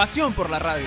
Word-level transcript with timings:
Pasión 0.00 0.32
por 0.32 0.48
la 0.48 0.58
radio. 0.58 0.86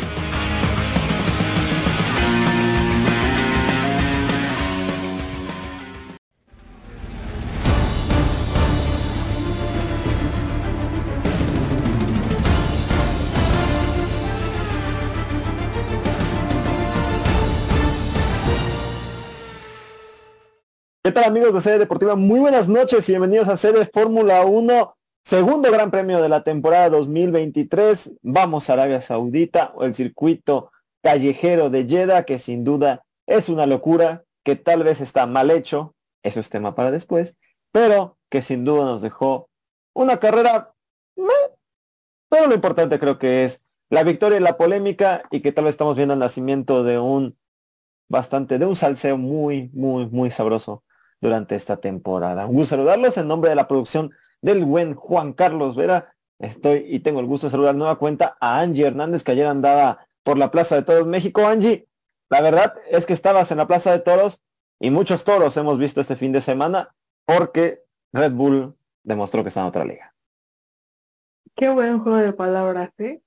¿Qué 21.03 21.11
tal 21.11 21.25
amigos 21.25 21.53
de 21.53 21.61
Sede 21.61 21.77
Deportiva? 21.77 22.15
Muy 22.15 22.39
buenas 22.39 22.67
noches 22.67 23.07
y 23.07 23.11
bienvenidos 23.11 23.47
a 23.47 23.57
Sede 23.57 23.85
Fórmula 23.85 24.43
1, 24.43 24.97
segundo 25.23 25.71
gran 25.71 25.89
premio 25.91 26.21
de 26.21 26.29
la 26.29 26.43
temporada 26.43 26.89
2023. 26.89 28.11
Vamos 28.21 28.69
a 28.69 28.73
Arabia 28.73 29.01
Saudita 29.01 29.71
o 29.75 29.83
el 29.83 29.95
circuito 29.95 30.71
callejero 31.01 31.69
de 31.69 31.85
Jeddah, 31.85 32.23
que 32.23 32.39
sin 32.39 32.63
duda 32.63 33.05
es 33.25 33.49
una 33.49 33.65
locura, 33.65 34.23
que 34.43 34.55
tal 34.55 34.83
vez 34.83 35.01
está 35.01 35.25
mal 35.25 35.51
hecho, 35.51 35.95
eso 36.23 36.39
es 36.39 36.49
tema 36.49 36.75
para 36.75 36.91
después, 36.91 37.37
pero 37.71 38.17
que 38.29 38.41
sin 38.41 38.65
duda 38.65 38.85
nos 38.85 39.01
dejó 39.01 39.49
una 39.93 40.19
carrera, 40.19 40.73
pero 42.29 42.47
lo 42.47 42.55
importante 42.55 42.99
creo 42.99 43.19
que 43.19 43.45
es 43.45 43.61
la 43.89 44.03
victoria 44.03 44.37
y 44.37 44.41
la 44.41 44.57
polémica 44.57 45.23
y 45.31 45.41
que 45.41 45.51
tal 45.51 45.65
vez 45.65 45.73
estamos 45.73 45.95
viendo 45.95 46.13
el 46.13 46.19
nacimiento 46.19 46.83
de 46.83 46.99
un 46.99 47.37
bastante, 48.09 48.57
de 48.57 48.65
un 48.65 48.75
salseo 48.75 49.17
muy, 49.17 49.69
muy, 49.73 50.07
muy 50.07 50.31
sabroso 50.31 50.83
durante 51.21 51.55
esta 51.55 51.77
temporada. 51.77 52.45
Un 52.47 52.65
saludarlos 52.65 53.17
en 53.17 53.27
nombre 53.27 53.49
de 53.49 53.55
la 53.55 53.67
producción 53.67 54.11
del 54.43 54.63
buen 54.65 54.93
Juan 54.93 55.33
Carlos 55.33 55.75
Vera. 55.75 56.13
Estoy 56.37 56.85
y 56.87 56.99
tengo 56.99 57.21
el 57.21 57.25
gusto 57.25 57.47
de 57.47 57.51
saludar 57.51 57.73
nueva 57.73 57.97
cuenta 57.97 58.37
a 58.39 58.59
Angie 58.59 58.85
Hernández, 58.85 59.23
que 59.23 59.31
ayer 59.31 59.47
andaba 59.47 60.05
por 60.21 60.37
la 60.37 60.51
Plaza 60.51 60.75
de 60.75 60.83
Toros 60.83 61.07
México. 61.07 61.47
Angie, 61.47 61.87
la 62.29 62.41
verdad 62.41 62.75
es 62.91 63.05
que 63.05 63.13
estabas 63.13 63.51
en 63.51 63.57
la 63.57 63.67
Plaza 63.67 63.91
de 63.91 63.99
Toros 63.99 64.41
y 64.79 64.91
muchos 64.91 65.23
toros 65.23 65.55
hemos 65.55 65.79
visto 65.79 66.01
este 66.01 66.17
fin 66.17 66.33
de 66.33 66.41
semana 66.41 66.93
porque 67.25 67.83
Red 68.11 68.33
Bull 68.33 68.75
demostró 69.01 69.43
que 69.43 69.47
está 69.47 69.61
en 69.61 69.67
otra 69.67 69.85
liga. 69.85 70.13
Qué 71.55 71.69
buen 71.69 71.99
juego 71.99 72.17
de 72.17 72.33
palabras, 72.33 72.89
¿eh? 72.97 73.21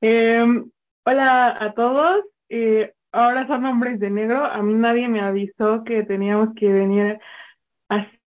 Eh, 0.00 0.46
hola 1.04 1.56
a 1.60 1.74
todos. 1.74 2.24
Eh, 2.48 2.94
ahora 3.12 3.46
son 3.46 3.66
hombres 3.66 3.98
de 4.00 4.10
negro. 4.10 4.44
A 4.44 4.62
mí 4.62 4.72
nadie 4.72 5.08
me 5.08 5.20
avisó 5.20 5.84
que 5.84 6.04
teníamos 6.04 6.54
que 6.54 6.72
venir 6.72 7.20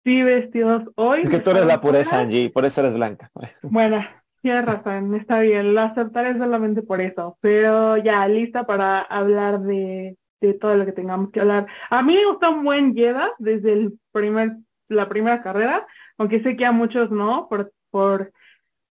así 0.08 0.24
vestidos 0.24 0.84
hoy. 0.96 1.22
Es 1.24 1.30
que 1.30 1.40
tú 1.40 1.52
eres 1.52 1.66
la 1.66 1.82
pureza, 1.82 2.20
Angie, 2.20 2.50
por 2.50 2.66
eso 2.66 2.82
eres 2.82 2.94
blanca. 2.94 3.30
Bueno, 3.62 4.00
tienes 4.42 4.66
razón, 4.66 5.14
está 5.16 5.42
bien, 5.42 5.76
lo 5.76 5.82
aceptaré 5.82 6.38
solamente 6.38 6.82
por 6.82 7.02
eso. 7.02 7.38
Pero 7.42 7.98
ya, 7.98 8.28
lista 8.28 8.66
para 8.66 9.02
hablar 9.02 9.60
de, 9.60 10.18
de 10.40 10.54
todo 10.54 10.76
lo 10.76 10.86
que 10.86 10.94
tengamos 10.94 11.32
que 11.32 11.42
hablar. 11.42 11.68
A 11.90 12.02
mí 12.04 12.16
me 12.16 12.26
gusta 12.26 12.50
un 12.50 12.64
buen 12.64 12.96
Jeddah 12.96 13.32
desde 13.38 13.74
el 13.74 14.00
primer, 14.12 14.58
la 14.88 15.10
primera 15.10 15.42
carrera, 15.44 15.86
aunque 16.18 16.42
sé 16.42 16.56
que 16.56 16.66
a 16.66 16.72
muchos 16.72 17.12
no, 17.12 17.48
por, 17.50 17.74
por 17.92 18.32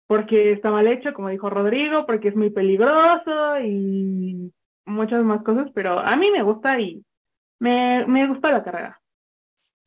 porque 0.08 0.52
está 0.52 0.72
mal 0.72 0.88
hecho, 0.88 1.14
como 1.14 1.30
dijo 1.30 1.50
Rodrigo, 1.50 2.06
porque 2.06 2.30
es 2.30 2.36
muy 2.36 2.50
peligroso 2.50 3.60
y 3.62 4.54
muchas 4.86 5.24
más 5.24 5.42
cosas, 5.42 5.68
pero 5.74 6.00
a 6.00 6.16
mí 6.18 6.30
me 6.32 6.42
gusta 6.42 6.78
y 6.80 7.04
me, 7.60 8.06
me 8.08 8.28
gusta 8.28 8.52
la 8.52 8.64
carrera. 8.64 9.01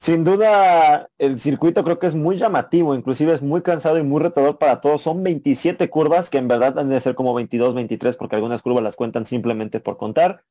Sin 0.05 0.23
duda, 0.23 1.09
el 1.17 1.41
circuito 1.41 1.83
creo 1.83 1.99
que 1.99 2.07
es 2.07 2.15
muy 2.15 2.37
llamativo, 2.37 2.95
inclusive 2.95 3.33
es 3.33 3.41
muy 3.41 3.63
cansado 3.63 3.97
y 3.99 4.03
muy 4.03 4.21
retador 4.21 4.59
para 4.59 4.83
todos. 4.83 5.01
Son 5.01 5.23
27 5.23 5.89
curvas, 5.89 6.29
que 6.29 6.37
en 6.37 6.47
verdad 6.47 6.79
han 6.79 6.91
de 6.91 7.01
ser 7.01 7.15
como 7.15 7.33
22, 7.33 7.75
23, 7.75 8.15
porque 8.19 8.37
algunas 8.37 8.61
curvas 8.61 8.85
las 8.85 8.97
cuentan 8.97 9.27
simplemente 9.27 9.81
por 9.81 9.97
contar. 9.97 10.45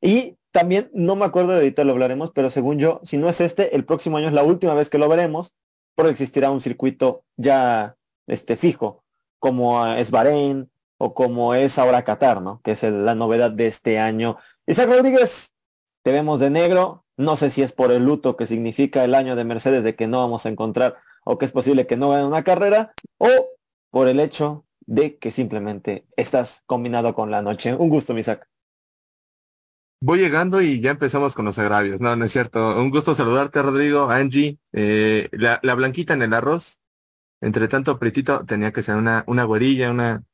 Y 0.00 0.38
también, 0.52 0.90
no 0.94 1.16
me 1.16 1.26
acuerdo 1.26 1.50
de 1.50 1.56
ahorita 1.56 1.84
lo 1.84 1.92
hablaremos, 1.92 2.30
pero 2.30 2.48
según 2.48 2.78
yo, 2.78 3.02
si 3.04 3.18
no 3.18 3.28
es 3.28 3.42
este, 3.42 3.76
el 3.76 3.84
próximo 3.84 4.16
año 4.16 4.28
es 4.28 4.32
la 4.32 4.42
última 4.42 4.72
vez 4.72 4.88
que 4.88 4.96
lo 4.96 5.06
veremos, 5.10 5.52
porque 5.94 6.12
existirá 6.12 6.50
un 6.50 6.62
circuito 6.62 7.24
ya 7.36 7.98
este, 8.26 8.56
fijo, 8.56 9.04
como 9.38 9.86
es 9.86 10.10
Bahrein 10.10 10.70
o 10.96 11.12
como 11.12 11.54
es 11.54 11.78
ahora 11.78 12.04
Qatar, 12.04 12.40
¿no? 12.40 12.62
Que 12.64 12.72
es 12.72 12.82
la 12.82 13.14
novedad 13.14 13.50
de 13.50 13.66
este 13.66 13.98
año. 13.98 14.38
Isaac 14.66 14.88
Rodríguez, 14.88 15.52
te 16.02 16.10
vemos 16.10 16.40
de 16.40 16.48
negro. 16.48 17.03
No 17.16 17.36
sé 17.36 17.50
si 17.50 17.62
es 17.62 17.72
por 17.72 17.92
el 17.92 18.04
luto 18.04 18.36
que 18.36 18.46
significa 18.46 19.04
el 19.04 19.14
año 19.14 19.36
de 19.36 19.44
Mercedes 19.44 19.84
de 19.84 19.94
que 19.94 20.06
no 20.06 20.18
vamos 20.18 20.46
a 20.46 20.48
encontrar 20.48 20.96
o 21.24 21.38
que 21.38 21.46
es 21.46 21.52
posible 21.52 21.86
que 21.86 21.96
no 21.96 22.10
gane 22.10 22.24
una 22.24 22.44
carrera 22.44 22.92
o 23.18 23.28
por 23.90 24.08
el 24.08 24.20
hecho 24.20 24.64
de 24.86 25.16
que 25.16 25.30
simplemente 25.30 26.06
estás 26.16 26.62
combinado 26.66 27.14
con 27.14 27.30
la 27.30 27.42
noche. 27.42 27.74
Un 27.74 27.88
gusto, 27.88 28.14
mi 28.14 28.20
Isaac. 28.20 28.48
Voy 30.00 30.18
llegando 30.18 30.60
y 30.60 30.80
ya 30.80 30.90
empezamos 30.90 31.34
con 31.34 31.46
los 31.46 31.58
agravios. 31.58 32.00
No, 32.00 32.14
no 32.14 32.24
es 32.24 32.32
cierto. 32.32 32.78
Un 32.78 32.90
gusto 32.90 33.14
saludarte, 33.14 33.62
Rodrigo, 33.62 34.10
Angie, 34.10 34.58
eh, 34.72 35.28
la, 35.32 35.60
la 35.62 35.74
blanquita 35.74 36.12
en 36.14 36.22
el 36.22 36.34
arroz. 36.34 36.80
Entre 37.40 37.68
tanto, 37.68 37.98
Pretito 37.98 38.44
tenía 38.44 38.72
que 38.72 38.82
ser 38.82 38.96
una, 38.96 39.24
una 39.26 39.44
güerilla, 39.44 39.90
una, 39.90 40.24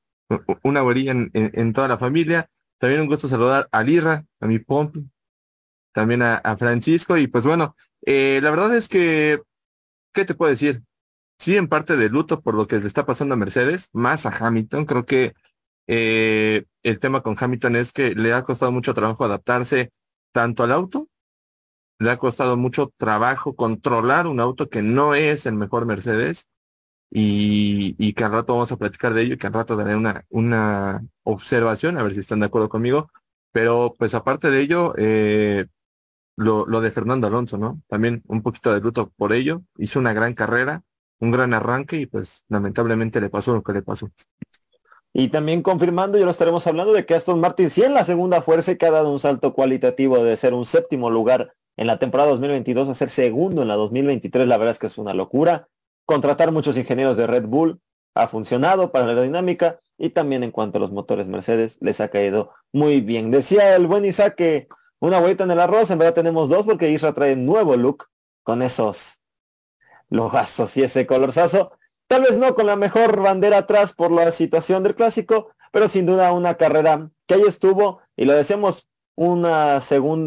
una 0.62 0.80
güerilla 0.80 1.12
en, 1.12 1.72
toda 1.72 1.88
la 1.88 1.98
familia. 1.98 2.48
También 2.78 3.02
un 3.02 3.08
gusto 3.08 3.28
saludar 3.28 3.68
a 3.72 3.82
Lirra, 3.82 4.24
a 4.40 4.46
mi 4.46 4.58
Pompi, 4.58 5.08
también 5.92 6.22
a, 6.22 6.56
Francisco. 6.58 7.16
Y 7.16 7.26
pues 7.26 7.44
bueno, 7.44 7.76
eh, 8.06 8.40
la 8.42 8.50
verdad 8.50 8.74
es 8.74 8.88
que, 8.88 9.42
¿qué 10.12 10.24
te 10.24 10.34
puedo 10.34 10.50
decir? 10.50 10.82
Sí, 11.38 11.56
en 11.56 11.68
parte 11.68 11.96
de 11.96 12.08
luto 12.10 12.42
por 12.42 12.54
lo 12.54 12.66
que 12.66 12.78
le 12.78 12.86
está 12.86 13.06
pasando 13.06 13.34
a 13.34 13.38
Mercedes, 13.38 13.88
más 13.92 14.26
a 14.26 14.30
Hamilton. 14.30 14.84
Creo 14.86 15.06
que 15.06 15.34
eh, 15.86 16.64
el 16.82 17.00
tema 17.00 17.22
con 17.22 17.36
Hamilton 17.38 17.76
es 17.76 17.92
que 17.92 18.14
le 18.14 18.32
ha 18.32 18.44
costado 18.44 18.72
mucho 18.72 18.94
trabajo 18.94 19.24
adaptarse 19.24 19.92
tanto 20.32 20.62
al 20.62 20.72
auto, 20.72 21.08
le 21.98 22.10
ha 22.10 22.18
costado 22.18 22.56
mucho 22.56 22.92
trabajo 22.96 23.56
controlar 23.56 24.26
un 24.26 24.40
auto 24.40 24.68
que 24.70 24.82
no 24.82 25.14
es 25.14 25.46
el 25.46 25.54
mejor 25.54 25.86
Mercedes 25.86 26.46
y, 27.10 27.96
y 27.98 28.12
que 28.14 28.24
al 28.24 28.32
rato 28.32 28.54
vamos 28.54 28.72
a 28.72 28.76
platicar 28.76 29.14
de 29.14 29.22
ello 29.22 29.34
y 29.34 29.38
que 29.38 29.46
al 29.48 29.52
rato 29.54 29.76
daré 29.76 29.96
una, 29.96 30.24
una 30.30 31.02
observación, 31.24 31.98
a 31.98 32.02
ver 32.02 32.14
si 32.14 32.20
están 32.20 32.40
de 32.40 32.46
acuerdo 32.46 32.68
conmigo. 32.68 33.10
Pero 33.52 33.96
pues 33.98 34.14
aparte 34.14 34.50
de 34.50 34.60
ello, 34.60 34.94
eh, 34.96 35.66
lo, 36.40 36.66
lo 36.66 36.80
de 36.80 36.90
Fernando 36.90 37.26
Alonso, 37.26 37.58
¿no? 37.58 37.80
También 37.88 38.22
un 38.26 38.42
poquito 38.42 38.72
de 38.72 38.80
luto 38.80 39.12
por 39.16 39.32
ello. 39.32 39.62
Hizo 39.78 39.98
una 39.98 40.12
gran 40.12 40.34
carrera, 40.34 40.82
un 41.20 41.30
gran 41.30 41.54
arranque 41.54 41.96
y 41.96 42.06
pues 42.06 42.44
lamentablemente 42.48 43.20
le 43.20 43.30
pasó 43.30 43.52
lo 43.52 43.62
que 43.62 43.72
le 43.72 43.82
pasó. 43.82 44.10
Y 45.12 45.28
también 45.28 45.62
confirmando, 45.62 46.18
ya 46.18 46.24
lo 46.24 46.30
estaremos 46.30 46.66
hablando 46.66 46.92
de 46.92 47.04
que 47.04 47.14
Aston 47.14 47.40
Martin 47.40 47.68
sí 47.68 47.82
en 47.82 47.94
la 47.94 48.04
segunda 48.04 48.42
fuerza 48.42 48.72
y 48.72 48.76
que 48.76 48.86
ha 48.86 48.90
dado 48.90 49.12
un 49.12 49.20
salto 49.20 49.52
cualitativo 49.54 50.22
de 50.22 50.36
ser 50.36 50.54
un 50.54 50.66
séptimo 50.66 51.10
lugar 51.10 51.52
en 51.76 51.86
la 51.86 51.98
temporada 51.98 52.30
2022 52.30 52.88
a 52.88 52.94
ser 52.94 53.10
segundo 53.10 53.62
en 53.62 53.68
la 53.68 53.74
2023. 53.74 54.46
La 54.46 54.56
verdad 54.56 54.72
es 54.72 54.78
que 54.78 54.86
es 54.86 54.98
una 54.98 55.14
locura. 55.14 55.68
Contratar 56.06 56.52
muchos 56.52 56.76
ingenieros 56.76 57.16
de 57.16 57.26
Red 57.26 57.46
Bull 57.46 57.80
ha 58.14 58.28
funcionado 58.28 58.92
para 58.92 59.04
la 59.04 59.12
aerodinámica 59.12 59.80
y 59.98 60.10
también 60.10 60.42
en 60.42 60.50
cuanto 60.52 60.78
a 60.78 60.80
los 60.80 60.92
motores 60.92 61.26
Mercedes 61.26 61.76
les 61.80 62.00
ha 62.00 62.08
caído 62.08 62.52
muy 62.72 63.00
bien. 63.00 63.30
Decía 63.30 63.76
el 63.76 63.86
buen 63.86 64.04
Isaac 64.04 64.34
que 64.36 64.68
una 65.00 65.18
vuelta 65.18 65.44
en 65.44 65.50
el 65.50 65.60
arroz, 65.60 65.90
en 65.90 65.98
verdad 65.98 66.14
tenemos 66.14 66.48
dos 66.48 66.66
porque 66.66 66.90
Isra 66.90 67.12
trae 67.12 67.34
nuevo 67.34 67.76
look 67.76 68.08
con 68.42 68.62
esos 68.62 69.20
logazos 70.10 70.76
y 70.76 70.82
ese 70.82 71.06
colorzazo. 71.06 71.72
Tal 72.06 72.22
vez 72.22 72.36
no 72.36 72.54
con 72.54 72.66
la 72.66 72.76
mejor 72.76 73.20
bandera 73.20 73.58
atrás 73.58 73.92
por 73.92 74.10
la 74.10 74.30
situación 74.32 74.82
del 74.82 74.94
clásico, 74.94 75.52
pero 75.72 75.88
sin 75.88 76.06
duda 76.06 76.32
una 76.32 76.54
carrera 76.54 77.10
que 77.26 77.34
ahí 77.34 77.42
estuvo 77.46 78.02
y 78.16 78.24
lo 78.24 78.34
decíamos 78.34 78.88
una 79.16 79.82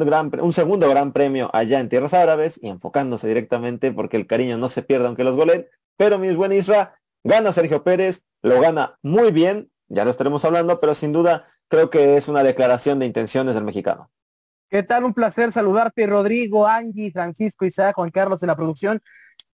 gran, 0.05 0.31
un 0.39 0.53
segundo 0.53 0.89
gran 0.89 1.13
premio 1.13 1.49
allá 1.53 1.79
en 1.79 1.89
tierras 1.89 2.13
árabes 2.13 2.59
y 2.61 2.69
enfocándose 2.69 3.27
directamente 3.27 3.91
porque 3.91 4.17
el 4.17 4.27
cariño 4.27 4.57
no 4.57 4.69
se 4.69 4.83
pierda 4.83 5.07
aunque 5.07 5.23
los 5.23 5.35
goleen. 5.35 5.67
Pero 5.97 6.17
mis 6.17 6.35
buen 6.35 6.51
Isra, 6.51 6.99
gana 7.23 7.51
Sergio 7.51 7.83
Pérez, 7.83 8.23
lo 8.41 8.59
gana 8.61 8.97
muy 9.01 9.31
bien, 9.31 9.71
ya 9.87 10.05
lo 10.05 10.11
estaremos 10.11 10.45
hablando, 10.45 10.79
pero 10.79 10.95
sin 10.95 11.11
duda 11.11 11.47
creo 11.67 11.89
que 11.89 12.17
es 12.17 12.27
una 12.27 12.43
declaración 12.43 12.99
de 12.99 13.05
intenciones 13.05 13.55
del 13.55 13.63
mexicano. 13.63 14.09
¿Qué 14.73 14.81
tal? 14.81 15.03
Un 15.03 15.13
placer 15.13 15.51
saludarte, 15.51 16.07
Rodrigo, 16.07 16.65
Angie, 16.65 17.11
Francisco, 17.11 17.63
Isaac, 17.63 17.93
Juan 17.95 18.09
Carlos 18.09 18.41
en 18.41 18.47
la 18.47 18.55
producción. 18.55 19.03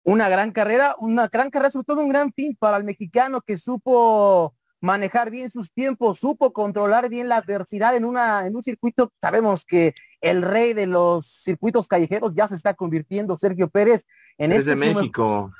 Una 0.03 0.29
gran 0.29 0.53
carrera, 0.53 0.95
una 0.99 1.29
gran 1.29 1.49
carrera, 1.49 1.71
sobre 1.71 1.87
todo 1.87 2.03
un 2.03 2.11
gran 2.11 2.35
fin 2.35 2.55
para 2.55 2.77
el 2.77 2.85
mexicano 2.85 3.41
que 3.41 3.57
supo 3.57 4.55
manejar 4.83 5.31
bien 5.31 5.51
sus 5.51 5.73
tiempos, 5.73 6.19
supo 6.19 6.53
controlar 6.53 7.09
bien 7.09 7.31
la 7.31 7.39
adversidad 7.39 7.97
en 7.97 8.05
una 8.05 8.47
en 8.47 8.57
un 8.57 8.63
circuito. 8.63 9.11
Sabemos 9.19 9.65
que 9.65 9.95
el 10.21 10.43
rey 10.43 10.75
de 10.75 10.85
los 10.85 11.41
circuitos 11.43 11.89
callejeros 11.89 12.35
ya 12.35 12.47
se 12.47 12.55
está 12.55 12.75
convirtiendo 12.75 13.39
Sergio 13.39 13.71
Pérez 13.71 14.05
en 14.37 14.53
Es 14.53 14.67
este 14.67 14.77
México. 14.77 15.51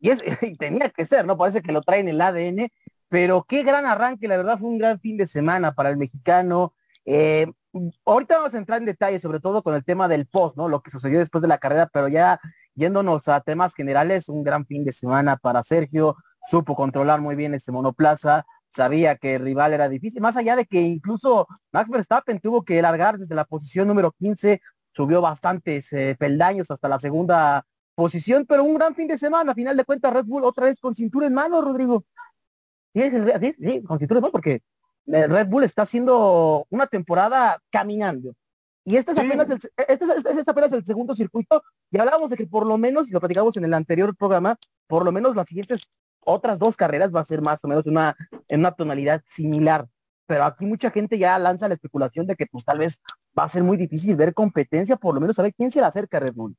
y 0.00 0.08
es 0.08 0.24
y 0.40 0.56
tenía 0.56 0.88
que 0.88 1.04
ser, 1.04 1.26
¿no? 1.26 1.36
Parece 1.36 1.60
que 1.60 1.72
lo 1.72 1.82
traen 1.82 2.08
en 2.08 2.14
el 2.14 2.22
ADN, 2.22 2.72
pero 3.10 3.44
qué 3.46 3.64
gran 3.64 3.84
arranque, 3.84 4.28
la 4.28 4.38
verdad 4.38 4.58
fue 4.58 4.70
un 4.70 4.78
gran 4.78 4.98
fin 4.98 5.18
de 5.18 5.26
semana 5.26 5.74
para 5.74 5.90
el 5.90 5.98
mexicano. 5.98 6.72
Eh, 7.04 7.52
ahorita 8.04 8.36
vamos 8.38 8.54
a 8.54 8.58
entrar 8.58 8.78
en 8.78 8.86
detalle, 8.86 9.18
sobre 9.18 9.40
todo 9.40 9.62
con 9.62 9.74
el 9.74 9.84
tema 9.84 10.08
del 10.08 10.26
post, 10.26 10.56
¿no? 10.56 10.68
Lo 10.68 10.80
que 10.80 10.90
sucedió 10.90 11.18
después 11.18 11.42
de 11.42 11.48
la 11.48 11.58
carrera, 11.58 11.88
pero 11.92 12.08
ya 12.08 12.40
yéndonos 12.74 13.28
a 13.28 13.40
temas 13.40 13.74
generales, 13.74 14.28
un 14.28 14.42
gran 14.42 14.66
fin 14.66 14.84
de 14.84 14.92
semana 14.92 15.36
para 15.36 15.62
Sergio, 15.62 16.16
supo 16.48 16.74
controlar 16.74 17.20
muy 17.20 17.36
bien 17.36 17.54
ese 17.54 17.72
monoplaza, 17.72 18.44
sabía 18.74 19.16
que 19.16 19.36
el 19.36 19.42
rival 19.42 19.72
era 19.72 19.88
difícil, 19.88 20.20
más 20.20 20.36
allá 20.36 20.56
de 20.56 20.66
que 20.66 20.80
incluso 20.80 21.46
Max 21.72 21.88
Verstappen 21.88 22.40
tuvo 22.40 22.64
que 22.64 22.82
largar 22.82 23.18
desde 23.18 23.34
la 23.34 23.44
posición 23.44 23.88
número 23.88 24.12
15, 24.12 24.60
subió 24.90 25.20
bastantes 25.20 25.92
eh, 25.92 26.16
peldaños 26.18 26.70
hasta 26.70 26.88
la 26.88 26.98
segunda 26.98 27.64
posición, 27.94 28.44
pero 28.46 28.64
un 28.64 28.74
gran 28.74 28.94
fin 28.94 29.06
de 29.06 29.18
semana, 29.18 29.52
a 29.52 29.54
final 29.54 29.76
de 29.76 29.84
cuentas 29.84 30.12
Red 30.12 30.24
Bull 30.24 30.44
otra 30.44 30.66
vez 30.66 30.76
con 30.80 30.94
cintura 30.94 31.26
en 31.26 31.34
mano, 31.34 31.60
Rodrigo. 31.60 32.04
Sí, 32.92 33.10
sí, 33.10 33.82
con 33.82 33.98
cintura 33.98 34.18
en 34.18 34.22
mano, 34.22 34.32
porque 34.32 34.62
Red 35.06 35.48
Bull 35.48 35.64
está 35.64 35.82
haciendo 35.82 36.66
una 36.70 36.86
temporada 36.86 37.60
caminando. 37.70 38.34
Y 38.84 38.96
este 38.96 39.12
es, 39.12 39.18
Sí. 39.18 39.26
apenas 39.26 39.48
el, 39.48 39.56
este 39.88 40.04
es, 40.04 40.10
este 40.24 40.40
es 40.40 40.48
apenas 40.48 40.72
el 40.72 40.84
segundo 40.84 41.14
circuito, 41.14 41.62
y 41.90 41.98
hablábamos 41.98 42.30
de 42.30 42.36
que 42.36 42.46
por 42.46 42.66
lo 42.66 42.76
menos, 42.76 43.08
y 43.08 43.12
lo 43.12 43.20
platicamos 43.20 43.56
en 43.56 43.64
el 43.64 43.72
anterior 43.74 44.14
programa, 44.16 44.56
por 44.86 45.04
lo 45.04 45.12
menos 45.12 45.34
las 45.34 45.46
siguientes 45.48 45.82
otras 46.20 46.58
dos 46.58 46.76
carreras 46.76 47.14
va 47.14 47.20
a 47.20 47.24
ser 47.24 47.40
más 47.42 47.62
o 47.64 47.68
menos 47.68 47.86
una, 47.86 48.14
en 48.48 48.60
una 48.60 48.72
tonalidad 48.72 49.22
similar. 49.26 49.86
Pero 50.26 50.44
aquí 50.44 50.64
mucha 50.64 50.90
gente 50.90 51.18
ya 51.18 51.38
lanza 51.38 51.68
la 51.68 51.74
especulación 51.74 52.26
de 52.26 52.34
que 52.34 52.46
pues 52.46 52.64
tal 52.64 52.78
vez 52.78 53.00
va 53.38 53.44
a 53.44 53.48
ser 53.48 53.62
muy 53.62 53.76
difícil 53.76 54.16
ver 54.16 54.32
competencia, 54.32 54.96
por 54.96 55.14
lo 55.14 55.20
menos 55.20 55.36
saber 55.36 55.52
quién 55.54 55.70
se 55.70 55.80
le 55.80 55.86
acerca 55.86 56.16
a 56.16 56.20
Red 56.20 56.34
Bull. 56.34 56.56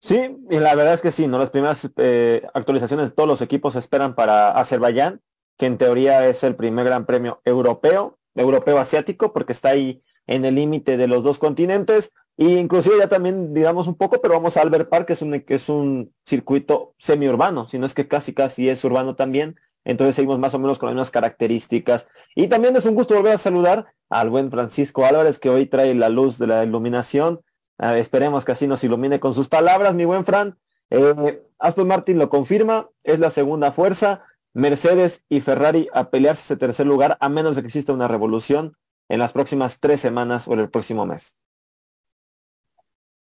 Sí, 0.00 0.36
y 0.50 0.58
la 0.58 0.74
verdad 0.74 0.94
es 0.94 1.00
que 1.02 1.12
sí, 1.12 1.26
¿no? 1.26 1.38
Las 1.38 1.50
primeras 1.50 1.88
eh, 1.96 2.46
actualizaciones 2.52 3.10
de 3.10 3.14
todos 3.14 3.28
los 3.28 3.40
equipos 3.42 3.76
esperan 3.76 4.14
para 4.14 4.50
Azerbaiyán, 4.52 5.20
que 5.58 5.66
en 5.66 5.78
teoría 5.78 6.26
es 6.28 6.44
el 6.44 6.56
primer 6.56 6.84
gran 6.84 7.06
premio 7.06 7.40
europeo, 7.44 8.18
europeo 8.34 8.78
asiático, 8.78 9.32
porque 9.32 9.52
está 9.52 9.70
ahí 9.70 10.02
en 10.26 10.44
el 10.44 10.56
límite 10.56 10.96
de 10.96 11.06
los 11.06 11.24
dos 11.24 11.38
continentes, 11.38 12.12
e 12.36 12.44
inclusive 12.44 12.98
ya 12.98 13.08
también, 13.08 13.54
digamos 13.54 13.86
un 13.86 13.94
poco, 13.94 14.20
pero 14.20 14.34
vamos 14.34 14.56
a 14.56 14.62
Albert 14.62 14.90
Park, 14.90 15.06
que 15.06 15.12
es 15.14 15.22
un, 15.22 15.40
que 15.40 15.54
es 15.54 15.68
un 15.68 16.12
circuito 16.26 16.94
semiurbano, 16.98 17.68
si 17.68 17.78
no 17.78 17.86
es 17.86 17.94
que 17.94 18.08
casi 18.08 18.34
casi 18.34 18.68
es 18.68 18.84
urbano 18.84 19.16
también, 19.16 19.56
entonces 19.86 20.16
seguimos 20.16 20.38
más 20.38 20.52
o 20.52 20.58
menos 20.58 20.78
con 20.78 20.88
las 20.88 20.94
mismas 20.94 21.12
características. 21.12 22.08
Y 22.34 22.48
también 22.48 22.74
es 22.74 22.84
un 22.84 22.96
gusto 22.96 23.14
volver 23.14 23.34
a 23.34 23.38
saludar 23.38 23.86
al 24.10 24.30
buen 24.30 24.50
Francisco 24.50 25.06
Álvarez, 25.06 25.38
que 25.38 25.48
hoy 25.48 25.66
trae 25.66 25.94
la 25.94 26.08
luz 26.08 26.38
de 26.38 26.48
la 26.48 26.64
iluminación. 26.64 27.40
Ah, 27.78 27.96
esperemos 27.96 28.44
que 28.44 28.52
así 28.52 28.66
nos 28.66 28.82
ilumine 28.82 29.20
con 29.20 29.32
sus 29.32 29.48
palabras, 29.48 29.94
mi 29.94 30.04
buen 30.04 30.24
Fran. 30.24 30.58
Eh, 30.90 31.40
Aston 31.60 31.86
Martin 31.86 32.18
lo 32.18 32.28
confirma, 32.28 32.90
es 33.04 33.20
la 33.20 33.30
segunda 33.30 33.70
fuerza. 33.70 34.24
Mercedes 34.56 35.22
y 35.28 35.42
Ferrari 35.42 35.86
a 35.92 36.08
pelearse 36.08 36.40
ese 36.40 36.56
tercer 36.56 36.86
lugar, 36.86 37.18
a 37.20 37.28
menos 37.28 37.56
de 37.56 37.60
que 37.60 37.66
exista 37.66 37.92
una 37.92 38.08
revolución 38.08 38.74
en 39.10 39.18
las 39.18 39.32
próximas 39.32 39.80
tres 39.80 40.00
semanas 40.00 40.48
o 40.48 40.54
en 40.54 40.60
el 40.60 40.70
próximo 40.70 41.04
mes. 41.04 41.36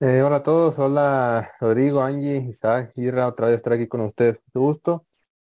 Eh, 0.01 0.21
hola 0.21 0.37
a 0.37 0.43
todos, 0.43 0.79
hola 0.79 1.51
Rodrigo, 1.59 2.03
Angie, 2.03 2.37
Isaac, 2.37 2.93
Irra, 2.97 3.29
otra 3.29 3.47
vez 3.47 3.57
estar 3.57 3.73
aquí 3.73 3.87
con 3.87 4.03
ustedes, 4.03 4.41
mucho 4.45 4.61
gusto. 4.67 5.07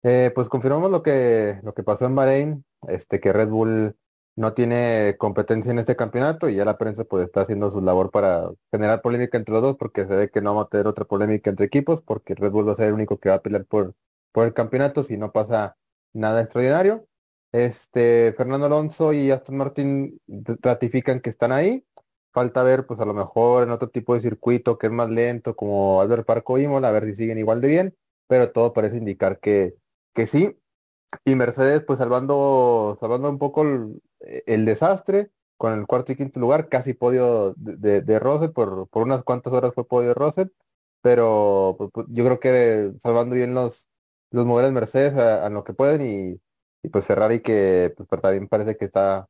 Eh, 0.03 0.31
pues 0.33 0.47
confirmamos 0.47 0.91
lo 0.91 1.03
que, 1.03 1.59
lo 1.61 1.73
que 1.73 1.83
pasó 1.83 2.05
en 2.05 2.15
Bahrein, 2.15 2.65
este, 2.87 3.19
que 3.19 3.33
Red 3.33 3.49
Bull 3.49 3.97
no 4.37 4.53
tiene 4.53 5.17
competencia 5.17 5.71
en 5.71 5.79
este 5.79 5.97
campeonato 5.97 6.47
y 6.47 6.55
ya 6.55 6.63
la 6.63 6.77
prensa 6.77 7.03
pues 7.03 7.25
está 7.25 7.41
haciendo 7.41 7.69
su 7.69 7.81
labor 7.81 8.11
para 8.11 8.49
generar 8.71 9.01
polémica 9.01 9.37
entre 9.37 9.53
los 9.53 9.61
dos 9.61 9.75
porque 9.75 10.07
se 10.07 10.15
ve 10.15 10.29
que 10.29 10.39
no 10.39 10.55
va 10.55 10.61
a 10.61 10.69
tener 10.69 10.87
otra 10.87 11.03
polémica 11.03 11.49
entre 11.49 11.65
equipos 11.65 12.01
porque 12.01 12.33
Red 12.33 12.51
Bull 12.51 12.65
va 12.65 12.71
a 12.71 12.75
ser 12.77 12.87
el 12.87 12.93
único 12.93 13.17
que 13.19 13.27
va 13.27 13.35
a 13.35 13.41
pelear 13.41 13.65
por, 13.65 13.93
por 14.35 14.45
el 14.45 14.53
campeonato 14.53 15.01
si 15.01 15.15
no 15.15 15.31
pasa 15.31 15.77
nada 16.13 16.41
extraordinario. 16.41 17.07
Este, 17.53 18.33
Fernando 18.35 18.65
Alonso 18.65 19.13
y 19.13 19.31
Aston 19.31 19.55
Martin 19.55 20.19
ratifican 20.61 21.21
que 21.21 21.29
están 21.29 21.53
ahí. 21.53 21.85
Falta 22.33 22.61
ver, 22.61 22.85
pues 22.85 22.99
a 22.99 23.05
lo 23.05 23.13
mejor 23.13 23.63
en 23.63 23.71
otro 23.71 23.89
tipo 23.89 24.13
de 24.13 24.19
circuito 24.19 24.77
que 24.77 24.87
es 24.87 24.91
más 24.91 25.09
lento, 25.09 25.55
como 25.55 26.01
Albert 26.01 26.25
Park 26.27 26.49
o 26.49 26.57
Imola, 26.59 26.89
a 26.89 26.91
ver 26.91 27.05
si 27.05 27.15
siguen 27.15 27.37
igual 27.37 27.61
de 27.61 27.69
bien, 27.69 27.97
pero 28.27 28.51
todo 28.51 28.73
parece 28.73 28.97
indicar 28.97 29.39
que, 29.39 29.77
que 30.13 30.27
sí. 30.27 30.59
Y 31.23 31.35
Mercedes, 31.35 31.83
pues 31.87 31.99
salvando, 31.99 32.97
salvando 32.99 33.29
un 33.29 33.39
poco 33.39 33.63
el, 34.19 34.65
desastre, 34.65 35.31
con 35.55 35.71
el 35.79 35.87
cuarto 35.87 36.11
y 36.11 36.17
quinto 36.17 36.41
lugar, 36.41 36.67
casi 36.67 36.93
podio 36.93 37.53
de, 37.55 38.01
de, 38.01 38.01
de 38.01 38.49
por, 38.49 38.89
por 38.89 39.03
unas 39.03 39.23
cuantas 39.23 39.53
horas 39.53 39.71
fue 39.73 39.87
podio 39.87 40.09
de 40.09 40.13
Russell, 40.15 40.47
pero 41.01 41.75
pues, 41.77 41.89
pues, 41.93 42.07
yo 42.09 42.25
creo 42.25 42.39
que 42.41 42.93
salvando 42.99 43.35
bien 43.35 43.53
los, 43.53 43.87
los 44.35 44.45
modelos 44.45 44.73
Mercedes 44.73 45.15
a, 45.15 45.49
lo 45.49 45.63
que 45.63 45.73
pueden 45.73 46.01
y, 46.83 46.89
pues 46.89 47.05
Ferrari 47.05 47.39
que 47.41 47.93
pues, 47.97 48.07
también 48.21 48.47
parece 48.47 48.77
que 48.77 48.85
está 48.85 49.27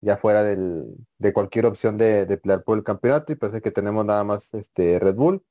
ya 0.00 0.16
fuera 0.18 0.42
del, 0.44 0.96
de 1.18 1.32
cualquier 1.32 1.66
opción 1.66 1.96
de, 1.96 2.26
de, 2.26 2.38
pelear 2.38 2.62
por 2.64 2.78
el 2.78 2.84
campeonato 2.84 3.32
y 3.32 3.36
parece 3.36 3.60
que 3.62 3.70
tenemos 3.70 4.04
nada 4.04 4.24
más 4.24 4.52
este 4.54 4.98
Red 4.98 5.14
Bull. 5.14 5.42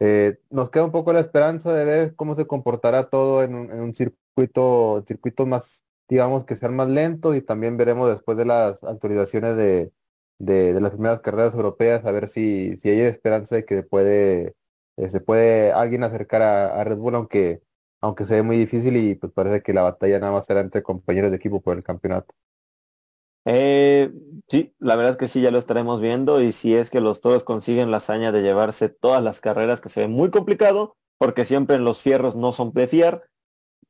Eh, 0.00 0.38
nos 0.50 0.70
queda 0.70 0.84
un 0.84 0.92
poco 0.92 1.12
la 1.12 1.20
esperanza 1.20 1.72
de 1.74 1.84
ver 1.84 2.14
cómo 2.16 2.36
se 2.36 2.46
comportará 2.46 3.08
todo 3.10 3.42
en 3.42 3.54
un, 3.54 3.70
en 3.72 3.80
un 3.80 3.94
circuito, 3.94 5.04
circuitos 5.06 5.46
más, 5.46 5.84
digamos, 6.08 6.44
que 6.44 6.56
sean 6.56 6.76
más 6.76 6.88
lentos 6.88 7.36
y 7.36 7.42
también 7.42 7.76
veremos 7.76 8.10
después 8.10 8.38
de 8.38 8.46
las 8.46 8.82
actualizaciones 8.84 9.56
de, 9.56 9.92
de, 10.38 10.80
las 10.80 10.92
primeras 10.92 11.20
carreras 11.20 11.54
europeas 11.54 12.04
a 12.04 12.12
ver 12.12 12.28
si, 12.28 12.76
si 12.78 12.90
hay 12.90 13.00
esperanza 13.00 13.56
de 13.56 13.64
que 13.64 13.82
puede, 13.82 14.54
se 14.96 15.20
puede 15.20 15.72
alguien 15.72 16.04
acercar 16.04 16.42
a, 16.42 16.80
a 16.80 16.84
Red 16.84 16.98
Bull, 16.98 17.14
aunque, 17.16 17.62
aunque 18.00 18.26
se 18.26 18.34
ve 18.34 18.42
muy 18.42 18.56
difícil 18.56 18.96
y 18.96 19.14
pues 19.14 19.32
parece 19.32 19.62
que 19.62 19.74
la 19.74 19.82
batalla 19.82 20.18
nada 20.18 20.32
más 20.32 20.46
será 20.46 20.60
entre 20.60 20.82
compañeros 20.82 21.30
de 21.30 21.36
equipo 21.36 21.60
por 21.60 21.76
el 21.76 21.82
campeonato. 21.82 22.34
Eh, 23.46 24.12
sí, 24.48 24.74
la 24.78 24.96
verdad 24.96 25.12
es 25.12 25.16
que 25.16 25.28
sí, 25.28 25.40
ya 25.40 25.50
lo 25.50 25.58
estaremos 25.58 26.00
viendo 26.00 26.42
y 26.42 26.52
si 26.52 26.74
es 26.74 26.90
que 26.90 27.00
los 27.00 27.20
toros 27.20 27.44
consiguen 27.44 27.90
la 27.90 27.98
hazaña 27.98 28.32
de 28.32 28.42
llevarse 28.42 28.88
todas 28.88 29.22
las 29.22 29.40
carreras, 29.40 29.80
que 29.80 29.88
se 29.88 30.00
ve 30.00 30.08
muy 30.08 30.30
complicado, 30.30 30.96
porque 31.18 31.44
siempre 31.44 31.78
los 31.78 32.00
fierros 32.00 32.36
no 32.36 32.52
son 32.52 32.72
de 32.72 32.86
fiar, 32.86 33.24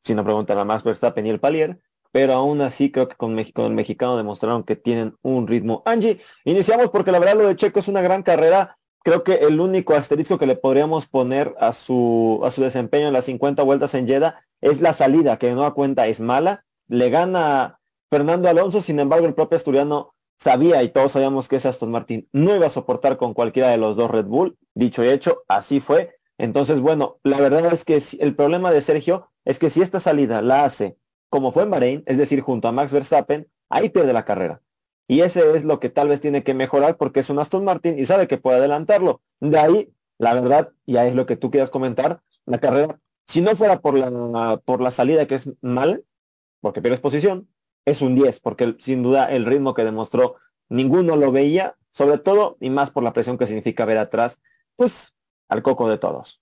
si 0.05 0.15
no 0.15 0.25
preguntan 0.25 0.59
a 0.59 0.65
Max 0.65 0.85
Verstappen 0.85 1.27
y 1.27 1.31
el 1.31 1.41
Palier, 1.41 1.81
pero 2.13 2.33
aún 2.35 2.61
así 2.61 2.91
creo 2.91 3.09
que 3.09 3.17
con, 3.17 3.35
México, 3.35 3.67
el 3.67 3.75
mexicano 3.75 4.17
demostraron 4.17 4.65
que 4.65 4.77
tienen 4.77 5.17
un 5.23 5.47
ritmo. 5.47 5.83
Angie, 5.87 6.21
iniciamos 6.45 6.91
porque 6.91 7.13
la 7.13 7.19
verdad 7.19 7.37
lo 7.37 7.49
de 7.49 7.57
Checo 7.57 7.81
es 7.81 7.89
una 7.89 8.03
gran 8.03 8.23
carrera, 8.23 8.77
creo 9.03 9.25
que 9.25 9.35
el 9.35 9.61
único 9.61 9.95
asterisco 9.95 10.39
que 10.39 10.47
le 10.47 10.57
podríamos 10.57 11.07
poner 11.07 11.55
a 11.59 11.73
su, 11.73 12.41
a 12.45 12.51
su 12.51 12.63
desempeño 12.63 13.09
en 13.09 13.13
las 13.13 13.27
50 13.27 13.63
vueltas 13.63 13.95
en 13.95 14.07
Jeddah 14.07 14.45
es 14.61 14.81
la 14.81 14.93
salida, 14.93 15.39
que 15.39 15.53
no 15.53 15.65
a 15.65 15.75
cuenta 15.75 16.07
es 16.07 16.21
mala, 16.21 16.65
le 16.89 17.11
gana 17.11 17.81
Fernando 18.11 18.49
Alonso, 18.49 18.81
sin 18.81 19.01
embargo, 19.01 19.27
el 19.27 19.35
propio 19.35 19.57
asturiano 19.57 20.15
sabía 20.39 20.83
y 20.83 20.89
todos 20.89 21.13
sabíamos 21.13 21.49
que 21.49 21.57
ese 21.57 21.69
Aston 21.69 21.91
Martin 21.91 22.29
no 22.33 22.55
iba 22.55 22.67
a 22.67 22.71
soportar 22.71 23.17
con 23.17 23.35
cualquiera 23.35 23.69
de 23.69 23.77
los 23.77 23.97
dos 23.97 24.11
Red 24.11 24.27
Bull. 24.27 24.57
Dicho 24.75 25.05
y 25.05 25.09
hecho, 25.09 25.45
así 25.49 25.81
fue. 25.81 26.17
Entonces, 26.39 26.81
bueno, 26.81 27.19
la 27.23 27.39
verdad 27.39 27.73
es 27.73 27.85
que 27.85 28.03
el 28.19 28.35
problema 28.35 28.71
de 28.71 28.81
Sergio 28.81 29.31
es 29.45 29.59
que 29.59 29.71
si 29.71 29.83
esta 29.83 30.01
salida 30.01 30.43
la 30.43 30.65
hace 30.65 30.97
como 31.31 31.53
fue 31.53 31.63
en 31.63 31.71
Bahrein, 31.71 32.03
es 32.07 32.19
decir, 32.19 32.41
junto 32.41 32.69
a 32.69 32.73
Max 32.73 32.93
Verstappen, 32.93 33.49
ahí 33.71 33.89
pierde 33.89 34.13
la 34.13 34.25
carrera. 34.25 34.61
Y 35.11 35.23
ese 35.23 35.57
es 35.57 35.65
lo 35.65 35.81
que 35.81 35.89
tal 35.89 36.07
vez 36.07 36.21
tiene 36.21 36.45
que 36.45 36.55
mejorar 36.55 36.97
porque 36.97 37.19
es 37.19 37.31
un 37.31 37.41
Aston 37.41 37.65
Martin 37.65 37.99
y 37.99 38.07
sabe 38.07 38.29
que 38.29 38.39
puede 38.39 38.59
adelantarlo. 38.59 39.23
De 39.41 39.59
ahí, 39.59 39.93
la 40.19 40.35
verdad, 40.35 40.71
y 40.87 40.99
ahí 40.99 41.09
es 41.09 41.17
lo 41.17 41.27
que 41.27 41.37
tú 41.37 41.51
quieras 41.51 41.69
comentar, 41.69 42.21
la 42.47 42.61
carrera, 42.61 43.01
si 43.27 43.41
no 43.41 43.57
fuera 43.57 43.81
por 43.81 43.95
la, 43.95 44.59
por 44.65 44.81
la 44.81 44.93
salida 44.93 45.27
que 45.27 45.35
es 45.35 45.51
mal, 45.63 46.05
porque 46.61 46.81
pierdes 46.81 47.01
posición, 47.01 47.49
es 47.85 48.03
un 48.03 48.15
10, 48.15 48.39
porque 48.39 48.77
sin 48.79 49.03
duda 49.03 49.29
el 49.33 49.47
ritmo 49.47 49.75
que 49.75 49.83
demostró 49.83 50.37
ninguno 50.69 51.17
lo 51.17 51.33
veía, 51.33 51.75
sobre 51.91 52.19
todo 52.19 52.57
y 52.61 52.71
más 52.71 52.93
por 52.93 53.03
la 53.03 53.13
presión 53.13 53.37
que 53.37 53.49
significa 53.49 53.85
ver 53.85 53.99
atrás, 53.99 54.39
pues 54.77 55.13
al 55.49 55.65
coco 55.65 55.89
de 55.89 55.99
todos. 55.99 56.41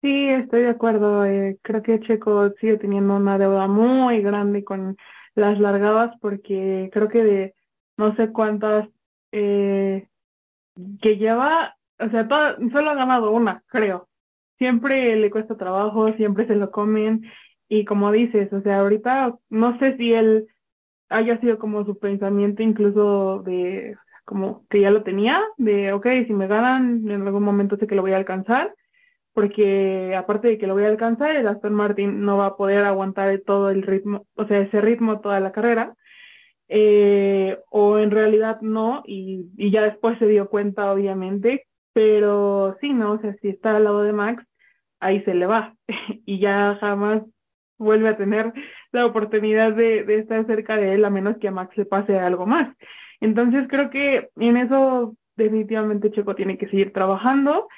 Sí, 0.00 0.28
estoy 0.28 0.62
de 0.62 0.68
acuerdo. 0.68 1.24
Eh, 1.24 1.58
creo 1.60 1.82
que 1.82 1.98
Checo 1.98 2.50
sigue 2.60 2.76
teniendo 2.76 3.16
una 3.16 3.36
deuda 3.36 3.66
muy 3.66 4.22
grande 4.22 4.62
con 4.62 4.96
las 5.38 5.58
largadas 5.58 6.16
porque 6.20 6.90
creo 6.92 7.08
que 7.08 7.24
de 7.24 7.54
no 7.96 8.14
sé 8.16 8.32
cuántas 8.32 8.88
eh, 9.32 10.08
que 11.00 11.16
lleva, 11.16 11.76
o 11.98 12.08
sea, 12.10 12.28
todo, 12.28 12.56
solo 12.70 12.90
ha 12.90 12.94
ganado 12.94 13.32
una, 13.32 13.64
creo. 13.66 14.08
Siempre 14.58 15.16
le 15.16 15.30
cuesta 15.30 15.56
trabajo, 15.56 16.12
siempre 16.14 16.46
se 16.46 16.56
lo 16.56 16.70
comen. 16.70 17.24
Y 17.68 17.84
como 17.84 18.12
dices, 18.12 18.52
o 18.52 18.62
sea, 18.62 18.80
ahorita 18.80 19.38
no 19.50 19.78
sé 19.78 19.96
si 19.98 20.14
él 20.14 20.48
haya 21.08 21.40
sido 21.40 21.58
como 21.58 21.84
su 21.84 21.98
pensamiento 21.98 22.62
incluso 22.62 23.42
de 23.42 23.96
como 24.24 24.66
que 24.68 24.80
ya 24.82 24.90
lo 24.90 25.02
tenía, 25.02 25.42
de 25.56 25.92
ok, 25.92 26.06
si 26.26 26.34
me 26.34 26.46
ganan 26.46 27.10
en 27.10 27.22
algún 27.22 27.42
momento 27.42 27.76
sé 27.78 27.86
que 27.86 27.94
lo 27.94 28.02
voy 28.02 28.12
a 28.12 28.18
alcanzar, 28.18 28.74
porque 29.38 30.16
aparte 30.16 30.48
de 30.48 30.58
que 30.58 30.66
lo 30.66 30.74
voy 30.74 30.82
a 30.82 30.88
alcanzar, 30.88 31.36
el 31.36 31.46
Aston 31.46 31.72
Martin 31.72 32.22
no 32.22 32.38
va 32.38 32.46
a 32.46 32.56
poder 32.56 32.84
aguantar 32.84 33.38
todo 33.46 33.70
el 33.70 33.82
ritmo, 33.82 34.26
o 34.34 34.44
sea, 34.48 34.58
ese 34.58 34.80
ritmo 34.80 35.20
toda 35.20 35.38
la 35.38 35.52
carrera. 35.52 35.94
Eh, 36.66 37.56
o 37.70 38.00
en 38.00 38.10
realidad 38.10 38.60
no, 38.62 39.04
y, 39.06 39.46
y 39.56 39.70
ya 39.70 39.82
después 39.82 40.18
se 40.18 40.26
dio 40.26 40.50
cuenta, 40.50 40.92
obviamente, 40.92 41.68
pero 41.92 42.76
sí, 42.80 42.92
¿no? 42.92 43.12
O 43.12 43.20
sea, 43.20 43.36
si 43.40 43.50
está 43.50 43.76
al 43.76 43.84
lado 43.84 44.02
de 44.02 44.12
Max, 44.12 44.44
ahí 44.98 45.22
se 45.22 45.34
le 45.34 45.46
va 45.46 45.76
y 46.26 46.40
ya 46.40 46.76
jamás 46.80 47.22
vuelve 47.76 48.08
a 48.08 48.16
tener 48.16 48.52
la 48.90 49.06
oportunidad 49.06 49.72
de, 49.72 50.02
de, 50.02 50.18
estar 50.18 50.44
cerca 50.46 50.76
de 50.76 50.94
él 50.94 51.04
a 51.04 51.10
menos 51.10 51.36
que 51.38 51.46
a 51.46 51.52
Max 51.52 51.76
le 51.76 51.84
pase 51.86 52.18
algo 52.18 52.44
más. 52.44 52.74
Entonces 53.20 53.66
creo 53.68 53.88
que 53.88 54.30
en 54.34 54.56
eso 54.56 55.16
definitivamente 55.36 56.10
Checo 56.10 56.34
tiene 56.34 56.58
que 56.58 56.68
seguir 56.68 56.92
trabajando 56.92 57.68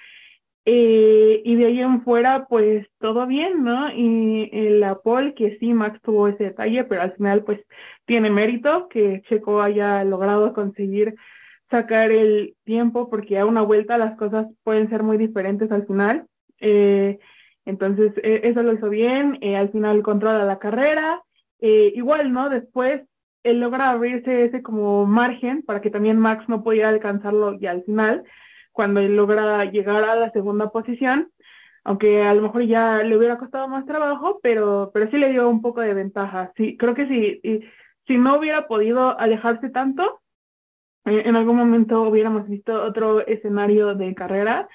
eh, 0.64 1.42
y 1.44 1.56
de 1.56 1.66
ahí 1.66 1.80
en 1.80 2.02
fuera 2.02 2.46
pues 2.46 2.86
todo 2.98 3.26
bien, 3.26 3.64
¿no? 3.64 3.90
Y 3.92 4.50
en 4.52 4.80
la 4.80 4.96
pole 5.00 5.34
que 5.34 5.58
sí 5.58 5.72
Max 5.74 6.00
tuvo 6.02 6.28
ese 6.28 6.44
detalle, 6.44 6.84
pero 6.84 7.02
al 7.02 7.12
final 7.14 7.44
pues 7.44 7.60
tiene 8.04 8.30
mérito 8.30 8.88
que 8.88 9.22
Checo 9.22 9.62
haya 9.62 10.04
logrado 10.04 10.52
conseguir 10.52 11.14
sacar 11.70 12.10
el 12.10 12.56
tiempo 12.64 13.08
porque 13.08 13.38
a 13.38 13.46
una 13.46 13.62
vuelta 13.62 13.98
las 13.98 14.16
cosas 14.16 14.46
pueden 14.64 14.88
ser 14.90 15.02
muy 15.02 15.18
diferentes 15.18 15.70
al 15.70 15.86
final. 15.86 16.26
Eh, 16.58 17.18
entonces, 17.64 18.12
e, 18.22 18.42
eso 18.44 18.62
lo 18.62 18.72
hizo 18.72 18.90
bien, 18.90 19.38
eh, 19.40 19.56
al 19.56 19.70
final 19.70 20.02
controla 20.02 20.44
la 20.44 20.58
carrera, 20.58 21.22
eh, 21.60 21.92
igual, 21.94 22.32
¿no? 22.32 22.50
Después 22.50 23.02
él 23.42 23.60
logra 23.60 23.90
abrirse 23.90 24.44
ese 24.44 24.62
como 24.62 25.06
margen 25.06 25.62
para 25.62 25.80
que 25.80 25.90
también 25.90 26.18
Max 26.18 26.44
no 26.48 26.62
pudiera 26.62 26.88
alcanzarlo 26.88 27.58
ya 27.58 27.70
al 27.70 27.84
final, 27.84 28.24
cuando 28.72 29.00
él 29.00 29.16
logra 29.16 29.64
llegar 29.66 30.04
a 30.04 30.16
la 30.16 30.30
segunda 30.32 30.70
posición, 30.70 31.32
aunque 31.84 32.22
a 32.22 32.34
lo 32.34 32.42
mejor 32.42 32.62
ya 32.62 33.02
le 33.02 33.16
hubiera 33.16 33.38
costado 33.38 33.68
más 33.68 33.86
trabajo, 33.86 34.40
pero, 34.42 34.90
pero 34.94 35.10
sí 35.10 35.18
le 35.18 35.30
dio 35.30 35.48
un 35.48 35.62
poco 35.62 35.80
de 35.80 35.94
ventaja. 35.94 36.52
Sí, 36.56 36.76
creo 36.76 36.94
que 36.94 37.06
si, 37.08 37.40
si 38.06 38.18
no 38.18 38.36
hubiera 38.38 38.68
podido 38.68 39.18
alejarse 39.18 39.70
tanto, 39.70 40.20
en 41.04 41.34
algún 41.36 41.56
momento 41.56 42.02
hubiéramos 42.02 42.48
visto 42.48 42.82
otro 42.84 43.26
escenario 43.26 43.94
de 43.94 44.14
carrera 44.14 44.68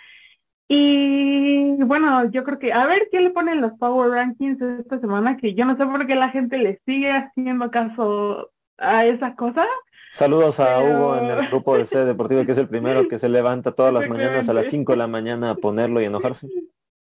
y 0.67 1.83
bueno, 1.83 2.29
yo 2.31 2.43
creo 2.43 2.57
que 2.57 2.73
a 2.73 2.87
ver 2.87 3.07
qué 3.11 3.21
le 3.21 3.29
ponen 3.29 3.61
los 3.61 3.73
Power 3.73 4.09
Rankings 4.11 4.59
esta 4.61 4.99
semana, 4.99 5.37
que 5.37 5.53
yo 5.53 5.65
no 5.65 5.77
sé 5.77 5.85
por 5.85 6.07
qué 6.07 6.15
la 6.15 6.29
gente 6.29 6.57
le 6.57 6.81
sigue 6.85 7.11
haciendo 7.11 7.69
caso 7.69 8.51
a 8.77 9.05
esas 9.05 9.35
cosas. 9.35 9.67
Saludos 10.15 10.61
a 10.61 10.81
Hugo 10.81 11.17
en 11.17 11.25
el 11.25 11.47
grupo 11.49 11.77
de 11.77 11.85
C 11.85 12.05
Deportivo, 12.05 12.45
que 12.45 12.53
es 12.53 12.57
el 12.57 12.69
primero 12.69 13.05
que 13.09 13.19
se 13.19 13.27
levanta 13.27 13.73
todas 13.73 13.93
las 13.93 14.07
mañanas 14.07 14.47
a 14.47 14.53
las 14.53 14.67
5 14.67 14.93
de 14.93 14.97
la 14.97 15.07
mañana 15.07 15.49
a 15.49 15.55
ponerlo 15.55 15.99
y 15.99 16.05
enojarse. 16.05 16.47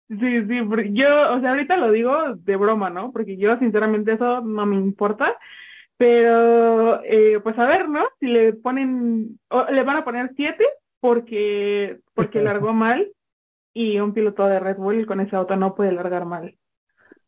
Sí, 0.09 0.45
sí, 0.49 0.61
porque 0.67 0.91
yo, 0.93 1.35
o 1.35 1.39
sea, 1.39 1.51
ahorita 1.51 1.77
lo 1.77 1.91
digo 1.91 2.33
de 2.33 2.55
broma, 2.55 2.89
¿no? 2.89 3.11
Porque 3.11 3.37
yo 3.37 3.55
sinceramente 3.59 4.13
eso 4.13 4.41
no 4.41 4.65
me 4.65 4.77
importa. 4.77 5.37
Pero, 5.95 7.03
eh, 7.03 7.39
pues 7.43 7.59
a 7.59 7.67
ver, 7.67 7.87
¿no? 7.87 8.03
Si 8.19 8.29
le 8.29 8.53
ponen, 8.53 9.39
o 9.49 9.65
le 9.71 9.83
van 9.83 9.97
a 9.97 10.03
poner 10.03 10.31
7 10.35 10.65
porque, 10.99 11.99
porque 12.15 12.41
largó 12.41 12.73
mal 12.73 13.11
y 13.75 13.99
un 13.99 14.11
piloto 14.11 14.47
de 14.47 14.59
Red 14.59 14.77
Bull 14.77 15.05
con 15.05 15.19
ese 15.19 15.35
auto 15.35 15.55
no 15.55 15.75
puede 15.75 15.91
largar 15.91 16.25
mal. 16.25 16.57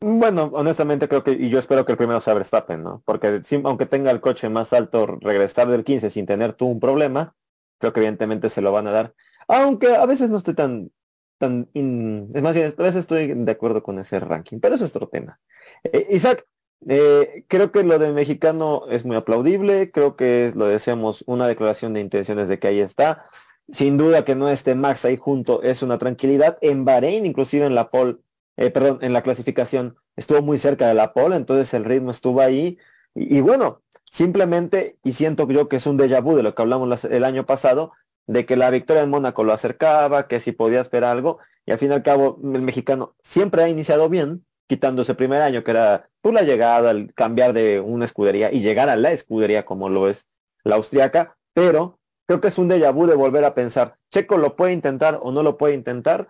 Bueno, 0.02 0.50
honestamente 0.54 1.10
creo 1.10 1.24
que, 1.26 1.32
y 1.32 1.50
yo 1.50 1.60
espero 1.60 1.86
que 1.86 1.92
el 1.92 1.98
primero 1.98 2.22
sea 2.22 2.34
Verstappen, 2.34 2.82
¿no? 2.82 3.04
Porque 3.06 3.42
aunque 3.66 3.86
tenga 3.86 4.12
el 4.12 4.22
coche 4.22 4.48
más 4.48 4.72
alto, 4.72 5.06
regresar 5.20 5.68
del 5.68 5.84
15 5.84 6.10
sin 6.10 6.26
tener 6.26 6.54
tú 6.54 6.68
un 6.68 6.80
problema, 6.80 7.36
creo 7.80 7.92
que 7.92 8.00
evidentemente 8.00 8.50
se 8.50 8.62
lo 8.62 8.72
van 8.72 8.88
a 8.88 8.92
dar. 8.92 9.14
Aunque 9.50 9.96
a 9.96 10.06
veces 10.06 10.30
no 10.30 10.38
estoy 10.38 10.54
tan, 10.54 10.92
tan, 11.38 11.70
es 11.74 12.42
más 12.42 12.54
bien, 12.56 12.74
a 12.78 12.84
veces 12.84 13.02
estoy 13.02 13.34
de 13.34 13.52
acuerdo 13.52 13.84
con 13.84 14.00
ese 14.00 14.20
ranking, 14.22 14.60
pero 14.62 14.76
eso 14.76 14.86
es 14.86 14.96
otro 14.96 15.10
tema. 15.10 15.40
Eh, 15.84 16.08
Isaac, 16.12 16.46
eh, 16.88 17.44
creo 17.50 17.72
que 17.74 17.84
lo 17.84 18.00
de 18.00 18.14
mexicano 18.14 18.84
es 18.90 19.04
muy 19.04 19.18
aplaudible, 19.18 19.92
creo 19.92 20.16
que 20.16 20.54
lo 20.56 20.66
deseamos 20.68 21.26
una 21.28 21.46
declaración 21.48 21.94
de 21.94 22.00
intenciones 22.00 22.48
de 22.48 22.58
que 22.60 22.68
ahí 22.68 22.80
está. 22.80 23.26
Sin 23.72 23.98
duda 23.98 24.26
que 24.26 24.36
no 24.36 24.50
esté 24.50 24.76
Max 24.76 25.06
ahí 25.06 25.18
junto 25.18 25.62
es 25.62 25.84
una 25.84 25.98
tranquilidad. 25.98 26.58
En 26.62 26.86
Bahrein, 26.86 27.26
inclusive 27.26 27.66
en 27.66 27.76
la 27.76 27.90
pole, 27.92 28.18
eh, 28.60 28.72
perdón, 28.72 29.00
en 29.02 29.14
la 29.14 29.22
clasificación, 29.22 29.96
estuvo 30.18 30.42
muy 30.42 30.58
cerca 30.58 30.86
de 30.86 30.94
la 30.94 31.14
pole, 31.14 31.38
entonces 31.38 31.74
el 31.74 31.86
ritmo 31.86 32.12
estuvo 32.12 32.42
ahí. 32.42 32.78
Y, 33.16 33.40
bueno, 33.40 33.82
simplemente, 34.04 34.98
y 35.02 35.14
siento 35.14 35.48
yo 35.48 35.70
que 35.70 35.78
es 35.78 35.86
un 35.86 35.98
déjà 35.98 36.22
vu 36.22 36.36
de 36.36 36.44
lo 36.44 36.54
que 36.54 36.62
hablamos 36.62 37.06
el 37.06 37.24
año 37.24 37.46
pasado, 37.46 37.94
de 38.28 38.46
que 38.46 38.58
la 38.58 38.70
victoria 38.70 39.04
en 39.04 39.10
Mónaco 39.12 39.46
lo 39.46 39.54
acercaba, 39.54 40.28
que 40.28 40.42
si 40.42 40.52
podía 40.52 40.82
esperar 40.82 41.12
algo, 41.12 41.40
y 41.66 41.72
al 41.72 41.78
fin 41.78 41.92
y 41.92 41.94
al 41.94 42.04
cabo 42.04 42.38
el 42.44 42.62
mexicano 42.62 43.16
siempre 43.22 43.64
ha 43.64 43.70
iniciado 43.70 44.10
bien, 44.10 44.46
quitando 44.68 45.04
ese 45.04 45.16
primer 45.16 45.42
año 45.42 45.64
que 45.64 45.72
era 45.72 46.10
por 46.20 46.34
la 46.34 46.42
llegada, 46.42 46.92
el 46.92 47.14
cambiar 47.14 47.54
de 47.54 47.80
una 47.80 48.04
escudería 48.04 48.52
y 48.52 48.60
llegar 48.60 48.90
a 48.90 48.98
la 48.98 49.14
escudería 49.14 49.64
como 49.64 49.88
lo 49.88 50.10
es 50.10 50.28
la 50.66 50.76
austriaca, 50.76 51.38
pero 51.54 52.00
Creo 52.30 52.42
que 52.42 52.50
es 52.50 52.60
un 52.60 52.70
déjà 52.70 52.92
vu 52.94 53.08
de 53.08 53.16
volver 53.16 53.44
a 53.44 53.56
pensar, 53.56 53.96
Checo 54.12 54.38
lo 54.38 54.56
puede 54.56 54.72
intentar 54.74 55.18
o 55.20 55.32
no 55.32 55.42
lo 55.42 55.58
puede 55.58 55.74
intentar, 55.74 56.28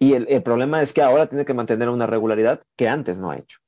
y 0.00 0.14
el, 0.14 0.42
problema 0.42 0.82
es 0.82 0.92
que 0.92 1.02
ahora 1.02 1.28
tiene 1.28 1.44
que 1.44 1.54
mantener 1.54 1.88
una 1.88 2.06
regularidad 2.06 2.62
que 2.76 2.88
antes 2.88 3.18
no 3.18 3.30
ha 3.30 3.36
hecho. 3.36 3.58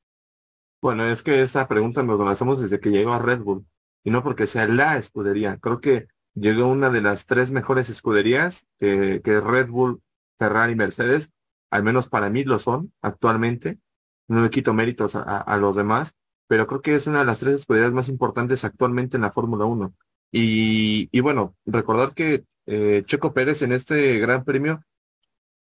Bueno, 0.80 1.04
es 1.04 1.22
que 1.22 1.42
esa 1.42 1.68
pregunta 1.68 2.02
nos 2.02 2.18
la 2.18 2.32
hacemos 2.32 2.60
desde 2.60 2.80
que 2.80 2.90
llegó 2.90 3.12
a 3.12 3.20
Red 3.20 3.40
Bull, 3.40 3.66
y 4.02 4.10
no 4.10 4.24
porque 4.24 4.48
sea 4.48 4.66
la 4.66 4.96
escudería. 4.96 5.58
Creo 5.58 5.80
que 5.80 6.08
llegó 6.34 6.66
una 6.66 6.90
de 6.90 7.02
las 7.02 7.26
tres 7.26 7.52
mejores 7.52 7.88
escuderías, 7.88 8.66
que, 8.80 9.20
que 9.22 9.40
Red 9.40 9.68
Bull, 9.68 10.02
Ferrari 10.38 10.72
y 10.72 10.76
Mercedes, 10.76 11.30
al 11.70 11.84
menos 11.84 12.08
para 12.08 12.30
mí 12.30 12.42
lo 12.42 12.58
son 12.58 12.92
actualmente. 13.00 13.78
No 14.26 14.42
le 14.42 14.50
quito 14.50 14.74
méritos 14.74 15.14
a, 15.14 15.22
a, 15.22 15.56
los 15.58 15.76
demás, 15.76 16.14
pero 16.48 16.66
creo 16.66 16.82
que 16.82 16.94
es 16.94 17.06
una 17.06 17.20
de 17.20 17.26
las 17.26 17.38
tres 17.38 17.56
escuderías 17.56 17.92
más 17.92 18.08
importantes 18.08 18.64
actualmente 18.64 19.16
en 19.16 19.22
la 19.22 19.32
Fórmula 19.32 19.66
1. 19.66 19.94
Y, 20.32 21.20
bueno, 21.20 21.54
recordar 21.66 22.14
que 22.14 22.44
eh, 22.66 23.02
Checo 23.04 23.34
Pérez 23.34 23.60
en 23.62 23.72
este 23.72 24.18
gran 24.18 24.44
premio, 24.44 24.82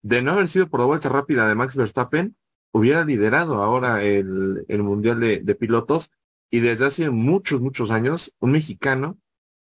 de 0.07 0.23
no 0.23 0.33
haber 0.33 0.47
sido 0.47 0.69
por 0.69 0.79
la 0.79 0.87
vuelta 0.87 1.09
rápida 1.09 1.49
de 1.49 1.57
Max 1.57 1.75
Verstappen, 1.75 2.37
hubiera 2.71 3.05
liderado 3.05 3.61
ahora 3.65 4.05
el, 4.05 4.65
el 4.69 4.83
Mundial 4.85 5.19
de, 5.19 5.55
Pilotos 5.57 6.13
y 6.49 6.61
desde 6.61 6.87
hace 6.87 7.11
muchos, 7.11 7.61
muchos 7.61 7.91
años, 7.91 8.33
un 8.39 8.53
mexicano 8.53 9.19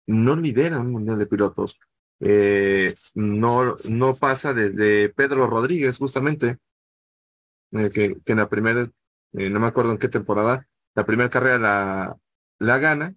no 0.06 0.37
lidera 0.37 0.78
un 0.78 0.92
Mundial 0.92 1.18
de 1.18 1.26
Pilotos. 1.26 1.78
Eh, 2.20 2.94
no, 3.14 3.76
no 3.90 4.14
pasa 4.14 4.54
desde 4.54 5.11
Pedro 5.11 5.47
Rodríguez, 5.47 5.99
justamente, 5.99 6.56
eh, 7.73 7.90
que, 7.90 8.16
que, 8.25 8.32
en 8.32 8.38
la 8.38 8.49
primera, 8.49 8.90
no 9.32 9.61
me 9.61 9.66
acuerdo 9.66 9.92
en 9.92 9.99
qué 9.99 10.09
temporada, 10.09 10.66
la 10.94 11.04
primera 11.04 11.28
carrera 11.28 11.59
la, 11.59 12.16
la 12.59 12.78
gana 12.78 13.14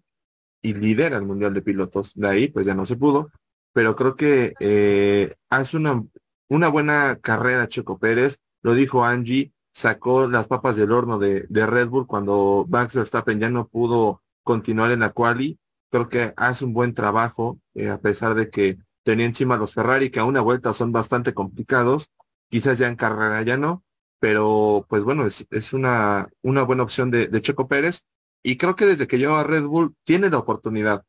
y 0.61 0.73
lidera 0.73 1.15
el 1.15 1.25
Mundial 1.25 1.53
de 1.53 1.61
Pilotos. 1.61 2.11
De 2.15 2.27
ahí, 2.27 2.47
pues 2.49 2.65
ya 2.65 2.75
no 2.75 2.85
se 2.85 2.97
pudo, 2.97 3.31
pero 3.73 3.95
creo 3.95 4.15
que 4.15 4.53
eh, 4.59 5.35
hace 5.49 5.77
una, 5.77 6.03
una 6.49 6.67
buena 6.67 7.19
carrera 7.21 7.67
Checo 7.67 7.97
Pérez, 7.99 8.37
lo 8.61 8.73
dijo 8.75 9.03
Angie, 9.03 9.53
sacó 9.73 10.27
las 10.27 10.47
papas 10.47 10.75
del 10.75 10.91
horno 10.91 11.19
de, 11.19 11.47
Red 11.49 11.89
Bull 11.89 12.07
cuando 12.07 12.65
Max 12.69 12.95
Verstappen 12.95 13.39
ya 13.39 13.49
no 13.49 13.67
pudo 13.67 14.21
continuar 14.43 14.91
en 14.91 15.01
la 15.01 15.09
quali. 15.09 15.59
Creo 15.89 16.09
que 16.09 16.33
hace 16.37 16.65
un 16.65 16.73
buen 16.73 16.93
trabajo, 16.93 17.59
eh, 17.73 17.89
a 17.89 17.99
pesar 17.99 18.35
de 18.35 18.49
que 18.49 18.77
tenía 19.03 19.25
encima 19.25 19.57
los 19.57 19.73
Ferrari, 19.73 20.09
que 20.09 20.19
a 20.19 20.25
una 20.25 20.41
vuelta 20.41 20.73
son 20.73 20.91
bastante 20.91 21.33
complicados. 21.33 22.09
Quizás 22.49 22.77
ya 22.77 22.87
en 22.87 22.95
carrera 22.95 23.41
ya 23.41 23.57
no, 23.57 23.83
pero 24.19 24.85
pues 24.89 25.03
bueno, 25.03 25.25
es, 25.25 25.45
es 25.49 25.73
una, 25.73 26.29
una 26.41 26.63
buena 26.63 26.83
opción 26.83 27.11
de, 27.11 27.27
de 27.27 27.41
Checo 27.41 27.67
Pérez. 27.67 28.01
Y 28.43 28.57
creo 28.57 28.75
que 28.75 28.85
desde 28.85 29.07
que 29.07 29.17
llegó 29.17 29.35
a 29.35 29.43
Red 29.43 29.63
Bull 29.63 29.95
tiene 30.03 30.29
la 30.29 30.37
oportunidad. 30.37 31.05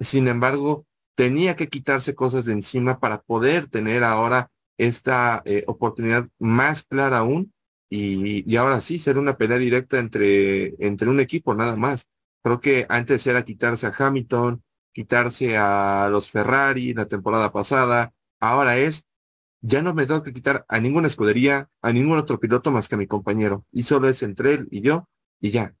Sin 0.00 0.28
embargo, 0.28 0.86
tenía 1.16 1.56
que 1.56 1.68
quitarse 1.68 2.14
cosas 2.14 2.44
de 2.44 2.52
encima 2.52 3.00
para 3.00 3.20
poder 3.22 3.68
tener 3.68 4.04
ahora 4.04 4.50
esta 4.78 5.42
eh, 5.44 5.64
oportunidad 5.66 6.28
más 6.38 6.84
clara 6.84 7.18
aún 7.18 7.52
y, 7.90 8.50
y, 8.50 8.56
ahora 8.56 8.80
sí 8.80 8.98
ser 8.98 9.18
una 9.18 9.36
pelea 9.36 9.58
directa 9.58 9.98
entre, 9.98 10.74
entre 10.84 11.08
un 11.08 11.20
equipo 11.20 11.54
nada 11.54 11.76
más. 11.76 12.08
Creo 12.42 12.60
que 12.60 12.86
antes 12.88 13.26
era 13.26 13.44
quitarse 13.44 13.86
a 13.86 13.94
Hamilton, 13.96 14.62
quitarse 14.92 15.56
a 15.56 16.08
los 16.10 16.30
Ferrari 16.30 16.94
la 16.94 17.06
temporada 17.06 17.52
pasada, 17.52 18.12
ahora 18.40 18.76
es, 18.78 19.04
ya 19.60 19.82
no 19.82 19.94
me 19.94 20.06
tengo 20.06 20.22
que 20.22 20.32
quitar 20.32 20.64
a 20.68 20.80
ninguna 20.80 21.08
escudería, 21.08 21.68
a 21.82 21.92
ningún 21.92 22.18
otro 22.18 22.38
piloto 22.38 22.70
más 22.70 22.88
que 22.88 22.94
a 22.94 22.98
mi 22.98 23.06
compañero, 23.06 23.64
y 23.72 23.84
solo 23.84 24.08
es 24.08 24.22
entre 24.22 24.54
él 24.54 24.68
y 24.70 24.82
yo, 24.82 25.08
y 25.40 25.50
ya, 25.50 25.74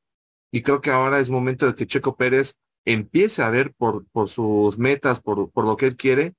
y 0.50 0.62
creo 0.62 0.80
que 0.80 0.90
ahora 0.90 1.20
es 1.20 1.30
momento 1.30 1.66
de 1.66 1.74
que 1.74 1.86
Checo 1.86 2.16
Pérez 2.16 2.54
empiece 2.84 3.42
a 3.42 3.50
ver 3.50 3.74
por, 3.74 4.06
por 4.08 4.28
sus 4.28 4.78
metas, 4.78 5.20
por, 5.20 5.50
por 5.50 5.64
lo 5.64 5.76
que 5.76 5.86
él 5.86 5.96
quiere 5.96 6.34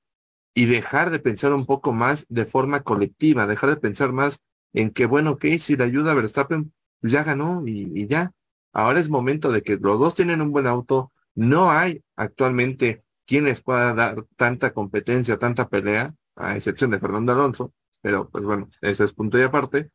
y 0.53 0.65
dejar 0.65 1.09
de 1.09 1.19
pensar 1.19 1.53
un 1.53 1.65
poco 1.65 1.93
más 1.93 2.25
de 2.29 2.45
forma 2.45 2.81
colectiva, 2.81 3.47
dejar 3.47 3.69
de 3.71 3.77
pensar 3.77 4.11
más 4.11 4.39
en 4.73 4.91
que, 4.91 5.05
bueno, 5.05 5.31
ok, 5.31 5.45
si 5.59 5.75
le 5.75 5.83
ayuda 5.83 6.11
a 6.11 6.15
Verstappen, 6.15 6.73
pues 7.01 7.13
ya 7.13 7.23
ganó 7.23 7.63
y, 7.65 8.07
ya. 8.07 8.31
Ahora 8.73 8.99
es 8.99 9.09
momento 9.09 9.51
de 9.51 9.61
que 9.61 9.77
los 9.77 9.99
dos 9.99 10.13
tienen 10.15 10.41
un 10.41 10.51
buen 10.51 10.67
auto, 10.67 11.11
no 11.35 11.71
hay 11.71 12.03
actualmente 12.15 13.03
quienes 13.25 13.61
pueda 13.61 13.93
dar 13.93 14.25
tanta 14.35 14.73
competencia, 14.73 15.37
tanta 15.37 15.69
pelea, 15.69 16.15
a 16.35 16.55
excepción 16.55 16.91
de 16.91 16.99
Fernando 16.99 17.31
Alonso, 17.31 17.73
pero 18.01 18.29
pues 18.29 18.43
bueno, 18.43 18.69
ese 18.81 19.03
es 19.03 19.13
punto 19.13 19.39
y 19.39 19.43
aparte. 19.43 19.91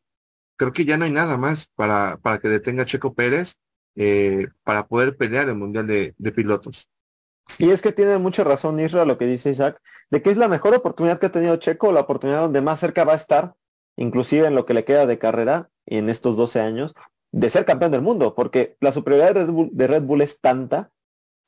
Creo 0.56 0.72
que 0.72 0.84
ya 0.84 0.96
no 0.96 1.04
hay 1.04 1.10
nada 1.10 1.36
más 1.38 1.68
para, 1.74 2.18
para 2.18 2.38
que 2.38 2.48
detenga 2.48 2.86
Checo 2.86 3.14
Pérez 3.14 3.56
eh, 3.96 4.48
para 4.62 4.86
poder 4.86 5.16
pelear 5.16 5.48
el 5.48 5.56
Mundial 5.56 5.86
de 5.86 6.32
Pilotos. 6.32 6.88
Y 7.58 7.70
es 7.70 7.82
que 7.82 7.92
tiene 7.92 8.18
mucha 8.18 8.44
razón 8.44 8.80
Isra 8.80 9.04
lo 9.04 9.18
que 9.18 9.26
dice 9.26 9.50
Isaac, 9.50 9.80
de 10.10 10.22
que 10.22 10.30
es 10.30 10.36
la 10.36 10.48
mejor 10.48 10.74
oportunidad 10.74 11.18
que 11.18 11.26
ha 11.26 11.32
tenido 11.32 11.56
Checo, 11.56 11.92
la 11.92 12.00
oportunidad 12.00 12.40
donde 12.40 12.60
más 12.60 12.80
cerca 12.80 13.04
va 13.04 13.12
a 13.12 13.16
estar, 13.16 13.54
inclusive 13.96 14.46
en 14.46 14.54
lo 14.54 14.66
que 14.66 14.74
le 14.74 14.84
queda 14.84 15.06
de 15.06 15.18
carrera 15.18 15.70
y 15.86 15.98
en 15.98 16.08
estos 16.08 16.36
12 16.36 16.60
años, 16.60 16.94
de 17.32 17.50
ser 17.50 17.64
campeón 17.64 17.92
del 17.92 18.02
mundo, 18.02 18.34
porque 18.34 18.76
la 18.80 18.92
superioridad 18.92 19.34
de 19.34 19.86
Red 19.86 20.02
Bull, 20.02 20.22
es 20.22 20.40
tanta 20.40 20.90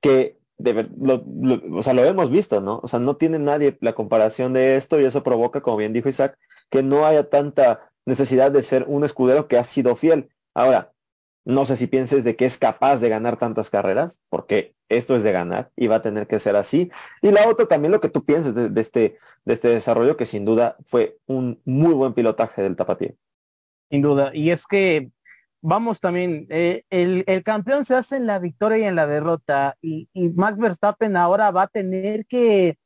que 0.01 0.39
o 0.59 1.83
sea, 1.83 1.93
lo 1.93 2.05
hemos 2.05 2.31
visto, 2.31 2.61
¿no? 2.61 2.81
O 2.83 2.89
sea, 2.89 2.99
no 2.99 3.17
tiene 3.17 3.39
nadie 3.39 3.77
la 3.81 3.93
comparación 3.93 4.55
de 4.55 4.77
esto 4.77 4.99
y 4.99 5.05
eso 5.05 5.23
provoca, 5.23 5.61
como 5.61 5.77
bien 5.77 5.93
dijo 5.93 6.09
Isaac, 6.09 6.39
que 6.71 6.83
no 6.83 7.07
haya 7.07 7.29
tanta 7.29 7.91
necesidad 8.07 8.51
de 8.51 8.63
ser 8.63 8.85
un 8.89 9.05
escudero 9.05 9.49
que 9.49 9.59
ha 9.59 9.65
sido 9.65 9.97
fiel. 9.97 10.31
Ahora, 10.55 10.93
no 11.47 11.65
sé 11.65 11.77
si 11.77 11.87
pienses 11.87 12.25
de 12.25 12.35
que 12.35 12.45
es 12.45 12.59
capaz 12.59 12.97
de 12.97 13.09
ganar 13.09 13.37
tantas 13.37 13.71
carreras, 13.71 14.21
porque 14.29 14.75
esto 14.89 15.15
es 15.15 15.23
de 15.23 15.31
ganar 15.31 15.71
y 15.77 15.87
va 15.87 15.97
a 15.97 16.03
tener 16.03 16.27
que 16.27 16.41
ser 16.41 16.57
así. 16.57 16.91
Y 17.23 17.31
la 17.31 17.49
otra 17.49 17.67
también 17.67 17.93
lo 17.93 18.01
que 18.01 18.09
tú 18.09 18.25
pienses 18.25 18.53
de, 18.53 18.81
este, 18.81 19.17
de 19.45 19.55
este 19.55 19.69
desarrollo, 19.69 20.17
que 20.17 20.27
sin 20.27 20.45
duda 20.45 20.77
fue 20.87 21.19
un 21.27 21.61
muy 21.65 21.95
buen 21.95 22.15
pilotaje 22.15 22.63
del 22.63 22.75
tapatío. 22.75 23.15
Sin 23.89 24.03
duda. 24.03 24.33
Y 24.35 24.51
es 24.51 24.67
que, 24.67 25.13
vamos 25.63 26.01
también, 26.01 26.49
eh, 26.51 26.83
el, 26.91 27.25
campeón 27.45 27.85
se 27.85 27.95
hace 27.95 28.17
en 28.17 28.27
la 28.27 28.41
victoria 28.41 28.79
y 28.79 28.85
en 28.85 28.97
la 28.97 29.07
derrota. 29.07 29.77
Y, 29.81 30.09
Max 30.35 30.59
Verstappen 30.59 31.17
ahora 31.17 31.53
va 31.53 31.63
a 31.63 31.69
tener 31.69 32.27
que, 32.27 32.77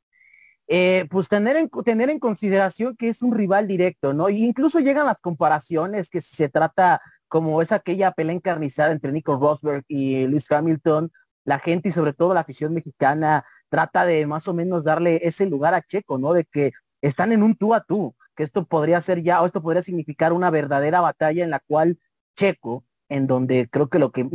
eh, 0.67 1.07
pues 1.09 1.27
tener 1.27 1.55
en, 1.55 1.67
tener 1.83 2.11
en 2.11 2.19
consideración 2.19 2.95
que 2.95 3.09
es 3.09 3.23
un 3.23 3.33
rival 3.33 3.67
directo, 3.67 4.13
¿no? 4.13 4.29
Y 4.29 4.45
incluso 4.45 4.79
llegan 4.79 5.07
las 5.07 5.17
comparaciones 5.17 6.11
que 6.11 6.21
si 6.21 6.35
se 6.35 6.47
trata 6.47 7.01
como 7.31 7.61
es 7.61 7.71
aquella 7.71 8.11
pelea 8.11 8.35
encarnizada 8.35 8.91
entre 8.91 9.13
Nico 9.13 9.37
Rosberg 9.37 9.85
y 9.87 10.27
Lewis 10.27 10.51
Hamilton, 10.51 11.13
la 11.45 11.59
gente 11.59 11.87
y 11.87 11.93
sobre 11.93 12.11
todo 12.11 12.33
la 12.33 12.41
afición 12.41 12.73
mexicana 12.73 13.45
trata 13.69 14.05
de 14.05 14.27
más 14.27 14.49
o 14.49 14.53
menos 14.53 14.83
darle 14.83 15.21
ese 15.23 15.45
lugar 15.45 15.73
a 15.73 15.81
Checo, 15.81 16.17
¿no? 16.17 16.33
De 16.33 16.43
que 16.43 16.73
están 17.01 17.31
en 17.31 17.41
un 17.41 17.55
tú 17.55 17.73
a 17.73 17.79
tú, 17.85 18.13
que 18.35 18.43
esto 18.43 18.65
podría 18.65 18.99
ser 18.99 19.23
ya, 19.23 19.41
o 19.41 19.45
esto 19.45 19.61
podría 19.61 19.81
significar 19.81 20.33
una 20.33 20.49
verdadera 20.49 20.99
batalla 20.99 21.41
en 21.41 21.51
la 21.51 21.61
cual 21.61 21.99
Checo, 22.35 22.83
en 23.07 23.27
donde 23.27 23.69
creo 23.71 23.87
que 23.87 23.99
lo 23.99 24.11
que 24.11 24.27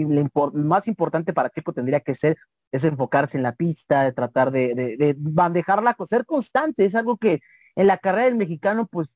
más 0.55 0.89
importante 0.89 1.35
para 1.35 1.51
Checo 1.51 1.75
tendría 1.75 2.01
que 2.01 2.15
ser 2.15 2.39
es 2.73 2.83
enfocarse 2.85 3.37
en 3.37 3.43
la 3.43 3.53
pista, 3.55 4.05
de 4.05 4.13
tratar 4.13 4.51
de, 4.51 4.75
de, 4.75 4.97
de 4.97 5.15
bandejarla, 5.19 5.95
ser 6.09 6.25
constante, 6.25 6.87
es 6.87 6.95
algo 6.95 7.19
que 7.19 7.41
en 7.75 7.89
la 7.89 7.99
carrera 7.99 8.25
del 8.25 8.37
mexicano 8.37 8.87
pues 8.87 9.09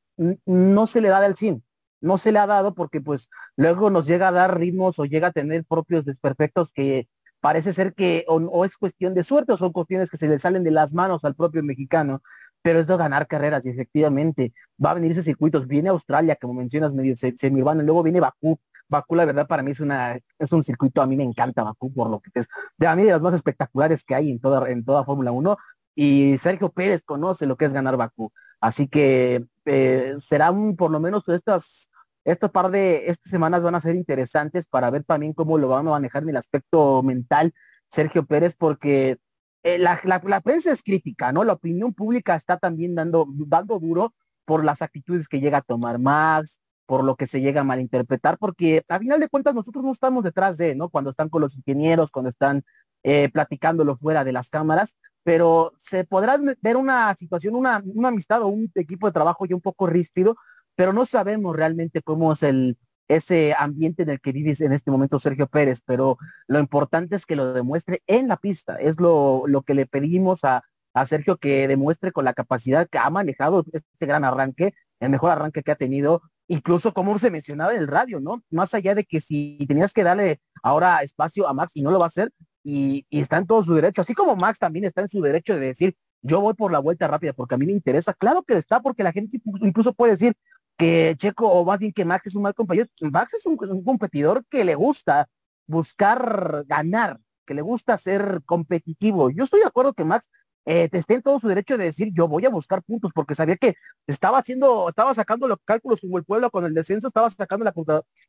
no 0.44 0.86
se 0.86 1.00
le 1.00 1.08
da 1.08 1.22
del 1.22 1.34
100 1.34 1.64
no 2.00 2.18
se 2.18 2.32
le 2.32 2.38
ha 2.38 2.46
dado 2.46 2.74
porque 2.74 3.00
pues 3.00 3.28
luego 3.56 3.90
nos 3.90 4.06
llega 4.06 4.28
a 4.28 4.32
dar 4.32 4.58
ritmos 4.58 4.98
o 4.98 5.04
llega 5.04 5.28
a 5.28 5.32
tener 5.32 5.64
propios 5.64 6.04
desperfectos 6.04 6.72
que 6.72 7.08
parece 7.40 7.72
ser 7.72 7.94
que 7.94 8.24
o, 8.28 8.64
es 8.64 8.76
cuestión 8.76 9.14
de 9.14 9.24
suerte 9.24 9.52
o 9.52 9.56
son 9.56 9.72
cuestiones 9.72 10.10
que 10.10 10.16
se 10.16 10.28
le 10.28 10.38
salen 10.38 10.64
de 10.64 10.70
las 10.70 10.92
manos 10.92 11.24
al 11.24 11.34
propio 11.34 11.62
mexicano, 11.62 12.22
pero 12.62 12.80
es 12.80 12.86
de 12.86 12.96
ganar 12.96 13.26
carreras 13.26 13.64
y 13.64 13.70
efectivamente 13.70 14.52
va 14.84 14.92
a 14.92 14.94
venir 14.94 15.12
ese 15.12 15.22
circuitos, 15.22 15.66
viene 15.66 15.88
Australia, 15.88 16.36
como 16.36 16.54
mencionas, 16.54 16.92
medio 16.94 17.16
semi-urbano, 17.16 17.82
y 17.82 17.86
luego 17.86 18.02
viene 18.02 18.20
Bakú. 18.20 18.58
Bakú, 18.88 19.14
la 19.14 19.24
verdad, 19.24 19.46
para 19.46 19.62
mí 19.62 19.70
es 19.70 19.80
una 19.80 20.18
es 20.38 20.52
un 20.52 20.64
circuito, 20.64 21.00
a 21.00 21.06
mí 21.06 21.16
me 21.16 21.24
encanta 21.24 21.62
Bakú 21.62 21.92
por 21.92 22.10
lo 22.10 22.20
que 22.20 22.30
es, 22.34 22.48
de 22.76 22.86
a 22.86 22.96
mí 22.96 23.04
de 23.04 23.12
las 23.12 23.20
más 23.22 23.34
espectaculares 23.34 24.04
que 24.04 24.14
hay 24.14 24.30
en 24.30 24.40
toda, 24.40 24.68
en 24.70 24.84
toda 24.84 25.04
Fórmula 25.04 25.32
1, 25.32 25.56
y 25.94 26.36
Sergio 26.38 26.70
Pérez 26.70 27.02
conoce 27.04 27.46
lo 27.46 27.56
que 27.56 27.66
es 27.66 27.72
ganar 27.72 27.96
Bakú. 27.96 28.32
Así 28.60 28.88
que 28.88 29.46
eh, 29.64 30.16
serán 30.20 30.76
por 30.76 30.90
lo 30.90 31.00
menos 31.00 31.26
estas 31.28 31.89
esta 32.24 32.48
par 32.48 32.70
de 32.70 33.08
estas 33.08 33.30
semanas 33.30 33.62
van 33.62 33.74
a 33.74 33.80
ser 33.80 33.94
interesantes 33.96 34.66
para 34.66 34.90
ver 34.90 35.04
también 35.04 35.32
cómo 35.32 35.58
lo 35.58 35.68
van 35.68 35.86
a 35.86 35.90
manejar 35.90 36.22
en 36.22 36.30
el 36.30 36.36
aspecto 36.36 37.02
mental 37.02 37.52
Sergio 37.90 38.24
Pérez, 38.26 38.54
porque 38.56 39.18
eh, 39.62 39.78
la, 39.78 40.40
prensa 40.42 40.72
es 40.72 40.82
crítica, 40.82 41.32
¿no? 41.32 41.44
La 41.44 41.54
opinión 41.54 41.92
pública 41.92 42.34
está 42.36 42.56
también 42.56 42.94
dando, 42.94 43.26
dando 43.28 43.78
duro 43.78 44.14
por 44.44 44.64
las 44.64 44.82
actitudes 44.82 45.28
que 45.28 45.40
llega 45.40 45.58
a 45.58 45.62
tomar 45.62 45.98
Max, 45.98 46.60
por 46.86 47.04
lo 47.04 47.16
que 47.16 47.26
se 47.26 47.40
llega 47.40 47.60
a 47.60 47.64
malinterpretar, 47.64 48.38
porque 48.38 48.82
a 48.88 48.98
final 48.98 49.20
de 49.20 49.28
cuentas 49.28 49.54
nosotros 49.54 49.84
no 49.84 49.92
estamos 49.92 50.24
detrás 50.24 50.56
de, 50.56 50.74
¿no? 50.74 50.88
Cuando 50.88 51.10
están 51.10 51.28
con 51.28 51.42
los 51.42 51.54
ingenieros, 51.56 52.10
cuando 52.10 52.30
están 52.30 52.64
eh, 53.02 53.28
platicándolo 53.32 53.96
fuera 53.96 54.24
de 54.24 54.32
las 54.32 54.50
cámaras, 54.50 54.96
pero 55.22 55.72
se 55.78 56.04
podrá 56.04 56.38
ver 56.60 56.76
una 56.76 57.14
situación, 57.14 57.54
una, 57.54 57.82
una 57.84 58.08
amistad 58.08 58.42
o 58.42 58.48
un 58.48 58.70
equipo 58.74 59.06
de 59.06 59.12
trabajo 59.12 59.46
ya 59.46 59.54
un 59.54 59.60
poco 59.60 59.86
ríspido, 59.86 60.36
pero 60.80 60.94
no 60.94 61.04
sabemos 61.04 61.54
realmente 61.54 62.00
cómo 62.00 62.32
es 62.32 62.42
el, 62.42 62.78
ese 63.06 63.54
ambiente 63.58 64.02
en 64.02 64.08
el 64.08 64.18
que 64.18 64.32
vives 64.32 64.62
en 64.62 64.72
este 64.72 64.90
momento 64.90 65.18
Sergio 65.18 65.46
Pérez, 65.46 65.82
pero 65.84 66.16
lo 66.46 66.58
importante 66.58 67.16
es 67.16 67.26
que 67.26 67.36
lo 67.36 67.52
demuestre 67.52 68.02
en 68.06 68.28
la 68.28 68.38
pista. 68.38 68.76
Es 68.76 68.98
lo, 68.98 69.42
lo 69.46 69.60
que 69.60 69.74
le 69.74 69.84
pedimos 69.84 70.42
a, 70.42 70.62
a, 70.94 71.04
Sergio 71.04 71.36
que 71.36 71.68
demuestre 71.68 72.12
con 72.12 72.24
la 72.24 72.32
capacidad 72.32 72.88
que 72.88 72.96
ha 72.96 73.10
manejado 73.10 73.62
este 73.70 74.06
gran 74.06 74.24
arranque, 74.24 74.72
el 75.00 75.10
mejor 75.10 75.32
arranque 75.32 75.62
que 75.62 75.70
ha 75.70 75.76
tenido, 75.76 76.22
incluso 76.48 76.94
como 76.94 77.18
se 77.18 77.30
mencionaba 77.30 77.74
en 77.74 77.80
el 77.80 77.86
radio, 77.86 78.18
¿no? 78.18 78.42
Más 78.48 78.72
allá 78.72 78.94
de 78.94 79.04
que 79.04 79.20
si 79.20 79.58
tenías 79.68 79.92
que 79.92 80.02
darle 80.02 80.40
ahora 80.62 81.02
espacio 81.02 81.46
a 81.46 81.52
Max 81.52 81.72
y 81.74 81.82
no 81.82 81.90
lo 81.90 81.98
va 81.98 82.06
a 82.06 82.08
hacer, 82.08 82.30
y, 82.64 83.04
y 83.10 83.20
está 83.20 83.36
en 83.36 83.46
todo 83.46 83.62
su 83.62 83.74
derecho, 83.74 84.00
así 84.00 84.14
como 84.14 84.34
Max 84.34 84.58
también 84.58 84.86
está 84.86 85.02
en 85.02 85.10
su 85.10 85.20
derecho 85.20 85.56
de 85.56 85.60
decir, 85.60 85.94
yo 86.22 86.40
voy 86.40 86.54
por 86.54 86.72
la 86.72 86.78
vuelta 86.78 87.06
rápida 87.06 87.34
porque 87.34 87.54
a 87.54 87.58
mí 87.58 87.66
me 87.66 87.72
interesa, 87.72 88.14
claro 88.14 88.42
que 88.44 88.56
está, 88.56 88.80
porque 88.80 89.02
la 89.02 89.12
gente 89.12 89.40
incluso 89.62 89.92
puede 89.92 90.12
decir, 90.12 90.34
que 90.80 91.14
Checo, 91.18 91.46
o 91.46 91.62
más 91.62 91.78
bien 91.78 91.92
que 91.92 92.06
Max 92.06 92.28
es 92.28 92.34
un 92.34 92.42
mal 92.42 92.54
compañero. 92.54 92.88
Max 93.02 93.34
es 93.34 93.44
un, 93.44 93.56
competidor 93.84 94.46
que 94.48 94.64
le 94.64 94.74
gusta 94.74 95.28
buscar 95.66 96.64
ganar, 96.66 97.20
que 97.44 97.52
le 97.52 97.60
gusta 97.60 97.98
ser 97.98 98.40
competitivo. 98.46 99.28
Yo 99.28 99.44
estoy 99.44 99.60
de 99.60 99.66
acuerdo 99.66 99.92
que 99.92 100.06
Max 100.06 100.30
eh, 100.64 100.88
esté 100.90 101.14
en 101.14 101.22
todo 101.22 101.38
su 101.38 101.48
derecho 101.48 101.76
de 101.76 101.84
decir 101.84 102.12
yo 102.14 102.28
voy 102.28 102.46
a 102.46 102.48
buscar 102.50 102.82
puntos, 102.82 103.12
porque 103.14 103.34
sabía 103.34 103.56
que 103.56 103.74
estaba 104.06 104.38
haciendo, 104.38 104.88
estaba 104.88 105.12
sacando 105.14 105.46
los 105.46 105.58
cálculos 105.66 106.00
como 106.00 106.16
el 106.16 106.24
pueblo 106.24 106.50
con 106.50 106.64
el 106.64 106.72
descenso, 106.72 107.08
estaba 107.08 107.28
sacando 107.28 107.64
la 107.66 107.74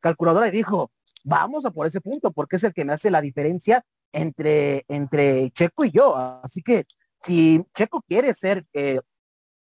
calculadora 0.01 0.49
y 0.49 0.51
dijo, 0.51 0.91
vamos 1.23 1.63
a 1.63 1.71
por 1.71 1.87
ese 1.87 2.01
punto, 2.01 2.31
porque 2.33 2.57
es 2.57 2.63
el 2.65 2.73
que 2.73 2.83
me 2.83 2.91
hace 2.91 3.09
la 3.09 3.21
diferencia 3.21 3.85
entre, 4.11 4.83
entre 4.89 5.51
Checo 5.51 5.85
y 5.85 5.91
yo. 5.91 6.17
Así 6.43 6.61
que 6.61 6.85
si 7.23 7.65
Checo 7.73 8.01
quiere 8.01 8.33
ser 8.33 8.65
eh, 8.73 8.99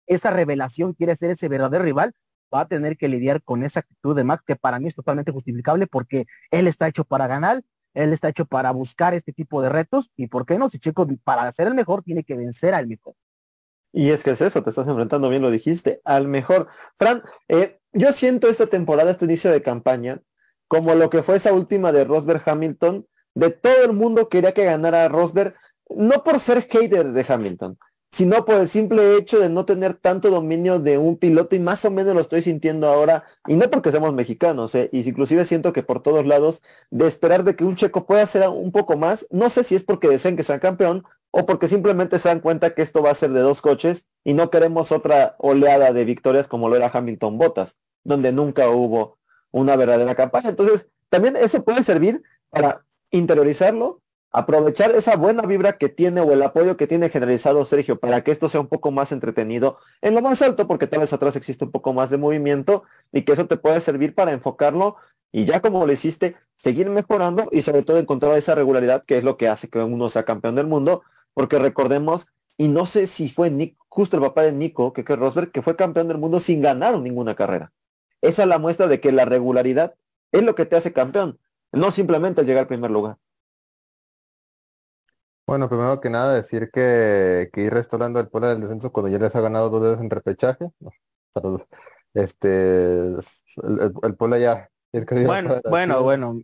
esa 0.07 0.31
revelación, 0.31 0.93
quiere 0.93 1.17
ser 1.17 1.31
ese 1.31 1.49
verdadero 1.49 1.83
rival, 1.83 2.13
va 2.53 2.61
a 2.61 2.67
tener 2.67 2.97
que 2.97 3.07
lidiar 3.07 3.41
con 3.43 3.63
esa 3.63 3.81
actitud 3.81 4.15
de 4.15 4.23
Max 4.23 4.43
que 4.45 4.55
para 4.55 4.79
mí 4.79 4.87
es 4.87 4.95
totalmente 4.95 5.31
justificable 5.31 5.87
porque 5.87 6.25
él 6.51 6.67
está 6.67 6.87
hecho 6.87 7.03
para 7.03 7.27
ganar, 7.27 7.61
él 7.93 8.13
está 8.13 8.29
hecho 8.29 8.45
para 8.45 8.71
buscar 8.71 9.13
este 9.13 9.33
tipo 9.33 9.61
de 9.61 9.69
retos 9.69 10.09
y 10.15 10.27
por 10.27 10.45
qué 10.45 10.57
no, 10.57 10.69
si 10.69 10.79
Checo 10.79 11.07
para 11.23 11.51
ser 11.51 11.67
el 11.67 11.75
mejor 11.75 12.03
tiene 12.03 12.23
que 12.23 12.35
vencer 12.35 12.73
al 12.73 12.87
mejor. 12.87 13.15
Y 13.91 14.11
es 14.11 14.23
que 14.23 14.31
es 14.31 14.41
eso, 14.41 14.61
te 14.61 14.69
estás 14.69 14.87
enfrentando, 14.87 15.29
bien 15.29 15.41
lo 15.41 15.49
dijiste, 15.49 16.01
al 16.05 16.27
mejor. 16.27 16.67
Fran, 16.97 17.23
eh, 17.47 17.79
yo 17.91 18.13
siento 18.13 18.47
esta 18.47 18.67
temporada, 18.67 19.11
este 19.11 19.25
inicio 19.25 19.51
de 19.51 19.63
campaña, 19.63 20.21
como 20.67 20.93
lo 20.93 21.09
que 21.09 21.23
fue 21.23 21.37
esa 21.37 21.53
última 21.53 21.91
de 21.91 22.05
Rosberg 22.05 22.43
Hamilton, 22.45 23.07
de 23.33 23.49
todo 23.49 23.85
el 23.85 23.93
mundo 23.93 24.29
quería 24.29 24.53
que 24.53 24.65
ganara 24.65 25.07
Rosberg, 25.07 25.55
no 25.89 26.23
por 26.23 26.39
ser 26.39 26.67
hater 26.67 27.11
de 27.11 27.25
Hamilton, 27.27 27.79
sino 28.11 28.43
por 28.45 28.55
el 28.55 28.69
simple 28.69 29.15
hecho 29.17 29.39
de 29.39 29.49
no 29.49 29.65
tener 29.65 29.93
tanto 29.93 30.29
dominio 30.29 30.79
de 30.79 30.97
un 30.97 31.17
piloto 31.17 31.55
y 31.55 31.59
más 31.59 31.85
o 31.85 31.91
menos 31.91 32.15
lo 32.15 32.21
estoy 32.21 32.41
sintiendo 32.41 32.87
ahora, 32.87 33.23
y 33.47 33.55
no 33.55 33.69
porque 33.69 33.91
seamos 33.91 34.13
mexicanos, 34.13 34.73
¿eh? 34.75 34.89
y 34.91 35.07
inclusive 35.07 35.45
siento 35.45 35.73
que 35.73 35.83
por 35.83 36.01
todos 36.01 36.25
lados, 36.25 36.61
de 36.89 37.07
esperar 37.07 37.43
de 37.43 37.55
que 37.55 37.63
un 37.63 37.75
checo 37.75 38.05
pueda 38.05 38.23
hacer 38.23 38.47
un 38.49 38.71
poco 38.71 38.97
más, 38.97 39.27
no 39.29 39.49
sé 39.49 39.63
si 39.63 39.75
es 39.75 39.83
porque 39.83 40.09
desean 40.09 40.35
que 40.35 40.43
sea 40.43 40.59
campeón 40.59 41.03
o 41.31 41.45
porque 41.45 41.67
simplemente 41.67 42.19
se 42.19 42.29
dan 42.29 42.39
cuenta 42.39 42.73
que 42.73 42.81
esto 42.81 43.03
va 43.03 43.11
a 43.11 43.15
ser 43.15 43.31
de 43.31 43.41
dos 43.41 43.61
coches 43.61 44.05
y 44.23 44.33
no 44.33 44.49
queremos 44.49 44.91
otra 44.91 45.35
oleada 45.37 45.93
de 45.93 46.05
victorias 46.05 46.47
como 46.47 46.69
lo 46.69 46.75
era 46.75 46.91
Hamilton 46.91 47.37
Bottas, 47.37 47.77
donde 48.03 48.31
nunca 48.31 48.69
hubo 48.69 49.19
una 49.51 49.75
verdadera 49.75 50.15
campaña. 50.15 50.49
Entonces, 50.49 50.87
también 51.09 51.35
eso 51.35 51.63
puede 51.63 51.83
servir 51.83 52.23
para 52.49 52.85
interiorizarlo 53.11 54.01
aprovechar 54.31 54.91
esa 54.91 55.15
buena 55.15 55.41
vibra 55.43 55.77
que 55.77 55.89
tiene 55.89 56.21
o 56.21 56.31
el 56.31 56.41
apoyo 56.43 56.77
que 56.77 56.87
tiene 56.87 57.09
generalizado 57.09 57.65
Sergio 57.65 57.99
para 57.99 58.23
que 58.23 58.31
esto 58.31 58.47
sea 58.49 58.61
un 58.61 58.67
poco 58.67 58.91
más 58.91 59.11
entretenido 59.11 59.77
en 60.01 60.13
lo 60.15 60.21
más 60.21 60.41
alto, 60.41 60.67
porque 60.67 60.87
tal 60.87 60.99
vez 60.99 61.13
atrás 61.13 61.35
existe 61.35 61.65
un 61.65 61.71
poco 61.71 61.93
más 61.93 62.09
de 62.09 62.17
movimiento 62.17 62.83
y 63.11 63.23
que 63.23 63.33
eso 63.33 63.47
te 63.47 63.57
puede 63.57 63.81
servir 63.81 64.13
para 64.13 64.31
enfocarlo 64.31 64.97
y 65.31 65.45
ya 65.45 65.61
como 65.61 65.85
lo 65.85 65.91
hiciste, 65.91 66.35
seguir 66.57 66.89
mejorando 66.89 67.49
y 67.51 67.61
sobre 67.61 67.83
todo 67.83 67.97
encontrar 67.97 68.37
esa 68.37 68.55
regularidad 68.55 69.03
que 69.05 69.17
es 69.17 69.23
lo 69.23 69.37
que 69.37 69.47
hace 69.47 69.69
que 69.69 69.79
uno 69.79 70.09
sea 70.09 70.23
campeón 70.25 70.55
del 70.55 70.67
mundo, 70.67 71.03
porque 71.33 71.59
recordemos, 71.59 72.27
y 72.57 72.67
no 72.67 72.85
sé 72.85 73.07
si 73.07 73.29
fue 73.29 73.49
Nick, 73.49 73.77
justo 73.87 74.17
el 74.17 74.23
papá 74.23 74.43
de 74.43 74.51
Nico, 74.51 74.93
que 74.93 75.01
es 75.01 75.07
Rosberg, 75.07 75.51
que 75.51 75.61
fue 75.61 75.75
campeón 75.75 76.07
del 76.07 76.17
mundo 76.17 76.39
sin 76.39 76.61
ganar 76.61 76.97
ninguna 76.99 77.35
carrera. 77.35 77.71
Esa 78.21 78.43
es 78.43 78.49
la 78.49 78.59
muestra 78.59 78.87
de 78.87 78.99
que 78.99 79.11
la 79.11 79.25
regularidad 79.25 79.95
es 80.31 80.43
lo 80.43 80.55
que 80.55 80.65
te 80.65 80.75
hace 80.75 80.93
campeón, 80.93 81.39
no 81.71 81.91
simplemente 81.91 82.43
llegar 82.43 82.61
al 82.61 82.67
primer 82.67 82.91
lugar. 82.91 83.17
Bueno, 85.49 85.67
primero 85.67 85.99
que 85.99 86.11
nada 86.11 86.35
decir 86.35 86.69
que, 86.71 87.49
que 87.51 87.61
ir 87.61 87.73
restaurando 87.73 88.19
el 88.19 88.27
pueblo 88.27 88.49
del 88.49 88.61
descenso 88.61 88.91
cuando 88.91 89.09
ya 89.09 89.17
les 89.17 89.35
ha 89.35 89.41
ganado 89.41 89.71
dos 89.71 89.81
veces 89.81 89.99
en 89.99 90.11
repechaje. 90.11 90.69
Saludos. 91.33 91.63
este, 92.13 93.07
el, 93.07 93.93
el, 94.03 94.15
Puebla 94.15 94.37
ya 94.37 94.69
es 94.91 95.07
que 95.07 95.25
Bueno, 95.25 95.59
bueno, 95.67 96.03
bueno. 96.03 96.39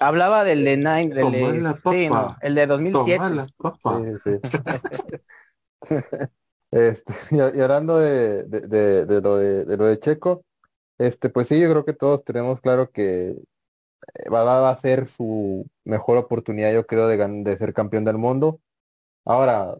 Hablaba 0.00 0.44
del 0.44 0.66
de 0.66 0.76
Nine, 0.76 1.14
del 1.14 1.32
de, 1.32 1.74
sí, 1.90 2.10
no, 2.10 2.36
el 2.42 2.54
de 2.54 2.66
2007. 2.66 3.24
Sí, 3.82 4.18
sí. 4.22 4.40
este, 6.72 7.14
y, 7.30 7.40
hablando 7.40 7.98
de, 8.00 8.42
de, 8.44 9.06
de, 9.06 9.20
lo 9.22 9.36
de, 9.38 9.64
de 9.64 9.76
lo 9.78 9.86
de 9.86 9.98
Checo, 9.98 10.44
este, 10.98 11.30
pues 11.30 11.48
sí, 11.48 11.58
yo 11.58 11.70
creo 11.70 11.86
que 11.86 11.94
todos 11.94 12.22
tenemos 12.22 12.60
claro 12.60 12.90
que 12.90 13.34
eh, 14.14 14.28
va, 14.30 14.70
a 14.70 14.76
ser 14.76 15.06
su 15.06 15.66
mejor 15.84 16.18
oportunidad, 16.18 16.72
yo 16.72 16.86
creo, 16.86 17.08
de, 17.08 17.16
de 17.16 17.56
ser 17.56 17.72
campeón 17.74 18.04
del 18.04 18.18
mundo. 18.18 18.60
Ahora, 19.24 19.76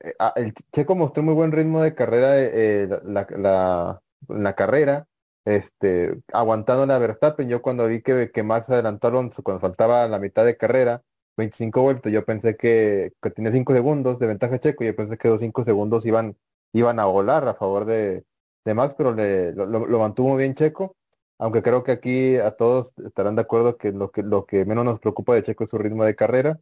eh, 0.00 0.14
ah, 0.18 0.32
el 0.36 0.54
Checo 0.72 0.94
mostró 0.96 1.22
muy 1.22 1.34
buen 1.34 1.52
ritmo 1.52 1.82
de 1.82 1.94
carrera 1.94 2.38
eh, 2.38 2.88
la, 3.04 3.26
la, 3.30 4.02
la, 4.28 4.54
carrera, 4.54 5.06
este, 5.44 6.20
aguantando 6.32 6.86
la 6.86 6.98
Verstappen. 6.98 7.48
Yo 7.48 7.62
cuando 7.62 7.86
vi 7.88 8.02
que, 8.02 8.30
que 8.32 8.42
Max 8.42 8.68
adelantó 8.70 9.08
Alonso 9.08 9.42
cuando 9.42 9.60
faltaba 9.60 10.06
la 10.08 10.18
mitad 10.18 10.44
de 10.44 10.56
carrera, 10.56 11.02
25 11.36 11.82
vueltas, 11.82 12.12
yo 12.12 12.24
pensé 12.24 12.56
que, 12.56 13.12
que 13.22 13.30
tenía 13.30 13.52
5 13.52 13.72
segundos 13.72 14.18
de 14.18 14.26
ventaja 14.26 14.58
Checo, 14.60 14.84
yo 14.84 14.94
pensé 14.96 15.16
que 15.18 15.28
los 15.28 15.40
5 15.40 15.64
segundos 15.64 16.04
iban, 16.06 16.36
iban 16.72 16.98
a 17.00 17.06
volar 17.06 17.46
a 17.48 17.54
favor 17.54 17.84
de, 17.84 18.24
de 18.64 18.74
Max, 18.74 18.94
pero 18.98 19.14
le, 19.14 19.52
lo, 19.52 19.66
lo, 19.66 19.98
mantuvo 19.98 20.36
bien 20.36 20.54
Checo 20.54 20.96
aunque 21.38 21.62
creo 21.62 21.84
que 21.84 21.92
aquí 21.92 22.36
a 22.36 22.52
todos 22.52 22.92
estarán 23.04 23.36
de 23.36 23.42
acuerdo 23.42 23.76
que 23.78 23.92
lo 23.92 24.10
que 24.46 24.64
menos 24.64 24.84
nos 24.84 24.98
preocupa 25.00 25.34
de 25.34 25.42
Checo 25.42 25.64
es 25.64 25.70
su 25.70 25.78
ritmo 25.78 26.04
de 26.04 26.16
carrera. 26.16 26.60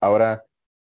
Ahora, 0.00 0.46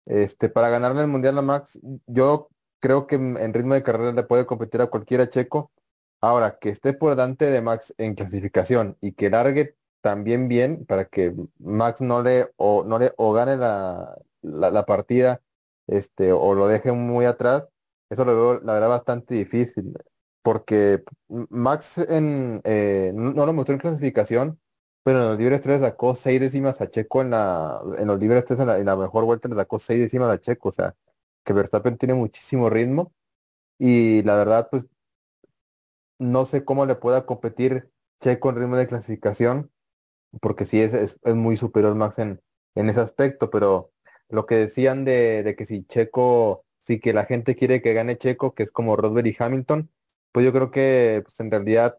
este, 0.06 0.48
para 0.48 0.70
ganarle 0.70 1.02
el 1.02 1.08
Mundial 1.08 1.38
a 1.38 1.42
Max, 1.42 1.78
yo 2.06 2.48
creo 2.80 3.06
que 3.06 3.16
en 3.16 3.54
ritmo 3.54 3.74
de 3.74 3.82
carrera 3.82 4.12
le 4.12 4.22
puede 4.24 4.46
competir 4.46 4.80
a 4.82 4.88
cualquiera 4.88 5.30
Checo. 5.30 5.72
Ahora, 6.20 6.58
que 6.58 6.70
esté 6.70 6.94
por 6.94 7.10
delante 7.10 7.46
de 7.50 7.62
Max 7.62 7.94
en 7.98 8.14
clasificación 8.14 8.96
y 9.00 9.12
que 9.12 9.30
largue 9.30 9.76
también 10.00 10.48
bien 10.48 10.84
para 10.86 11.04
que 11.06 11.34
Max 11.58 12.00
no 12.00 12.22
le 12.22 12.50
o 12.56 12.84
no 12.84 12.98
le 12.98 13.12
gane 13.18 13.56
la, 13.56 14.16
la, 14.42 14.86
partida 14.86 15.42
este 15.86 16.32
o 16.32 16.54
lo 16.54 16.68
deje 16.68 16.92
muy 16.92 17.26
atrás, 17.26 17.68
eso 18.10 18.24
lo 18.24 18.34
veo 18.34 18.60
la 18.60 18.74
verdad 18.74 18.88
bastante 18.88 19.34
difícil 19.34 19.94
porque 20.42 21.04
Max 21.28 21.98
en, 21.98 22.60
eh, 22.64 23.12
no 23.14 23.46
lo 23.46 23.52
mostró 23.52 23.74
en 23.74 23.80
clasificación, 23.80 24.60
pero 25.08 25.22
en 25.22 25.28
los 25.30 25.38
libres 25.38 25.62
3 25.62 25.80
sacó 25.80 26.14
6 26.14 26.40
décimas 26.40 26.80
a 26.82 26.90
Checo 26.90 27.22
en 27.22 27.30
la, 27.30 27.80
en 27.98 28.06
los 28.08 28.18
libres 28.18 28.44
3 28.44 28.60
en 28.60 28.84
la, 28.86 28.96
mejor 28.96 29.24
vuelta 29.24 29.48
le 29.48 29.54
sacó 29.54 29.78
6 29.78 30.00
décimas 30.00 30.30
a 30.30 30.38
Checo, 30.38 30.68
o 30.68 30.72
sea, 30.72 30.96
que 31.44 31.52
Verstappen 31.54 31.96
tiene 31.98 32.14
muchísimo 32.14 32.68
ritmo. 32.70 33.12
Y 33.78 34.22
la 34.24 34.36
verdad, 34.36 34.68
pues, 34.70 34.86
no 36.18 36.44
sé 36.46 36.64
cómo 36.64 36.86
le 36.86 36.96
pueda 36.96 37.26
competir 37.26 37.90
Checo 38.20 38.50
en 38.50 38.56
ritmo 38.56 38.76
de 38.76 38.88
clasificación, 38.88 39.70
porque 40.40 40.64
sí 40.66 40.80
es, 40.80 40.92
es, 40.94 41.18
muy 41.34 41.56
superior 41.56 41.94
Max 41.94 42.18
en, 42.18 42.42
en 42.74 42.88
ese 42.90 43.00
aspecto, 43.00 43.50
pero 43.50 43.92
lo 44.28 44.46
que 44.46 44.56
decían 44.56 45.04
de, 45.04 45.42
de 45.42 45.56
que 45.56 45.66
si 45.66 45.84
Checo, 45.84 46.64
si 46.86 47.00
que 47.00 47.12
la 47.14 47.24
gente 47.24 47.56
quiere 47.56 47.82
que 47.82 47.94
gane 47.94 48.18
Checo, 48.18 48.54
que 48.54 48.64
es 48.64 48.70
como 48.72 48.96
Rosberg 48.96 49.28
y 49.28 49.36
Hamilton, 49.38 49.90
pues 50.32 50.44
yo 50.46 50.52
creo 50.52 50.70
que 50.70 51.22
pues 51.24 51.38
en 51.40 51.50
realidad 51.50 51.98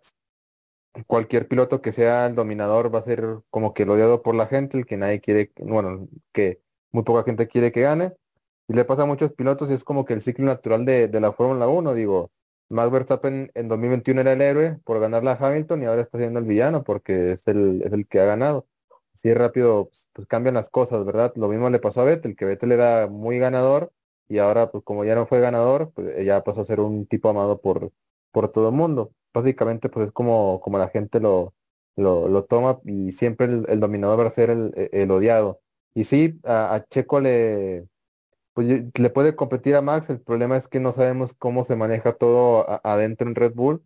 cualquier 1.08 1.48
piloto 1.48 1.82
que 1.82 1.92
sea 1.92 2.26
el 2.26 2.36
dominador 2.36 2.94
va 2.94 3.00
a 3.00 3.04
ser 3.04 3.40
como 3.50 3.74
que 3.74 3.84
el 3.84 3.90
odiado 3.90 4.22
por 4.24 4.36
la 4.36 4.48
gente, 4.48 4.78
el 4.78 4.86
que 4.86 4.98
nadie 4.98 5.22
quiere, 5.22 5.52
bueno, 5.60 6.08
que 6.34 6.62
muy 6.92 7.04
poca 7.04 7.24
gente 7.24 7.48
quiere 7.48 7.72
que 7.72 7.82
gane. 7.82 8.14
Y 8.68 8.74
le 8.74 8.86
pasa 8.86 9.04
a 9.04 9.06
muchos 9.06 9.34
pilotos 9.34 9.70
y 9.72 9.74
es 9.74 9.84
como 9.84 10.06
que 10.06 10.14
el 10.14 10.22
ciclo 10.22 10.46
natural 10.46 10.86
de, 10.86 11.08
de 11.08 11.20
la 11.20 11.34
Fórmula 11.34 11.68
1, 11.68 11.94
digo, 11.96 12.32
Max 12.70 12.92
Verstappen 12.92 13.52
en 13.56 13.68
2021 13.68 14.22
era 14.22 14.34
el 14.34 14.42
héroe 14.42 14.80
por 14.84 15.00
ganarle 15.00 15.32
a 15.32 15.38
Hamilton 15.40 15.82
y 15.84 15.86
ahora 15.86 16.02
está 16.04 16.20
siendo 16.20 16.40
el 16.40 16.46
villano 16.46 16.84
porque 16.84 17.32
es 17.34 17.48
el, 17.48 17.82
es 17.84 17.92
el 17.94 18.08
que 18.08 18.20
ha 18.20 18.26
ganado. 18.26 18.68
Así 19.16 19.34
rápido 19.34 19.86
pues, 19.90 20.10
pues, 20.14 20.28
cambian 20.28 20.56
las 20.56 20.70
cosas, 20.70 21.04
¿verdad? 21.06 21.34
Lo 21.36 21.50
mismo 21.50 21.70
le 21.70 21.80
pasó 21.80 22.02
a 22.02 22.06
Vettel, 22.06 22.36
que 22.36 22.46
Vettel 22.46 22.72
era 22.72 23.08
muy 23.08 23.40
ganador 23.40 23.92
y 24.28 24.38
ahora 24.38 24.72
pues 24.72 24.84
como 24.84 25.04
ya 25.04 25.16
no 25.16 25.26
fue 25.26 25.42
ganador, 25.42 25.92
pues 25.94 26.24
ya 26.24 26.44
pasó 26.44 26.62
a 26.62 26.66
ser 26.66 26.80
un 26.80 27.08
tipo 27.08 27.30
amado 27.30 27.60
por, 27.60 27.92
por 28.32 28.50
todo 28.52 28.70
el 28.70 28.76
mundo. 28.76 29.14
Básicamente, 29.34 29.90
pues 29.90 30.08
es 30.08 30.12
como, 30.12 30.60
como 30.62 30.78
la 30.78 30.90
gente 30.90 31.20
lo, 31.20 31.54
lo, 32.00 32.28
lo 32.30 32.46
toma 32.46 32.80
y 32.86 33.12
siempre 33.12 33.48
el, 33.48 33.80
dominador 33.80 34.22
va 34.22 34.28
a 34.28 34.32
ser 34.32 34.50
el, 34.50 34.74
e, 34.76 34.90
el, 34.94 35.12
odiado. 35.12 35.62
Y 35.94 36.06
sí, 36.06 36.40
a, 36.46 36.84
Checo 36.90 37.22
le, 37.22 37.88
pues, 38.54 38.68
le 38.94 39.10
puede 39.10 39.36
competir 39.36 39.76
a 39.76 39.82
Max, 39.82 40.10
el 40.10 40.22
problema 40.22 40.58
es 40.58 40.68
que 40.68 40.80
no 40.80 40.94
sabemos 40.94 41.34
cómo 41.34 41.64
se 41.64 41.76
maneja 41.76 42.14
todo 42.14 42.66
adentro 42.84 43.28
en 43.28 43.36
Red 43.36 43.54
Bull. 43.54 43.84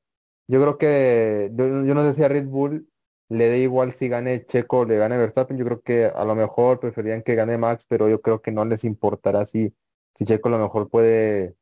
Yo 0.47 0.61
creo 0.61 0.77
que, 0.77 1.51
yo, 1.53 1.67
no 1.67 2.01
sé 2.03 2.13
si 2.15 2.23
a 2.23 2.29
Red 2.29 2.47
Bull 2.47 2.89
le 3.29 3.47
dé 3.49 3.59
igual 3.59 3.93
si 3.93 4.09
gane 4.09 4.45
Checo 4.45 4.79
o 4.79 4.85
le 4.85 4.97
gane 4.97 5.17
Verstappen, 5.17 5.57
yo 5.57 5.65
creo 5.65 5.81
que 5.81 6.05
a 6.05 6.25
lo 6.25 6.35
mejor 6.35 6.79
preferían 6.79 7.23
que 7.23 7.35
gane 7.35 7.57
Max, 7.57 7.85
pero 7.87 8.09
yo 8.09 8.21
creo 8.21 8.41
que 8.41 8.51
no 8.51 8.65
les 8.65 8.83
importará 8.83 9.45
si, 9.45 9.73
si 10.15 10.25
Checo 10.25 10.49
a 10.49 10.51
lo 10.51 10.59
mejor 10.59 10.89
puede 10.89 11.55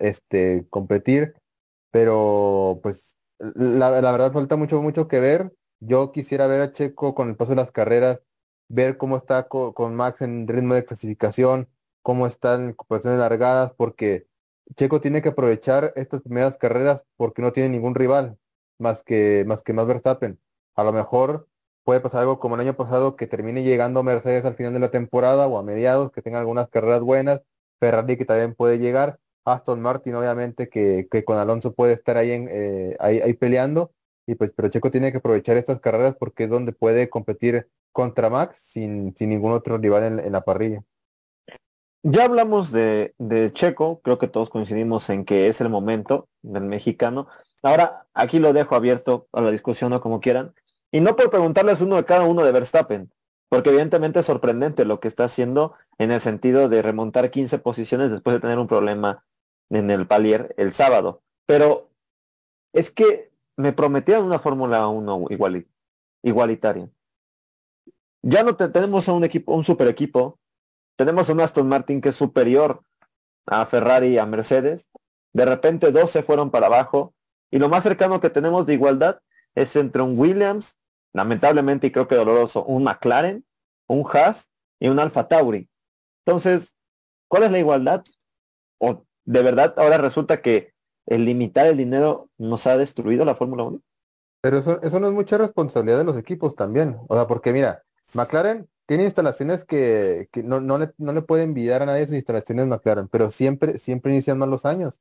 este, 0.00 0.66
competir 0.70 1.34
pero 1.90 2.80
pues 2.82 3.16
la, 3.38 3.90
verdad 3.90 4.32
falta 4.32 4.56
mucho, 4.56 4.82
mucho 4.82 5.08
que 5.08 5.20
ver. 5.20 5.52
Yo 5.80 6.12
quisiera 6.12 6.46
ver 6.46 6.60
a 6.62 6.72
Checo 6.72 7.14
con 7.14 7.28
el 7.28 7.36
paso 7.36 7.50
de 7.50 7.56
las 7.56 7.70
carreras, 7.70 8.20
ver 8.68 8.96
cómo 8.96 9.16
está 9.16 9.48
con 9.48 9.94
Max 9.94 10.22
en 10.22 10.48
ritmo 10.48 10.74
de 10.74 10.84
clasificación, 10.84 11.68
cómo 12.02 12.26
están 12.26 12.62
en 12.62 12.66
recuperaciones 12.68 13.20
largadas, 13.20 13.72
porque 13.76 14.26
Checo 14.74 15.00
tiene 15.00 15.22
que 15.22 15.30
aprovechar 15.30 15.92
estas 15.96 16.22
primeras 16.22 16.56
carreras 16.56 17.04
porque 17.16 17.42
no 17.42 17.52
tiene 17.52 17.68
ningún 17.70 17.94
rival 17.94 18.38
más 18.78 19.02
que 19.02 19.44
más 19.46 19.62
que 19.62 19.72
más 19.72 19.86
Verstappen. 19.86 20.40
A 20.74 20.84
lo 20.84 20.92
mejor 20.92 21.48
puede 21.84 22.00
pasar 22.00 22.22
algo 22.22 22.40
como 22.40 22.56
el 22.56 22.62
año 22.62 22.76
pasado 22.76 23.16
que 23.16 23.26
termine 23.26 23.62
llegando 23.62 24.02
Mercedes 24.02 24.44
al 24.44 24.56
final 24.56 24.72
de 24.72 24.80
la 24.80 24.90
temporada 24.90 25.46
o 25.46 25.58
a 25.58 25.62
mediados, 25.62 26.10
que 26.10 26.22
tenga 26.22 26.40
algunas 26.40 26.68
carreras 26.68 27.00
buenas, 27.00 27.42
Ferrari 27.80 28.16
que 28.16 28.24
también 28.24 28.54
puede 28.54 28.78
llegar, 28.78 29.20
Aston 29.46 29.80
Martin, 29.80 30.14
obviamente, 30.14 30.68
que, 30.68 31.08
con 31.24 31.38
Alonso 31.38 31.72
puede 31.72 31.92
estar 31.94 32.16
ahí, 32.16 32.32
en, 32.32 32.48
eh, 32.50 32.96
ahí, 32.98 33.32
peleando. 33.34 33.92
Y 34.26 34.34
pues, 34.34 34.52
pero 34.54 34.68
Checo 34.68 34.90
tiene 34.90 35.12
que 35.12 35.18
aprovechar 35.18 35.56
estas 35.56 35.80
carreras 35.80 36.16
porque 36.18 36.44
es 36.44 36.50
donde 36.50 36.72
puede 36.72 37.08
competir 37.08 37.68
contra 37.92 38.28
Max 38.28 38.58
sin, 38.60 39.14
sin 39.16 39.30
ningún 39.30 39.52
otro 39.52 39.78
rival 39.78 40.18
en, 40.18 40.32
la 40.32 40.40
parrilla. 40.40 40.82
Ya 42.02 42.24
hablamos 42.24 42.72
de, 42.72 43.14
de, 43.18 43.52
Checo, 43.52 44.00
creo 44.02 44.18
que 44.18 44.28
todos 44.28 44.50
coincidimos 44.50 45.08
en 45.10 45.24
que 45.24 45.48
es 45.48 45.60
el 45.60 45.68
momento 45.68 46.28
del 46.42 46.64
mexicano. 46.64 47.28
Ahora, 47.62 48.06
aquí 48.14 48.38
lo 48.38 48.52
dejo 48.52 48.74
abierto 48.74 49.28
a 49.32 49.40
la 49.40 49.50
discusión 49.50 49.92
o 49.92 50.00
como 50.00 50.20
quieran. 50.20 50.54
Y 50.90 51.00
no 51.00 51.16
por 51.16 51.30
preguntarles 51.30 51.80
uno 51.80 51.96
de 51.96 52.04
cada 52.04 52.24
uno 52.24 52.44
de 52.44 52.52
Verstappen, 52.52 53.12
porque 53.48 53.70
evidentemente 53.70 54.20
es 54.20 54.26
sorprendente 54.26 54.84
lo 54.84 55.00
que 55.00 55.08
está 55.08 55.24
haciendo 55.24 55.74
en 55.98 56.10
el 56.10 56.20
sentido 56.20 56.68
de 56.68 56.82
remontar 56.82 57.30
15 57.30 57.58
posiciones 57.58 58.10
después 58.10 58.34
de 58.34 58.40
tener 58.40 58.58
un 58.58 58.66
problema 58.66 59.24
en 59.70 59.90
el 59.90 60.06
Palier 60.06 60.54
el 60.56 60.72
sábado. 60.72 61.22
Pero 61.46 61.90
es 62.72 62.90
que 62.90 63.32
me 63.56 63.72
prometían 63.72 64.22
una 64.22 64.38
Fórmula 64.38 64.86
1 64.88 65.26
igualitaria. 66.22 66.90
Ya 68.22 68.42
no 68.42 68.56
tenemos 68.56 69.08
a 69.08 69.12
un 69.12 69.24
equipo, 69.24 69.54
un 69.54 69.64
super 69.64 69.88
equipo. 69.88 70.38
Tenemos 70.96 71.28
un 71.28 71.40
Aston 71.40 71.68
Martin 71.68 72.00
que 72.00 72.08
es 72.10 72.16
superior 72.16 72.82
a 73.46 73.64
Ferrari 73.66 74.08
y 74.08 74.18
a 74.18 74.26
Mercedes. 74.26 74.88
De 75.32 75.44
repente 75.44 75.92
dos 75.92 76.10
se 76.10 76.22
fueron 76.22 76.50
para 76.50 76.66
abajo. 76.66 77.14
Y 77.50 77.58
lo 77.58 77.68
más 77.68 77.84
cercano 77.84 78.20
que 78.20 78.30
tenemos 78.30 78.66
de 78.66 78.74
igualdad 78.74 79.20
es 79.54 79.76
entre 79.76 80.02
un 80.02 80.18
Williams, 80.18 80.76
lamentablemente 81.14 81.86
y 81.86 81.92
creo 81.92 82.08
que 82.08 82.16
doloroso, 82.16 82.64
un 82.64 82.84
McLaren, 82.84 83.46
un 83.86 84.04
Haas 84.12 84.50
y 84.80 84.88
un 84.88 84.98
Alfa 84.98 85.28
Tauri. 85.28 85.70
Entonces, 86.26 86.74
¿cuál 87.28 87.44
es 87.44 87.52
la 87.52 87.58
igualdad? 87.58 88.04
O 88.78 89.05
de 89.26 89.42
verdad 89.42 89.74
ahora 89.76 89.98
resulta 89.98 90.40
que 90.40 90.72
el 91.04 91.24
limitar 91.24 91.66
el 91.66 91.76
dinero 91.76 92.30
nos 92.38 92.66
ha 92.66 92.76
destruido 92.76 93.24
la 93.24 93.34
Fórmula 93.34 93.64
1. 93.64 93.80
Pero 94.40 94.58
eso, 94.58 94.80
eso 94.82 95.00
no 95.00 95.08
es 95.08 95.12
mucha 95.12 95.38
responsabilidad 95.38 95.98
de 95.98 96.04
los 96.04 96.16
equipos 96.16 96.56
también. 96.56 96.96
O 97.08 97.14
sea, 97.14 97.26
porque 97.26 97.52
mira, 97.52 97.82
McLaren 98.14 98.68
tiene 98.86 99.04
instalaciones 99.04 99.64
que, 99.64 100.28
no, 100.44 100.60
no, 100.60 100.78
le, 100.78 100.92
no 100.98 101.12
le 101.12 101.24
envidiar 101.42 101.82
a 101.82 101.86
nadie 101.86 102.06
sus 102.06 102.14
instalaciones 102.14 102.66
McLaren, 102.66 103.08
pero 103.08 103.30
siempre, 103.30 103.78
siempre 103.78 104.12
inician 104.12 104.38
mal 104.38 104.50
los 104.50 104.64
años. 104.64 105.00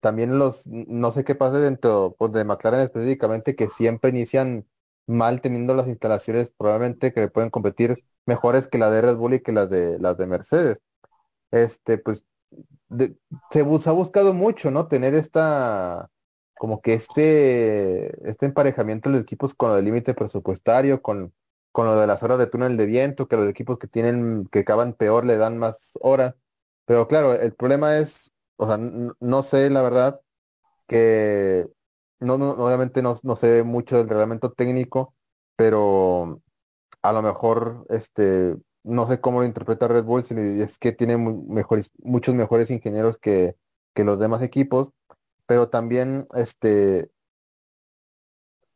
también 0.00 0.38
los, 0.38 0.66
no 0.66 1.12
sé 1.12 1.24
qué 1.24 1.34
pasa 1.34 1.60
dentro 1.60 2.14
pues, 2.18 2.32
de 2.32 2.44
McLaren 2.44 2.80
específicamente, 2.80 3.56
que 3.56 3.68
siempre 3.68 4.10
inician 4.10 4.66
mal 5.06 5.40
teniendo 5.40 5.74
las 5.74 5.88
instalaciones 5.88 6.52
probablemente 6.56 7.12
que 7.12 7.20
le 7.20 7.28
pueden 7.28 7.50
competir 7.50 8.04
mejores 8.26 8.68
que 8.68 8.78
la 8.78 8.90
de 8.90 9.02
Red 9.02 9.16
Bull 9.16 9.34
y 9.34 9.40
que 9.42 9.52
las 9.52 9.70
de 9.70 9.98
las 9.98 10.16
de 10.16 10.26
Mercedes. 10.26 10.80
Este, 11.50 11.98
pues 11.98 12.24
se, 13.50 13.60
ha 13.60 13.92
buscado 13.92 14.34
mucho, 14.34 14.70
¿no? 14.70 14.88
Tener 14.88 15.14
esta, 15.14 16.10
como 16.54 16.80
que 16.80 16.94
este, 16.94 18.28
este 18.28 18.46
emparejamiento 18.46 19.08
de 19.08 19.16
los 19.16 19.22
equipos 19.22 19.54
con 19.54 19.70
lo 19.70 19.80
límite 19.80 20.14
presupuestario, 20.14 21.02
con, 21.02 21.32
con 21.72 21.86
lo 21.86 21.98
de 21.98 22.06
las 22.06 22.22
horas 22.22 22.38
de 22.38 22.46
túnel 22.46 22.76
de 22.76 22.86
viento, 22.86 23.28
que 23.28 23.36
los 23.36 23.48
equipos 23.48 23.78
que 23.78 23.88
tienen, 23.88 24.46
que 24.50 24.60
acaban 24.60 24.94
peor 24.94 25.24
le 25.26 25.36
dan 25.36 25.58
más 25.58 25.98
horas. 26.00 26.34
Pero 26.84 27.08
claro, 27.08 27.34
el 27.34 27.54
problema 27.54 27.98
es, 27.98 28.32
o 28.56 28.66
sea, 28.66 28.78
no, 28.78 29.42
sé 29.42 29.70
la 29.70 29.82
verdad 29.82 30.20
que 30.88 31.68
no, 32.20 32.38
no 32.38 32.50
obviamente 32.52 33.02
no, 33.02 33.18
no 33.22 33.36
sé 33.36 33.62
mucho 33.62 33.98
del 33.98 34.08
reglamento 34.08 34.52
técnico, 34.52 35.14
pero 35.56 36.40
a 37.02 37.12
lo 37.12 37.22
mejor 37.22 37.86
este 37.90 38.56
no 38.84 39.06
sé 39.06 39.20
cómo 39.20 39.40
lo 39.40 39.46
interpreta 39.46 39.88
Red 39.88 40.04
Bull, 40.04 40.24
si 40.24 40.34
es 40.60 40.78
que 40.78 40.92
tiene 40.92 41.16
mejores, 41.16 41.90
muchos 42.02 42.34
mejores 42.34 42.70
ingenieros 42.70 43.18
que, 43.18 43.56
que 43.94 44.04
los 44.04 44.18
demás 44.18 44.42
equipos, 44.42 44.92
pero 45.46 45.68
también 45.68 46.26
este 46.34 47.10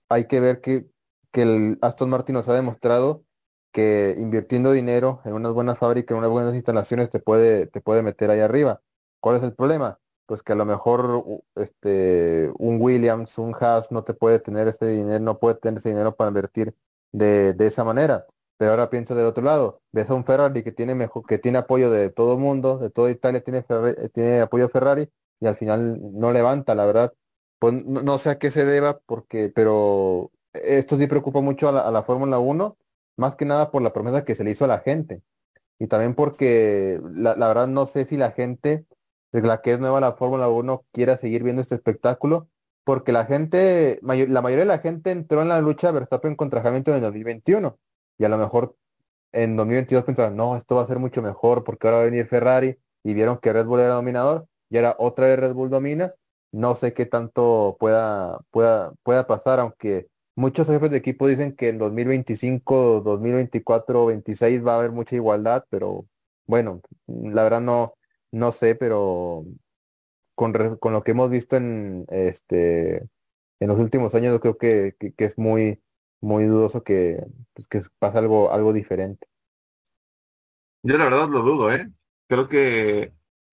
hay 0.08 0.26
que 0.26 0.40
ver 0.40 0.60
que, 0.60 0.88
que 1.32 1.42
el 1.42 1.78
Aston 1.82 2.10
Martin 2.10 2.34
nos 2.34 2.48
ha 2.48 2.54
demostrado 2.54 3.24
que 3.72 4.14
invirtiendo 4.18 4.72
dinero 4.72 5.20
en 5.24 5.34
unas 5.34 5.52
buenas 5.52 5.78
fábricas, 5.78 6.14
en 6.14 6.18
unas 6.18 6.30
buenas 6.30 6.54
instalaciones, 6.54 7.10
te 7.10 7.20
puede, 7.20 7.66
te 7.66 7.80
puede 7.80 8.02
meter 8.02 8.30
ahí 8.30 8.40
arriba. 8.40 8.80
¿Cuál 9.20 9.36
es 9.36 9.42
el 9.42 9.54
problema? 9.54 9.98
Pues 10.26 10.42
que 10.42 10.52
a 10.52 10.56
lo 10.56 10.64
mejor 10.64 11.24
este, 11.56 12.50
un 12.58 12.80
Williams, 12.80 13.36
un 13.38 13.54
Haas 13.60 13.92
no 13.92 14.02
te 14.02 14.14
puede 14.14 14.38
tener 14.38 14.68
ese 14.68 14.86
dinero, 14.88 15.20
no 15.20 15.38
puede 15.38 15.56
tener 15.56 15.78
ese 15.78 15.90
dinero 15.90 16.16
para 16.16 16.28
invertir 16.28 16.74
de, 17.12 17.52
de 17.52 17.66
esa 17.66 17.84
manera. 17.84 18.26
Pero 18.58 18.70
ahora 18.72 18.90
piensa 18.90 19.14
del 19.14 19.26
otro 19.26 19.44
lado, 19.44 19.82
ves 19.92 20.08
a 20.10 20.14
un 20.14 20.24
Ferrari 20.24 20.62
que 20.62 20.72
tiene 20.72 20.94
mejor, 20.94 21.26
que 21.26 21.38
tiene 21.38 21.58
apoyo 21.58 21.90
de 21.90 22.10
todo 22.10 22.34
el 22.34 22.40
mundo, 22.40 22.78
de 22.78 22.90
toda 22.90 23.10
Italia 23.10 23.42
tiene, 23.42 23.64
tiene 24.14 24.40
apoyo 24.40 24.68
Ferrari 24.68 25.10
y 25.40 25.46
al 25.46 25.56
final 25.56 25.98
no 26.12 26.32
levanta, 26.32 26.74
la 26.74 26.86
verdad. 26.86 27.12
Pues 27.58 27.84
no, 27.84 28.18
sé 28.18 28.30
a 28.30 28.38
qué 28.38 28.50
se 28.50 28.64
deba, 28.64 28.98
porque, 29.06 29.50
pero 29.54 30.30
esto 30.52 30.98
sí 30.98 31.06
preocupa 31.06 31.40
mucho 31.40 31.68
a 31.68 31.72
la, 31.72 31.90
la 31.90 32.02
Fórmula 32.02 32.38
1 32.38 32.76
más 33.16 33.36
que 33.36 33.44
nada 33.44 33.70
por 33.70 33.82
la 33.82 33.92
promesa 33.92 34.24
que 34.24 34.34
se 34.34 34.44
le 34.44 34.50
hizo 34.50 34.64
a 34.64 34.68
la 34.68 34.80
gente. 34.80 35.22
Y 35.78 35.88
también 35.88 36.14
porque 36.14 37.00
la, 37.14 37.34
verdad 37.34 37.66
no 37.66 37.86
sé 37.86 38.04
si 38.06 38.16
la 38.16 38.32
gente, 38.32 38.86
la 39.32 39.60
que 39.60 39.72
es 39.72 39.80
nueva 39.80 40.00
la 40.00 40.12
Fórmula 40.12 40.48
1, 40.48 40.84
quiera 40.92 41.16
seguir 41.16 41.42
viendo 41.42 41.62
este 41.62 41.74
espectáculo, 41.74 42.48
porque 42.84 43.12
la 43.12 43.26
gente, 43.26 43.98
la 44.02 44.42
mayoría 44.42 44.64
de 44.64 44.66
la 44.66 44.78
gente 44.78 45.10
entró 45.10 45.42
en 45.42 45.48
la 45.48 45.60
lucha 45.60 45.90
Verstappen 45.90 46.36
contra 46.36 46.60
Hamilton 46.60 46.94
en 46.94 46.98
el 46.98 47.02
2021. 47.02 47.78
Y 48.18 48.24
a 48.24 48.28
lo 48.28 48.38
mejor 48.38 48.76
en 49.32 49.56
2022 49.56 50.04
pensaron, 50.04 50.36
no, 50.36 50.56
esto 50.56 50.76
va 50.76 50.82
a 50.82 50.86
ser 50.86 50.98
mucho 50.98 51.22
mejor 51.22 51.64
porque 51.64 51.86
ahora 51.86 51.98
va 51.98 52.02
a 52.04 52.06
venir 52.06 52.26
Ferrari 52.26 52.78
y 53.04 53.14
vieron 53.14 53.38
que 53.38 53.52
Red 53.52 53.66
Bull 53.66 53.80
era 53.80 53.94
dominador 53.94 54.48
y 54.70 54.78
ahora 54.78 54.96
otra 54.98 55.26
vez 55.26 55.38
Red 55.38 55.54
Bull 55.54 55.70
domina. 55.70 56.14
No 56.52 56.74
sé 56.76 56.94
qué 56.94 57.06
tanto 57.06 57.76
pueda, 57.78 58.40
pueda, 58.50 58.92
pueda 59.02 59.26
pasar, 59.26 59.60
aunque 59.60 60.08
Muchos 60.38 60.66
jefes 60.66 60.90
de 60.90 60.98
equipo 60.98 61.26
dicen 61.28 61.56
que 61.56 61.70
en 61.70 61.78
2025, 61.78 63.00
2024, 63.00 64.06
26 64.06 64.66
va 64.66 64.74
a 64.74 64.78
haber 64.78 64.92
mucha 64.92 65.16
igualdad, 65.16 65.64
pero 65.70 66.06
bueno, 66.46 66.82
la 67.06 67.42
verdad 67.44 67.62
no, 67.62 67.94
no 68.32 68.52
sé, 68.52 68.74
pero 68.74 69.46
con, 70.34 70.52
con 70.78 70.92
lo 70.92 71.02
que 71.04 71.12
hemos 71.12 71.30
visto 71.30 71.56
en 71.56 72.04
este 72.10 73.08
en 73.60 73.68
los 73.68 73.78
últimos 73.78 74.14
años, 74.14 74.32
yo 74.34 74.40
creo 74.40 74.58
que, 74.58 74.94
que, 75.16 75.24
es 75.24 75.38
muy, 75.38 75.80
muy 76.26 76.44
dudoso 76.44 76.82
que, 76.82 77.24
pues, 77.54 77.68
que 77.68 77.82
pasa 77.98 78.18
algo, 78.18 78.52
algo 78.52 78.72
diferente. 78.72 79.28
Yo 80.82 80.98
la 80.98 81.04
verdad 81.04 81.28
lo 81.28 81.42
dudo, 81.42 81.72
¿eh? 81.72 81.90
Creo 82.28 82.48
que, 82.48 83.12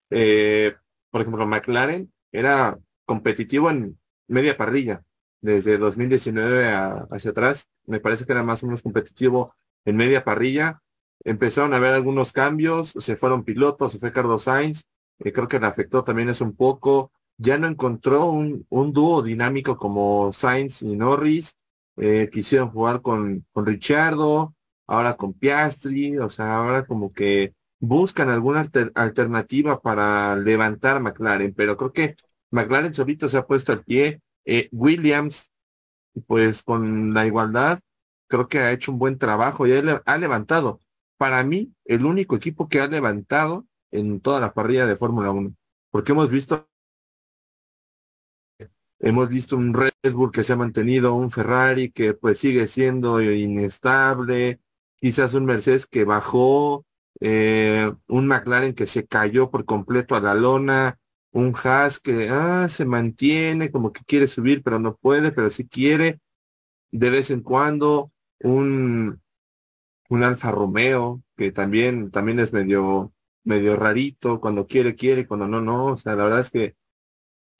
eh, 0.09 0.75
por 1.11 1.21
ejemplo, 1.21 1.45
McLaren 1.45 2.11
era 2.31 2.79
competitivo 3.05 3.69
en 3.69 3.99
media 4.27 4.57
parrilla 4.57 5.03
desde 5.41 5.77
2019 5.77 6.71
hacia 7.11 7.31
atrás. 7.31 7.67
Me 7.85 7.99
parece 7.99 8.25
que 8.25 8.31
era 8.31 8.43
más 8.43 8.63
o 8.63 8.65
menos 8.65 8.81
competitivo 8.81 9.55
en 9.85 9.95
media 9.95 10.23
parrilla. 10.23 10.81
Empezaron 11.23 11.73
a 11.73 11.77
haber 11.77 11.93
algunos 11.93 12.31
cambios, 12.33 12.93
se 12.97 13.15
fueron 13.15 13.43
pilotos, 13.43 13.91
se 13.91 13.99
fue 13.99 14.11
Carlos 14.11 14.43
Sainz, 14.43 14.83
eh, 15.19 15.31
creo 15.31 15.47
que 15.47 15.59
le 15.59 15.67
afectó 15.67 16.03
también 16.03 16.29
eso 16.29 16.43
un 16.43 16.55
poco. 16.55 17.11
Ya 17.37 17.57
no 17.57 17.67
encontró 17.67 18.25
un, 18.25 18.65
un 18.69 18.93
dúo 18.93 19.21
dinámico 19.21 19.77
como 19.77 20.33
Sainz 20.33 20.81
y 20.81 20.95
Norris. 20.95 21.55
Eh, 21.97 22.29
quisieron 22.31 22.69
jugar 22.71 23.01
con, 23.01 23.45
con 23.51 23.65
Richardo, 23.65 24.55
ahora 24.87 25.15
con 25.15 25.33
Piastri, 25.33 26.17
o 26.17 26.29
sea, 26.29 26.57
ahora 26.57 26.85
como 26.85 27.13
que 27.13 27.53
buscan 27.79 28.29
alguna 28.29 28.67
alternativa 28.95 29.81
para 29.81 30.35
levantar 30.35 31.01
McLaren, 31.01 31.53
pero 31.53 31.77
creo 31.77 31.91
que 31.93 32.15
McLaren 32.51 32.93
solito 32.93 33.29
se 33.29 33.37
ha 33.37 33.45
puesto 33.45 33.71
al 33.71 33.83
pie, 33.83 34.21
eh, 34.45 34.69
Williams, 34.71 35.51
pues 36.27 36.63
con 36.63 37.13
la 37.13 37.25
igualdad, 37.25 37.79
creo 38.27 38.47
que 38.47 38.59
ha 38.59 38.71
hecho 38.71 38.91
un 38.91 38.99
buen 38.99 39.17
trabajo 39.17 39.67
y 39.67 39.73
ha 39.73 40.17
levantado. 40.17 40.79
Para 41.17 41.43
mí, 41.43 41.73
el 41.85 42.05
único 42.05 42.35
equipo 42.35 42.67
que 42.69 42.79
ha 42.81 42.87
levantado 42.87 43.65
en 43.91 44.19
toda 44.19 44.39
la 44.39 44.53
parrilla 44.53 44.85
de 44.85 44.95
Fórmula 44.95 45.31
1. 45.31 45.53
Porque 45.91 46.11
hemos 46.11 46.29
visto 46.29 46.67
hemos 49.03 49.29
visto 49.29 49.57
un 49.57 49.73
Red 49.73 50.13
Bull 50.13 50.31
que 50.31 50.43
se 50.43 50.53
ha 50.53 50.55
mantenido, 50.55 51.13
un 51.13 51.29
Ferrari 51.29 51.91
que 51.91 52.13
pues 52.13 52.37
sigue 52.39 52.67
siendo 52.67 53.21
inestable, 53.21 54.61
quizás 54.95 55.33
un 55.33 55.45
Mercedes 55.45 55.85
que 55.87 56.05
bajó, 56.05 56.85
eh, 57.19 57.91
un 58.07 58.27
McLaren 58.27 58.73
que 58.73 58.87
se 58.87 59.05
cayó 59.05 59.51
por 59.51 59.65
completo 59.65 60.15
a 60.15 60.21
la 60.21 60.33
lona, 60.33 60.99
un 61.31 61.53
Haas 61.63 61.99
que 61.99 62.29
ah, 62.29 62.67
se 62.69 62.85
mantiene, 62.85 63.71
como 63.71 63.91
que 63.91 64.03
quiere 64.05 64.27
subir, 64.27 64.63
pero 64.63 64.79
no 64.79 64.95
puede, 64.95 65.31
pero 65.33 65.49
sí 65.49 65.67
quiere, 65.67 66.21
de 66.91 67.09
vez 67.09 67.29
en 67.29 67.41
cuando, 67.41 68.11
un, 68.39 69.21
un 70.09 70.23
Alfa 70.23 70.51
Romeo, 70.51 71.21
que 71.35 71.51
también, 71.51 72.09
también 72.11 72.39
es 72.39 72.53
medio, 72.53 73.13
medio 73.43 73.75
rarito, 73.75 74.39
cuando 74.39 74.65
quiere, 74.65 74.95
quiere, 74.95 75.27
cuando 75.27 75.47
no, 75.47 75.61
no, 75.61 75.87
o 75.87 75.97
sea, 75.97 76.15
la 76.15 76.23
verdad 76.25 76.39
es 76.41 76.51
que 76.51 76.75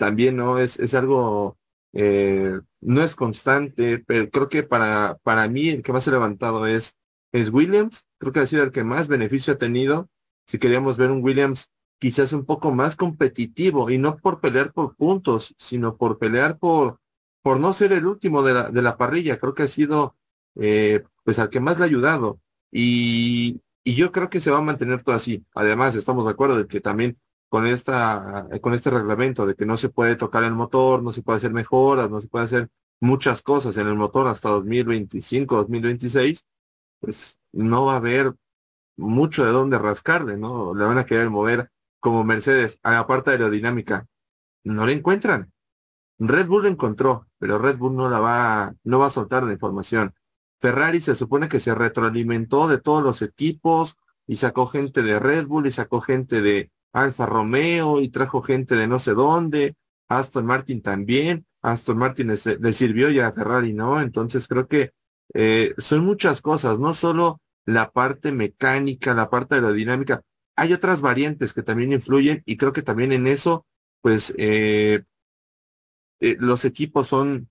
también 0.04 0.36
no, 0.36 0.60
es, 0.60 0.80
es 0.80 0.96
algo, 0.96 1.58
eh, 1.94 2.60
no 2.82 3.02
es 3.02 3.16
constante, 3.16 4.00
pero 4.00 4.30
creo 4.30 4.50
que 4.50 4.64
para, 4.64 5.18
para 5.24 5.48
mí 5.48 5.70
el 5.70 5.82
que 5.82 5.94
más 5.94 6.06
ha 6.10 6.12
levantado 6.12 6.68
es, 6.68 6.98
es 7.32 7.50
Williams, 7.52 8.06
creo 8.18 8.34
que 8.34 8.42
ha 8.42 8.46
sido 8.46 8.64
el 8.64 8.74
que 8.74 8.84
más 8.84 9.08
beneficio 9.08 9.54
ha 9.54 9.58
tenido, 9.58 10.10
si 10.46 10.60
queríamos 10.60 10.98
ver 10.98 11.10
un 11.10 11.24
Williams 11.24 11.70
quizás 12.00 12.34
un 12.34 12.44
poco 12.44 12.74
más 12.74 12.98
competitivo 12.98 13.90
y 13.90 13.98
no 13.98 14.18
por 14.18 14.42
pelear 14.42 14.74
por 14.74 14.98
puntos, 14.98 15.56
sino 15.58 15.96
por 15.96 16.20
pelear 16.20 16.58
por, 16.58 17.00
por 17.42 17.62
no 17.62 17.72
ser 17.72 17.94
el 17.94 18.06
último 18.06 18.44
de 18.44 18.54
la, 18.54 18.70
de 18.70 18.82
la 18.82 18.98
parrilla. 18.98 19.40
Creo 19.40 19.54
que 19.54 19.64
ha 19.64 19.68
sido 19.70 20.18
eh, 20.56 21.06
pues 21.24 21.40
al 21.40 21.50
que 21.50 21.62
más 21.62 21.78
le 21.78 21.86
ha 21.86 21.88
ayudado. 21.88 22.42
Y, 22.74 23.62
y 23.86 23.96
yo 23.96 24.12
creo 24.12 24.30
que 24.30 24.42
se 24.42 24.52
va 24.52 24.58
a 24.58 24.62
mantener 24.62 25.02
todo 25.02 25.16
así. 25.16 25.46
Además, 25.56 25.96
estamos 25.96 26.26
de 26.26 26.32
acuerdo 26.32 26.58
de 26.58 26.68
que 26.68 26.82
también 26.82 27.18
con 27.54 27.68
esta, 27.68 28.48
con 28.62 28.74
este 28.74 28.90
reglamento 28.90 29.46
de 29.46 29.54
que 29.54 29.68
no 29.68 29.78
se 29.78 29.90
puede 29.90 30.16
tocar 30.16 30.44
el 30.44 30.56
motor, 30.56 31.04
no 31.04 31.12
se 31.12 31.22
puede 31.22 31.38
hacer 31.38 31.54
mejoras, 31.54 32.10
no 32.10 32.20
se 32.20 32.28
puede 32.28 32.46
hacer 32.46 32.70
muchas 33.00 33.44
cosas 33.44 33.78
en 33.78 33.86
el 33.86 33.94
motor 33.94 34.26
hasta 34.26 34.50
2025, 34.50 35.58
2026, 35.58 36.48
pues 37.00 37.38
no 37.52 37.86
va 37.86 37.94
a 37.94 37.98
haber 37.98 38.34
mucho 38.98 39.46
de 39.46 39.52
dónde 39.52 39.78
rascarle, 39.78 40.36
¿no? 40.36 40.74
Le 40.74 40.84
van 40.84 40.98
a 40.98 41.06
querer 41.06 41.30
mover 41.30 41.70
como 42.00 42.24
Mercedes 42.24 42.80
a 42.82 42.94
la 42.94 43.06
parte 43.06 43.30
aerodinámica, 43.30 44.08
no 44.64 44.88
la 44.88 44.94
encuentran. 44.94 45.54
Red 46.18 46.48
Bull 46.48 46.66
encontró, 46.66 47.28
pero 47.38 47.60
Red 47.60 47.78
Bull 47.78 47.96
no 47.96 48.10
la 48.10 48.20
va, 48.20 48.74
no 48.84 48.98
va 48.98 49.06
a 49.06 49.12
soltar 49.12 49.44
la 49.44 49.54
información. 49.54 50.16
Ferrari 50.60 51.02
se 51.02 51.14
supone 51.14 51.50
que 51.50 51.60
se 51.60 51.76
retroalimentó 51.76 52.68
de 52.68 52.80
todos 52.80 53.04
los 53.04 53.22
equipos 53.22 53.96
y 54.26 54.38
sacó 54.38 54.66
gente 54.66 55.04
de 55.04 55.20
Red 55.20 55.46
Bull 55.46 55.68
y 55.68 55.72
sacó 55.72 56.02
gente 56.02 56.42
de 56.42 56.72
Alfa 56.94 57.26
Romeo 57.26 58.00
y 58.00 58.10
trajo 58.10 58.42
gente 58.42 58.76
de 58.76 58.88
no 58.88 59.00
sé 59.00 59.14
dónde. 59.14 59.76
Aston 60.10 60.46
Martin 60.46 60.82
también. 60.82 61.46
Aston 61.62 61.98
Martin 61.98 62.28
le, 62.28 62.74
sirvió 62.74 63.10
ya 63.10 63.28
a 63.28 63.34
Ferrari 63.34 63.74
no. 63.74 64.02
Entonces 64.02 64.48
creo 64.48 64.68
que 64.68 64.92
eh, 65.34 65.74
son 65.78 66.06
muchas 66.06 66.42
cosas, 66.42 66.80
no 66.80 66.94
solo 66.94 67.42
la 67.66 67.92
parte 67.92 68.32
mecánica, 68.32 69.14
la 69.14 69.30
parte 69.30 69.56
aerodinámica, 69.56 70.22
hay 70.56 70.74
otras 70.74 71.02
variantes 71.02 71.54
que 71.54 71.64
también 71.64 71.94
influyen 71.94 72.44
y 72.46 72.58
creo 72.58 72.74
que 72.74 72.82
también 72.82 73.12
en 73.12 73.26
eso, 73.28 73.66
pues 74.02 74.34
eh, 74.38 75.04
eh, 76.20 76.38
los 76.40 76.66
equipos 76.66 77.08
son, 77.08 77.50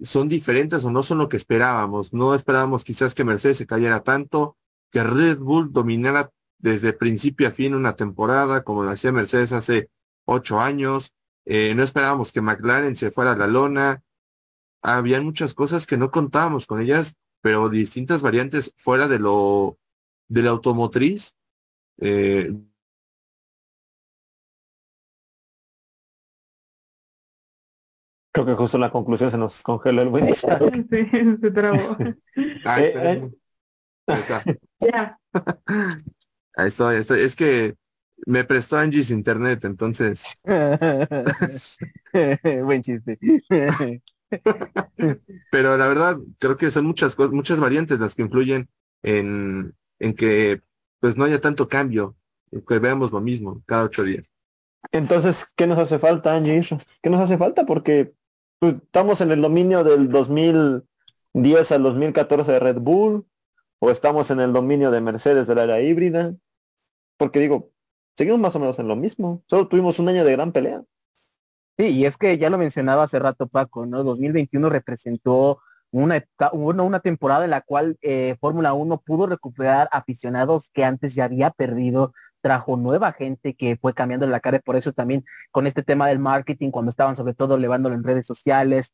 son 0.00 0.28
diferentes 0.28 0.84
o 0.84 0.90
no 0.90 1.02
son 1.02 1.18
lo 1.18 1.28
que 1.28 1.36
esperábamos. 1.36 2.12
No 2.12 2.34
esperábamos 2.34 2.84
quizás 2.84 3.14
que 3.14 3.24
Mercedes 3.24 3.58
se 3.58 3.66
cayera 3.66 4.02
tanto, 4.02 4.56
que 4.92 5.02
Red 5.02 5.38
Bull 5.38 5.72
dominara 5.72 6.30
desde 6.58 6.92
principio 6.92 7.48
a 7.48 7.50
fin 7.50 7.74
una 7.74 7.96
temporada, 7.96 8.64
como 8.64 8.82
lo 8.82 8.90
hacía 8.90 9.12
Mercedes 9.12 9.52
hace 9.52 9.90
ocho 10.24 10.60
años. 10.60 11.12
Eh, 11.44 11.74
no 11.74 11.82
esperábamos 11.82 12.32
que 12.32 12.40
McLaren 12.40 12.96
se 12.96 13.10
fuera 13.10 13.32
a 13.32 13.36
la 13.36 13.46
lona. 13.46 14.02
Había 14.82 15.20
muchas 15.20 15.54
cosas 15.54 15.86
que 15.86 15.96
no 15.96 16.10
contábamos 16.10 16.66
con 16.66 16.80
ellas, 16.80 17.14
pero 17.40 17.68
distintas 17.68 18.22
variantes 18.22 18.72
fuera 18.76 19.08
de 19.08 19.18
lo 19.18 19.78
de 20.28 20.42
la 20.42 20.50
automotriz 20.50 21.34
eh, 21.98 22.52
Creo 28.34 28.46
que 28.46 28.54
justo 28.54 28.78
la 28.78 28.90
conclusión 28.90 29.30
se 29.30 29.38
nos 29.38 29.62
congeló 29.62 30.02
el 30.02 30.08
buen 30.08 30.34
Sí, 30.34 31.06
se 31.40 31.50
trabó. 31.52 31.96
Ahí, 32.64 32.84
eh, 32.84 32.92
eh. 32.94 33.30
está. 34.08 34.42
Ya. 34.80 35.20
Estoy, 36.56 36.96
estoy. 36.96 37.20
Es 37.20 37.36
que 37.36 37.76
Me 38.26 38.44
prestó 38.44 38.76
Angie's 38.78 39.10
internet, 39.10 39.64
entonces. 39.64 40.24
Buen 42.64 42.82
chiste. 42.82 43.18
Pero 45.50 45.76
la 45.76 45.86
verdad, 45.86 46.18
creo 46.38 46.56
que 46.56 46.70
son 46.70 46.86
muchas 46.86 47.14
cosas, 47.14 47.32
muchas 47.32 47.60
variantes 47.60 48.00
las 48.00 48.14
que 48.14 48.22
influyen 48.22 48.68
en, 49.02 49.74
en 49.98 50.14
que 50.14 50.62
pues 51.00 51.16
no 51.16 51.24
haya 51.24 51.40
tanto 51.40 51.68
cambio, 51.68 52.16
que 52.66 52.78
veamos 52.78 53.12
lo 53.12 53.20
mismo 53.20 53.62
cada 53.66 53.84
ocho 53.84 54.02
días. 54.04 54.30
Entonces, 54.92 55.46
¿qué 55.56 55.66
nos 55.66 55.78
hace 55.78 55.98
falta, 55.98 56.34
Angie? 56.34 56.62
¿Qué 57.02 57.10
nos 57.10 57.20
hace 57.20 57.38
falta? 57.38 57.66
Porque 57.66 58.14
pues, 58.58 58.74
estamos 58.76 59.20
en 59.20 59.32
el 59.32 59.42
dominio 59.42 59.84
del 59.84 60.10
2010 60.10 61.72
al 61.72 61.82
2014 61.82 62.52
de 62.52 62.60
Red 62.60 62.78
Bull, 62.80 63.26
o 63.84 63.90
estamos 63.90 64.30
en 64.30 64.40
el 64.40 64.54
dominio 64.54 64.90
de 64.90 65.02
Mercedes 65.02 65.46
de 65.46 65.54
la 65.54 65.64
era 65.64 65.80
híbrida. 65.80 66.34
Porque 67.18 67.38
digo, 67.38 67.70
seguimos 68.16 68.40
más 68.40 68.56
o 68.56 68.58
menos 68.58 68.78
en 68.78 68.88
lo 68.88 68.96
mismo. 68.96 69.42
Solo 69.46 69.68
tuvimos 69.68 69.98
un 69.98 70.08
año 70.08 70.24
de 70.24 70.32
gran 70.32 70.52
pelea. 70.52 70.82
Sí, 71.76 71.88
y 71.88 72.06
es 72.06 72.16
que 72.16 72.38
ya 72.38 72.48
lo 72.48 72.56
mencionaba 72.56 73.02
hace 73.02 73.18
rato 73.18 73.46
Paco, 73.46 73.84
¿no? 73.84 74.02
2021 74.02 74.70
representó 74.70 75.60
una, 75.90 76.24
una, 76.52 77.00
temporada 77.00 77.44
en 77.44 77.50
la 77.50 77.60
cual 77.60 77.98
eh, 78.00 78.36
Fórmula 78.40 78.72
1 78.72 79.02
pudo 79.02 79.26
recuperar 79.26 79.88
aficionados 79.92 80.70
que 80.72 80.84
antes 80.84 81.14
ya 81.14 81.24
había 81.24 81.50
perdido, 81.50 82.14
trajo 82.44 82.76
nueva 82.76 83.12
gente 83.12 83.54
que 83.54 83.78
fue 83.80 83.94
cambiando 83.94 84.26
la 84.26 84.38
cara, 84.38 84.58
y 84.58 84.60
por 84.60 84.76
eso 84.76 84.92
también 84.92 85.24
con 85.50 85.66
este 85.66 85.82
tema 85.82 86.08
del 86.08 86.18
marketing, 86.18 86.70
cuando 86.70 86.90
estaban 86.90 87.16
sobre 87.16 87.32
todo 87.32 87.56
elevándolo 87.56 87.94
en 87.94 88.04
redes 88.04 88.26
sociales, 88.26 88.92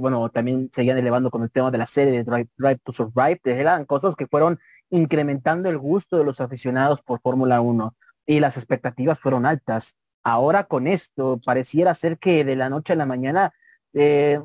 bueno, 0.00 0.28
también 0.28 0.70
seguían 0.72 0.96
elevando 0.96 1.32
con 1.32 1.42
el 1.42 1.50
tema 1.50 1.72
de 1.72 1.78
la 1.78 1.86
serie 1.86 2.12
de 2.12 2.22
Drive, 2.22 2.48
Drive 2.56 2.78
to 2.84 2.92
Survive, 2.92 3.40
eran 3.42 3.86
cosas 3.86 4.14
que 4.14 4.28
fueron 4.28 4.60
incrementando 4.90 5.68
el 5.68 5.78
gusto 5.78 6.16
de 6.16 6.22
los 6.24 6.40
aficionados 6.40 7.02
por 7.02 7.20
Fórmula 7.20 7.60
1 7.60 7.92
y 8.24 8.38
las 8.38 8.56
expectativas 8.56 9.18
fueron 9.18 9.46
altas. 9.46 9.96
Ahora 10.22 10.62
con 10.68 10.86
esto, 10.86 11.40
pareciera 11.44 11.92
ser 11.92 12.18
que 12.18 12.44
de 12.44 12.54
la 12.54 12.70
noche 12.70 12.92
a 12.92 12.96
la 12.96 13.06
mañana 13.06 13.52
eh, 13.94 14.40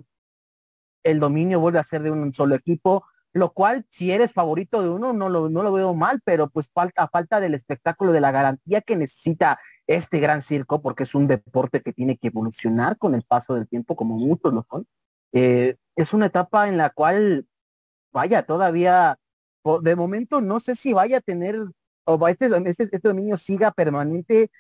el 1.04 1.20
dominio 1.20 1.60
vuelve 1.60 1.78
a 1.78 1.84
ser 1.84 2.02
de 2.02 2.10
un 2.10 2.34
solo 2.34 2.56
equipo, 2.56 3.06
lo 3.34 3.54
cual 3.54 3.86
si 3.90 4.12
eres 4.12 4.34
favorito 4.34 4.82
de 4.82 4.90
uno 4.90 5.14
no 5.14 5.30
lo, 5.30 5.50
no 5.50 5.64
lo 5.64 5.72
veo 5.72 5.94
mal, 5.94 6.22
pero 6.24 6.50
pues 6.50 6.70
falta, 6.74 7.08
falta 7.08 7.40
del 7.40 7.54
espectáculo, 7.54 8.12
de 8.12 8.22
la 8.22 8.32
garantía 8.32 8.82
que 8.82 8.96
necesita 8.96 9.60
este 9.88 10.20
gran 10.20 10.42
circo, 10.42 10.82
porque 10.82 11.04
es 11.04 11.16
un 11.16 11.28
deporte 11.28 11.82
que 11.82 11.94
tiene 11.94 12.18
que 12.18 12.28
evolucionar 12.28 12.98
con 12.98 13.16
el 13.16 13.24
paso 13.24 13.56
del 13.56 13.68
tiempo, 13.68 13.96
como 13.96 14.18
muchos 14.18 14.54
lo 14.54 14.66
son. 14.70 14.88
Eh, 15.34 15.76
es 15.96 16.14
una 16.14 16.28
etapa 16.28 16.68
en 16.68 16.78
la 16.78 16.90
cual, 16.90 17.48
vaya, 18.12 18.44
todavía, 18.44 19.18
de 19.82 19.96
momento 19.96 20.42
no 20.42 20.60
sé 20.60 20.76
si 20.76 20.94
vaya 20.94 21.18
a 21.18 21.22
tener, 21.22 21.58
o 22.06 22.28
este, 22.28 22.48
este, 22.66 22.84
este 22.84 23.00
dominio 23.08 23.38
siga 23.38 23.72
permanente 23.72 24.52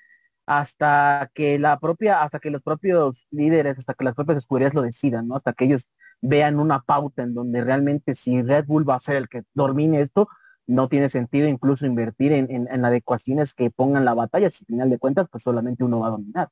hasta 0.45 1.29
que 1.33 1.59
la 1.59 1.79
propia, 1.79 2.23
hasta 2.23 2.39
que 2.39 2.51
los 2.51 2.61
propios 2.61 3.27
líderes, 3.31 3.77
hasta 3.79 3.93
que 3.93 4.03
las 4.05 4.15
propias 4.15 4.39
escuderías 4.39 4.73
lo 4.73 4.81
decidan, 4.81 5.27
¿no? 5.27 5.35
Hasta 5.35 5.53
que 5.53 5.65
ellos 5.65 5.87
vean 6.21 6.59
una 6.59 6.79
pauta 6.79 7.23
en 7.23 7.33
donde 7.33 7.63
realmente 7.63 8.15
si 8.15 8.41
Red 8.41 8.65
Bull 8.65 8.87
va 8.87 8.95
a 8.95 8.99
ser 8.99 9.15
el 9.17 9.27
que 9.27 9.43
domine 9.53 10.01
esto, 10.01 10.29
no 10.67 10.87
tiene 10.87 11.09
sentido 11.09 11.47
incluso 11.47 11.85
invertir 11.85 12.31
en, 12.31 12.49
en, 12.49 12.85
adecuaciones 12.85 13.53
que 13.53 13.71
pongan 13.71 14.05
la 14.05 14.13
batalla, 14.13 14.49
si 14.49 14.63
al 14.63 14.67
final 14.67 14.89
de 14.89 14.99
cuentas, 14.99 15.27
pues 15.29 15.43
solamente 15.43 15.83
uno 15.83 15.99
va 15.99 16.07
a 16.07 16.11
dominar. 16.11 16.49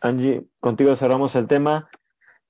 Angie, 0.00 0.46
contigo 0.60 0.94
cerramos 0.96 1.34
el 1.34 1.46
tema. 1.46 1.88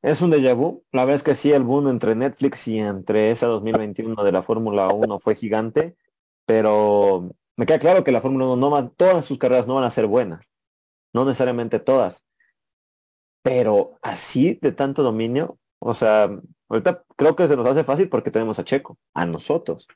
Es 0.03 0.21
un 0.21 0.31
déjà 0.31 0.55
vu. 0.55 0.85
La 0.93 1.05
es 1.15 1.23
que 1.23 1.35
sí, 1.35 1.53
el 1.53 1.63
boom 1.63 1.89
entre 1.89 2.15
Netflix 2.15 2.69
y 2.69 2.79
entre 2.79 3.31
esa 3.31 3.47
2021 3.47 4.23
de 4.23 4.33
la 4.33 4.43
Fórmula 4.43 4.89
1 4.89 5.19
fue 5.19 5.35
gigante, 5.35 5.97
pero 6.45 7.31
me 7.57 7.65
queda 7.65 7.79
claro 7.79 8.05
que 8.05 8.13
la 8.13 8.21
Fórmula 8.21 8.45
1 8.47 8.57
no 8.57 8.71
va, 8.71 8.89
todas 8.89 9.25
sus 9.25 9.39
carreras 9.39 9.67
no 9.67 9.77
van 9.77 9.85
a 9.85 9.91
ser 9.91 10.07
buenas, 10.07 10.47
no 11.15 11.25
necesariamente 11.25 11.79
todas, 11.79 12.25
pero 13.43 13.99
así 14.03 14.59
de 14.61 14.73
tanto 14.73 15.03
dominio, 15.03 15.59
o 15.87 15.93
sea, 15.93 16.31
ahorita 16.71 17.05
creo 17.15 17.37
que 17.37 17.47
se 17.47 17.57
nos 17.57 17.67
hace 17.67 17.85
fácil 17.85 18.09
porque 18.09 18.31
tenemos 18.31 18.59
a 18.59 18.65
Checo, 18.65 18.97
a 19.13 19.27
nosotros. 19.27 19.87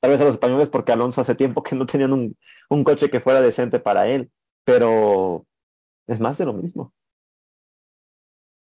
Tal 0.00 0.12
vez 0.12 0.20
a 0.20 0.24
los 0.24 0.34
españoles 0.34 0.68
porque 0.68 0.92
Alonso 0.92 1.20
hace 1.20 1.34
tiempo 1.34 1.64
que 1.64 1.74
no 1.74 1.86
tenían 1.86 2.12
un, 2.12 2.36
un 2.70 2.84
coche 2.84 3.10
que 3.10 3.20
fuera 3.20 3.40
decente 3.40 3.80
para 3.80 4.06
él, 4.06 4.30
pero 4.62 5.44
es 6.06 6.20
más 6.20 6.38
de 6.38 6.44
lo 6.44 6.52
mismo. 6.52 6.92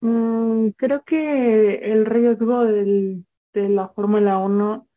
Mm, 0.00 0.68
creo 0.70 1.04
que 1.04 1.92
el 1.92 2.06
riesgo 2.06 2.64
del, 2.64 3.26
de 3.52 3.68
la 3.68 3.88
Fórmula 3.88 4.38
1 4.38 4.88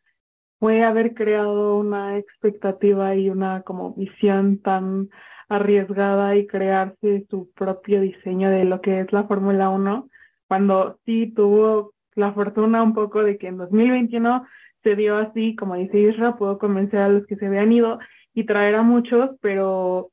fue 0.60 0.84
haber 0.86 1.14
creado 1.14 1.78
una 1.78 2.18
expectativa 2.18 3.16
y 3.16 3.30
una 3.30 3.64
como 3.64 3.94
visión 3.96 4.60
tan 4.60 5.10
arriesgada 5.50 6.38
y 6.38 6.48
crearse 6.48 7.28
su 7.30 7.52
propio 7.52 8.00
diseño 8.00 8.50
de 8.50 8.64
lo 8.64 8.80
que 8.80 9.02
es 9.02 9.12
la 9.12 9.26
Fórmula 9.26 9.70
1, 9.70 10.10
cuando 10.48 11.00
sí 11.06 11.28
tuvo 11.28 11.94
la 12.16 12.34
fortuna 12.34 12.84
un 12.84 12.94
poco 12.94 13.24
de 13.24 13.38
que 13.38 13.48
en 13.48 13.58
2021 13.58 14.46
se 14.84 14.96
dio 14.96 15.18
así, 15.18 15.56
como 15.56 15.76
dice 15.76 16.00
Isra, 16.00 16.36
pudo 16.36 16.58
convencer 16.58 17.00
a 17.00 17.10
los 17.10 17.26
que 17.26 17.36
se 17.36 17.48
habían 17.48 17.72
ido 17.72 18.00
y 18.34 18.44
traer 18.46 18.76
a 18.76 18.84
muchos, 18.84 19.32
pero 19.42 20.12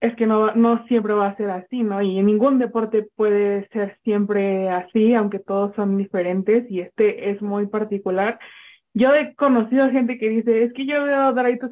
es 0.00 0.14
que 0.16 0.26
no, 0.26 0.54
no 0.54 0.84
siempre 0.88 1.14
va 1.14 1.28
a 1.28 1.36
ser 1.36 1.50
así, 1.50 1.82
¿no? 1.82 2.02
Y 2.02 2.18
en 2.18 2.26
ningún 2.26 2.58
deporte 2.58 3.08
puede 3.14 3.68
ser 3.72 3.98
siempre 4.04 4.68
así, 4.68 5.14
aunque 5.14 5.38
todos 5.38 5.74
son 5.76 5.96
diferentes 5.96 6.70
y 6.70 6.80
este 6.80 7.30
es 7.30 7.40
muy 7.40 7.66
particular 7.68 8.38
yo 8.94 9.14
he 9.14 9.34
conocido 9.34 9.90
gente 9.90 10.18
que 10.18 10.28
dice, 10.28 10.64
es 10.64 10.72
que 10.72 10.86
yo 10.86 11.04
veo 11.04 11.32
Drive 11.32 11.58
to 11.58 11.68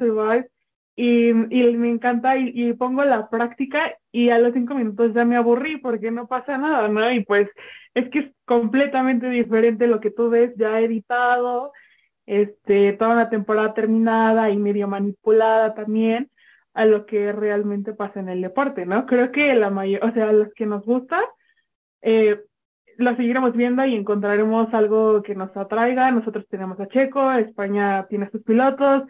y, 1.01 1.29
y 1.49 1.77
me 1.77 1.89
encanta 1.89 2.37
y, 2.37 2.73
pongo 2.73 3.03
la 3.03 3.27
práctica 3.27 3.97
y 4.11 4.29
a 4.29 4.37
los 4.37 4.53
cinco 4.53 4.75
minutos 4.75 5.13
ya 5.15 5.25
me 5.25 5.35
aburrí 5.35 5.77
porque 5.77 6.11
no 6.11 6.27
pasa 6.27 6.59
nada, 6.59 6.89
¿no? 6.89 7.11
Y 7.11 7.21
pues 7.25 7.49
es 7.95 8.09
que 8.09 8.19
es 8.19 8.31
completamente 8.45 9.27
diferente 9.27 9.87
lo 9.87 9.99
que 9.99 10.11
tú 10.11 10.29
ves 10.29 10.51
ya 10.57 10.79
editado, 10.79 11.73
este, 12.27 12.93
toda 12.93 13.13
una 13.13 13.29
temporada 13.31 13.73
terminada 13.73 14.51
y 14.51 14.57
medio 14.57 14.87
manipulada 14.87 15.73
también 15.73 16.29
a 16.75 16.85
lo 16.85 17.07
que 17.07 17.31
realmente 17.33 17.93
pasa 17.93 18.19
en 18.19 18.29
el 18.29 18.41
deporte, 18.41 18.85
¿no? 18.85 19.07
Creo 19.07 19.31
que 19.31 19.55
la 19.55 19.71
mayor, 19.71 20.05
o 20.05 20.13
sea, 20.13 20.31
los 20.31 20.53
que 20.53 20.67
nos 20.67 20.85
gusta, 20.85 21.19
eh, 22.01 22.43
lo 22.97 23.15
seguiremos 23.15 23.53
viendo 23.53 23.83
y 23.85 23.95
encontraremos 23.95 24.71
algo 24.75 25.23
que 25.23 25.33
nos 25.33 25.55
atraiga. 25.57 26.11
Nosotros 26.11 26.45
tenemos 26.47 26.79
a 26.79 26.87
Checo, 26.87 27.31
España 27.31 28.05
tiene 28.07 28.29
sus 28.29 28.43
pilotos, 28.43 29.05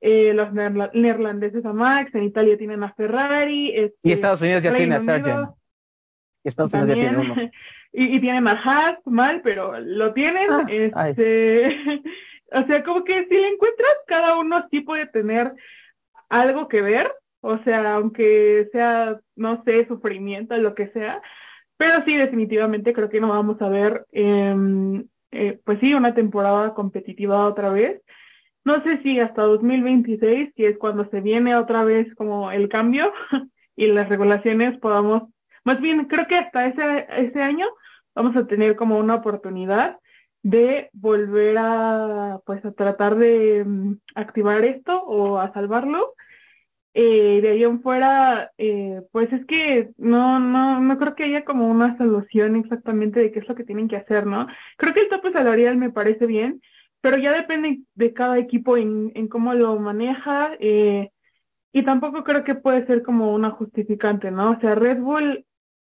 eh, 0.00 0.32
los 0.34 0.52
neerlandeses 0.52 1.64
a 1.64 1.72
Max, 1.72 2.14
en 2.14 2.24
Italia 2.24 2.56
tienen 2.56 2.82
a 2.82 2.92
Ferrari. 2.94 3.72
Este, 3.74 3.96
y 4.02 4.12
Estados 4.12 4.40
Unidos 4.40 4.62
ya 4.62 4.74
tiene 4.74 4.94
a 4.94 5.00
Sargent. 5.00 5.50
Estados 6.44 6.72
Unidos 6.72 6.88
ya 6.88 6.94
tiene 6.94 7.18
uno. 7.18 7.34
Y, 7.98 8.20
tienen 8.20 8.46
a 8.46 8.52
Haas, 8.52 8.98
mal, 9.06 9.40
pero 9.42 9.80
lo 9.80 10.12
tienen. 10.12 10.48
Ah, 10.92 11.08
este, 11.08 12.02
o 12.52 12.62
sea, 12.66 12.84
como 12.84 13.04
que 13.04 13.24
si 13.24 13.34
le 13.34 13.48
encuentras, 13.48 13.90
cada 14.06 14.38
uno 14.38 14.66
sí 14.70 14.82
puede 14.82 15.06
tener 15.06 15.54
algo 16.28 16.68
que 16.68 16.82
ver. 16.82 17.10
O 17.40 17.56
sea, 17.64 17.94
aunque 17.94 18.68
sea, 18.70 19.18
no 19.34 19.62
sé, 19.64 19.86
sufrimiento, 19.86 20.54
lo 20.58 20.74
que 20.74 20.88
sea, 20.88 21.22
pero 21.76 22.02
sí, 22.06 22.16
definitivamente 22.16 22.92
creo 22.92 23.08
que 23.08 23.20
no 23.20 23.28
vamos 23.28 23.60
a 23.60 23.68
ver, 23.68 24.06
em, 24.12 25.06
eh, 25.30 25.60
pues 25.64 25.78
sí, 25.80 25.94
una 25.94 26.14
temporada 26.14 26.74
competitiva 26.74 27.46
otra 27.46 27.70
vez. 27.70 28.00
No 28.66 28.82
sé 28.82 29.00
si 29.02 29.20
hasta 29.20 29.42
2026, 29.42 30.52
que 30.56 30.66
es 30.66 30.76
cuando 30.76 31.08
se 31.08 31.20
viene 31.20 31.54
otra 31.54 31.84
vez 31.84 32.12
como 32.16 32.50
el 32.50 32.68
cambio 32.68 33.12
y 33.76 33.86
las 33.86 34.08
regulaciones 34.08 34.76
podamos, 34.78 35.22
más 35.64 35.80
bien 35.80 36.06
creo 36.06 36.26
que 36.26 36.34
hasta 36.36 36.66
ese, 36.66 37.06
ese 37.16 37.42
año 37.42 37.66
vamos 38.12 38.34
a 38.36 38.46
tener 38.48 38.74
como 38.74 38.98
una 38.98 39.14
oportunidad 39.14 40.00
de 40.42 40.90
volver 40.92 41.56
a 41.58 42.40
pues 42.44 42.64
a 42.64 42.72
tratar 42.72 43.14
de 43.14 43.64
mm, 43.64 43.98
activar 44.16 44.64
esto 44.64 45.00
o 45.04 45.38
a 45.38 45.52
salvarlo 45.52 46.14
eh, 46.94 47.40
de 47.42 47.50
ahí 47.50 47.62
en 47.62 47.82
fuera, 47.82 48.52
eh, 48.58 49.02
pues 49.12 49.32
es 49.32 49.44
que 49.46 49.90
no, 49.98 50.40
no, 50.40 50.80
no 50.80 50.98
creo 50.98 51.14
que 51.14 51.24
haya 51.24 51.44
como 51.44 51.68
una 51.68 51.96
solución 51.98 52.56
exactamente 52.56 53.20
de 53.20 53.30
qué 53.30 53.40
es 53.40 53.48
lo 53.48 53.54
que 53.54 53.64
tienen 53.64 53.86
que 53.86 53.96
hacer, 53.96 54.26
¿no? 54.26 54.46
Creo 54.78 54.94
que 54.94 55.00
el 55.02 55.08
tope 55.10 55.30
salarial 55.30 55.76
me 55.76 55.90
parece 55.90 56.26
bien, 56.26 56.62
pero 57.06 57.18
ya 57.18 57.32
depende 57.32 57.82
de 57.94 58.12
cada 58.12 58.36
equipo 58.36 58.76
en, 58.76 59.12
en 59.14 59.28
cómo 59.28 59.54
lo 59.54 59.78
maneja, 59.78 60.56
eh, 60.58 61.12
y 61.70 61.84
tampoco 61.84 62.24
creo 62.24 62.42
que 62.42 62.56
puede 62.56 62.84
ser 62.84 63.04
como 63.04 63.32
una 63.32 63.50
justificante, 63.50 64.32
¿no? 64.32 64.50
O 64.50 64.60
sea, 64.60 64.74
Red 64.74 64.98
Bull, 64.98 65.46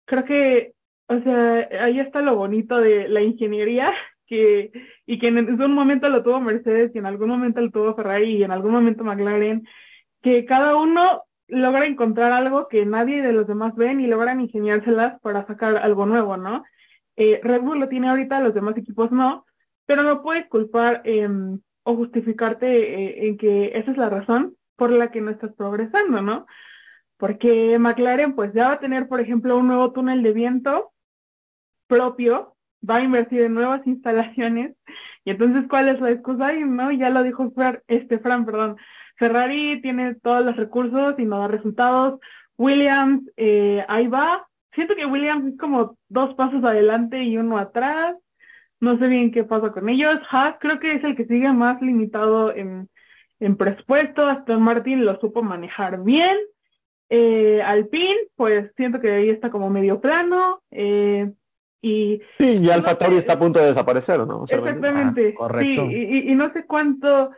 creo 0.05 0.25
que, 0.25 0.75
o 1.07 1.21
sea, 1.21 1.69
ahí 1.81 2.01
está 2.01 2.23
lo 2.23 2.35
bonito 2.35 2.81
de 2.81 3.07
la 3.07 3.23
ingeniería, 3.23 3.93
que, 4.27 4.73
y 5.07 5.21
que 5.21 5.29
en 5.29 5.63
un 5.63 5.75
momento 5.75 6.09
lo 6.09 6.25
tuvo 6.25 6.41
Mercedes, 6.41 6.91
y 6.93 6.99
en 6.99 7.07
algún 7.07 7.29
momento 7.29 7.61
lo 7.61 7.71
tuvo 7.71 7.95
Ferrari, 7.95 8.39
y 8.39 8.43
en 8.43 8.51
algún 8.51 8.73
momento 8.73 9.05
McLaren, 9.05 9.65
que 10.23 10.45
cada 10.45 10.75
uno 10.75 11.23
logra 11.47 11.87
encontrar 11.87 12.33
algo 12.33 12.67
que 12.67 12.85
nadie 12.85 13.23
de 13.23 13.33
los 13.33 13.47
demás 13.47 13.77
ven 13.77 14.01
y 14.01 14.09
logran 14.09 14.41
ingeniárselas 14.41 15.21
para 15.21 15.47
sacar 15.47 15.77
algo 15.77 16.05
nuevo, 16.05 16.37
¿no? 16.37 16.65
Eh, 17.15 17.39
Red 17.45 17.61
Bull 17.61 17.79
lo 17.79 17.89
tiene 17.89 18.09
ahorita, 18.09 18.41
los 18.41 18.55
demás 18.55 18.77
equipos 18.77 19.13
no, 19.13 19.47
pero 19.87 20.03
no 20.03 20.23
puedes 20.23 20.47
culpar 20.49 21.03
em, 21.05 21.61
o 21.85 21.95
justificarte 21.97 22.67
eh, 22.67 23.29
en 23.29 23.37
que 23.37 23.73
esa 23.75 23.91
es 23.93 23.97
la 23.97 24.11
razón 24.11 24.57
por 24.77 24.91
la 24.91 25.11
que 25.11 25.21
no 25.21 25.31
estás 25.31 25.53
progresando, 25.55 26.21
¿no? 26.21 26.47
porque 27.17 27.79
McLaren 27.79 28.35
pues 28.35 28.53
ya 28.53 28.69
va 28.69 28.73
a 28.75 28.81
tener, 28.81 29.09
por 29.09 29.21
ejemplo, 29.21 29.57
un 29.57 29.69
nuevo 29.69 29.93
túnel 29.93 30.23
de 30.23 30.33
viento 30.33 30.93
propio, 31.87 32.57
va 32.89 32.97
a 32.97 33.03
invertir 33.03 33.43
en 33.43 33.55
nuevas 33.55 33.83
instalaciones, 33.87 34.75
y 35.25 35.31
entonces, 35.31 35.65
¿cuál 35.69 35.89
es 35.89 36.01
la 36.01 36.11
excusa? 36.11 36.55
Y 36.55 36.65
no, 36.65 36.93
ya 36.93 37.11
lo 37.11 37.23
dijo 37.23 37.51
Fran, 37.53 37.83
este 37.89 38.19
Fran, 38.19 38.45
perdón, 38.45 38.77
Ferrari 39.17 39.81
tiene 39.81 40.15
todos 40.15 40.45
los 40.45 40.57
recursos 40.57 41.15
y 41.19 41.25
no 41.25 41.39
da 41.39 41.49
resultados, 41.49 42.21
Williams, 42.59 43.23
eh, 43.37 43.85
ahí 43.89 44.09
va, 44.09 44.49
siento 44.73 44.95
que 44.95 45.07
Williams 45.07 45.53
es 45.53 45.59
como 45.59 45.99
dos 46.09 46.35
pasos 46.35 46.65
adelante 46.65 47.23
y 47.23 47.39
uno 47.39 47.59
atrás, 47.59 48.15
no 48.87 48.99
sé 48.99 49.09
bien 49.09 49.31
qué 49.31 49.45
pasa 49.45 49.73
con 49.73 49.89
ellos, 49.89 50.21
Haas 50.31 50.57
creo 50.61 50.79
que 50.79 50.93
es 50.95 51.05
el 51.05 51.17
que 51.17 51.27
sigue 51.27 51.53
más 51.53 51.83
limitado 51.83 52.55
en, 52.55 52.89
en 53.41 53.57
presupuesto, 53.57 54.27
Aston 54.27 54.63
Martin 54.63 55.05
lo 55.05 55.19
supo 55.21 55.43
manejar 55.43 56.03
bien, 56.03 56.37
eh, 57.09 57.63
Alpine, 57.63 58.29
pues 58.35 58.71
siento 58.77 59.01
que 59.01 59.11
ahí 59.11 59.31
está 59.31 59.51
como 59.51 59.71
medio 59.71 60.01
plano. 60.01 60.63
Eh, 60.71 61.33
y, 61.81 62.21
sí, 62.39 62.59
y 62.63 62.71
Alfa 62.71 62.99
Tauri 62.99 63.17
está 63.17 63.35
a 63.35 63.39
punto 63.39 63.61
de 63.61 63.67
desaparecer, 63.67 64.27
¿no? 64.27 64.45
exactamente. 64.45 65.35
Ah, 65.35 65.39
correcto. 65.39 65.87
Sí, 65.89 66.25
y, 66.27 66.35
no 66.35 66.53
sé 66.53 66.67
cuánto, 66.67 67.31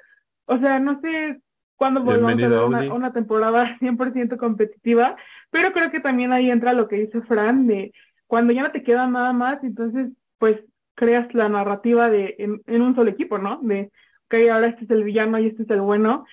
o 0.47 0.59
sea, 0.59 0.81
no 0.81 1.01
sé 1.03 1.43
cuándo 1.77 2.03
volvamos 2.03 2.33
a 2.33 2.37
tener 2.37 2.93
una, 2.93 3.13
temporada 3.13 3.77
100% 3.81 4.37
competitiva, 4.39 5.17
pero 5.51 5.73
creo 5.73 5.91
que 5.91 6.01
también 6.01 6.33
ahí 6.33 6.51
entra 6.51 6.73
lo 6.73 6.89
que 6.89 6.97
dice 6.97 7.21
Fran, 7.23 7.67
de 7.67 7.93
cuando 8.27 8.53
ya 8.53 8.63
no 8.63 8.71
te 8.71 8.83
queda 8.83 9.07
nada 9.07 9.33
más, 9.33 9.59
entonces 9.63 10.09
pues 10.39 10.63
creas 10.99 11.33
la 11.33 11.49
narrativa 11.49 12.11
de 12.11 12.35
en, 12.39 12.83
un 12.83 12.95
solo 12.97 13.09
equipo, 13.09 13.39
¿no? 13.39 13.61
De, 13.63 13.93
ok, 14.27 14.35
ahora 14.53 14.67
este 14.67 14.85
es 14.85 14.91
el 14.91 15.05
villano 15.05 15.39
y 15.39 15.47
este 15.47 15.63
es 15.63 15.71
el 15.71 15.81
bueno, 15.81 16.27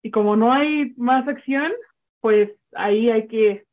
y 0.00 0.12
como 0.12 0.36
no 0.36 0.52
hay 0.52 0.94
más 0.96 1.26
acción, 1.26 1.72
pues 2.20 2.52
ahí 2.72 3.10
hay 3.10 3.26
que 3.26 3.66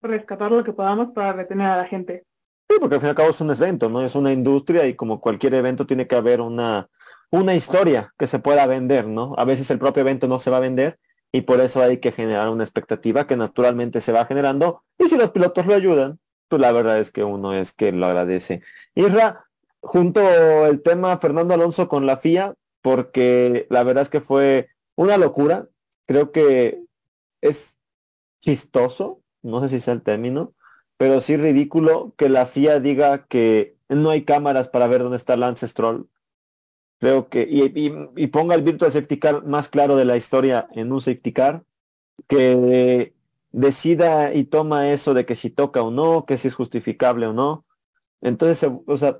rescatar 0.00 0.50
lo 0.50 0.64
que 0.64 0.72
podamos 0.72 1.08
para 1.14 1.34
retener 1.34 1.66
a 1.66 1.76
la 1.76 1.84
gente. 1.84 2.24
Sí, 2.70 2.76
porque 2.80 2.94
al 2.94 3.00
fin 3.02 3.08
y 3.08 3.10
al 3.10 3.16
cabo 3.16 3.30
es 3.30 3.40
un 3.42 3.50
evento, 3.50 3.90
¿no? 3.90 4.02
Es 4.02 4.14
una 4.14 4.32
industria 4.32 4.86
y 4.86 4.94
como 4.94 5.20
cualquier 5.20 5.52
evento 5.52 5.86
tiene 5.86 6.06
que 6.06 6.16
haber 6.16 6.40
una, 6.40 6.88
una 7.30 7.54
historia 7.54 8.14
que 8.18 8.26
se 8.26 8.38
pueda 8.38 8.66
vender, 8.66 9.06
¿no? 9.06 9.34
A 9.36 9.44
veces 9.44 9.70
el 9.70 9.78
propio 9.78 10.00
evento 10.00 10.26
no 10.26 10.38
se 10.38 10.50
va 10.50 10.56
a 10.56 10.60
vender 10.60 10.98
y 11.32 11.42
por 11.42 11.60
eso 11.60 11.82
hay 11.82 11.98
que 11.98 12.12
generar 12.12 12.48
una 12.48 12.64
expectativa 12.64 13.26
que 13.26 13.36
naturalmente 13.36 14.00
se 14.00 14.12
va 14.12 14.24
generando 14.24 14.84
y 14.98 15.10
si 15.10 15.18
los 15.18 15.32
pilotos 15.32 15.66
lo 15.66 15.74
ayudan, 15.74 16.18
pues 16.48 16.62
la 16.62 16.72
verdad 16.72 16.98
es 16.98 17.10
que 17.10 17.24
uno 17.24 17.52
es 17.52 17.72
que 17.72 17.92
lo 17.92 18.06
agradece. 18.06 18.62
Isra, 18.94 19.46
junto 19.82 20.66
el 20.66 20.80
tema 20.82 21.18
Fernando 21.18 21.54
Alonso 21.54 21.88
con 21.88 22.06
la 22.06 22.16
FIA, 22.16 22.54
porque 22.80 23.66
la 23.68 23.82
verdad 23.82 24.04
es 24.04 24.08
que 24.08 24.20
fue 24.20 24.70
una 24.94 25.18
locura, 25.18 25.68
creo 26.06 26.32
que 26.32 26.82
es 27.40 27.78
chistoso, 28.40 29.20
no 29.42 29.60
sé 29.60 29.68
si 29.68 29.80
sea 29.80 29.94
el 29.94 30.02
término, 30.02 30.54
pero 30.96 31.20
sí 31.20 31.36
ridículo 31.36 32.14
que 32.16 32.28
la 32.28 32.46
FIA 32.46 32.80
diga 32.80 33.26
que 33.26 33.76
no 33.88 34.10
hay 34.10 34.24
cámaras 34.24 34.68
para 34.68 34.86
ver 34.86 35.02
dónde 35.02 35.16
está 35.16 35.36
Lance 35.36 35.66
Stroll. 35.68 36.08
Creo 36.98 37.28
que, 37.28 37.48
y, 37.50 38.26
ponga 38.28 38.54
el 38.54 38.62
Virtual 38.62 38.92
Safety 38.92 39.18
Car 39.18 39.44
más 39.44 39.68
claro 39.68 39.96
de 39.96 40.04
la 40.04 40.16
historia 40.16 40.68
en 40.72 40.92
un 40.92 41.00
Safety 41.00 41.32
Car, 41.32 41.64
que 42.28 43.14
decida 43.50 44.32
y 44.32 44.44
toma 44.44 44.92
eso 44.92 45.12
de 45.12 45.26
que 45.26 45.34
si 45.34 45.50
toca 45.50 45.82
o 45.82 45.90
no, 45.90 46.24
que 46.24 46.38
si 46.38 46.48
es 46.48 46.54
justificable 46.54 47.26
o 47.26 47.32
no. 47.32 47.64
Entonces, 48.20 48.70
o 48.86 48.96
sea, 48.96 49.18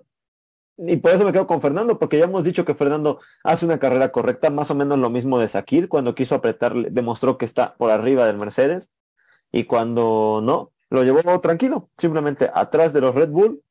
y 0.76 0.96
por 0.96 1.12
eso 1.12 1.24
me 1.24 1.32
quedo 1.32 1.46
con 1.46 1.60
Fernando, 1.60 1.98
porque 1.98 2.18
ya 2.18 2.24
hemos 2.24 2.44
dicho 2.44 2.64
que 2.64 2.74
Fernando 2.74 3.20
hace 3.44 3.64
una 3.64 3.78
carrera 3.78 4.10
correcta, 4.10 4.50
más 4.50 4.70
o 4.70 4.74
menos 4.74 4.98
lo 4.98 5.10
mismo 5.10 5.38
de 5.38 5.48
Sakir, 5.48 5.88
cuando 5.88 6.14
quiso 6.14 6.34
apretar, 6.34 6.74
demostró 6.74 7.38
que 7.38 7.44
está 7.44 7.74
por 7.74 7.90
arriba 7.90 8.26
del 8.26 8.38
Mercedes 8.38 8.90
y 9.50 9.64
cuando 9.64 10.40
no, 10.42 10.72
lo 10.90 11.04
llevó 11.04 11.40
tranquilo, 11.40 11.90
simplemente 11.98 12.50
atrás 12.52 12.92
de 12.92 13.00
los 13.00 13.14
Red 13.14 13.28
Bull, 13.28 13.62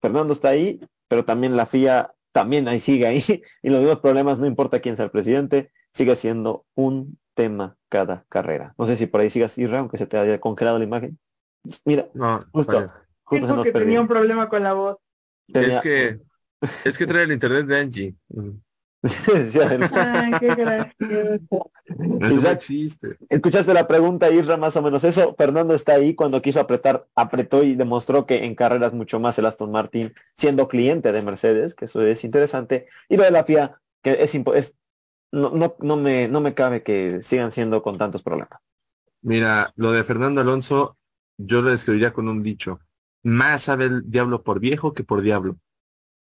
Fernando 0.00 0.32
está 0.32 0.50
ahí, 0.50 0.80
pero 1.08 1.24
también 1.24 1.56
la 1.56 1.66
FIA 1.66 2.14
también 2.32 2.68
ahí 2.68 2.78
sigue 2.78 3.06
ahí, 3.06 3.22
y 3.62 3.70
los 3.70 3.80
mismos 3.80 4.00
problemas, 4.00 4.38
no 4.38 4.46
importa 4.46 4.80
quién 4.80 4.96
sea 4.96 5.06
el 5.06 5.10
presidente, 5.10 5.72
sigue 5.92 6.14
siendo 6.16 6.64
un 6.74 7.18
tema 7.34 7.76
cada 7.88 8.24
carrera. 8.28 8.74
No 8.78 8.86
sé 8.86 8.96
si 8.96 9.06
por 9.06 9.20
ahí 9.20 9.30
sigas 9.30 9.56
ir, 9.58 9.74
aunque 9.74 9.98
se 9.98 10.06
te 10.06 10.16
haya 10.16 10.40
congelado 10.40 10.78
la 10.78 10.84
imagen. 10.84 11.18
Mira, 11.84 12.08
no, 12.14 12.40
justo, 12.52 12.86
justo 13.24 13.64
se 13.64 13.72
tenía 13.72 14.00
un 14.00 14.08
problema 14.08 14.48
con 14.48 14.62
la 14.62 14.72
voz. 14.72 14.96
Es 15.48 15.80
que 15.80 16.20
es 16.84 16.98
que 16.98 17.06
trae 17.06 17.24
el 17.24 17.32
internet 17.32 17.66
de 17.66 17.78
Angie. 17.78 18.14
Ay, 19.02 20.32
qué 20.40 21.40
Escuchaste 23.28 23.74
la 23.74 23.86
pregunta, 23.86 24.30
Isra, 24.30 24.56
más 24.56 24.76
o 24.76 24.82
menos 24.82 25.04
eso. 25.04 25.34
Fernando 25.36 25.74
está 25.74 25.94
ahí 25.94 26.14
cuando 26.14 26.42
quiso 26.42 26.60
apretar, 26.60 27.06
apretó 27.14 27.62
y 27.62 27.74
demostró 27.74 28.26
que 28.26 28.44
en 28.44 28.54
carreras 28.54 28.92
mucho 28.92 29.20
más 29.20 29.38
el 29.38 29.46
Aston 29.46 29.70
Martin, 29.70 30.12
siendo 30.36 30.68
cliente 30.68 31.12
de 31.12 31.22
Mercedes, 31.22 31.74
que 31.74 31.84
eso 31.84 32.02
es 32.02 32.24
interesante. 32.24 32.88
Y 33.08 33.16
lo 33.16 33.22
de 33.22 33.30
la 33.30 33.44
FIA, 33.44 33.80
que 34.02 34.22
es, 34.22 34.34
es 34.34 34.74
no, 35.32 35.50
no, 35.50 35.76
no, 35.80 35.96
me, 35.96 36.28
no 36.28 36.40
me 36.40 36.54
cabe 36.54 36.82
que 36.82 37.20
sigan 37.22 37.50
siendo 37.50 37.82
con 37.82 37.98
tantos 37.98 38.22
problemas. 38.22 38.60
Mira, 39.22 39.72
lo 39.76 39.92
de 39.92 40.04
Fernando 40.04 40.40
Alonso, 40.40 40.96
yo 41.36 41.62
lo 41.62 41.70
describiría 41.70 42.12
con 42.12 42.28
un 42.28 42.42
dicho. 42.42 42.80
Más 43.22 43.62
sabe 43.62 43.86
el 43.86 44.10
diablo 44.10 44.42
por 44.42 44.60
viejo 44.60 44.94
que 44.94 45.04
por 45.04 45.20
diablo. 45.20 45.58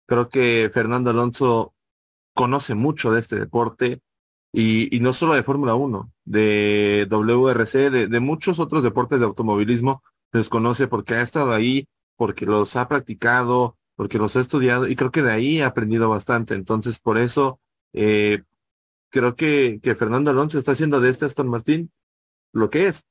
Creo 0.10 0.28
que 0.28 0.72
Fernando 0.74 1.12
Alonso 1.12 1.76
conoce 2.34 2.74
mucho 2.74 3.12
de 3.12 3.20
este 3.20 3.36
deporte 3.36 4.02
y, 4.52 5.00
no 5.02 5.14
solo 5.14 5.36
de 5.36 5.44
Fórmula 5.44 5.76
1, 5.76 6.12
de 6.26 7.08
WRC, 7.08 7.92
de, 7.92 8.20
muchos 8.20 8.58
otros 8.60 8.82
deportes 8.82 9.20
de 9.20 9.28
automovilismo, 9.28 10.02
los 10.32 10.50
conoce 10.50 10.88
porque 10.88 11.14
ha 11.14 11.22
estado 11.22 11.54
ahí, 11.54 11.88
porque 12.16 12.48
los 12.48 12.76
ha 12.76 12.88
practicado, 12.88 13.78
porque 13.96 14.18
los 14.18 14.36
ha 14.36 14.40
estudiado 14.40 14.88
y 14.88 14.96
creo 14.96 15.12
que 15.12 15.22
de 15.22 15.32
ahí 15.32 15.62
ha 15.62 15.68
aprendido 15.68 16.10
bastante. 16.10 16.56
Entonces, 16.56 17.00
por 17.00 17.20
eso 17.20 17.60
eh, 17.94 18.42
creo 19.12 19.36
que, 19.36 19.80
Fernando 19.96 20.32
Alonso 20.32 20.58
está 20.58 20.72
haciendo 20.72 21.00
de 21.02 21.12
este 21.12 21.26
Aston 21.26 21.48
Martin 21.48 21.92
lo 22.52 22.72
que 22.72 22.88
es. 22.88 23.04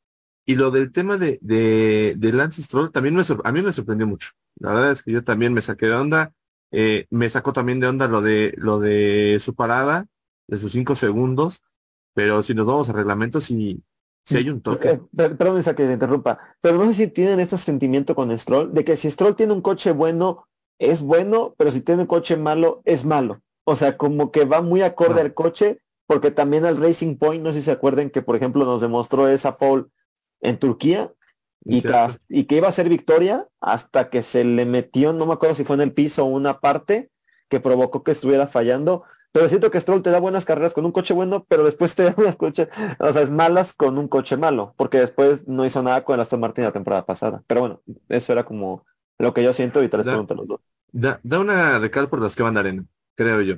Y 0.44 0.56
lo 0.56 0.72
del 0.72 0.90
tema 0.90 1.16
de, 1.16 1.38
de, 1.42 2.32
Lance 2.32 2.60
Stroll 2.62 2.90
también 2.90 3.14
a 3.44 3.52
mí 3.52 3.62
me 3.62 3.72
sorprendió 3.72 4.06
mucho. 4.08 4.30
La 4.56 4.72
verdad 4.72 4.92
es 4.92 5.02
que 5.04 5.12
yo 5.12 5.22
también 5.22 5.52
me 5.52 5.62
saqué 5.62 5.86
de 5.86 5.94
onda. 5.94 6.34
Eh, 6.70 7.06
me 7.10 7.30
sacó 7.30 7.52
también 7.52 7.80
de 7.80 7.86
onda 7.86 8.08
lo 8.08 8.20
de 8.20 8.54
lo 8.56 8.78
de 8.78 9.38
su 9.40 9.54
parada, 9.54 10.06
de 10.46 10.58
sus 10.58 10.72
cinco 10.72 10.96
segundos, 10.96 11.62
pero 12.14 12.42
si 12.42 12.54
nos 12.54 12.66
vamos 12.66 12.88
a 12.88 12.92
reglamentos, 12.92 13.44
si, 13.44 13.82
si 14.24 14.36
hay 14.36 14.50
un 14.50 14.60
toque. 14.60 14.90
Eh, 14.90 15.00
perdón, 15.16 15.62
que 15.62 15.72
te 15.72 15.92
interrumpa, 15.92 16.38
pero 16.60 16.76
no 16.76 16.86
sé 16.86 16.94
si 16.94 17.06
tienen 17.08 17.40
este 17.40 17.56
sentimiento 17.56 18.14
con 18.14 18.36
Stroll, 18.36 18.74
de 18.74 18.84
que 18.84 18.96
si 18.96 19.10
Stroll 19.10 19.36
tiene 19.36 19.52
un 19.52 19.62
coche 19.62 19.92
bueno, 19.92 20.46
es 20.78 21.00
bueno, 21.00 21.54
pero 21.56 21.70
si 21.70 21.80
tiene 21.80 22.02
un 22.02 22.06
coche 22.06 22.36
malo, 22.36 22.82
es 22.84 23.04
malo. 23.04 23.40
O 23.64 23.76
sea, 23.76 23.96
como 23.96 24.30
que 24.30 24.44
va 24.44 24.62
muy 24.62 24.82
acorde 24.82 25.20
al 25.20 25.34
coche, 25.34 25.80
porque 26.06 26.30
también 26.30 26.64
al 26.64 26.78
Racing 26.78 27.16
Point, 27.16 27.44
no 27.44 27.52
sé 27.52 27.60
si 27.60 27.66
se 27.66 27.72
acuerden 27.72 28.10
que, 28.10 28.22
por 28.22 28.36
ejemplo, 28.36 28.64
nos 28.64 28.80
demostró 28.80 29.28
esa 29.28 29.56
pole 29.56 29.84
en 30.40 30.58
Turquía, 30.58 31.12
y, 31.64 31.82
y, 32.28 32.44
que 32.44 32.56
iba 32.56 32.68
a 32.68 32.72
ser 32.72 32.88
victoria 32.88 33.46
hasta 33.60 34.10
que 34.10 34.22
se 34.22 34.44
le 34.44 34.64
metió, 34.64 35.12
no 35.12 35.26
me 35.26 35.34
acuerdo 35.34 35.54
si 35.54 35.64
fue 35.64 35.76
en 35.76 35.82
el 35.82 35.92
piso 35.92 36.24
o 36.24 36.28
una 36.28 36.60
parte 36.60 37.10
que 37.48 37.60
provocó 37.60 38.02
que 38.02 38.12
estuviera 38.12 38.46
fallando. 38.46 39.04
Pero 39.32 39.48
siento 39.48 39.70
que 39.70 39.80
Stroll 39.80 40.02
te 40.02 40.10
da 40.10 40.20
buenas 40.20 40.44
carreras 40.44 40.72
con 40.72 40.86
un 40.86 40.92
coche 40.92 41.12
bueno, 41.12 41.44
pero 41.48 41.64
después 41.64 41.94
te 41.94 42.04
da 42.04 42.14
unas 42.16 42.36
coches, 42.36 42.68
o 42.98 43.12
sea, 43.12 43.22
es 43.22 43.30
malas 43.30 43.74
con 43.74 43.98
un 43.98 44.08
coche 44.08 44.36
malo, 44.36 44.74
porque 44.76 44.98
después 44.98 45.46
no 45.46 45.66
hizo 45.66 45.82
nada 45.82 46.04
con 46.04 46.14
el 46.14 46.20
Aston 46.20 46.40
Martin 46.40 46.64
la 46.64 46.72
temporada 46.72 47.04
pasada. 47.04 47.42
Pero 47.46 47.60
bueno, 47.60 47.82
eso 48.08 48.32
era 48.32 48.44
como 48.44 48.84
lo 49.18 49.34
que 49.34 49.42
yo 49.42 49.52
siento 49.52 49.82
y 49.82 49.88
te 49.88 49.98
les 49.98 50.06
pregunto 50.06 50.34
a 50.34 50.36
los 50.36 50.48
dos. 50.48 50.60
Da, 50.90 51.20
da 51.22 51.38
una 51.38 51.78
de 51.80 51.90
por 51.90 52.22
las 52.22 52.34
que 52.34 52.42
van 52.42 52.54
de 52.54 52.60
arena, 52.60 52.84
creo 53.14 53.42
yo. 53.42 53.56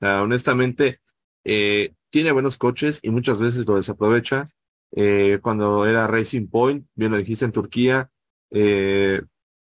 honestamente, 0.00 1.00
eh, 1.44 1.94
tiene 2.10 2.32
buenos 2.32 2.58
coches 2.58 3.00
y 3.02 3.10
muchas 3.10 3.40
veces 3.40 3.66
lo 3.66 3.76
desaprovecha 3.76 4.50
eh, 4.92 5.38
cuando 5.42 5.86
era 5.86 6.06
Racing 6.06 6.48
Point, 6.48 6.86
bien 6.94 7.10
lo 7.10 7.18
dijiste 7.18 7.44
en 7.44 7.52
Turquía, 7.52 8.10
eh, 8.50 9.22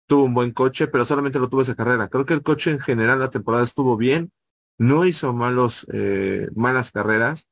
tuvo 0.07 0.25
un 0.25 0.35
buen 0.35 0.53
coche, 0.53 0.89
pero 0.89 1.05
solamente 1.05 1.39
lo 1.39 1.49
tuvo 1.49 1.63
esa 1.63 1.75
carrera. 1.75 2.09
Creo 2.09 2.27
que 2.27 2.35
el 2.35 2.43
coche 2.43 2.71
en 2.71 2.81
general 2.81 3.19
la 3.19 3.31
temporada 3.31 3.65
estuvo 3.65 3.97
bien, 3.97 4.33
no 4.79 5.07
hizo 5.07 5.33
malos, 5.33 5.87
eh, 5.93 6.49
malas 6.55 6.91
carreras, 6.91 7.49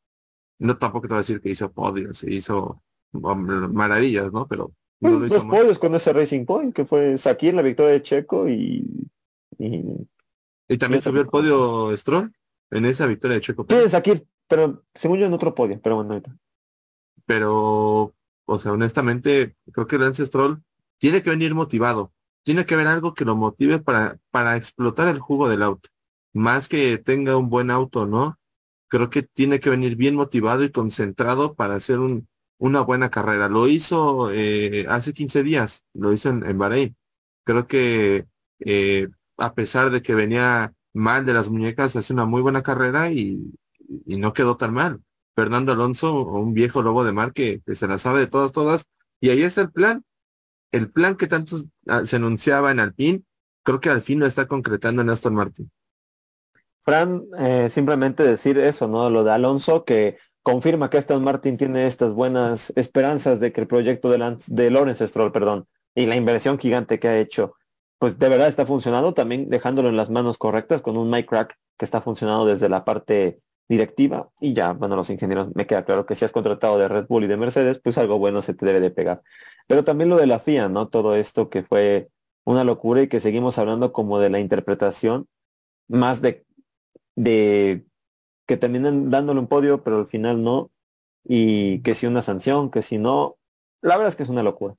no 0.58 0.76
tampoco 0.76 1.06
te 1.06 1.14
voy 1.14 1.18
a 1.18 1.20
decir 1.20 1.40
que 1.40 1.50
hizo 1.50 1.72
podios, 1.72 2.18
se 2.18 2.32
hizo 2.32 2.82
maravillas, 3.12 4.32
¿no? 4.32 4.46
Pero 4.46 4.72
pues, 4.98 5.28
dos 5.28 5.44
podios 5.44 5.78
con 5.78 5.94
ese 5.94 6.12
Racing 6.12 6.44
Point, 6.44 6.74
que 6.74 6.84
fue 6.84 7.16
Sakir, 7.18 7.54
la 7.54 7.62
victoria 7.62 7.92
de 7.92 8.02
Checo 8.02 8.48
y... 8.48 9.08
Y, 9.58 10.78
también 10.78 11.02
subió 11.02 11.20
el 11.20 11.26
podio 11.26 11.96
Stroll 11.96 12.32
en 12.70 12.84
esa 12.84 13.06
victoria 13.06 13.34
de 13.34 13.40
Checo. 13.40 13.66
Sí, 13.68 13.88
Sakir, 13.88 14.24
pero 14.46 14.84
según 14.94 15.18
yo 15.18 15.26
en 15.26 15.32
otro 15.32 15.54
podio, 15.54 15.80
pero 15.82 15.96
bueno, 15.96 16.12
ahorita 16.12 16.36
pero, 17.30 18.12
o 18.44 18.58
sea, 18.58 18.72
honestamente, 18.72 19.54
creo 19.72 19.86
que 19.86 19.98
Lance 19.98 20.26
Stroll 20.26 20.64
tiene 20.98 21.22
que 21.22 21.30
venir 21.30 21.54
motivado. 21.54 22.12
Tiene 22.42 22.66
que 22.66 22.74
haber 22.74 22.88
algo 22.88 23.14
que 23.14 23.24
lo 23.24 23.36
motive 23.36 23.78
para, 23.78 24.18
para 24.32 24.56
explotar 24.56 25.06
el 25.06 25.20
jugo 25.20 25.48
del 25.48 25.62
auto. 25.62 25.90
Más 26.32 26.68
que 26.68 26.98
tenga 26.98 27.36
un 27.36 27.48
buen 27.48 27.70
auto, 27.70 28.04
¿no? 28.04 28.36
Creo 28.88 29.10
que 29.10 29.22
tiene 29.22 29.60
que 29.60 29.70
venir 29.70 29.94
bien 29.94 30.16
motivado 30.16 30.64
y 30.64 30.72
concentrado 30.72 31.54
para 31.54 31.76
hacer 31.76 32.00
un, 32.00 32.26
una 32.58 32.80
buena 32.80 33.10
carrera. 33.10 33.48
Lo 33.48 33.68
hizo 33.68 34.32
eh, 34.32 34.86
hace 34.88 35.12
15 35.12 35.44
días, 35.44 35.84
lo 35.94 36.12
hizo 36.12 36.30
en, 36.30 36.44
en 36.44 36.58
Bahrein. 36.58 36.96
Creo 37.44 37.68
que 37.68 38.26
eh, 38.58 39.08
a 39.36 39.54
pesar 39.54 39.90
de 39.90 40.02
que 40.02 40.16
venía 40.16 40.74
mal 40.92 41.24
de 41.24 41.34
las 41.34 41.48
muñecas, 41.48 41.94
hace 41.94 42.12
una 42.12 42.26
muy 42.26 42.42
buena 42.42 42.64
carrera 42.64 43.12
y, 43.12 43.54
y 44.04 44.16
no 44.16 44.32
quedó 44.32 44.56
tan 44.56 44.74
mal. 44.74 45.00
Fernando 45.40 45.72
Alonso, 45.72 46.22
un 46.22 46.52
viejo 46.52 46.82
lobo 46.82 47.02
de 47.02 47.12
mar 47.12 47.32
que, 47.32 47.62
se 47.72 47.86
la 47.86 47.96
sabe 47.96 48.20
de 48.20 48.26
todas, 48.26 48.52
todas. 48.52 48.84
Y 49.22 49.30
ahí 49.30 49.42
está 49.42 49.62
el 49.62 49.72
plan. 49.72 50.04
El 50.70 50.90
plan 50.92 51.16
que 51.16 51.26
tanto 51.26 51.56
ah, 51.88 52.04
se 52.04 52.16
anunciaba 52.16 52.70
en 52.70 52.78
Alpine, 52.78 53.22
creo 53.62 53.80
que 53.80 53.88
al 53.88 54.02
fin 54.02 54.20
lo 54.20 54.26
está 54.26 54.46
concretando 54.46 55.00
en 55.00 55.08
Aston 55.08 55.34
Martin. 55.34 55.72
Fran, 56.82 57.22
eh, 57.38 57.70
simplemente 57.70 58.22
decir 58.22 58.58
eso, 58.58 58.86
¿no? 58.86 59.08
Lo 59.08 59.24
de 59.24 59.32
Alonso, 59.32 59.86
que 59.86 60.18
confirma 60.42 60.90
que 60.90 60.98
Aston 60.98 61.24
Martin 61.24 61.56
tiene 61.56 61.86
estas 61.86 62.12
buenas 62.12 62.70
esperanzas 62.76 63.40
de 63.40 63.50
que 63.50 63.62
el 63.62 63.66
proyecto 63.66 64.10
de, 64.10 64.18
Lance, 64.18 64.54
de 64.54 64.70
Lawrence 64.70 65.06
Stroll, 65.06 65.32
perdón, 65.32 65.66
y 65.94 66.04
la 66.04 66.16
inversión 66.16 66.58
gigante 66.58 67.00
que 67.00 67.08
ha 67.08 67.18
hecho, 67.18 67.54
pues 67.98 68.18
de 68.18 68.28
verdad 68.28 68.48
está 68.48 68.66
funcionando, 68.66 69.14
también 69.14 69.48
dejándolo 69.48 69.88
en 69.88 69.96
las 69.96 70.10
manos 70.10 70.36
correctas 70.36 70.82
con 70.82 70.98
un 70.98 71.08
Mike 71.08 71.28
Crack 71.28 71.56
que 71.78 71.86
está 71.86 72.02
funcionando 72.02 72.44
desde 72.44 72.68
la 72.68 72.84
parte 72.84 73.40
directiva 73.70 74.30
y 74.40 74.52
ya, 74.52 74.72
bueno, 74.72 74.96
los 74.96 75.10
ingenieros, 75.10 75.54
me 75.54 75.64
queda 75.64 75.84
claro 75.84 76.04
que 76.04 76.16
si 76.16 76.24
has 76.24 76.32
contratado 76.32 76.76
de 76.76 76.88
Red 76.88 77.06
Bull 77.06 77.22
y 77.24 77.28
de 77.28 77.36
Mercedes, 77.36 77.78
pues 77.78 77.96
algo 77.98 78.18
bueno 78.18 78.42
se 78.42 78.52
te 78.52 78.66
debe 78.66 78.80
de 78.80 78.90
pegar. 78.90 79.22
Pero 79.68 79.84
también 79.84 80.10
lo 80.10 80.16
de 80.16 80.26
la 80.26 80.40
FIA, 80.40 80.68
¿no? 80.68 80.88
Todo 80.88 81.14
esto 81.14 81.48
que 81.50 81.62
fue 81.62 82.10
una 82.44 82.64
locura 82.64 83.02
y 83.02 83.08
que 83.08 83.20
seguimos 83.20 83.58
hablando 83.58 83.92
como 83.92 84.18
de 84.18 84.28
la 84.28 84.40
interpretación 84.40 85.28
más 85.86 86.20
de, 86.20 86.44
de 87.14 87.86
que 88.46 88.56
terminan 88.56 89.08
dándole 89.08 89.38
un 89.38 89.46
podio, 89.46 89.84
pero 89.84 89.98
al 90.00 90.08
final 90.08 90.42
no, 90.42 90.72
y 91.24 91.80
que 91.82 91.94
si 91.94 92.06
una 92.06 92.22
sanción, 92.22 92.72
que 92.72 92.82
si 92.82 92.98
no, 92.98 93.36
la 93.82 93.96
verdad 93.96 94.08
es 94.08 94.16
que 94.16 94.24
es 94.24 94.28
una 94.28 94.42
locura. 94.42 94.74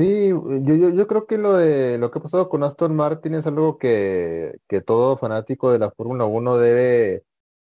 Sí, 0.00 0.28
yo, 0.30 0.58
yo, 0.76 0.88
yo 0.90 1.06
creo 1.06 1.26
que 1.26 1.36
lo 1.36 1.52
de 1.58 1.98
lo 1.98 2.10
que 2.10 2.18
ha 2.18 2.22
pasado 2.22 2.48
con 2.48 2.62
Aston 2.64 2.96
Martin 2.96 3.34
es 3.34 3.46
algo 3.46 3.76
que, 3.76 4.56
que 4.66 4.80
todo 4.80 5.18
fanático 5.18 5.70
de 5.70 5.78
la 5.78 5.90
Fórmula 5.90 6.24
1 6.24 6.56
debe 6.56 7.24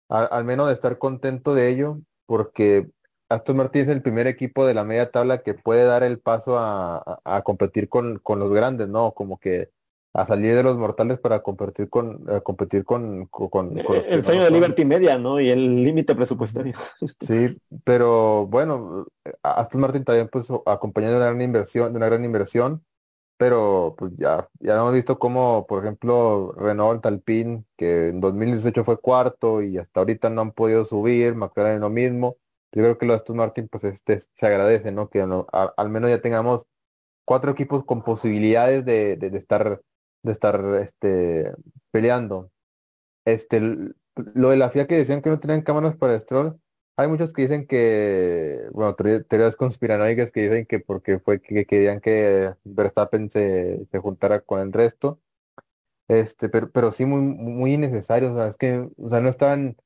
al 0.09 0.45
menos 0.45 0.67
de 0.67 0.73
estar 0.75 0.97
contento 0.99 1.55
de 1.55 1.69
ello, 1.69 1.99
porque 2.27 2.89
Aston 3.29 3.57
Martin 3.57 3.83
es 3.83 3.89
el 3.89 4.01
primer 4.03 4.27
equipo 4.27 4.65
de 4.65 4.73
la 4.75 4.85
media 4.85 5.11
tabla 5.11 5.43
que 5.43 5.55
puede 5.55 5.85
dar 5.85 6.03
el 6.03 6.19
paso 6.19 6.59
a, 6.59 6.97
a- 6.97 7.21
a 7.37 7.41
competir 7.43 7.89
con, 7.89 8.19
con 8.19 8.39
los 8.39 8.53
grandes, 8.53 8.87
¿no? 8.89 9.13
Como 9.13 9.39
que 9.39 9.71
a 10.13 10.25
salir 10.25 10.55
de 10.55 10.63
los 10.63 10.77
mortales 10.77 11.19
para 11.19 11.41
competir 11.41 11.89
con, 11.89 12.29
a 12.29 12.41
competir 12.41 12.83
con, 12.83 13.25
con, 13.27 13.49
con 13.49 13.73
los 13.75 14.07
El 14.07 14.25
sueño 14.25 14.43
de. 14.43 14.51
Liberty 14.51 14.83
Media, 14.85 15.17
¿no? 15.17 15.39
Y 15.39 15.49
el 15.49 15.83
límite 15.83 16.15
presupuestario. 16.15 16.73
Sí, 17.21 17.57
pero 17.83 18.45
bueno, 18.47 19.05
Aston 19.43 19.81
Martin 19.81 20.03
también 20.03 20.27
pues 20.31 20.47
acompañado 20.65 21.13
de 21.13 21.19
una 21.19 21.27
gran 21.29 21.41
inversión, 21.41 21.93
de 21.93 21.97
una 21.97 22.07
gran 22.07 22.25
inversión, 22.25 22.83
pero 23.37 23.95
pues 23.97 24.11
ya, 24.17 24.47
ya 24.59 24.75
hemos 24.75 24.93
visto 24.93 25.17
cómo, 25.17 25.65
por 25.67 25.83
ejemplo, 25.83 26.53
Renault 26.57 27.05
Alpine, 27.05 27.63
que 27.77 28.09
en 28.09 28.19
2018 28.21 28.83
fue 28.83 28.97
cuarto 28.99 29.61
y 29.61 29.77
hasta 29.79 30.01
ahorita 30.01 30.29
no 30.29 30.41
han 30.41 30.51
podido 30.51 30.85
subir, 30.85 31.35
McLaren 31.35 31.79
lo 31.81 31.89
mismo. 31.89 32.37
Yo 32.73 32.83
creo 32.83 32.97
que 32.97 33.05
lo 33.05 33.13
de 33.13 33.17
Aston 33.19 33.37
Martin 33.37 33.67
pues 33.67 33.83
este 33.85 34.19
se 34.19 34.45
agradece, 34.45 34.91
¿no? 34.91 35.09
Que 35.09 35.25
no- 35.25 35.47
a- 35.51 35.73
al 35.75 35.89
menos 35.89 36.09
ya 36.09 36.21
tengamos 36.21 36.65
cuatro 37.25 37.51
equipos 37.51 37.83
con 37.85 38.03
posibilidades 38.03 38.85
de, 38.85 39.17
de, 39.17 39.29
de 39.31 39.37
estar, 39.37 39.81
de 40.23 40.31
estar 40.33 40.63
este, 40.81 41.53
peleando. 41.91 42.51
Este, 43.25 43.59
lo 44.15 44.49
de 44.49 44.57
la 44.57 44.69
FIA 44.69 44.87
que 44.87 44.97
decían 44.97 45.21
que 45.21 45.29
no 45.29 45.39
tenían 45.39 45.61
cámaras 45.61 45.95
para 45.97 46.19
Stroll, 46.19 46.59
hay 46.97 47.07
muchos 47.07 47.33
que 47.33 47.43
dicen 47.43 47.67
que, 47.67 48.67
bueno, 48.73 48.95
teoría- 48.95 49.23
teorías 49.23 49.55
conspiranoicas 49.55 50.31
que 50.31 50.43
dicen 50.43 50.65
que 50.65 50.79
porque 50.79 51.19
fue 51.19 51.41
que, 51.41 51.55
que 51.55 51.65
querían 51.65 52.01
que 52.01 52.53
Verstappen 52.63 53.29
se, 53.31 53.87
se 53.91 53.99
juntara 53.99 54.41
con 54.41 54.59
el 54.59 54.73
resto, 54.73 55.21
este, 56.07 56.49
pero, 56.49 56.71
pero 56.71 56.91
sí 56.91 57.05
muy, 57.05 57.21
muy 57.21 57.73
innecesario, 57.73 58.33
o 58.33 58.35
sea, 58.37 58.47
es 58.47 58.57
que, 58.57 58.89
o 58.97 59.09
sea, 59.09 59.21
no 59.21 59.29
estaban, 59.29 59.77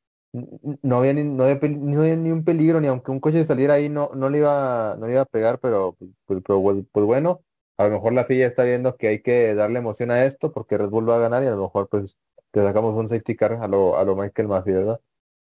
no 0.82 0.98
había 0.98 1.14
ni, 1.14 1.24
no 1.24 1.44
había, 1.46 1.60
no 1.70 2.02
había 2.02 2.16
ni 2.16 2.32
un 2.32 2.44
peligro, 2.44 2.82
ni 2.82 2.88
aunque 2.88 3.12
un 3.12 3.20
coche 3.20 3.46
saliera 3.46 3.76
ahí 3.76 3.90
no, 3.90 4.12
no 4.16 4.30
le 4.30 4.40
iba, 4.40 4.96
no 5.00 5.10
iba 5.10 5.22
a 5.22 5.26
pegar, 5.26 5.60
pero, 5.60 5.94
pues, 6.00 6.12
pues, 6.26 6.42
pues, 6.46 6.84
pues 6.92 7.06
bueno, 7.06 7.44
a 7.78 7.86
lo 7.86 7.92
mejor 7.92 8.14
la 8.14 8.26
FIA 8.26 8.48
está 8.48 8.64
viendo 8.64 8.96
que 8.98 9.08
hay 9.08 9.22
que 9.22 9.54
darle 9.56 9.80
emoción 9.80 10.12
a 10.12 10.26
esto 10.26 10.52
porque 10.52 10.78
Red 10.78 10.90
Bull 10.90 11.10
va 11.10 11.18
a 11.18 11.20
ganar 11.20 11.44
y 11.44 11.48
a 11.48 11.52
lo 11.52 11.64
mejor 11.64 11.90
pues 11.90 12.18
te 12.52 12.62
sacamos 12.64 12.96
un 12.96 13.10
safety 13.10 13.36
car 13.36 13.54
a 13.54 13.68
lo, 13.68 13.98
a 13.98 14.06
lo 14.06 14.16
Michael 14.16 14.48
Masi, 14.48 14.72
¿verdad? 14.72 15.02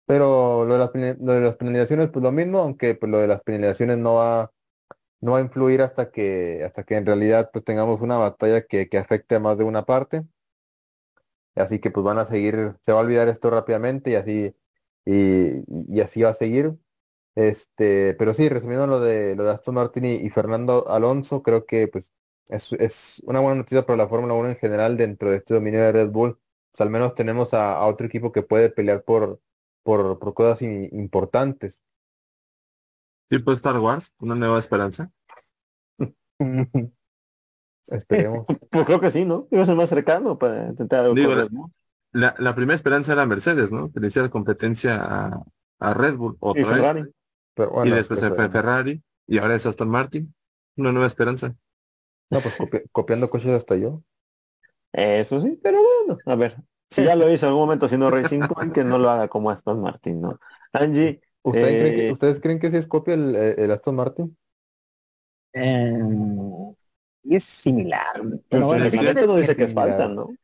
Pero 0.07 0.64
lo 0.66 0.74
de 0.74 0.78
las, 0.81 1.18
lo 1.20 1.33
de 1.35 1.41
las 1.41 1.57
penalizaciones, 1.57 2.11
pues 2.11 2.22
lo 2.22 2.33
mismo, 2.33 2.61
aunque 2.61 2.95
pues, 2.95 3.11
lo 3.11 3.18
de 3.18 3.28
las 3.28 3.43
penalizaciones 3.43 3.99
no 3.99 4.16
va, 4.16 4.53
no 5.20 5.33
va 5.33 5.39
a 5.39 5.43
influir 5.43 5.83
hasta 5.83 6.11
que, 6.11 6.64
hasta 6.64 6.85
que 6.85 6.97
en 6.97 7.07
realidad 7.07 7.51
pues 7.53 7.64
tengamos 7.64 8.01
una 8.01 8.18
batalla 8.18 8.62
que, 8.62 8.89
que 8.89 8.99
afecte 8.99 9.37
a 9.37 9.41
más 9.41 9.59
de 9.59 9.64
una 9.64 9.85
parte. 9.85 10.24
Así 11.55 11.78
que 11.81 11.91
pues 11.91 12.05
van 12.05 12.18
a 12.18 12.26
seguir, 12.26 12.76
se 12.83 12.93
va 12.93 12.99
a 12.99 13.03
olvidar 13.03 13.28
esto 13.28 13.51
rápidamente 13.51 14.11
y 14.11 14.14
así, 14.14 14.55
y, 15.05 15.64
y 15.97 16.01
así 16.01 16.22
va 16.22 16.31
a 16.31 16.35
seguir. 16.35 16.76
Este, 17.35 18.14
pero 18.18 18.35
sí, 18.35 18.49
resumiendo 18.49 18.87
lo 18.87 19.01
de 19.01 19.37
lo 19.37 19.45
de 19.45 19.53
Aston 19.53 19.74
Martin 19.76 20.05
y 20.05 20.31
Fernando 20.31 20.89
Alonso, 20.91 21.43
creo 21.43 21.66
que 21.66 21.89
pues 21.89 22.12
es, 22.51 22.72
es 22.74 23.22
una 23.24 23.40
buena 23.40 23.57
noticia 23.57 23.86
para 23.86 23.96
la 23.96 24.09
Fórmula 24.09 24.34
1 24.34 24.51
en 24.51 24.57
general 24.57 24.96
dentro 24.96 25.30
de 25.30 25.38
este 25.38 25.55
dominio 25.55 25.80
de 25.80 25.92
Red 25.92 26.11
Bull. 26.11 26.38
Pues 26.72 26.80
al 26.80 26.90
menos 26.90 27.14
tenemos 27.14 27.55
a, 27.55 27.74
a 27.74 27.86
otro 27.86 28.07
equipo 28.07 28.32
que 28.32 28.42
puede 28.42 28.70
pelear 28.70 29.03
por, 29.03 29.40
por, 29.82 30.18
por 30.18 30.34
cosas 30.34 30.62
importantes. 30.62 31.84
Tipo 33.28 33.53
Star 33.53 33.78
Wars, 33.78 34.12
una 34.18 34.34
nueva 34.34 34.59
esperanza. 34.59 35.11
Esperemos. 37.86 38.46
Pues 38.70 38.84
creo 38.84 39.01
que 39.01 39.11
sí, 39.11 39.24
¿no? 39.24 39.48
Iba 39.51 39.62
a 39.62 39.66
ser 39.66 39.76
más 39.76 39.88
cercano 39.88 40.38
para 40.38 40.68
intentar 40.68 41.01
algo 41.01 41.14
Digo, 41.14 41.30
con 41.30 41.38
la-. 41.38 41.48
La, 42.12 42.34
la 42.38 42.55
primera 42.57 42.74
esperanza 42.74 43.12
era 43.12 43.24
Mercedes, 43.26 43.70
¿no? 43.70 43.92
Que 43.92 44.01
le 44.01 44.09
hiciera 44.09 44.28
competencia 44.28 44.96
a, 45.01 45.44
a 45.78 45.94
Red 45.94 46.16
Bull 46.16 46.34
y 46.34 46.36
otra 46.40 46.62
vez. 46.62 46.76
Ferrari. 46.76 47.05
Pero 47.55 47.86
Y 47.86 47.90
después 47.90 48.20
pues, 48.20 48.30
se 48.30 48.36
fue 48.36 48.48
Ferrari. 48.48 49.03
Y 49.26 49.38
ahora 49.38 49.55
es 49.55 49.64
Aston 49.66 49.88
Martin. 49.88 50.34
Una 50.76 50.90
nueva 50.90 51.07
esperanza. 51.07 51.55
No, 52.31 52.43
pues 52.43 52.57
copi- 52.57 52.85
copiando 52.93 53.28
coches 53.31 53.53
hasta 53.53 53.76
yo. 53.76 54.03
Eso 54.93 55.41
sí, 55.41 55.59
pero 55.62 55.78
bueno, 56.07 56.22
a 56.26 56.35
ver. 56.37 56.57
Si 56.91 57.05
ya 57.05 57.14
lo 57.16 57.31
hizo 57.33 57.47
en 57.47 57.51
algún 57.51 57.62
momento 57.64 57.89
siendo 57.89 58.11
Racing 58.11 58.47
Point, 58.49 58.74
que 58.74 58.83
no 58.85 58.99
lo 58.99 59.11
haga 59.11 59.28
como 59.28 59.51
Aston 59.51 59.81
Martin, 59.81 60.20
¿no? 60.20 60.41
Angie, 60.72 61.20
¿Ustedes, 61.43 61.76
creen 61.78 61.95
que, 61.95 62.05
Eh, 62.09 62.12
¿Ustedes 62.12 62.41
creen 62.41 62.59
que 62.59 62.70
sí 62.70 62.76
es 62.78 62.87
copia 62.87 63.14
el, 63.14 63.37
el 63.37 63.70
Aston 63.70 63.95
Martin? 63.97 64.37
Eh, 65.53 65.93
y 67.24 67.37
es 67.37 67.45
similar. 67.45 68.22
el 68.51 68.51
Pero 68.51 68.66
bueno, 68.66 68.85
reglamento 68.91 69.26
no 69.26 69.37
dice 69.37 69.57
que 69.57 69.64
es 69.64 69.72
falta, 69.74 70.09
¿no? 70.09 70.37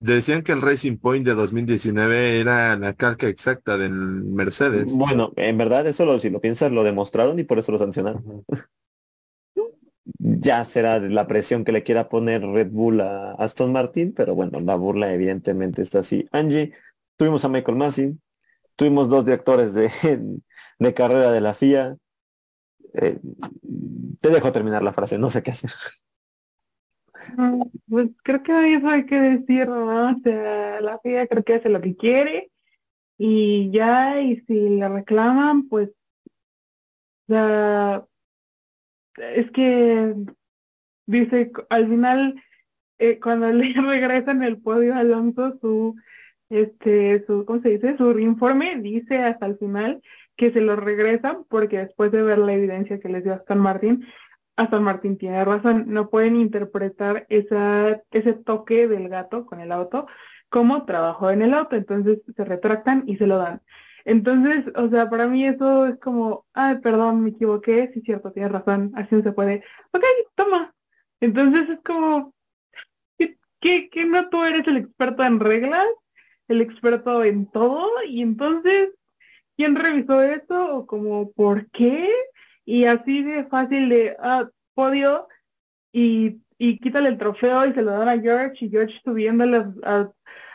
Decían 0.00 0.42
que 0.42 0.52
el 0.52 0.60
Racing 0.62 0.98
Point 0.98 1.24
de 1.26 1.34
2019 1.34 2.40
era 2.40 2.76
la 2.76 2.92
calca 2.94 3.28
exacta 3.28 3.78
del 3.78 3.92
Mercedes. 3.92 5.00
Bueno, 5.04 5.32
en 5.36 5.58
verdad 5.58 5.86
eso 5.86 6.04
lo, 6.06 6.18
si 6.18 6.30
lo 6.30 6.40
piensas 6.40 6.72
lo 6.72 6.82
demostraron 6.82 7.38
y 7.38 7.44
por 7.44 7.58
eso 7.58 7.72
lo 7.72 7.78
sancionaron. 7.78 8.44
Ya 10.40 10.64
será 10.64 10.98
la 10.98 11.26
presión 11.26 11.64
que 11.64 11.72
le 11.72 11.82
quiera 11.82 12.08
poner 12.08 12.42
Red 12.42 12.70
Bull 12.70 13.00
a 13.00 13.32
Aston 13.32 13.72
Martin, 13.72 14.12
pero 14.12 14.34
bueno, 14.34 14.60
la 14.60 14.76
burla 14.76 15.12
evidentemente 15.12 15.82
está 15.82 16.00
así. 16.00 16.26
Angie, 16.32 16.72
tuvimos 17.16 17.44
a 17.44 17.48
Michael 17.48 17.78
Massey, 17.78 18.18
tuvimos 18.76 19.08
dos 19.08 19.24
directores 19.24 19.74
de, 19.74 19.90
de 20.78 20.94
carrera 20.94 21.30
de 21.30 21.40
la 21.40 21.54
FIA. 21.54 21.96
Eh, 22.94 23.18
te 24.20 24.28
dejo 24.28 24.52
terminar 24.52 24.82
la 24.82 24.92
frase, 24.92 25.18
no 25.18 25.30
sé 25.30 25.42
qué 25.42 25.52
hacer. 25.52 25.70
Pues 27.88 28.10
creo 28.22 28.42
que 28.42 28.74
eso 28.74 28.88
hay 28.88 29.06
que 29.06 29.20
decir, 29.20 29.68
¿no? 29.68 30.10
O 30.10 30.20
sea, 30.22 30.80
la 30.80 30.98
FIA 30.98 31.26
creo 31.26 31.42
que 31.42 31.54
hace 31.54 31.68
lo 31.68 31.80
que 31.80 31.96
quiere 31.96 32.50
y 33.18 33.70
ya, 33.70 34.20
y 34.20 34.40
si 34.46 34.78
le 34.78 34.88
reclaman, 34.88 35.68
pues, 35.68 35.90
sea, 37.28 38.04
es 39.34 39.50
que 39.50 40.14
dice, 41.06 41.52
al 41.70 41.88
final, 41.88 42.42
eh, 42.98 43.18
cuando 43.20 43.48
le 43.52 43.72
regresan 43.74 44.42
el 44.42 44.60
podio 44.60 44.94
Alonso, 44.94 45.58
su, 45.60 45.96
este, 46.50 47.24
su, 47.26 47.44
¿cómo 47.44 47.60
se 47.62 47.70
dice? 47.70 47.96
Su 47.96 48.18
informe 48.18 48.76
dice 48.76 49.22
hasta 49.22 49.46
el 49.46 49.58
final 49.58 50.02
que 50.36 50.50
se 50.52 50.60
lo 50.60 50.76
regresan 50.76 51.44
porque 51.48 51.78
después 51.78 52.10
de 52.12 52.22
ver 52.22 52.38
la 52.38 52.54
evidencia 52.54 53.00
que 53.00 53.08
les 53.08 53.24
dio 53.24 53.34
Aston 53.34 53.58
Martin, 53.58 54.06
Aston 54.56 54.82
Martin 54.82 55.16
tiene 55.18 55.44
razón, 55.44 55.84
no 55.88 56.10
pueden 56.10 56.36
interpretar 56.36 57.26
esa, 57.28 58.02
ese 58.10 58.32
toque 58.34 58.88
del 58.88 59.08
gato 59.08 59.46
con 59.46 59.60
el 59.60 59.72
auto 59.72 60.06
como 60.52 60.84
trabajó 60.84 61.30
en 61.30 61.42
el 61.42 61.54
auto, 61.54 61.76
entonces 61.76 62.20
se 62.36 62.44
retractan 62.44 63.04
y 63.06 63.16
se 63.16 63.26
lo 63.26 63.38
dan. 63.38 63.62
Entonces, 64.04 64.64
o 64.76 64.88
sea, 64.88 65.08
para 65.08 65.28
mí 65.28 65.44
eso 65.44 65.86
es 65.86 65.98
como, 65.98 66.46
ay, 66.54 66.78
perdón, 66.78 67.22
me 67.22 67.30
equivoqué, 67.30 67.90
sí, 67.94 68.00
cierto, 68.02 68.32
tienes 68.32 68.52
razón, 68.52 68.92
así 68.94 69.14
no 69.14 69.22
se 69.22 69.32
puede. 69.32 69.64
Ok, 69.92 70.04
toma. 70.34 70.74
Entonces 71.20 71.68
es 71.68 71.78
como, 71.84 72.34
¿qué, 73.18 73.38
qué, 73.60 73.88
qué 73.90 74.04
no 74.04 74.28
tú 74.28 74.44
eres 74.44 74.66
el 74.66 74.78
experto 74.78 75.22
en 75.24 75.40
reglas, 75.40 75.86
el 76.48 76.60
experto 76.60 77.24
en 77.24 77.46
todo? 77.46 77.88
Y 78.06 78.22
entonces, 78.22 78.90
quién 79.56 79.76
revisó 79.76 80.22
eso 80.22 80.76
o 80.76 80.86
como 80.86 81.30
por 81.32 81.70
qué 81.70 82.10
y 82.64 82.84
así 82.84 83.22
de 83.22 83.44
fácil 83.44 83.88
de 83.88 84.16
ah, 84.20 84.48
podio 84.74 85.28
y, 85.92 86.40
y 86.58 86.78
quítale 86.78 87.08
el 87.08 87.18
trofeo 87.18 87.66
y 87.66 87.72
se 87.72 87.82
lo 87.82 87.90
dan 87.90 88.08
a 88.08 88.20
George 88.20 88.64
y 88.64 88.70
George 88.70 89.00
subiéndole 89.04 89.66
a, 89.84 90.10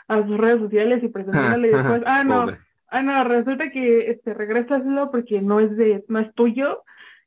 a 0.08 0.18
sus 0.18 0.38
redes 0.38 0.60
sociales 0.60 1.04
y 1.04 1.10
presentándole 1.10 1.70
después, 1.70 2.04
ah 2.06 2.24
no, 2.24 2.48
ah 2.90 3.02
no, 3.02 3.24
resulta 3.24 3.70
que 3.72 4.10
este 4.10 4.34
regresaslo 4.34 5.12
porque 5.12 5.42
no 5.42 5.60
es 5.60 5.76
de, 5.78 6.06
no 6.08 6.20
es 6.20 6.34
tuyo 6.34 6.84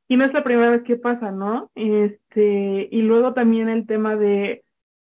y 0.08 0.16
no 0.16 0.24
es 0.24 0.32
la 0.32 0.44
primera 0.44 0.70
vez 0.70 0.82
que 0.82 0.96
pasa, 0.96 1.30
¿no? 1.30 1.70
Este, 1.74 2.88
y 2.90 3.02
luego 3.02 3.34
también 3.34 3.68
el 3.68 3.86
tema 3.86 4.16
de, 4.16 4.64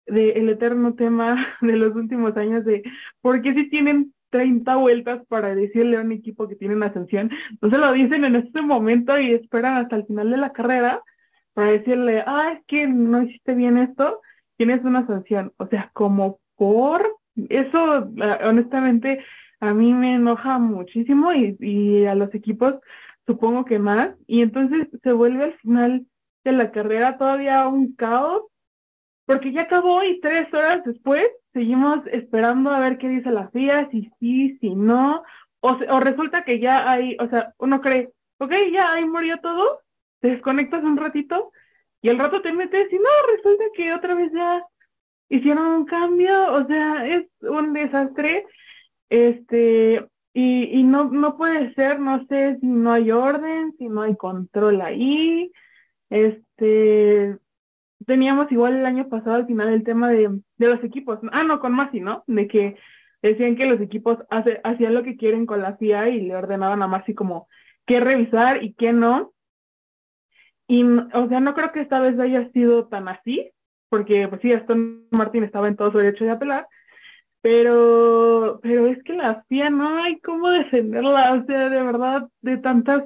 de 0.07 0.31
el 0.33 0.49
eterno 0.49 0.95
tema 0.95 1.37
de 1.61 1.77
los 1.77 1.95
últimos 1.95 2.37
años 2.37 2.65
de 2.65 2.83
por 3.21 3.43
qué 3.43 3.53
si 3.55 3.69
tienen 3.69 4.15
30 4.31 4.77
vueltas 4.77 5.21
para 5.29 5.55
decirle 5.55 5.97
a 5.97 6.01
un 6.01 6.13
equipo 6.13 6.49
que 6.49 6.57
tiene 6.57 6.75
una 6.75 6.93
sanción, 6.93 7.31
no 7.61 7.71
se 7.71 7.79
lo 7.79 7.93
dicen 7.93 8.25
en 8.25 8.37
este 8.37 8.63
momento 8.63 9.19
y 9.19 9.33
esperan 9.33 9.77
hasta 9.77 9.97
el 9.97 10.07
final 10.07 10.31
de 10.31 10.37
la 10.37 10.53
carrera 10.53 11.03
para 11.55 11.71
decirle, 11.71 12.23
ah, 12.27 12.53
es 12.55 12.65
que 12.67 12.87
no 12.87 13.23
hiciste 13.23 13.55
bien 13.55 13.79
esto, 13.79 14.21
tienes 14.57 14.85
una 14.85 15.07
sanción. 15.07 15.55
O 15.57 15.67
sea, 15.67 15.91
como 15.95 16.41
por 16.57 17.17
eso, 17.49 18.11
honestamente, 18.45 19.25
a 19.61 19.75
mí 19.75 19.95
me 19.95 20.15
enoja 20.15 20.59
muchísimo 20.59 21.33
y, 21.33 21.57
y 21.61 22.07
a 22.07 22.15
los 22.15 22.35
equipos 22.35 22.77
supongo 23.27 23.65
que 23.65 23.79
más. 23.79 24.11
Y 24.27 24.43
entonces 24.43 24.89
se 25.03 25.13
vuelve 25.13 25.45
al 25.45 25.59
final 25.59 26.07
de 26.45 26.53
la 26.53 26.71
carrera 26.71 27.19
todavía 27.19 27.67
un 27.69 27.95
caos, 27.95 28.43
porque 29.25 29.53
ya 29.53 29.63
acabó 29.63 30.05
y 30.05 30.21
tres 30.21 30.53
horas 30.55 30.83
después 30.85 31.29
seguimos 31.53 32.01
esperando 32.13 32.71
a 32.71 32.81
ver 32.81 32.99
qué 32.99 33.09
dice 33.09 33.31
la 33.31 33.49
FIA, 33.49 33.89
si 33.91 34.11
sí, 34.21 34.59
si 34.61 34.75
no, 34.75 35.23
o, 35.61 35.71
o 35.71 36.01
resulta 36.01 36.45
que 36.45 36.61
ya 36.61 36.91
hay, 36.91 37.17
o 37.19 37.29
sea, 37.29 37.55
uno 37.59 37.81
cree, 37.81 38.13
ok, 38.39 38.53
ya 38.71 38.93
ahí 38.93 39.07
murió 39.07 39.39
todo, 39.39 39.81
te 40.21 40.29
desconectas 40.29 40.85
un 40.85 40.99
ratito 40.99 41.53
y 42.03 42.11
el 42.11 42.19
rato 42.19 42.43
te 42.43 42.53
metes 42.53 42.93
y 42.93 42.97
no, 42.97 43.09
resulta 43.35 43.65
que 43.75 43.95
otra 43.95 44.15
vez 44.15 44.31
ya 44.35 44.65
hicieron 45.31 45.67
un 45.67 45.85
cambio, 45.87 46.53
o 46.53 46.67
sea, 46.67 47.07
es 47.07 47.27
un 47.41 47.73
desastre, 47.73 48.47
este, 49.09 50.09
y, 50.33 50.81
y 50.81 50.83
no, 50.83 51.11
no 51.11 51.37
puede 51.37 51.73
ser, 51.75 52.01
no 52.01 52.27
sé 52.27 52.59
si 52.61 52.67
no 52.67 52.93
hay 52.93 53.11
orden, 53.11 53.75
si 53.79 53.89
no 53.89 54.03
hay 54.03 54.17
control 54.17 54.81
ahí, 54.81 55.53
este, 56.11 57.39
teníamos 58.07 58.51
igual 58.53 58.77
el 58.77 58.87
año 58.87 59.09
pasado 59.09 59.37
al 59.37 59.47
final 59.47 59.69
el 59.69 59.85
tema 59.85 60.09
de, 60.09 60.41
de 60.57 60.69
los 60.69 60.83
equipos. 60.85 61.19
Ah, 61.33 61.43
no, 61.43 61.61
con 61.61 61.73
Masi, 61.73 62.01
¿no? 62.01 62.25
De 62.27 62.47
que 62.47 62.77
decían 63.23 63.57
que 63.57 63.67
los 63.67 63.81
equipos 63.81 64.19
hace, 64.31 64.61
hacían 64.65 64.95
lo 64.95 65.03
que 65.03 65.17
quieren 65.17 65.47
con 65.47 65.63
la 65.63 65.77
FIA 65.77 66.09
y 66.11 66.21
le 66.23 66.37
ordenaban 66.37 66.83
a 66.83 66.89
Masi 66.89 67.15
como 67.15 67.49
qué 67.85 68.01
revisar 68.01 68.63
y 68.63 68.75
qué 68.75 68.93
no. 68.93 69.33
Y, 70.69 70.85
o 70.85 71.29
sea, 71.29 71.41
no 71.41 71.55
creo 71.55 71.73
que 71.73 71.81
esta 71.81 72.01
vez 72.01 72.19
haya 72.19 72.51
sido 72.51 72.89
tan 72.89 73.09
así, 73.09 73.53
porque 73.89 74.27
pues 74.29 74.41
sí, 74.43 74.53
Aston 74.53 75.07
Martin 75.11 75.45
estaba 75.45 75.69
en 75.69 75.77
todo 75.77 75.93
su 75.93 75.99
derecho 75.99 76.25
de 76.25 76.33
apelar, 76.33 76.69
pero, 77.47 78.59
pero 78.61 78.87
es 78.89 79.05
que 79.05 79.13
la 79.13 79.45
FIA 79.49 79.71
no 79.71 80.03
hay 80.03 80.19
cómo 80.19 80.51
defenderla, 80.51 81.33
o 81.33 81.47
sea, 81.47 81.69
de 81.69 81.81
verdad, 81.81 82.29
de 82.41 82.57
tantas 82.57 83.05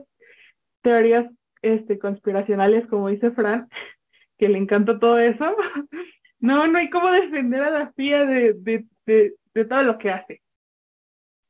teorías 0.81 1.27
este, 1.61 1.99
conspiracionales, 1.99 2.87
como 2.87 3.09
dice 3.09 3.33
Fran, 3.33 3.69
que 4.39 4.49
le 4.49 4.57
encanta 4.57 4.99
todo 4.99 5.19
eso, 5.19 5.45
no, 6.39 6.67
no 6.69 6.79
hay 6.79 6.89
cómo 6.89 7.11
defender 7.11 7.61
a 7.61 7.71
la 7.71 7.93
FIA 7.93 8.25
de, 8.25 8.55
de, 8.55 8.87
de, 9.53 9.65
todo 9.67 9.83
lo 9.83 9.99
que 9.99 10.11
hace. 10.11 10.43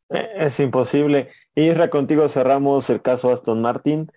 Eh, 0.08 0.32
es 0.38 0.58
imposible. 0.58 1.30
Isra, 1.54 1.90
contigo 1.90 2.28
cerramos 2.28 2.90
el 2.90 3.00
caso 3.00 3.30
Aston 3.30 3.62
Martin. 3.62 4.10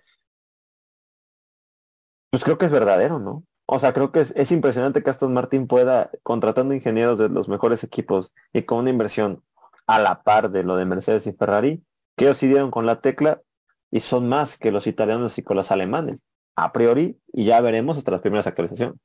Pues 2.30 2.42
creo 2.42 2.58
que 2.58 2.66
es 2.66 2.72
verdadero, 2.72 3.20
¿no? 3.20 3.44
O 3.66 3.80
sea, 3.80 3.92
creo 3.92 4.12
que 4.12 4.20
es, 4.20 4.32
es, 4.36 4.52
impresionante 4.52 5.02
que 5.02 5.10
Aston 5.10 5.32
Martin 5.32 5.66
pueda, 5.66 6.10
contratando 6.22 6.74
ingenieros 6.74 7.18
de 7.18 7.28
los 7.28 7.48
mejores 7.48 7.82
equipos 7.82 8.32
y 8.52 8.62
con 8.62 8.78
una 8.78 8.90
inversión 8.90 9.42
a 9.86 9.98
la 9.98 10.22
par 10.22 10.50
de 10.50 10.64
lo 10.64 10.76
de 10.76 10.84
Mercedes 10.84 11.26
y 11.26 11.32
Ferrari, 11.32 11.84
que 12.16 12.26
ellos 12.26 12.40
dieron 12.40 12.70
con 12.70 12.86
la 12.86 13.00
tecla 13.00 13.40
y 13.90 14.00
son 14.00 14.28
más 14.28 14.58
que 14.58 14.72
los 14.72 14.86
italianos 14.86 15.38
y 15.38 15.42
con 15.42 15.56
los 15.56 15.70
alemanes 15.70 16.20
a 16.56 16.72
priori 16.72 17.18
y 17.32 17.44
ya 17.46 17.60
veremos 17.60 17.98
hasta 17.98 18.12
las 18.12 18.20
primeras 18.20 18.46
actualizaciones. 18.46 18.96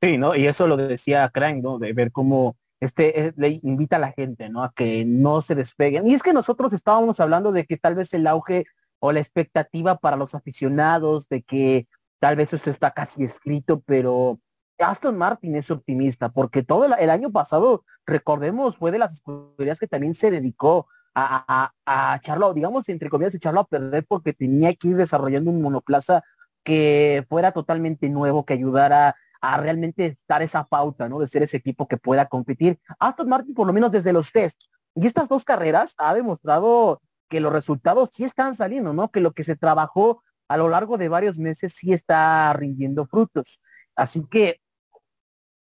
Sí, 0.00 0.16
¿no? 0.16 0.36
Y 0.36 0.46
eso 0.46 0.66
lo 0.66 0.76
decía 0.76 1.28
Crank, 1.28 1.62
¿no? 1.62 1.78
De 1.78 1.92
ver 1.92 2.12
cómo 2.12 2.56
este 2.80 3.26
eh, 3.26 3.32
le 3.36 3.60
invita 3.62 3.96
a 3.96 4.00
la 4.00 4.12
gente, 4.12 4.48
¿no? 4.48 4.62
A 4.62 4.72
que 4.72 5.04
no 5.04 5.42
se 5.42 5.56
despeguen. 5.56 6.06
Y 6.06 6.14
es 6.14 6.22
que 6.22 6.32
nosotros 6.32 6.72
estábamos 6.72 7.18
hablando 7.18 7.50
de 7.50 7.64
que 7.64 7.76
tal 7.76 7.96
vez 7.96 8.14
el 8.14 8.26
auge 8.28 8.66
o 9.00 9.12
la 9.12 9.20
expectativa 9.20 9.96
para 9.96 10.16
los 10.16 10.34
aficionados, 10.34 11.28
de 11.28 11.42
que 11.42 11.86
tal 12.18 12.36
vez 12.36 12.52
eso 12.52 12.70
está 12.70 12.90
casi 12.90 13.24
escrito, 13.24 13.80
pero 13.80 14.40
Aston 14.78 15.16
Martin 15.16 15.56
es 15.56 15.70
optimista, 15.70 16.30
porque 16.30 16.62
todo 16.62 16.84
el, 16.84 17.10
año 17.10 17.30
pasado, 17.30 17.84
recordemos, 18.06 18.76
fue 18.76 18.90
de 18.90 18.98
las 18.98 19.12
escuderías 19.12 19.78
que 19.78 19.88
también 19.88 20.14
se 20.14 20.30
dedicó 20.30 20.88
a, 21.14 21.72
a, 21.86 22.14
a 22.14 22.52
digamos, 22.54 22.88
entre 22.88 23.10
comillas, 23.10 23.34
echarlo 23.34 23.60
a 23.60 23.66
perder 23.66 24.04
porque 24.06 24.32
tenía 24.32 24.74
que 24.74 24.88
ir 24.88 24.96
desarrollando 24.96 25.50
un 25.50 25.62
monoplaza 25.62 26.22
que 26.62 27.24
fuera 27.28 27.52
totalmente 27.52 28.08
nuevo, 28.08 28.44
que 28.44 28.54
ayudara 28.54 29.16
a 29.40 29.56
realmente 29.56 30.18
dar 30.28 30.42
esa 30.42 30.64
pauta, 30.64 31.08
¿no? 31.08 31.18
De 31.18 31.28
ser 31.28 31.42
ese 31.42 31.56
equipo 31.56 31.88
que 31.88 31.96
pueda 31.96 32.26
competir. 32.26 32.78
Aston 32.98 33.28
Martin, 33.28 33.54
por 33.54 33.66
lo 33.66 33.72
menos 33.72 33.90
desde 33.90 34.12
los 34.12 34.32
test. 34.32 34.60
Y 34.94 35.06
estas 35.06 35.28
dos 35.28 35.44
carreras 35.44 35.94
ha 35.98 36.14
demostrado 36.14 37.00
que 37.28 37.40
los 37.40 37.52
resultados 37.52 38.10
sí 38.12 38.24
están 38.24 38.54
saliendo, 38.54 38.92
¿no? 38.92 39.10
Que 39.10 39.20
lo 39.20 39.32
que 39.32 39.44
se 39.44 39.56
trabajó 39.56 40.22
a 40.48 40.56
lo 40.56 40.68
largo 40.68 40.98
de 40.98 41.08
varios 41.08 41.38
meses 41.38 41.74
sí 41.76 41.92
está 41.92 42.52
rindiendo 42.54 43.06
frutos. 43.06 43.60
Así 43.94 44.24
que 44.30 44.60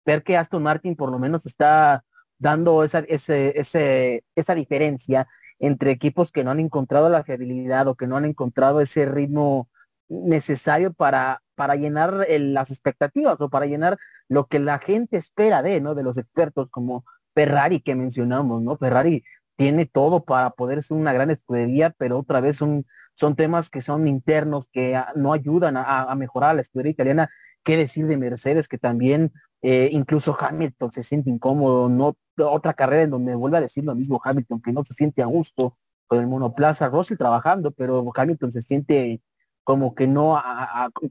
ver 0.05 0.23
que 0.23 0.37
Aston 0.37 0.63
Martin 0.63 0.97
por 0.97 1.11
lo 1.11 1.19
menos 1.19 1.47
está 1.47 2.05
dando 2.39 2.85
esa, 2.85 3.01
ese, 3.01 3.59
ese, 3.59 4.25
esa 4.35 4.55
diferencia 4.55 5.29
entre 5.59 5.91
equipos 5.91 6.33
que 6.33 6.43
no 6.43 6.51
han 6.51 6.61
encontrado 6.61 7.11
la 7.11 7.23
fiabilidad 7.23 7.87
o 7.89 7.95
que 7.95 8.07
no 8.07 8.17
han 8.17 8.25
encontrado 8.25 8.81
ese 8.81 9.05
ritmo 9.05 9.69
necesario 10.09 10.93
para, 10.93 11.43
para 11.55 11.77
llenar 11.77 12.27
las 12.29 12.71
expectativas 12.71 13.37
o 13.41 13.51
para 13.51 13.67
llenar 13.67 13.99
lo 14.29 14.47
que 14.47 14.59
la 14.59 14.79
gente 14.79 15.19
espera 15.19 15.63
de, 15.63 15.81
¿no? 15.81 15.95
De 15.95 16.03
los 16.03 16.17
expertos 16.17 16.69
como 16.71 17.05
Ferrari 17.35 17.81
que 17.81 17.95
mencionamos, 17.95 18.63
¿no? 18.63 18.77
Ferrari 18.77 19.23
tiene 19.57 19.85
todo 19.85 20.25
para 20.25 20.51
poder 20.51 20.83
ser 20.83 20.97
una 20.97 21.13
gran 21.13 21.31
escudería, 21.31 21.91
pero 21.91 22.19
otra 22.19 22.41
vez 22.41 22.57
son, 22.57 22.87
son 23.21 23.37
temas 23.37 23.69
que 23.69 23.83
son 23.83 24.09
internos, 24.09 24.71
que 24.73 24.99
no 25.15 25.35
ayudan 25.35 25.75
a, 25.77 26.15
mejorar 26.17 26.55
la 26.55 26.63
escudería 26.63 26.93
italiana. 26.93 27.29
¿Qué 27.63 27.77
decir 27.77 28.07
de 28.07 28.17
Mercedes, 28.17 28.67
que 28.67 28.79
también 28.79 29.31
eh, 29.61 29.91
incluso 29.93 30.35
Hamilton 30.41 30.91
se 30.91 31.03
siente 31.03 31.29
incómodo, 31.29 31.91
no 31.91 32.17
otra 32.39 32.73
carrera 32.73 33.03
en 33.03 33.11
donde 33.11 33.35
vuelve 33.35 33.59
a 33.59 33.61
decir 33.61 33.85
lo 33.85 33.95
mismo 33.95 34.23
Hamilton, 34.25 34.63
que 34.63 34.73
no 34.73 34.83
se 34.85 34.95
siente 34.95 35.21
a 35.21 35.27
gusto 35.27 35.77
con 36.07 36.19
el 36.19 36.29
monoplaza, 36.29 36.89
Russell 36.89 37.19
trabajando, 37.19 37.73
pero 37.73 38.11
Hamilton 38.17 38.53
se 38.53 38.63
siente 38.63 39.21
como 39.65 39.95
que 39.95 40.07
no 40.07 40.43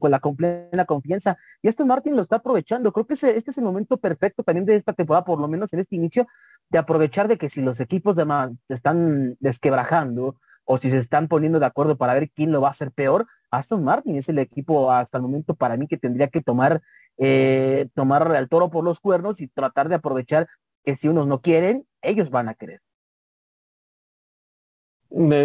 con 0.00 0.10
la 0.10 0.18
completa 0.18 0.84
confianza. 0.86 1.38
Y 1.62 1.68
esto 1.68 1.86
Martin 1.86 2.16
lo 2.16 2.22
está 2.22 2.36
aprovechando. 2.36 2.92
Creo 2.92 3.06
que 3.06 3.14
este 3.14 3.38
es 3.52 3.56
el 3.56 3.62
momento 3.62 3.98
perfecto 3.98 4.42
también 4.42 4.66
de 4.66 4.74
esta 4.74 4.94
temporada, 4.94 5.24
por 5.24 5.40
lo 5.40 5.46
menos 5.46 5.72
en 5.72 5.78
este 5.78 5.94
inicio, 5.94 6.26
de 6.70 6.78
aprovechar 6.78 7.28
de 7.28 7.38
que 7.38 7.48
si 7.48 7.62
los 7.62 7.78
equipos 7.78 8.16
de 8.16 8.26
se 8.66 8.74
están 8.74 9.36
desquebrajando 9.38 10.34
o 10.64 10.78
si 10.78 10.90
se 10.90 10.98
están 10.98 11.28
poniendo 11.28 11.58
de 11.58 11.66
acuerdo 11.66 11.96
para 11.96 12.14
ver 12.14 12.30
quién 12.30 12.52
lo 12.52 12.60
va 12.60 12.68
a 12.68 12.72
hacer 12.72 12.92
peor, 12.92 13.26
Aston 13.50 13.82
Martin 13.82 14.16
es 14.16 14.28
el 14.28 14.38
equipo 14.38 14.92
hasta 14.92 15.18
el 15.18 15.22
momento 15.22 15.54
para 15.54 15.76
mí 15.76 15.86
que 15.86 15.96
tendría 15.96 16.28
que 16.28 16.40
tomar 16.40 16.80
eh, 17.22 17.88
tomar 17.94 18.34
al 18.34 18.48
toro 18.48 18.70
por 18.70 18.82
los 18.82 18.98
cuernos 18.98 19.42
y 19.42 19.48
tratar 19.48 19.90
de 19.90 19.96
aprovechar 19.96 20.48
que 20.84 20.96
si 20.96 21.06
unos 21.06 21.26
no 21.26 21.42
quieren, 21.42 21.86
ellos 22.00 22.30
van 22.30 22.48
a 22.48 22.54
querer. 22.54 22.80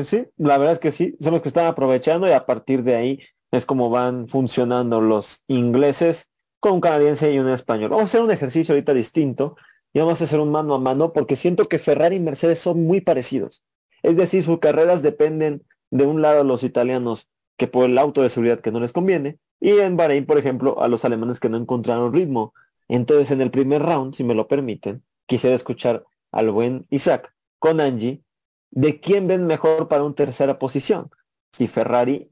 Sí, 0.06 0.28
la 0.38 0.58
verdad 0.58 0.74
es 0.74 0.80
que 0.80 0.92
sí, 0.92 1.18
son 1.20 1.34
los 1.34 1.42
que 1.42 1.50
están 1.50 1.66
aprovechando 1.66 2.30
y 2.30 2.32
a 2.32 2.46
partir 2.46 2.84
de 2.84 2.96
ahí 2.96 3.20
es 3.52 3.66
como 3.66 3.90
van 3.90 4.28
funcionando 4.28 5.02
los 5.02 5.44
ingleses 5.48 6.32
con 6.62 6.74
un 6.74 6.82
canadiense 6.82 7.34
y 7.34 7.40
un 7.40 7.50
español. 7.50 7.90
Vamos 7.90 8.04
a 8.04 8.06
hacer 8.06 8.22
un 8.22 8.32
ejercicio 8.32 8.74
ahorita 8.74 8.94
distinto 8.94 9.58
y 9.92 10.00
vamos 10.00 10.22
a 10.22 10.24
hacer 10.24 10.40
un 10.40 10.52
mano 10.52 10.76
a 10.76 10.80
mano 10.80 11.12
porque 11.12 11.36
siento 11.36 11.68
que 11.68 11.80
Ferrari 11.80 12.16
y 12.18 12.20
Mercedes 12.22 12.60
son 12.60 12.86
muy 12.86 13.02
parecidos. 13.02 13.66
Es 14.06 14.16
decir, 14.18 14.44
sus 14.44 14.60
carreras 14.60 15.02
dependen 15.02 15.64
de 15.90 16.06
un 16.06 16.22
lado 16.22 16.44
los 16.44 16.64
italianos 16.64 17.28
que 17.58 17.66
por 17.66 17.86
el 17.86 17.98
auto 17.98 18.22
de 18.22 18.30
seguridad 18.30 18.60
que 18.60 18.72
no 18.72 18.80
les 18.80 18.92
conviene 18.92 19.40
y 19.60 19.80
en 19.80 19.98
Bahrein, 19.98 20.28
por 20.28 20.38
ejemplo, 20.38 20.80
a 20.80 20.88
los 20.88 21.06
alemanes 21.06 21.40
que 21.40 21.50
no 21.50 21.58
encontraron 21.58 22.14
ritmo. 22.14 22.54
Entonces, 22.88 23.32
en 23.32 23.42
el 23.42 23.50
primer 23.50 23.82
round, 23.82 24.14
si 24.14 24.24
me 24.24 24.36
lo 24.36 24.48
permiten, 24.48 25.04
quisiera 25.26 25.56
escuchar 25.56 26.06
al 26.32 26.52
buen 26.52 26.86
Isaac 26.92 27.34
con 27.58 27.82
Angie 27.82 28.22
de 28.70 29.00
quién 29.00 29.28
ven 29.28 29.48
mejor 29.48 29.88
para 29.88 30.04
una 30.04 30.14
tercera 30.14 30.60
posición, 30.60 31.10
si 31.52 31.68
Ferrari 31.68 32.30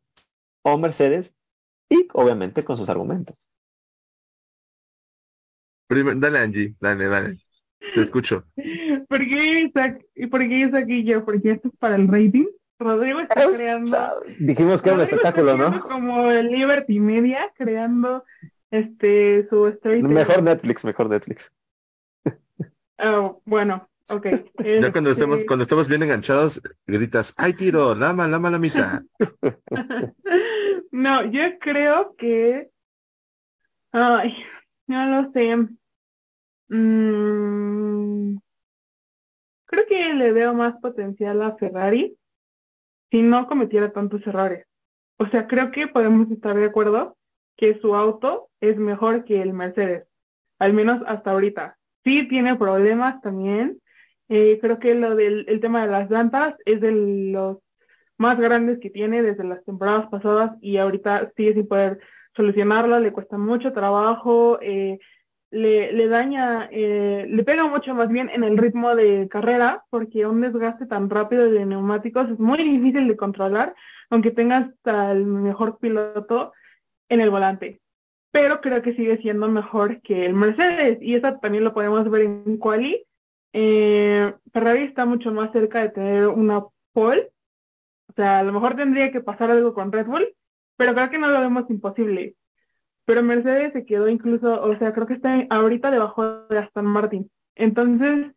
o 0.61 0.77
Mercedes, 0.77 1.33
y 1.89 2.07
obviamente 2.13 2.63
con 2.63 2.77
sus 2.77 2.87
argumentos. 2.87 3.49
Dale 5.89 6.37
Angie, 6.37 6.75
dale, 6.79 7.07
dale. 7.07 7.42
Te 7.93 8.01
escucho. 8.01 8.45
¿Por 9.07 9.19
qué 9.19 9.61
Isaac, 9.61 10.05
¿por 10.29 10.39
qué 10.41 10.59
Isaac 10.59 10.85
y 10.87 11.03
yo? 11.03 11.25
Porque 11.25 11.51
esto 11.51 11.67
es 11.69 11.75
para 11.77 11.95
el 11.95 12.07
rating. 12.07 12.45
Rodrigo 12.79 13.19
está 13.19 13.47
creando. 13.47 13.97
Dijimos 14.39 14.81
que 14.81 14.89
era 14.89 14.97
un 14.97 15.03
espectáculo, 15.03 15.57
¿no? 15.57 15.79
Como 15.79 16.31
el 16.31 16.47
Liberty 16.49 16.99
Media, 16.99 17.51
creando 17.55 18.25
este 18.71 19.47
su 19.49 19.67
straight. 19.67 20.03
Mejor 20.03 20.43
Netflix, 20.43 20.83
mejor 20.83 21.09
Netflix. 21.09 21.51
Oh, 23.05 23.41
bueno, 23.45 23.89
ok. 24.07 24.25
Ya 24.63 24.91
cuando 24.91 25.09
Este, 25.11 25.23
estemos, 25.23 25.43
cuando 25.45 25.63
estemos 25.63 25.87
bien 25.87 26.03
enganchados, 26.03 26.61
gritas, 26.85 27.33
¡ay 27.37 27.53
tiro! 27.53 27.95
¡Lama, 27.95 28.27
lama 28.27 28.49
la 28.51 28.59
mitad! 28.59 29.01
No, 30.91 31.25
yo 31.25 31.57
creo 31.59 32.15
que. 32.15 32.69
Ay, 33.91 34.45
no 34.87 35.05
lo 35.07 35.31
sé. 35.31 35.57
Mm, 36.75 38.39
creo 39.65 39.85
que 39.87 40.13
le 40.15 40.31
veo 40.31 40.55
más 40.55 40.73
potencial 40.81 41.43
a 41.43 41.55
Ferrari 41.55 42.17
si 43.11 43.21
no 43.21 43.45
cometiera 43.47 43.93
tantos 43.93 44.25
errores. 44.25 44.65
O 45.17 45.27
sea, 45.27 45.47
creo 45.47 45.69
que 45.71 45.87
podemos 45.87 46.31
estar 46.31 46.55
de 46.55 46.65
acuerdo 46.65 47.15
que 47.55 47.79
su 47.79 47.95
auto 47.95 48.49
es 48.59 48.77
mejor 48.77 49.23
que 49.23 49.43
el 49.43 49.53
Mercedes, 49.53 50.05
al 50.57 50.73
menos 50.73 51.03
hasta 51.05 51.31
ahorita. 51.31 51.77
Sí 52.03 52.27
tiene 52.27 52.55
problemas 52.55 53.21
también. 53.21 53.79
Eh, 54.29 54.57
creo 54.59 54.79
que 54.79 54.95
lo 54.95 55.15
del 55.15 55.45
el 55.47 55.59
tema 55.59 55.85
de 55.85 55.91
las 55.91 56.09
llantas 56.09 56.55
es 56.65 56.81
de 56.81 56.91
los 57.31 57.59
más 58.17 58.39
grandes 58.39 58.79
que 58.79 58.89
tiene 58.89 59.21
desde 59.21 59.43
las 59.43 59.63
temporadas 59.63 60.07
pasadas 60.07 60.53
y 60.59 60.77
ahorita 60.77 61.31
sigue 61.37 61.53
sin 61.53 61.67
poder 61.67 61.99
solucionarlo, 62.35 62.99
le 62.99 63.13
cuesta 63.13 63.37
mucho 63.37 63.73
trabajo, 63.73 64.57
eh, 64.61 64.99
le, 65.53 65.93
le 65.93 66.07
daña, 66.07 66.67
eh, 66.71 67.27
le 67.29 67.43
pega 67.43 67.67
mucho 67.67 67.93
más 67.93 68.09
bien 68.09 68.29
en 68.33 68.43
el 68.43 68.57
ritmo 68.57 68.95
de 68.95 69.27
carrera, 69.29 69.85
porque 69.91 70.25
un 70.25 70.41
desgaste 70.41 70.87
tan 70.87 71.11
rápido 71.11 71.49
de 71.49 71.63
neumáticos 71.63 72.27
es 72.31 72.39
muy 72.39 72.57
difícil 72.57 73.07
de 73.07 73.15
controlar, 73.15 73.75
aunque 74.09 74.31
tengas 74.31 74.71
al 74.83 75.25
mejor 75.27 75.77
piloto 75.77 76.53
en 77.07 77.21
el 77.21 77.29
volante. 77.29 77.81
Pero 78.31 78.61
creo 78.61 78.81
que 78.81 78.95
sigue 78.95 79.17
siendo 79.19 79.47
mejor 79.47 80.01
que 80.01 80.25
el 80.25 80.33
Mercedes, 80.33 80.97
y 81.01 81.13
eso 81.13 81.37
también 81.39 81.63
lo 81.63 81.73
podemos 81.75 82.09
ver 82.09 82.23
en 82.23 82.57
Quali. 82.57 83.05
Eh, 83.53 84.33
Ferrari 84.51 84.81
está 84.81 85.05
mucho 85.05 85.31
más 85.31 85.51
cerca 85.51 85.81
de 85.83 85.89
tener 85.89 86.27
una 86.29 86.65
pole, 86.93 87.31
o 88.09 88.13
sea, 88.15 88.39
a 88.39 88.43
lo 88.43 88.53
mejor 88.53 88.75
tendría 88.75 89.11
que 89.11 89.21
pasar 89.21 89.51
algo 89.51 89.75
con 89.75 89.91
Red 89.91 90.07
Bull, 90.07 90.35
pero 90.77 90.95
creo 90.95 91.11
que 91.11 91.19
no 91.19 91.27
lo 91.27 91.39
vemos 91.39 91.69
imposible. 91.69 92.35
Pero 93.05 93.23
Mercedes 93.23 93.73
se 93.73 93.85
quedó 93.85 94.07
incluso, 94.07 94.61
o 94.61 94.77
sea, 94.77 94.93
creo 94.93 95.07
que 95.07 95.15
está 95.15 95.45
ahorita 95.49 95.91
debajo 95.91 96.47
de 96.47 96.57
Aston 96.59 96.85
Martin. 96.85 97.29
Entonces, 97.55 98.31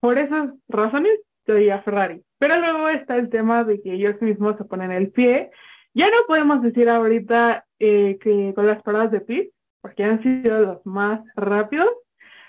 por 0.00 0.18
esas 0.18 0.50
razones, 0.68 1.18
yo 1.46 1.54
diría 1.54 1.82
Ferrari. 1.82 2.22
Pero 2.38 2.58
luego 2.58 2.88
está 2.88 3.16
el 3.16 3.30
tema 3.30 3.64
de 3.64 3.80
que 3.80 3.94
ellos 3.94 4.20
mismos 4.20 4.56
se 4.56 4.64
ponen 4.64 4.92
el 4.92 5.10
pie. 5.10 5.50
Ya 5.94 6.06
no 6.06 6.18
podemos 6.26 6.62
decir 6.62 6.88
ahorita 6.88 7.66
eh, 7.78 8.18
que 8.20 8.52
con 8.54 8.66
las 8.66 8.82
paradas 8.82 9.10
de 9.10 9.20
pit, 9.20 9.50
porque 9.80 10.04
han 10.04 10.22
sido 10.22 10.60
los 10.60 10.86
más 10.86 11.20
rápidos, 11.34 11.90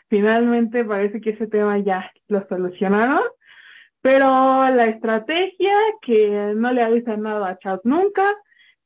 finalmente 0.09 0.83
parece 0.83 1.21
que 1.21 1.31
ese 1.31 1.47
tema 1.47 1.77
ya 1.79 2.11
lo 2.27 2.45
solucionaron. 2.47 3.21
Pero 4.01 4.25
la 4.69 4.85
estrategia, 4.85 5.73
que 6.01 6.53
no 6.55 6.71
le 6.71 6.83
avisan 6.83 7.21
nada 7.21 7.49
a 7.49 7.57
Charles 7.57 7.81
nunca, 7.83 8.35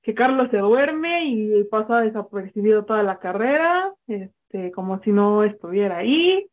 que 0.03 0.13
Carlos 0.15 0.49
se 0.51 0.59
duerme 0.59 1.25
y 1.25 1.63
pasa 1.65 2.01
desapercibido 2.01 2.85
toda 2.85 3.03
la 3.03 3.19
carrera, 3.19 3.93
este, 4.07 4.71
como 4.71 5.01
si 5.03 5.11
no 5.13 5.43
estuviera 5.43 5.97
ahí. 5.97 6.49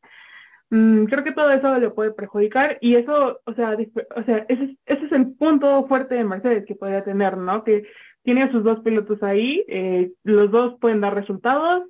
Mm, 0.70 1.04
creo 1.06 1.24
que 1.24 1.32
todo 1.32 1.50
eso 1.50 1.78
le 1.78 1.90
puede 1.90 2.12
perjudicar 2.12 2.78
y 2.80 2.94
eso, 2.96 3.40
o 3.44 3.54
sea, 3.54 3.76
o 4.16 4.22
sea, 4.24 4.38
ese, 4.48 4.64
es- 4.64 4.76
ese 4.86 5.06
es 5.06 5.12
el 5.12 5.32
punto 5.34 5.86
fuerte 5.88 6.14
de 6.14 6.24
Mercedes 6.24 6.64
que 6.66 6.76
podría 6.76 7.04
tener, 7.04 7.36
¿no? 7.38 7.64
Que 7.64 7.86
tiene 8.22 8.42
a 8.44 8.50
sus 8.52 8.62
dos 8.64 8.80
pilotos 8.80 9.22
ahí, 9.22 9.64
eh, 9.68 10.12
los 10.24 10.50
dos 10.50 10.76
pueden 10.80 11.00
dar 11.00 11.14
resultados, 11.14 11.84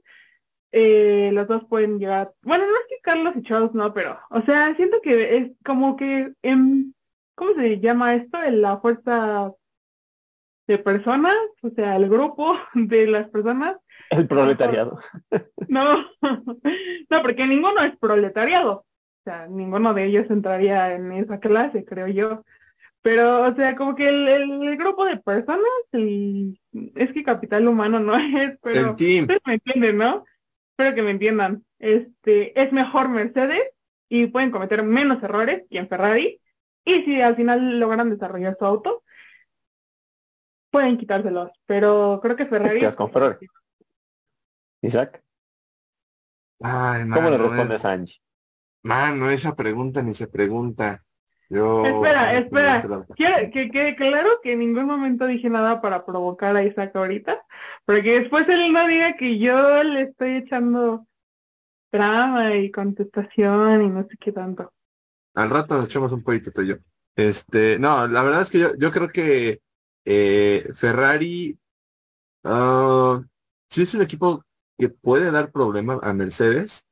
eh, 0.73 1.31
los 1.35 1.47
dos 1.49 1.65
pueden 1.69 1.99
llegar, 1.99 2.33
bueno, 2.43 2.65
no 2.67 2.73
es 2.73 2.87
que 2.89 3.01
Carlos 3.03 3.35
y 3.37 3.43
Charles 3.43 3.73
no, 3.75 3.93
pero, 3.95 4.19
o 4.31 4.43
sea, 4.43 4.75
siento 4.77 5.01
que 5.03 5.37
es 5.37 5.51
como 5.65 5.97
que, 5.97 6.33
¿cómo 7.35 7.53
se 7.55 7.81
llama 7.81 8.15
esto? 8.15 8.39
La 8.51 8.79
fuerza 8.81 9.53
de 10.71 10.79
personas, 10.79 11.35
o 11.63 11.71
sea, 11.71 11.97
el 11.97 12.09
grupo 12.09 12.57
de 12.75 13.07
las 13.09 13.29
personas, 13.29 13.77
El 14.11 14.27
proletariado. 14.29 14.99
no, 15.69 15.99
no, 17.11 17.23
porque 17.23 17.47
ninguno 17.47 17.81
es 17.83 17.97
proletariado, 17.99 18.73
o 18.73 19.23
sea, 19.25 19.47
ninguno 19.49 19.95
de 19.95 20.05
ellos 20.05 20.27
entraría 20.31 20.95
en 20.95 21.13
esa 21.13 21.39
clase, 21.41 21.85
creo 21.85 22.07
yo. 22.09 22.45
Pero, 23.03 23.45
o 23.51 23.55
sea, 23.55 23.75
como 23.77 23.95
que 23.95 24.09
el, 24.11 24.29
el- 24.29 24.63
el 24.63 24.77
grupo 24.77 25.07
de 25.07 25.17
personas, 25.17 25.65
el- 25.93 26.61
es 26.95 27.13
que 27.13 27.23
capital 27.25 27.67
humano 27.67 27.99
no 27.99 28.15
es, 28.17 28.59
pero 28.63 28.91
El 28.91 28.97
team. 28.97 29.23
ustedes 29.25 29.41
me 29.47 29.55
entienden, 29.55 29.97
¿no? 29.99 30.25
Espero 30.77 30.95
que 30.95 31.03
me 31.03 31.11
entiendan. 31.11 31.65
Este, 31.79 32.61
es 32.61 32.73
mejor 32.73 33.09
Mercedes 33.09 33.63
y 34.11 34.27
pueden 34.27 34.51
cometer 34.51 34.83
menos 34.83 35.23
errores 35.23 35.63
que 35.71 35.79
en 35.79 35.89
Ferrari. 35.89 36.41
Y 36.85 37.03
si 37.03 37.21
al 37.23 37.37
final 37.37 37.79
logran 37.81 38.11
desarrollar 38.11 38.57
su 38.59 38.67
auto, 38.67 39.03
pueden 40.71 40.97
quitárselos. 40.97 41.51
Pero 41.67 42.21
creo 42.23 42.37
que 42.37 42.47
Ferrari. 42.47 42.81
con 42.95 43.13
Ferrari. 43.13 43.47
Isaac, 44.83 45.23
Ay, 46.61 47.03
¿cómo 47.03 47.23
mano, 47.23 47.31
le 47.31 47.39
respondes 47.39 47.85
a 47.85 47.93
Angie? 47.93 48.21
Mano, 48.83 49.31
esa 49.31 49.57
pregunta 49.57 50.03
ni 50.03 50.15
se 50.15 50.27
pregunta. 50.27 51.03
Yo... 51.49 51.85
Espera, 51.85 52.39
espera. 52.39 53.07
Quiero 53.17 53.51
que 53.51 53.71
quede 53.71 53.97
claro 53.97 54.29
que 54.43 54.53
en 54.53 54.61
ningún 54.61 54.85
momento 54.85 55.27
dije 55.27 55.49
nada 55.51 55.81
para 55.81 56.05
provocar 56.05 56.55
a 56.57 56.63
Isaac 56.63 56.95
ahorita, 56.95 57.45
porque 57.85 58.21
después 58.21 58.49
él 58.49 58.73
no 58.73 58.87
diga 58.87 59.17
que 59.17 59.39
yo 59.39 59.83
le 59.83 60.03
estoy 60.03 60.37
echando 60.37 61.07
drama 61.91 62.55
y 62.55 62.71
contestación 62.71 63.83
y 63.83 63.89
no 63.89 64.03
sé 64.03 64.17
qué 64.19 64.33
tanto. 64.33 64.73
Al 65.35 65.51
rato 65.51 65.77
nos 65.77 65.89
echamos 65.89 66.13
un 66.13 66.23
poquito 66.23 66.53
tú 66.53 66.63
y 66.63 66.69
yo. 66.69 66.77
Este, 67.17 67.79
no, 67.79 68.07
la 68.07 68.23
verdad 68.23 68.43
es 68.43 68.51
que 68.51 68.59
yo, 68.61 68.77
yo 68.79 68.93
creo 68.93 69.09
que 69.09 69.61
eh, 70.05 70.71
Ferrari 70.75 71.59
ah, 72.45 73.23
sí 73.69 73.83
es 73.83 73.95
un 73.95 74.03
equipo 74.03 74.45
que 74.79 74.89
puede 74.89 75.31
dar 75.31 75.53
problema 75.53 75.99
a 76.03 76.13
Mercedes, 76.13 76.87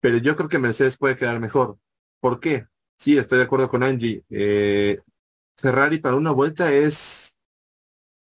pero 0.00 0.18
yo 0.18 0.36
creo 0.36 0.48
que 0.48 0.58
Mercedes 0.58 0.96
puede 0.96 1.16
quedar 1.16 1.40
mejor. 1.40 1.78
¿Por 2.20 2.40
qué? 2.40 2.66
Sí, 2.98 3.16
estoy 3.18 3.38
de 3.38 3.44
acuerdo 3.44 3.68
con 3.68 3.82
Angie. 3.82 4.24
Eh, 4.30 5.00
Ferrari 5.56 5.98
para 5.98 6.16
una 6.16 6.30
vuelta 6.30 6.72
es, 6.72 7.38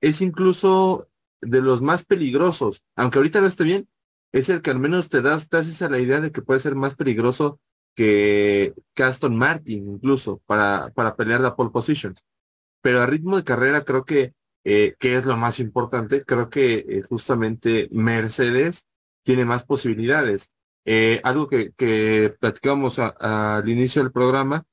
es 0.02 0.22
incluso 0.22 1.10
de 1.42 1.62
los 1.62 1.82
más 1.82 2.06
peligrosos. 2.06 2.84
Aunque 2.96 3.20
ahorita 3.20 3.42
no 3.42 3.48
esté 3.48 3.64
bien, 3.64 3.88
es 4.32 4.50
el 4.50 4.62
que 4.62 4.72
al 4.72 4.80
menos 4.80 5.10
te 5.10 5.22
das, 5.22 5.50
te 5.50 5.58
haces 5.58 5.82
a 5.82 5.90
la 5.90 6.00
idea 6.00 6.20
de 6.22 6.32
que 6.32 6.42
puede 6.42 6.60
ser 6.60 6.76
más 6.76 6.96
peligroso 6.96 7.60
que, 7.96 8.74
que 8.94 9.04
Aston 9.04 9.36
Martin, 9.36 9.90
incluso, 9.90 10.42
para, 10.46 10.92
para 10.94 11.16
pelear 11.16 11.42
la 11.42 11.56
pole 11.56 11.72
position. 11.72 12.16
Pero 12.82 13.02
a 13.02 13.06
ritmo 13.08 13.36
de 13.38 13.44
carrera 13.44 13.84
creo 13.84 14.06
que, 14.06 14.34
eh, 14.64 14.96
que 15.00 15.16
es 15.16 15.26
lo 15.26 15.38
más 15.38 15.60
importante, 15.60 16.24
creo 16.26 16.50
que 16.50 16.86
eh, 16.88 17.04
justamente 17.10 17.90
Mercedes 17.92 18.86
tiene 19.24 19.46
más 19.46 19.64
posibilidades. 19.64 20.50
Eh, 20.86 21.20
algo 21.24 21.48
que, 21.48 21.72
que 21.74 22.36
platicamos 22.40 22.98
al 23.00 23.68
inicio 23.68 24.02
del 24.04 24.12
programa, 24.12 24.66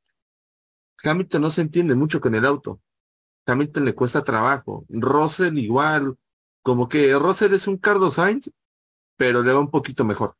Hamilton 1.04 1.42
no 1.42 1.50
se 1.50 1.60
entiende 1.60 1.94
mucho 1.94 2.20
con 2.20 2.34
el 2.34 2.44
auto. 2.44 2.80
Hamilton 3.46 3.84
le 3.86 3.94
cuesta 3.94 4.24
trabajo. 4.24 4.84
Russell 4.88 5.58
igual, 5.58 6.16
como 6.62 6.88
que 6.88 7.14
Russell 7.18 7.54
es 7.54 7.68
un 7.68 7.78
Carlos 7.78 8.14
Sainz, 8.14 8.50
pero 9.16 9.42
le 9.42 9.52
va 9.52 9.60
un 9.60 9.70
poquito 9.70 10.04
mejor 10.04 10.36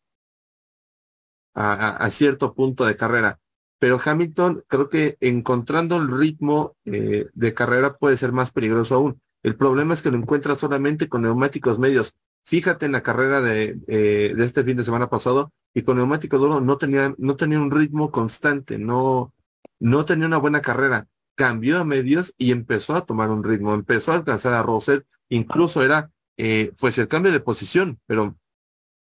a- 1.54 1.96
a 2.04 2.10
cierto 2.10 2.54
punto 2.54 2.84
de 2.84 2.96
carrera. 2.96 3.40
Pero 3.79 4.01
Hamilton 4.03 4.64
creo 4.68 4.89
que 4.89 5.16
encontrando 5.20 5.97
el 5.97 6.09
ritmo 6.09 6.77
eh, 6.85 7.27
de 7.35 7.55
carrera 7.55 7.97
puede 7.97 8.16
ser 8.16 8.33
más 8.33 8.51
peligroso 8.51 8.95
aún. 8.95 9.20
El 9.43 9.57
problema 9.57 9.95
es 9.95 10.03
que 10.03 10.11
lo 10.11 10.16
encuentra 10.16 10.55
solamente 10.55 11.09
con 11.09 11.22
neumáticos 11.22 11.79
medios. 11.79 12.14
Fíjate 12.45 12.87
en 12.87 12.93
la 12.93 13.03
carrera 13.03 13.41
de, 13.41 13.79
eh, 13.89 14.35
de 14.35 14.45
este 14.45 14.64
fin 14.64 14.77
de 14.77 14.85
semana 14.85 15.09
pasado 15.09 15.53
y 15.75 15.83
con 15.83 15.97
neumático 15.97 16.39
duro 16.39 16.61
no 16.61 16.79
tenía, 16.79 17.14
no 17.18 17.37
tenía 17.37 17.61
un 17.61 17.70
ritmo 17.70 18.11
constante, 18.11 18.79
no, 18.79 19.35
no 19.81 20.05
tenía 20.05 20.27
una 20.27 20.39
buena 20.39 20.62
carrera. 20.62 21.09
Cambió 21.35 21.79
a 21.79 21.85
medios 21.85 22.33
y 22.39 22.53
empezó 22.53 22.95
a 22.95 23.05
tomar 23.05 23.31
un 23.31 23.43
ritmo, 23.43 23.75
empezó 23.75 24.12
a 24.12 24.16
alcanzar 24.16 24.53
a 24.53 24.62
Russell, 24.62 25.01
incluso 25.29 25.83
era 25.83 26.11
eh, 26.37 26.72
pues 26.79 26.97
el 26.99 27.09
cambio 27.09 27.33
de 27.33 27.41
posición, 27.41 28.01
pero 28.07 28.37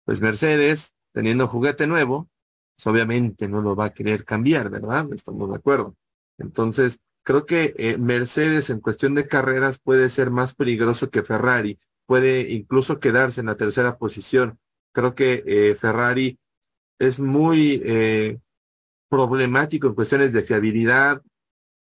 pues 0.04 0.20
Mercedes, 0.20 0.94
teniendo 1.12 1.48
juguete 1.48 1.86
nuevo, 1.86 2.28
pues 2.76 2.86
obviamente 2.86 3.48
no 3.48 3.62
lo 3.62 3.76
va 3.76 3.86
a 3.86 3.94
querer 3.94 4.24
cambiar, 4.24 4.70
¿verdad? 4.70 5.12
Estamos 5.12 5.50
de 5.50 5.56
acuerdo. 5.56 5.96
Entonces, 6.38 6.98
creo 7.22 7.46
que 7.46 7.74
eh, 7.78 7.98
Mercedes 7.98 8.70
en 8.70 8.80
cuestión 8.80 9.14
de 9.14 9.28
carreras 9.28 9.78
puede 9.78 10.10
ser 10.10 10.30
más 10.30 10.54
peligroso 10.54 11.10
que 11.10 11.22
Ferrari, 11.22 11.78
puede 12.06 12.50
incluso 12.52 13.00
quedarse 13.00 13.40
en 13.40 13.46
la 13.46 13.56
tercera 13.56 13.96
posición. 13.98 14.58
Creo 14.92 15.14
que 15.14 15.42
eh, 15.46 15.74
Ferrari 15.76 16.38
es 16.98 17.18
muy 17.20 17.82
eh, 17.84 18.38
problemático 19.08 19.88
en 19.88 19.94
cuestiones 19.94 20.32
de 20.32 20.42
fiabilidad. 20.42 21.22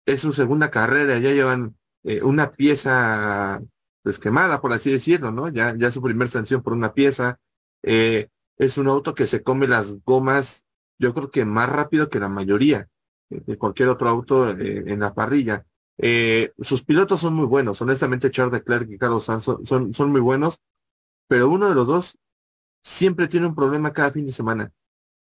es 0.07 0.21
su 0.21 0.33
segunda 0.33 0.71
carrera, 0.71 1.19
ya 1.19 1.33
llevan 1.33 1.77
una 2.23 2.53
pieza 2.53 3.63
pues 4.05 4.19
quemada, 4.19 4.61
por 4.61 4.73
así 4.73 4.93
decirlo, 4.93 5.33
¿no? 5.33 5.49
Ya, 5.49 5.75
ya 5.77 5.91
su 5.91 6.03
primer 6.03 6.29
sanción 6.29 6.63
por 6.63 6.75
una 6.75 6.93
pieza. 6.93 7.41
Eh, 7.83 8.29
es 8.59 8.79
un 8.79 8.89
auto 8.89 9.15
que 9.15 9.27
se 9.27 9.43
come 9.43 9.67
las 9.67 10.03
gomas, 10.05 10.65
yo 10.99 11.15
creo 11.15 11.31
que 11.31 11.45
más 11.45 11.69
rápido 11.69 12.09
que 12.09 12.21
la 12.21 12.29
mayoría 12.29 12.89
de 13.31 13.59
cualquier 13.59 13.89
otro 13.89 14.09
auto 14.09 14.51
eh, 14.51 14.85
en 14.87 15.01
la 15.01 15.15
parrilla. 15.15 15.67
sus 16.61 16.85
pilotos 16.85 17.21
son 17.21 17.35
muy 17.35 17.47
buenos, 17.47 17.81
honestamente 17.83 18.31
Charles 18.31 18.55
Leclerc 18.55 18.91
y 18.91 18.99
Carlos 18.99 19.25
Sainz 19.25 19.45
son, 19.45 19.93
son, 19.95 20.11
muy 20.11 20.21
buenos, 20.21 20.61
pero 21.29 21.49
uno 21.49 21.69
de 21.69 21.75
los 21.75 21.87
dos 21.87 22.19
siempre 22.83 23.29
tiene 23.29 23.47
un 23.47 23.55
problema 23.55 23.93
cada 23.93 24.11
fin 24.11 24.27
de 24.27 24.33
semana. 24.33 24.73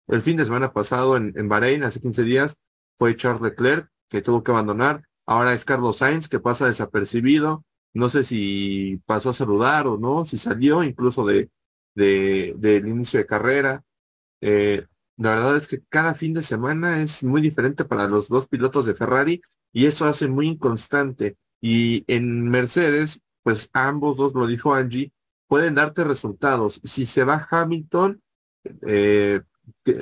El 0.07 0.21
fin 0.21 0.38
de 0.38 0.45
semana 0.45 0.73
pasado 0.73 1.15
en, 1.17 1.34
en 1.38 1.47
Bahrein, 1.47 1.84
hace 1.84 2.01
15 2.01 2.23
días, 2.23 2.55
fue 2.97 3.15
Charles 3.15 3.41
Leclerc 3.41 3.89
que 4.09 4.21
tuvo 4.21 4.43
que 4.43 4.51
abandonar. 4.51 5.03
Ahora 5.25 5.53
es 5.53 5.65
Carlos 5.65 5.97
Sainz 5.97 6.27
que 6.27 6.39
pasa 6.39 6.67
desapercibido. 6.67 7.63
No 7.93 8.09
sé 8.09 8.23
si 8.23 9.01
pasó 9.05 9.29
a 9.29 9.34
saludar 9.34 9.88
o 9.88 9.97
no, 9.97 10.25
si 10.25 10.38
salió 10.38 10.84
incluso 10.84 11.25
de, 11.25 11.49
de 11.95 12.53
del 12.57 12.87
inicio 12.87 13.19
de 13.19 13.25
carrera. 13.25 13.83
Eh, 14.41 14.85
la 15.17 15.35
verdad 15.35 15.57
es 15.57 15.67
que 15.67 15.81
cada 15.89 16.13
fin 16.13 16.33
de 16.33 16.43
semana 16.43 17.01
es 17.01 17.23
muy 17.23 17.41
diferente 17.41 17.85
para 17.85 18.07
los 18.07 18.27
dos 18.27 18.47
pilotos 18.47 18.85
de 18.85 18.95
Ferrari 18.95 19.41
y 19.71 19.85
eso 19.85 20.05
hace 20.05 20.27
muy 20.27 20.47
inconstante. 20.47 21.37
Y 21.61 22.03
en 22.07 22.49
Mercedes, 22.49 23.21
pues 23.43 23.69
ambos 23.73 24.17
dos, 24.17 24.33
lo 24.33 24.47
dijo 24.47 24.73
Angie, 24.73 25.13
pueden 25.47 25.75
darte 25.75 26.03
resultados. 26.03 26.81
Si 26.83 27.05
se 27.05 27.23
va 27.23 27.47
Hamilton 27.49 28.21
eh, 28.81 29.41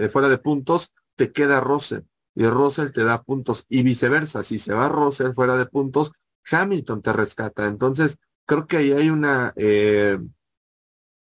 fuera 0.10 0.30
de 0.30 0.38
puntos, 0.38 0.92
te 1.16 1.32
queda 1.32 1.60
Russell 1.60 2.04
y 2.36 2.46
Russell 2.46 2.92
te 2.92 3.04
da 3.04 3.24
puntos 3.24 3.66
y 3.70 3.84
viceversa. 3.84 4.44
Si 4.44 4.58
se 4.58 4.74
va 4.74 4.90
Russell 4.90 5.34
fuera 5.34 5.58
de 5.58 5.66
puntos, 5.66 6.12
Hamilton 6.50 7.02
te 7.02 7.14
rescata. 7.14 7.68
Entonces, 7.68 8.18
creo 8.46 8.68
que 8.68 8.78
ahí 8.78 8.92
hay 8.92 9.10
una 9.10 9.54
eh, 9.56 10.18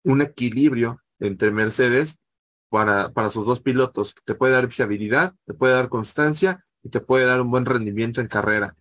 un 0.07 0.23
equilibrio 0.23 1.03
entre 1.19 1.51
Mercedes 1.51 2.19
para, 2.69 3.13
para 3.13 3.31
sus 3.31 3.45
dos 3.45 3.61
pilotos. 3.61 4.15
Te 4.25 4.37
puede 4.37 4.53
dar 4.53 4.71
fiabilidad, 4.71 5.35
te 5.45 5.53
puede 5.53 5.75
dar 5.75 5.89
constancia 5.89 6.65
y 6.83 6.91
te 6.91 7.01
puede 7.01 7.25
dar 7.25 7.41
un 7.41 7.51
buen 7.51 7.67
rendimiento 7.67 8.21
en 8.21 8.29
carrera. 8.29 8.77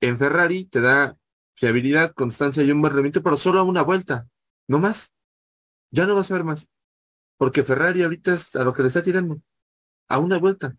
En 0.00 0.18
Ferrari 0.18 0.64
te 0.66 0.82
da 0.82 1.16
fiabilidad, 1.54 2.12
constancia 2.12 2.62
y 2.62 2.70
un 2.70 2.82
buen 2.82 2.92
rendimiento, 2.92 3.22
pero 3.22 3.38
solo 3.38 3.60
a 3.60 3.62
una 3.62 3.82
vuelta, 3.82 4.28
no 4.66 4.78
más. 4.78 5.10
Ya 5.90 6.06
no 6.06 6.14
vas 6.14 6.30
a 6.30 6.34
ver 6.34 6.44
más. 6.44 6.68
Porque 7.38 7.64
Ferrari 7.64 8.02
ahorita 8.02 8.34
es 8.34 8.54
a 8.54 8.62
lo 8.62 8.74
que 8.74 8.82
le 8.82 8.88
está 8.88 9.02
tirando. 9.02 9.40
A 10.08 10.18
una 10.18 10.38
vuelta 10.38 10.76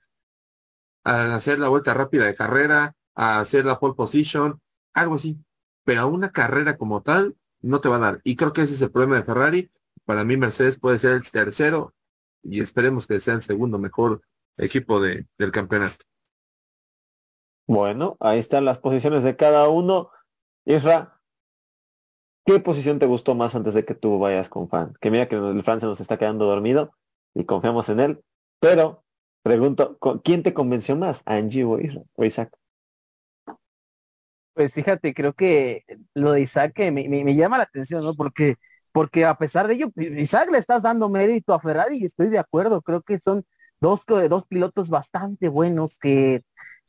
a 1.03 1.35
hacer 1.35 1.57
la 1.57 1.69
vuelta 1.69 1.95
rápida 1.95 2.25
de 2.25 2.35
carrera, 2.35 2.95
a 3.15 3.39
hacer 3.39 3.65
la 3.65 3.79
pole 3.79 3.95
position, 3.95 4.61
algo 4.93 5.15
así. 5.15 5.43
Pero 5.83 6.01
a 6.01 6.05
una 6.05 6.29
carrera 6.29 6.77
como 6.77 7.01
tal 7.01 7.35
no 7.61 7.81
te 7.81 7.89
va 7.89 7.95
a 7.95 7.99
dar. 7.99 8.21
Y 8.23 8.35
creo 8.35 8.53
que 8.53 8.61
ese 8.61 8.75
es 8.75 8.81
el 8.81 8.91
problema 8.91 9.15
de 9.15 9.23
Ferrari. 9.23 9.71
Para 10.05 10.23
mí 10.23 10.37
Mercedes 10.37 10.77
puede 10.79 10.99
ser 10.99 11.11
el 11.13 11.29
tercero 11.29 11.93
y 12.43 12.61
esperemos 12.61 13.07
que 13.07 13.19
sea 13.19 13.35
el 13.35 13.41
segundo 13.41 13.79
mejor 13.79 14.21
equipo 14.57 14.99
de, 14.99 15.27
del 15.37 15.51
campeonato. 15.51 16.05
Bueno, 17.67 18.17
ahí 18.19 18.39
están 18.39 18.65
las 18.65 18.79
posiciones 18.79 19.23
de 19.23 19.35
cada 19.35 19.69
uno. 19.69 20.09
Isra, 20.65 21.21
¿qué 22.45 22.59
posición 22.59 22.99
te 22.99 23.05
gustó 23.05 23.35
más 23.35 23.55
antes 23.55 23.73
de 23.73 23.85
que 23.85 23.95
tú 23.95 24.19
vayas 24.19 24.49
con 24.49 24.69
Fan? 24.69 24.93
Que 24.99 25.11
mira 25.11 25.27
que 25.27 25.35
el 25.35 25.63
Fan 25.63 25.79
se 25.79 25.85
nos 25.85 26.01
está 26.01 26.17
quedando 26.17 26.45
dormido 26.45 26.91
y 27.35 27.45
confiamos 27.45 27.89
en 27.89 27.99
él, 27.99 28.23
pero 28.59 29.03
Pregunto, 29.41 29.97
¿quién 30.23 30.43
te 30.43 30.53
convenció 30.53 30.95
más, 30.95 31.21
Angie 31.25 31.63
o 31.63 31.79
Isaac? 32.23 32.51
Pues 34.53 34.73
fíjate, 34.73 35.13
creo 35.13 35.33
que 35.33 35.85
lo 36.13 36.33
de 36.33 36.41
Isaac 36.41 36.77
me, 36.91 37.07
me, 37.07 37.35
llama 37.35 37.57
la 37.57 37.63
atención, 37.63 38.03
¿no? 38.03 38.13
Porque, 38.15 38.55
porque 38.91 39.25
a 39.25 39.35
pesar 39.35 39.67
de 39.67 39.75
ello, 39.75 39.91
Isaac 39.95 40.49
le 40.51 40.57
estás 40.57 40.81
dando 40.81 41.09
mérito 41.09 41.53
a 41.53 41.59
Ferrari 41.59 41.97
y 41.97 42.05
estoy 42.05 42.29
de 42.29 42.39
acuerdo, 42.39 42.81
creo 42.81 43.01
que 43.01 43.19
son 43.19 43.45
dos, 43.79 44.01
dos 44.07 44.45
pilotos 44.45 44.89
bastante 44.89 45.47
buenos 45.47 45.97
que, 45.99 46.43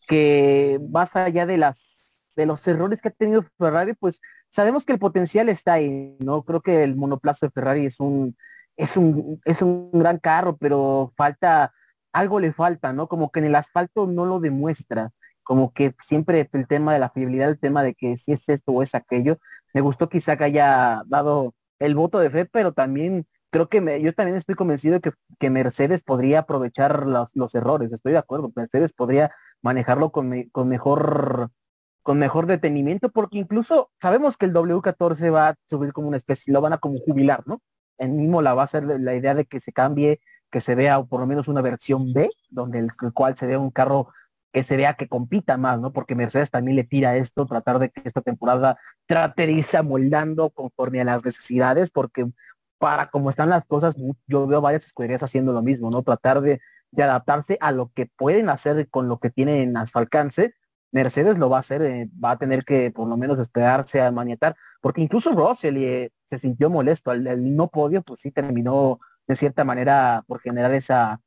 que 0.08 0.80
más 0.90 1.14
allá 1.16 1.46
de 1.46 1.58
las 1.58 1.90
de 2.36 2.46
los 2.46 2.66
errores 2.66 3.00
que 3.02 3.08
ha 3.08 3.12
tenido 3.12 3.44
Ferrari, 3.58 3.94
pues 3.94 4.20
sabemos 4.50 4.84
que 4.84 4.92
el 4.92 4.98
potencial 4.98 5.48
está 5.48 5.74
ahí, 5.74 6.16
¿no? 6.20 6.42
Creo 6.44 6.60
que 6.60 6.84
el 6.84 6.96
monoplazo 6.96 7.46
de 7.46 7.52
Ferrari 7.52 7.86
es 7.86 8.00
un, 8.00 8.36
es 8.76 8.96
un, 8.96 9.40
es 9.44 9.62
un 9.62 9.90
gran 9.92 10.18
carro, 10.18 10.56
pero 10.56 11.12
falta 11.16 11.72
algo 12.12 12.40
le 12.40 12.52
falta, 12.52 12.92
¿no? 12.92 13.08
Como 13.08 13.30
que 13.30 13.40
en 13.40 13.46
el 13.46 13.54
asfalto 13.54 14.06
no 14.06 14.26
lo 14.26 14.40
demuestra, 14.40 15.10
como 15.42 15.72
que 15.72 15.94
siempre 16.00 16.48
el 16.52 16.66
tema 16.66 16.92
de 16.92 16.98
la 17.00 17.10
fiabilidad, 17.10 17.50
el 17.50 17.58
tema 17.58 17.82
de 17.82 17.94
que 17.94 18.16
si 18.16 18.32
es 18.32 18.48
esto 18.48 18.72
o 18.72 18.82
es 18.82 18.94
aquello, 18.94 19.38
me 19.74 19.80
gustó 19.80 20.08
que 20.08 20.22
haya 20.40 21.02
dado 21.06 21.54
el 21.80 21.94
voto 21.96 22.20
de 22.20 22.30
fe, 22.30 22.44
pero 22.46 22.72
también 22.72 23.26
creo 23.50 23.68
que 23.68 24.00
yo 24.00 24.14
también 24.14 24.36
estoy 24.36 24.54
convencido 24.54 25.00
que, 25.00 25.12
que 25.38 25.50
Mercedes 25.50 26.02
podría 26.02 26.40
aprovechar 26.40 27.06
los, 27.06 27.28
los, 27.34 27.54
errores, 27.54 27.92
estoy 27.92 28.12
de 28.12 28.18
acuerdo, 28.18 28.52
Mercedes 28.54 28.92
podría 28.92 29.32
manejarlo 29.62 30.12
con, 30.12 30.44
con 30.52 30.68
mejor 30.68 31.50
con 32.02 32.18
mejor 32.18 32.46
detenimiento, 32.46 33.10
porque 33.10 33.38
incluso 33.38 33.90
sabemos 34.00 34.36
que 34.38 34.46
el 34.46 34.54
W14 34.54 35.34
va 35.34 35.48
a 35.48 35.54
subir 35.68 35.92
como 35.92 36.08
una 36.08 36.16
especie, 36.16 36.52
lo 36.52 36.62
van 36.62 36.72
a 36.72 36.78
como 36.78 36.98
jubilar, 36.98 37.42
¿no? 37.46 37.60
En 37.98 38.16
mismo 38.16 38.40
la 38.40 38.54
va 38.54 38.62
a 38.62 38.68
ser 38.68 38.84
la 38.84 39.14
idea 39.14 39.34
de 39.34 39.44
que 39.44 39.60
se 39.60 39.72
cambie 39.72 40.20
que 40.50 40.60
se 40.60 40.74
vea 40.74 41.02
por 41.02 41.20
lo 41.20 41.26
menos 41.26 41.48
una 41.48 41.62
versión 41.62 42.12
B, 42.12 42.30
donde 42.50 42.80
el, 42.80 42.92
cual 43.14 43.36
se 43.36 43.46
vea 43.46 43.58
un 43.58 43.70
carro 43.70 44.08
que 44.52 44.62
se 44.62 44.76
vea 44.76 44.94
que 44.94 45.08
compita 45.08 45.56
más, 45.56 45.80
¿no? 45.80 45.92
Porque 45.92 46.14
Mercedes 46.14 46.50
también 46.50 46.76
le 46.76 46.84
tira 46.84 47.16
esto, 47.16 47.46
tratar 47.46 47.78
de 47.78 47.90
que 47.90 48.02
esta 48.04 48.20
temporada 48.20 48.78
trate 49.06 49.46
de 49.46 49.64
amoldando 49.78 50.50
conforme 50.50 51.00
a 51.00 51.04
las 51.04 51.24
necesidades, 51.24 51.90
porque 51.90 52.26
para 52.78 53.10
como 53.10 53.30
están 53.30 53.50
las 53.50 53.64
cosas, 53.66 53.96
yo 54.26 54.46
veo 54.46 54.60
varias 54.60 54.86
escuderías 54.86 55.22
haciendo 55.22 55.52
lo 55.52 55.62
mismo, 55.62 55.90
¿no? 55.90 56.02
Tratar 56.02 56.40
de, 56.40 56.60
adaptarse 56.96 57.56
a 57.60 57.72
lo 57.72 57.92
que 57.94 58.06
pueden 58.06 58.48
hacer 58.48 58.88
con 58.88 59.08
lo 59.08 59.18
que 59.20 59.30
tienen 59.30 59.76
a 59.76 59.86
su 59.86 59.98
alcance. 59.98 60.54
Mercedes 60.90 61.38
lo 61.38 61.48
va 61.50 61.58
a 61.58 61.60
hacer, 61.60 61.82
eh, 61.82 62.10
va 62.22 62.32
a 62.32 62.38
tener 62.38 62.64
que 62.64 62.90
por 62.90 63.08
lo 63.08 63.16
menos 63.16 63.38
esperarse 63.38 64.00
a 64.02 64.10
manietar, 64.10 64.56
porque 64.80 65.02
incluso 65.02 65.30
Russell 65.32 65.76
eh, 65.76 66.10
se 66.28 66.38
sintió 66.38 66.70
molesto, 66.70 67.10
al 67.12 67.26
el 67.26 67.54
no 67.54 67.68
podio, 67.68 68.02
pues 68.02 68.20
sí 68.20 68.32
terminó 68.32 68.98
de 69.28 69.36
cierta 69.36 69.64
manera 69.64 70.24
por 70.26 70.40
generar 70.40 70.72
esa 70.72 71.20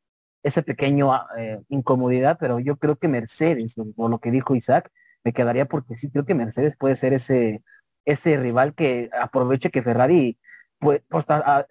ese 0.43 0.61
pequeño 0.63 1.11
eh, 1.37 1.61
incomodidad, 1.69 2.37
pero 2.39 2.59
yo 2.59 2.77
creo 2.77 2.97
que 2.97 3.07
Mercedes, 3.07 3.75
por 3.95 4.09
lo 4.09 4.19
que 4.19 4.31
dijo 4.31 4.55
Isaac, 4.55 4.91
me 5.23 5.33
quedaría 5.33 5.65
porque 5.65 5.97
sí 5.97 6.09
creo 6.09 6.25
que 6.25 6.35
Mercedes 6.35 6.75
puede 6.77 6.95
ser 6.95 7.13
ese 7.13 7.63
ese 8.05 8.37
rival 8.37 8.73
que 8.73 9.09
aproveche 9.19 9.71
que 9.71 9.81
Ferrari 9.81 10.37
pues 10.79 11.01
hasta, 11.11 11.65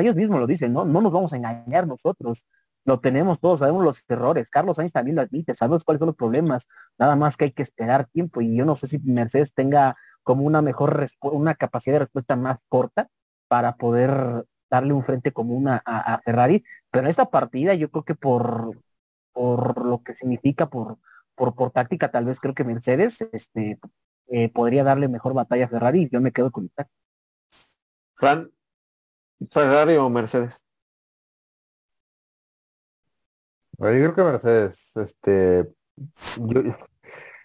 ellos 0.00 0.16
mismos 0.16 0.40
lo 0.40 0.46
dicen, 0.46 0.72
¿no? 0.72 0.84
No 0.84 1.00
nos 1.00 1.12
vamos 1.12 1.32
a 1.32 1.36
engañar 1.36 1.86
nosotros. 1.86 2.44
Lo 2.84 2.98
tenemos 2.98 3.38
todos, 3.38 3.60
sabemos 3.60 3.84
los 3.84 4.02
errores. 4.08 4.50
Carlos 4.50 4.76
Sainz 4.76 4.92
también 4.92 5.14
lo 5.14 5.22
admite, 5.22 5.54
sabemos 5.54 5.84
cuáles 5.84 6.00
son 6.00 6.08
los 6.08 6.16
problemas. 6.16 6.66
Nada 6.98 7.14
más 7.14 7.36
que 7.36 7.44
hay 7.44 7.52
que 7.52 7.62
esperar 7.62 8.06
tiempo 8.06 8.40
y 8.40 8.56
yo 8.56 8.64
no 8.64 8.74
sé 8.74 8.88
si 8.88 8.98
Mercedes 8.98 9.52
tenga 9.54 9.96
como 10.24 10.42
una 10.42 10.60
mejor 10.60 11.06
una 11.20 11.54
capacidad 11.54 11.94
de 11.96 12.00
respuesta 12.00 12.34
más 12.34 12.58
corta 12.68 13.08
para 13.46 13.76
poder 13.76 14.44
darle 14.70 14.92
un 14.92 15.04
frente 15.04 15.32
común 15.32 15.68
a, 15.68 15.82
a, 15.84 16.20
Ferrari, 16.20 16.64
pero 16.90 17.04
en 17.04 17.10
esta 17.10 17.30
partida 17.30 17.74
yo 17.74 17.90
creo 17.90 18.04
que 18.04 18.14
por, 18.14 18.78
por 19.32 19.84
lo 19.84 20.02
que 20.02 20.14
significa, 20.14 20.68
por, 20.68 20.98
por, 21.34 21.54
por 21.54 21.70
táctica, 21.70 22.10
tal 22.10 22.26
vez 22.26 22.40
creo 22.40 22.54
que 22.54 22.64
Mercedes 22.64 23.20
este, 23.32 23.78
eh, 24.28 24.48
podría 24.50 24.84
darle 24.84 25.08
mejor 25.08 25.34
batalla 25.34 25.66
a 25.66 25.68
Ferrari 25.68 26.02
y 26.02 26.08
yo 26.10 26.20
me 26.20 26.32
quedo 26.32 26.50
con 26.50 26.66
esta. 26.66 26.88
Fran, 28.14 28.50
¿Ferrari 29.50 29.96
o 29.96 30.10
Mercedes? 30.10 30.64
Bueno, 33.78 33.96
yo 33.96 34.12
creo 34.12 34.26
que 34.26 34.32
Mercedes, 34.32 34.92
este, 34.96 35.72
yo, 36.38 36.60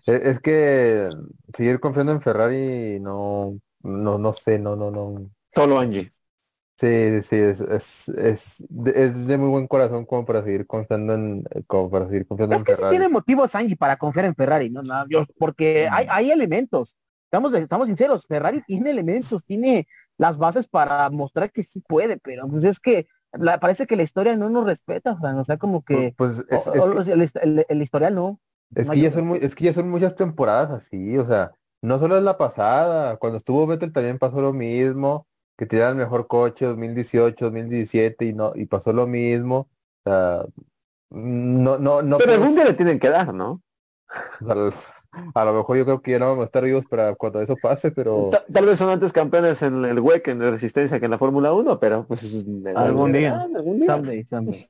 e, 0.06 0.30
es 0.30 0.40
que 0.40 1.10
seguir 1.56 1.80
confiando 1.80 2.12
en 2.12 2.22
Ferrari 2.22 3.00
no, 3.00 3.60
no, 3.84 4.18
no 4.18 4.34
sé, 4.34 4.60
no, 4.60 4.76
no, 4.76 4.92
no. 4.92 5.30
Solo 5.54 5.80
Angie. 5.80 6.13
Sí, 6.84 7.22
sí, 7.22 7.36
es, 7.38 7.62
es, 7.62 8.10
es, 8.10 8.56
de, 8.68 8.92
es 8.94 9.26
de 9.26 9.38
muy 9.38 9.48
buen 9.48 9.68
corazón 9.68 10.06
como 10.06 10.26
para 10.26 10.44
seguir 10.44 10.68
confiando 10.68 11.14
en, 11.14 11.46
como 11.66 11.90
para 11.90 12.08
seguir 12.08 12.28
confiando 12.28 12.56
es 12.56 12.60
en 12.60 12.66
que 12.66 12.76
Ferrari. 12.76 12.94
Sí 12.94 13.00
tiene 13.00 13.14
motivos 13.14 13.56
Angie 13.56 13.78
para 13.78 13.96
confiar 13.96 14.26
en 14.26 14.36
Ferrari, 14.36 14.70
¿no? 14.70 14.84
no 14.84 15.06
Dios, 15.06 15.28
porque 15.40 15.88
hay, 15.90 16.08
hay 16.10 16.32
elementos. 16.32 16.98
Estamos, 17.28 17.54
estamos 17.54 17.88
sinceros, 17.88 18.26
Ferrari 18.28 18.64
tiene 18.68 18.90
elementos, 18.90 19.46
tiene 19.46 19.88
las 20.18 20.38
bases 20.38 20.68
para 20.68 21.10
mostrar 21.10 21.54
que 21.54 21.64
sí 21.64 21.80
puede, 21.80 22.18
pero 22.18 22.50
pues 22.50 22.66
es 22.66 22.82
que 22.82 23.08
la, 23.32 23.62
parece 23.62 23.88
que 23.88 23.96
la 23.96 24.04
historia 24.04 24.36
no 24.36 24.50
nos 24.50 24.66
respeta, 24.66 25.16
Fran, 25.16 25.38
o 25.38 25.46
sea, 25.46 25.56
como 25.56 25.86
que, 25.86 26.14
pues, 26.18 26.44
es, 26.50 26.68
o, 26.68 26.72
o, 26.72 27.02
el, 27.02 27.32
el, 27.42 27.66
el, 27.70 27.82
historial 27.82 28.14
no. 28.14 28.42
Es 28.76 28.88
no 28.88 28.94
que, 28.94 29.00
ya 29.00 29.12
son 29.12 29.26
muy, 29.26 29.40
es 29.42 29.56
que 29.56 29.64
ya 29.64 29.74
son 29.74 29.90
muchas 29.90 30.18
temporadas 30.18 30.70
así, 30.70 31.18
o 31.18 31.26
sea, 31.26 31.54
no 31.82 31.98
solo 31.98 32.18
es 32.18 32.24
la 32.24 32.38
pasada, 32.38 33.16
cuando 33.16 33.38
estuvo 33.38 33.66
Vettel 33.68 33.94
también 33.94 34.20
pasó 34.20 34.42
lo 34.42 34.52
mismo, 34.52 35.28
que 35.58 35.66
tenía 35.66 35.90
el 35.90 35.96
mejor 35.96 36.28
coche 36.28 36.66
2018, 36.66 37.46
2017 37.46 38.26
y 38.26 38.34
no 38.34 38.52
y 38.56 38.66
pasó 38.66 38.92
lo 38.94 39.06
mismo. 39.08 39.70
O 40.06 40.10
sea, 40.10 40.46
no, 41.12 41.78
no, 41.78 42.02
no. 42.02 42.18
Pero 42.18 42.34
algún 42.34 42.56
día 42.56 42.64
le 42.66 42.74
tienen 42.74 43.00
que 43.00 43.10
dar, 43.10 43.34
¿no? 43.34 43.62
A 45.36 45.46
lo 45.46 45.54
mejor 45.54 45.78
yo 45.78 45.86
creo 45.86 46.02
que 46.02 46.12
ya 46.12 46.20
no 46.20 46.26
vamos 46.30 46.42
a 46.42 46.46
estar 46.46 46.64
vivos 46.64 46.86
para 46.88 47.14
cuando 47.14 47.40
eso 47.40 47.56
pase, 47.56 47.92
pero 47.92 48.30
Ta- 48.32 48.44
Tal 48.52 48.66
vez 48.66 48.80
son 48.80 48.90
antes 48.90 49.14
campeones 49.14 49.62
en 49.62 49.86
el 49.86 50.00
WEC, 50.00 50.30
en 50.30 50.40
la 50.40 50.50
resistencia 50.50 51.00
que 51.00 51.06
en 51.06 51.12
la 51.12 51.20
Fórmula 51.20 51.54
1, 51.54 51.80
pero 51.80 52.08
pues 52.08 52.24
Algún 52.76 53.12
día. 53.14 53.40
algún 53.42 53.80
día. 53.80 53.88
Someday, 53.96 54.24
someday. 54.26 54.68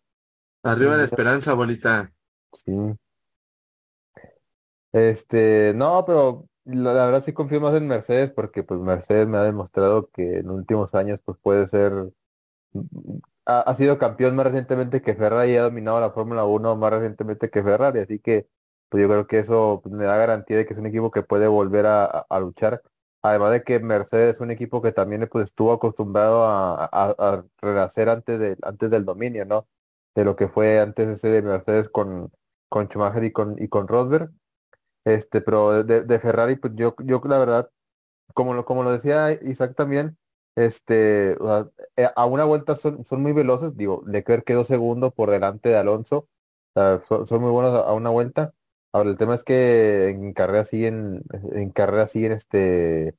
Arriba 0.63 0.97
la 0.97 1.03
esperanza, 1.05 1.53
bolita. 1.53 2.11
sí. 2.53 2.73
Este, 4.91 5.73
no, 5.75 6.03
pero 6.05 6.45
la, 6.65 6.93
verdad 6.93 7.23
sí 7.23 7.33
confío 7.33 7.61
más 7.61 7.73
en 7.75 7.87
Mercedes 7.87 8.31
porque 8.31 8.63
pues 8.63 8.79
Mercedes 8.79 9.27
me 9.27 9.37
ha 9.37 9.43
demostrado 9.43 10.09
que 10.11 10.37
en 10.39 10.49
últimos 10.49 10.93
años 10.95 11.21
pues 11.23 11.37
puede 11.41 11.67
ser 11.67 12.11
ha, 13.45 13.61
ha 13.61 13.75
sido 13.75 13.97
campeón 13.97 14.35
más 14.35 14.45
recientemente 14.47 15.01
que 15.01 15.15
Ferrari 15.15 15.51
y 15.53 15.57
ha 15.57 15.63
dominado 15.63 15.99
la 15.99 16.11
Fórmula 16.11 16.45
1 16.45 16.75
más 16.75 16.91
recientemente 16.91 17.49
que 17.49 17.63
Ferrari, 17.63 17.99
así 17.99 18.19
que 18.19 18.47
pues 18.89 19.01
yo 19.01 19.09
creo 19.09 19.27
que 19.27 19.39
eso 19.39 19.79
pues, 19.83 19.93
me 19.95 20.05
da 20.05 20.17
garantía 20.17 20.57
de 20.57 20.65
que 20.65 20.73
es 20.73 20.79
un 20.79 20.85
equipo 20.85 21.11
que 21.11 21.23
puede 21.23 21.47
volver 21.47 21.85
a, 21.87 22.05
a- 22.05 22.39
luchar. 22.39 22.81
Además 23.23 23.51
de 23.51 23.63
que 23.63 23.79
Mercedes 23.79 24.35
es 24.35 24.41
un 24.41 24.51
equipo 24.51 24.81
que 24.81 24.91
también 24.91 25.27
pues 25.31 25.45
estuvo 25.45 25.71
acostumbrado 25.71 26.43
a, 26.45 26.85
a, 26.91 27.15
a 27.17 27.45
renacer 27.61 28.09
antes 28.09 28.37
de, 28.39 28.57
antes 28.63 28.89
del 28.91 29.05
dominio, 29.05 29.45
¿no? 29.45 29.67
De 30.13 30.25
lo 30.25 30.35
que 30.35 30.47
fue 30.49 30.79
antes 30.79 31.07
ese 31.09 31.29
de 31.29 31.41
Mercedes 31.41 31.87
con, 31.89 32.31
con 32.69 32.87
Schumacher 32.87 33.23
y 33.23 33.31
con, 33.31 33.55
y 33.61 33.67
con 33.69 33.87
Rosberg. 33.87 34.29
Este, 35.05 35.41
pero 35.41 35.83
de, 35.83 36.01
de 36.03 36.19
Ferrari, 36.19 36.55
pues 36.55 36.73
yo, 36.75 36.95
yo 37.03 37.21
la 37.25 37.37
verdad, 37.39 37.69
como 38.33 38.53
lo, 38.53 38.65
como 38.65 38.83
lo 38.83 38.91
decía 38.91 39.31
Isaac 39.43 39.75
también, 39.75 40.17
este, 40.55 41.35
sea, 41.47 41.69
eh, 41.97 42.09
a 42.15 42.25
una 42.25 42.45
vuelta 42.45 42.75
son, 42.75 43.05
son 43.05 43.21
muy 43.21 43.33
veloces, 43.33 43.75
digo, 43.77 44.03
Leclerc 44.07 44.45
quedó 44.45 44.63
segundo 44.65 45.11
por 45.13 45.29
delante 45.31 45.69
de 45.69 45.77
Alonso, 45.77 46.29
son, 47.07 47.41
muy 47.41 47.51
buenos 47.51 47.73
a, 47.75 47.93
una 47.93 48.09
vuelta. 48.09 48.53
Ahora 48.91 49.09
el 49.09 49.17
tema 49.17 49.35
es 49.35 49.43
que 49.43 50.09
en 50.09 50.33
carrera 50.33 50.65
siguen, 50.65 51.23
en 51.53 51.71
carrera 51.71 52.07
siguen 52.07 52.31
este, 52.33 53.15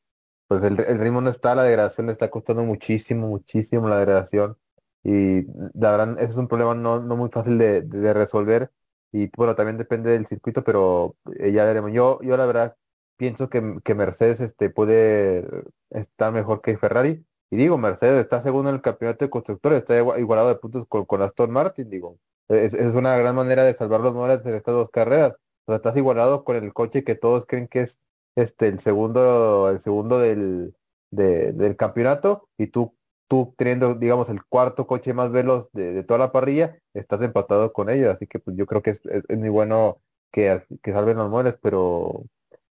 pues 0.49 0.63
el, 0.65 0.81
el 0.81 0.99
ritmo 0.99 1.21
no 1.21 1.31
está, 1.31 1.55
la 1.55 1.65
degradación 1.65 2.07
le 2.07 2.13
está 2.13 2.31
costando 2.31 2.63
muchísimo, 2.65 3.29
muchísimo 3.29 3.89
la 3.89 3.99
degradación. 3.99 4.57
Y 5.03 5.45
la 5.79 5.91
verdad, 5.97 6.15
ese 6.19 6.31
es 6.33 6.37
un 6.37 6.49
problema 6.49 6.75
no, 6.75 7.01
no 7.01 7.17
muy 7.17 7.29
fácil 7.31 7.59
de- 7.59 7.83
de 7.83 8.15
resolver. 8.15 8.71
Y 9.15 9.31
bueno, 9.37 9.55
también 9.55 9.79
depende 9.79 10.11
del 10.11 10.27
circuito, 10.27 10.65
pero 10.65 11.15
eh, 11.39 11.53
ya 11.53 11.65
veremos. 11.65 11.93
Yo, 11.93 12.19
yo 12.23 12.37
la 12.37 12.47
verdad 12.47 12.77
pienso 13.17 13.49
que, 13.49 13.77
que 13.85 13.95
Mercedes 13.95 14.41
este, 14.41 14.71
puede 14.71 15.47
estar 15.91 16.33
mejor 16.33 16.61
que 16.63 16.77
Ferrari. 16.77 17.25
Y 17.51 17.57
digo, 17.57 17.79
Mercedes 17.79 18.21
está 18.21 18.41
segundo 18.43 18.71
en 18.71 18.77
el 18.77 18.83
campeonato 18.83 19.25
de 19.25 19.31
constructores, 19.31 19.79
está 19.81 19.95
igua- 20.01 20.19
igualado 20.19 20.49
de 20.49 20.57
puntos 20.57 20.85
con, 20.89 21.05
con 21.05 21.23
Aston 21.23 21.51
Martin, 21.53 21.89
digo. 21.89 22.19
Es, 22.49 22.75
es 22.75 22.95
una 22.97 23.17
gran 23.17 23.37
manera 23.37 23.63
de 23.63 23.75
salvar 23.75 24.01
los 24.01 24.11
honores 24.13 24.41
en 24.45 24.55
estas 24.57 24.75
dos 24.75 24.91
carreras. 24.91 25.35
O 25.67 25.73
sea, 25.73 25.77
estás 25.77 25.97
igualado 25.97 26.43
con 26.45 26.57
el 26.57 26.73
coche 26.73 27.05
que 27.05 27.15
todos 27.15 27.47
creen 27.47 27.69
que 27.69 27.83
es 27.83 28.01
este 28.35 28.67
el 28.67 28.81
segundo, 28.81 29.71
el 29.71 29.81
segundo 29.81 30.19
del, 30.19 30.75
de- 31.13 31.53
del 31.53 31.77
campeonato, 31.77 32.49
y 32.59 32.67
tú, 32.67 32.97
tú 33.29 33.55
teniendo, 33.57 33.95
digamos, 33.95 34.29
el 34.29 34.45
cuarto 34.45 34.87
coche 34.87 35.15
más 35.15 35.31
veloz 35.31 35.69
de, 35.73 35.93
de 35.93 36.03
toda 36.05 36.19
la 36.21 36.33
parrilla, 36.33 36.79
estás 36.95 37.23
empatado 37.23 37.73
con 37.73 37.91
ellos. 37.91 38.15
Así 38.15 38.27
que 38.27 38.39
pues 38.39 38.57
yo 38.57 38.67
creo 38.67 38.83
que 38.83 38.91
es, 38.91 39.01
es- 39.07 39.25
es 39.29 39.39
muy 39.39 39.49
bueno 39.51 40.01
que, 40.33 40.63
que 40.83 40.93
salven 40.93 41.17
los 41.17 41.27
honores, 41.27 41.57
pero 41.63 42.25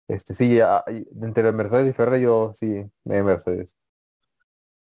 este 0.08 0.34
sí, 0.34 0.56
ya, 0.56 0.84
entre 1.22 1.52
Mercedes 1.52 1.90
y 1.90 1.92
Ferrari 1.94 2.22
yo 2.22 2.52
sí, 2.54 2.84
me 3.04 3.22
Mercedes. 3.22 3.76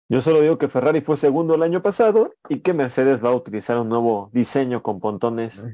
Yo 0.09 0.21
solo 0.21 0.41
digo 0.41 0.59
que 0.59 0.69
Ferrari 0.69 1.01
fue 1.01 1.17
segundo 1.17 1.55
el 1.55 1.63
año 1.63 1.83
pasado 1.83 2.35
y 2.49 2.61
que 2.61 2.73
Mercedes 2.75 3.25
va 3.25 3.29
a 3.31 3.35
utilizar 3.35 3.79
un 3.79 3.89
nuevo 3.89 4.31
diseño 4.33 4.83
con 4.83 4.99
pontones 5.01 5.69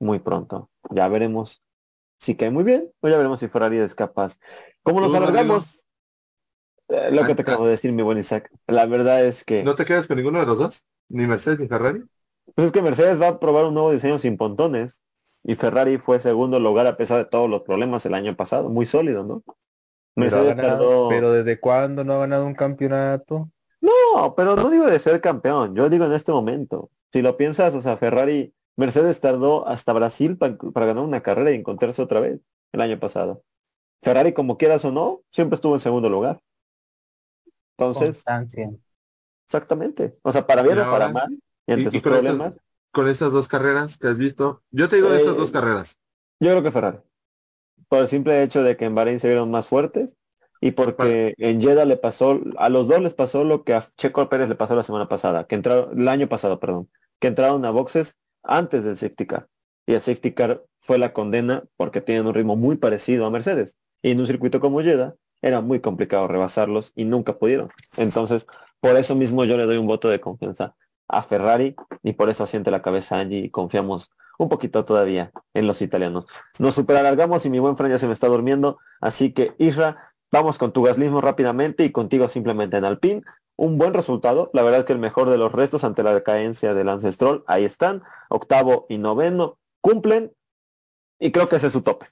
muy 0.00 0.20
pronto. 0.20 0.70
Ya 0.90 1.08
veremos 1.08 1.62
si 2.20 2.36
cae 2.36 2.50
muy 2.50 2.64
bien 2.64 2.92
o 3.00 3.08
ya 3.08 3.16
veremos 3.18 3.40
si 3.40 3.48
Ferrari 3.48 3.78
es 3.78 3.94
capaz. 3.94 4.38
¿Cómo 4.84 5.00
nos 5.00 5.14
alargamos? 5.14 5.85
Eh, 6.88 7.10
lo 7.12 7.26
que 7.26 7.34
te 7.34 7.42
Ah, 7.42 7.44
acabo 7.44 7.64
de 7.64 7.72
decir, 7.72 7.92
mi 7.92 8.02
buen 8.02 8.18
Isaac. 8.18 8.50
La 8.66 8.86
verdad 8.86 9.24
es 9.24 9.44
que, 9.44 9.62
¿No 9.62 9.74
te 9.74 9.84
quedas 9.84 10.06
con 10.06 10.16
ninguno 10.16 10.40
de 10.40 10.46
los 10.46 10.58
dos? 10.58 10.84
¿Ni 11.08 11.26
Mercedes 11.26 11.58
ni 11.58 11.68
Ferrari? 11.68 12.02
pues 12.54 12.66
es 12.66 12.72
que 12.72 12.80
Mercedes 12.82 13.20
va 13.20 13.28
a 13.28 13.40
probar 13.40 13.64
un 13.66 13.74
nuevo 13.74 13.90
diseño 13.92 14.18
sin 14.18 14.36
pontones 14.36 15.02
y 15.42 15.56
Ferrari 15.56 15.98
fue 15.98 16.20
segundo 16.20 16.58
lugar 16.60 16.86
a 16.86 16.96
pesar 16.96 17.18
de 17.18 17.24
todos 17.24 17.50
los 17.50 17.62
problemas 17.62 18.06
el 18.06 18.14
año 18.14 18.36
pasado. 18.36 18.68
Muy 18.70 18.86
sólido, 18.86 19.24
¿no? 19.24 19.42
Pero, 20.14 20.44
ganado- 20.44 20.56
tardó... 20.78 21.08
pero 21.08 21.32
¿desde 21.32 21.60
cuándo 21.60 22.04
no 22.04 22.14
ha 22.14 22.18
ganado 22.20 22.46
un 22.46 22.54
campeonato? 22.54 23.50
No, 23.80 24.34
pero 24.36 24.56
no 24.56 24.70
digo 24.70 24.86
de 24.86 24.98
ser 24.98 25.20
campeón, 25.20 25.74
yo 25.76 25.88
digo 25.90 26.06
en 26.06 26.12
este 26.12 26.32
momento. 26.32 26.90
Si 27.12 27.20
lo 27.22 27.36
piensas, 27.36 27.74
o 27.74 27.80
sea, 27.80 27.96
Ferrari, 27.98 28.54
Mercedes 28.76 29.20
tardó 29.20 29.66
hasta 29.68 29.92
Brasil 29.92 30.38
pa- 30.38 30.56
para 30.72 30.86
ganar 30.86 31.04
una 31.04 31.22
carrera 31.22 31.50
y 31.50 31.56
encontrarse 31.56 32.00
otra 32.02 32.20
vez 32.20 32.40
el 32.72 32.80
año 32.80 32.98
pasado. 32.98 33.42
Ferrari, 34.02 34.32
como 34.32 34.56
quieras 34.58 34.84
o 34.84 34.92
no, 34.92 35.22
siempre 35.30 35.56
estuvo 35.56 35.74
en 35.74 35.80
segundo 35.80 36.08
lugar. 36.08 36.40
Entonces, 37.78 38.08
Constancia. 38.24 38.70
exactamente. 39.46 40.18
O 40.22 40.32
sea, 40.32 40.46
para 40.46 40.62
bien 40.62 40.78
o 40.78 40.90
para 40.90 41.08
mal, 41.10 41.38
y 41.66 41.72
ante 41.72 41.82
y 41.82 41.84
sus 41.92 42.02
con 42.02 42.12
estas- 42.14 42.22
problemas, 42.36 42.60
Con 42.92 43.08
estas 43.08 43.30
dos 43.32 43.46
carreras 43.46 43.98
que 43.98 44.06
has 44.08 44.16
visto. 44.16 44.62
Yo 44.70 44.88
te 44.88 44.96
digo 44.96 45.10
de 45.10 45.18
estas 45.20 45.34
Eh, 45.34 45.38
dos 45.38 45.50
carreras. 45.50 45.98
yo 46.40 46.50
creo 46.50 46.62
que 46.62 46.70
Ferrari. 46.72 46.98
Por 47.88 47.98
el 48.00 48.08
simple 48.08 48.42
hecho 48.42 48.62
de 48.62 48.76
que 48.78 48.86
en 48.86 48.94
Bahrein 48.94 49.20
se 49.20 49.28
vieron 49.28 49.50
más 49.50 49.66
fuertes 49.66 50.14
y 50.62 50.70
porque 50.70 51.34
en 51.36 51.60
Jeddah 51.60 51.84
le 51.84 51.98
pasó, 51.98 52.40
a 52.56 52.70
los 52.70 52.88
dos 52.88 53.02
les 53.02 53.12
pasó 53.12 53.44
lo 53.44 53.64
que 53.64 53.74
a 53.74 53.86
Checo 53.98 54.26
Pérez 54.30 54.48
le 54.48 54.54
pasó 54.54 54.74
la 54.74 54.82
semana 54.82 55.08
pasada, 55.08 55.46
que 55.46 55.54
entraron, 55.56 56.00
el 56.00 56.08
año 56.08 56.26
pasado, 56.26 56.58
perdón, 56.58 56.88
que 57.20 57.28
entraron 57.28 57.66
a 57.66 57.70
boxes 57.70 58.16
antes 58.42 58.82
del 58.84 58.96
safety 58.96 59.26
car. 59.26 59.46
Y 59.86 59.92
el 59.92 60.00
safety 60.00 60.32
car 60.32 60.64
fue 60.80 60.96
la 60.96 61.12
condena 61.12 61.64
porque 61.76 62.00
tienen 62.00 62.26
un 62.26 62.32
ritmo 62.34 62.56
muy 62.56 62.76
parecido 62.78 63.26
a 63.26 63.30
Mercedes. 63.30 63.76
Y 64.02 64.12
en 64.12 64.20
un 64.20 64.26
circuito 64.26 64.58
como 64.58 64.80
Jeddah 64.80 65.14
era 65.42 65.60
muy 65.60 65.80
complicado 65.80 66.28
rebasarlos 66.28 66.92
y 66.94 67.04
nunca 67.04 67.38
pudieron. 67.38 67.70
Entonces, 67.96 68.46
por 68.80 68.96
eso 68.96 69.14
mismo 69.14 69.44
yo 69.44 69.56
le 69.56 69.66
doy 69.66 69.76
un 69.76 69.86
voto 69.86 70.08
de 70.08 70.20
confianza 70.20 70.74
a 71.08 71.22
Ferrari 71.22 71.76
y 72.02 72.14
por 72.14 72.28
eso 72.28 72.44
asiente 72.44 72.70
la 72.70 72.82
cabeza 72.82 73.18
Angie 73.18 73.38
y 73.38 73.50
confiamos 73.50 74.10
un 74.38 74.48
poquito 74.48 74.84
todavía 74.84 75.32
en 75.54 75.66
los 75.66 75.82
italianos. 75.82 76.26
Nos 76.58 76.74
superalargamos 76.74 77.46
y 77.46 77.50
mi 77.50 77.58
buen 77.58 77.76
Fran 77.76 77.90
ya 77.90 77.98
se 77.98 78.06
me 78.06 78.12
está 78.12 78.26
durmiendo, 78.26 78.78
así 79.00 79.32
que 79.32 79.54
Isra, 79.58 80.12
vamos 80.30 80.58
con 80.58 80.72
tu 80.72 80.82
gaslismo 80.82 81.20
rápidamente 81.20 81.84
y 81.84 81.92
contigo 81.92 82.28
simplemente 82.28 82.76
en 82.76 82.84
Alpine. 82.84 83.22
Un 83.56 83.78
buen 83.78 83.94
resultado, 83.94 84.50
la 84.52 84.62
verdad 84.62 84.84
que 84.84 84.92
el 84.92 84.98
mejor 84.98 85.30
de 85.30 85.38
los 85.38 85.50
restos 85.50 85.84
ante 85.84 86.02
la 86.02 86.12
decadencia 86.12 86.74
del 86.74 86.90
Ancestral, 86.90 87.42
ahí 87.46 87.64
están, 87.64 88.02
octavo 88.28 88.84
y 88.90 88.98
noveno, 88.98 89.58
cumplen 89.80 90.32
y 91.18 91.32
creo 91.32 91.48
que 91.48 91.56
ese 91.56 91.68
es 91.68 91.72
su 91.72 91.80
tope. 91.80 92.06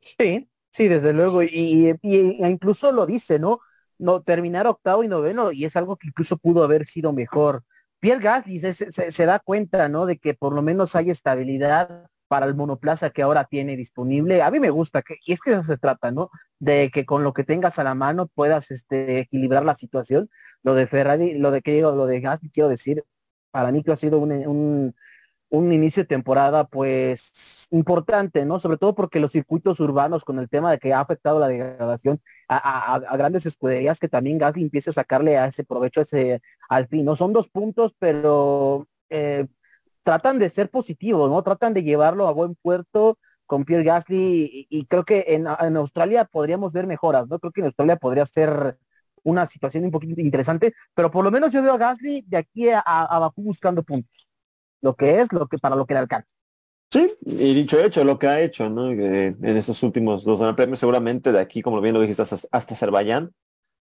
Sí, 0.00 0.47
sí, 0.70 0.88
desde 0.88 1.12
luego. 1.12 1.42
Y, 1.42 1.48
y- 1.50 1.96
y 2.02 2.44
incluso 2.46 2.92
lo 2.92 3.06
dice, 3.06 3.38
¿no? 3.38 3.60
No, 3.98 4.22
terminar 4.22 4.66
octavo 4.66 5.02
y 5.02 5.08
noveno, 5.08 5.50
y 5.52 5.64
es 5.64 5.76
algo 5.76 5.96
que 5.96 6.08
incluso 6.08 6.36
pudo 6.38 6.62
haber 6.64 6.86
sido 6.86 7.12
mejor. 7.12 7.64
Pierre 8.00 8.22
Gasly 8.22 8.60
se, 8.60 8.72
se- 9.12 9.26
da 9.26 9.40
cuenta, 9.40 9.88
¿no? 9.88 10.06
De 10.06 10.18
que 10.18 10.34
por 10.34 10.52
lo 10.54 10.62
menos 10.62 10.94
hay 10.94 11.10
estabilidad 11.10 12.06
para 12.28 12.46
el 12.46 12.54
monoplaza 12.54 13.10
que 13.10 13.22
ahora 13.22 13.44
tiene 13.44 13.76
disponible. 13.76 14.42
A 14.42 14.50
mí 14.50 14.60
me 14.60 14.70
gusta, 14.70 15.02
que, 15.02 15.16
y 15.24 15.32
es 15.32 15.40
que 15.40 15.52
eso 15.52 15.62
se 15.64 15.78
trata, 15.78 16.12
¿no? 16.12 16.30
De 16.60 16.90
que 16.92 17.04
con 17.06 17.24
lo 17.24 17.32
que 17.32 17.42
tengas 17.44 17.78
a 17.78 17.84
la 17.84 17.94
mano 17.96 18.28
puedas 18.28 18.70
este, 18.70 19.18
equilibrar 19.20 19.64
la 19.64 19.74
situación. 19.74 20.30
Lo 20.62 20.74
de 20.74 20.86
Ferrari, 20.86 21.34
lo 21.38 21.50
de 21.50 21.62
que 21.62 21.72
digo, 21.72 21.90
lo 21.92 22.06
de 22.06 22.20
Gasly, 22.20 22.50
quiero 22.50 22.68
decir, 22.68 23.02
para 23.50 23.72
mí 23.72 23.82
que 23.82 23.92
ha 23.92 23.96
sido 23.96 24.18
un, 24.20 24.94
un 25.50 25.72
inicio 25.72 26.02
de 26.02 26.06
temporada 26.08 26.64
pues 26.64 27.66
importante, 27.70 28.44
¿no? 28.44 28.60
Sobre 28.60 28.76
todo 28.78 28.94
porque 28.94 29.20
los 29.20 29.32
circuitos 29.32 29.80
urbanos 29.80 30.24
con 30.24 30.38
el 30.38 30.48
tema 30.48 30.70
de 30.70 30.78
que 30.78 30.92
ha 30.92 31.00
afectado 31.00 31.38
la 31.40 31.48
degradación 31.48 32.20
a, 32.48 32.94
a- 32.96 33.16
grandes 33.16 33.46
escuderías 33.46 33.98
que 33.98 34.08
también 34.08 34.38
Gasly 34.38 34.62
empiece 34.64 34.90
a 34.90 34.92
sacarle 34.92 35.38
a 35.38 35.46
ese 35.46 35.64
provecho 35.64 36.00
ese 36.02 36.40
al 36.68 36.86
fin, 36.88 37.04
¿no? 37.06 37.16
Son 37.16 37.32
dos 37.32 37.48
puntos, 37.48 37.94
pero 37.98 38.86
eh, 39.10 39.46
tratan 40.02 40.38
de 40.38 40.50
ser 40.50 40.70
positivos, 40.70 41.30
¿no? 41.30 41.42
Tratan 41.42 41.74
de 41.74 41.82
llevarlo 41.82 42.28
a 42.28 42.32
buen 42.32 42.54
puerto 42.56 43.18
con 43.46 43.64
Pierre 43.64 43.84
Gasly 43.84 44.66
y, 44.70 44.78
y 44.80 44.86
creo 44.86 45.04
que 45.04 45.24
en, 45.28 45.46
en 45.60 45.76
Australia 45.76 46.24
podríamos 46.24 46.72
ver 46.72 46.86
mejoras, 46.86 47.26
¿no? 47.28 47.38
Creo 47.38 47.52
que 47.52 47.60
en 47.60 47.66
Australia 47.66 47.96
podría 47.96 48.26
ser 48.26 48.78
una 49.24 49.46
situación 49.46 49.84
un 49.84 49.90
poquito 49.90 50.20
interesante, 50.20 50.74
pero 50.94 51.10
por 51.10 51.24
lo 51.24 51.30
menos 51.30 51.52
yo 51.52 51.62
veo 51.62 51.74
a 51.74 51.78
Gasly 51.78 52.24
de 52.26 52.36
aquí 52.38 52.70
a, 52.70 52.80
a 52.80 53.18
Bakú 53.18 53.42
buscando 53.42 53.82
puntos 53.82 54.27
lo 54.80 54.94
que 54.94 55.20
es, 55.20 55.32
lo 55.32 55.46
que 55.46 55.58
para 55.58 55.76
lo 55.76 55.86
que 55.86 55.94
le 55.94 56.00
alcanza. 56.00 56.28
Sí, 56.90 57.12
y 57.20 57.52
dicho 57.52 57.78
hecho, 57.78 58.02
lo 58.02 58.18
que 58.18 58.28
ha 58.28 58.40
hecho, 58.40 58.70
¿no? 58.70 58.90
Eh, 58.90 59.36
en 59.42 59.56
estos 59.58 59.82
últimos 59.82 60.24
dos 60.24 60.40
Gran 60.40 60.56
Premios, 60.56 60.80
seguramente 60.80 61.32
de 61.32 61.40
aquí, 61.40 61.60
como 61.60 61.82
bien 61.82 61.94
lo 61.94 62.00
dijiste, 62.00 62.22
hasta, 62.22 62.48
Azerbaiyán, 62.50 63.34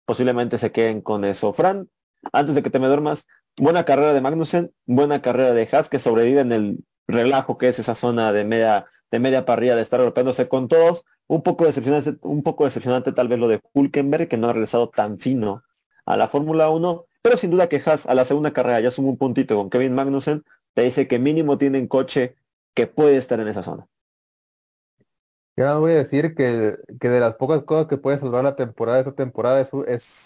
posiblemente 0.05 0.57
se 0.57 0.73
queden 0.73 1.01
con 1.01 1.23
eso. 1.23 1.53
Fran, 1.53 1.89
antes 2.33 2.53
de 2.55 2.63
que 2.63 2.69
te 2.69 2.79
me 2.79 2.87
duermas, 2.87 3.25
buena 3.55 3.85
carrera 3.85 4.13
de 4.13 4.19
Magnussen, 4.19 4.73
buena 4.85 5.21
carrera 5.21 5.53
de 5.53 5.69
Haas, 5.71 5.87
que 5.87 5.99
sobrevive 5.99 6.41
en 6.41 6.51
el 6.51 6.79
relajo 7.07 7.57
que 7.57 7.69
es 7.69 7.79
esa 7.79 7.95
zona 7.95 8.33
de 8.33 8.43
media, 8.43 8.85
de 9.09 9.19
media 9.19 9.45
parrilla 9.45 9.77
de 9.77 9.83
estar 9.83 10.01
golpeándose 10.01 10.49
con 10.49 10.67
todos. 10.67 11.05
Un 11.27 11.43
poco 11.43 11.65
decepcionante, 11.65 12.17
un 12.21 12.43
poco 12.43 12.65
decepcionante 12.65 13.13
tal 13.13 13.29
vez 13.29 13.39
lo 13.39 13.47
de 13.47 13.61
Hulkenberg, 13.73 14.27
que 14.27 14.37
no 14.37 14.49
ha 14.49 14.53
regresado 14.53 14.89
tan 14.89 15.17
fino 15.17 15.63
a 16.05 16.17
la 16.17 16.27
Fórmula 16.27 16.69
1, 16.69 17.05
pero 17.21 17.37
sin 17.37 17.51
duda 17.51 17.67
que 17.67 17.81
Haas 17.85 18.05
a 18.05 18.15
la 18.15 18.25
segunda 18.25 18.51
carrera 18.51 18.81
ya 18.81 18.91
suma 18.91 19.09
un 19.09 19.17
puntito 19.17 19.55
con 19.55 19.69
Kevin 19.69 19.95
Magnussen, 19.95 20.43
te 20.77 20.83
dice 20.83 21.07
que 21.07 21.17
mínimo 21.17 21.57
tienen 21.57 21.87
coche 21.87 22.35
que 22.75 22.85
puede 22.85 23.17
estar 23.17 23.39
en 23.39 23.47
esa 23.47 23.63
zona. 23.63 23.87
Yo 25.55 25.79
voy 25.79 25.91
a 25.93 25.95
decir 25.95 26.35
que, 26.35 26.77
que 26.99 27.09
de 27.09 27.19
las 27.19 27.35
pocas 27.35 27.63
cosas 27.63 27.87
que 27.87 27.97
puede 27.97 28.19
salvar 28.19 28.43
la 28.43 28.55
temporada, 28.55 28.99
esta 28.99 29.15
temporada 29.15 29.59
es, 29.61 29.73
un- 29.73 29.85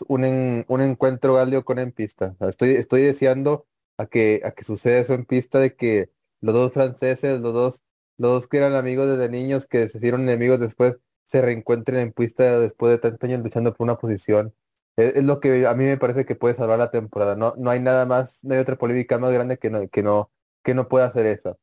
un, 0.10 0.26
en- 0.26 0.66
un 0.68 0.82
encuentro 0.82 1.36
Galio 1.36 1.64
con 1.64 1.80
en 1.80 1.92
pista. 1.94 2.36
Estoy, 2.42 2.72
estoy 2.72 3.02
deseando 3.04 3.66
a 3.98 4.08
que, 4.08 4.42
a 4.44 4.52
que 4.52 4.66
suceda 4.66 5.00
eso 5.00 5.14
en 5.14 5.24
pista 5.26 5.60
de 5.60 5.74
que 5.76 6.12
los 6.42 6.54
dos 6.54 6.74
franceses, 6.74 7.40
los 7.40 7.54
dos, 7.54 7.82
los 8.18 8.32
dos 8.34 8.48
que 8.50 8.58
eran 8.58 8.76
amigos 8.76 9.08
desde 9.08 9.30
niños, 9.30 9.66
que 9.68 9.88
se 9.88 10.00
hicieron 10.00 10.22
enemigos 10.24 10.60
después, 10.60 10.98
se 11.26 11.42
reencuentren 11.42 12.00
en 12.02 12.12
pista 12.14 12.60
después 12.60 12.92
de 12.92 12.98
tantos 13.00 13.30
años 13.30 13.42
luchando 13.42 13.74
por 13.74 13.86
una 13.86 13.98
posición. 13.98 14.54
Es, 14.98 15.16
es 15.16 15.24
lo 15.24 15.40
que 15.40 15.66
a 15.66 15.74
mí 15.76 15.86
me 15.86 15.98
parece 15.98 16.26
que 16.26 16.36
puede 16.36 16.56
salvar 16.56 16.78
la 16.80 16.92
temporada. 16.92 17.36
No, 17.38 17.54
no 17.58 17.70
hay 17.72 17.80
nada 17.80 18.06
más, 18.06 18.44
no 18.44 18.54
hay 18.54 18.60
otra 18.60 18.78
polémica 18.78 19.18
más 19.18 19.32
grande 19.32 19.58
que 19.58 19.70
no, 19.70 19.88
que 19.90 20.04
no, 20.04 20.30
que 20.64 20.74
no 20.74 20.88
pueda 20.88 21.06
hacer 21.06 21.26
esa. 21.26 21.58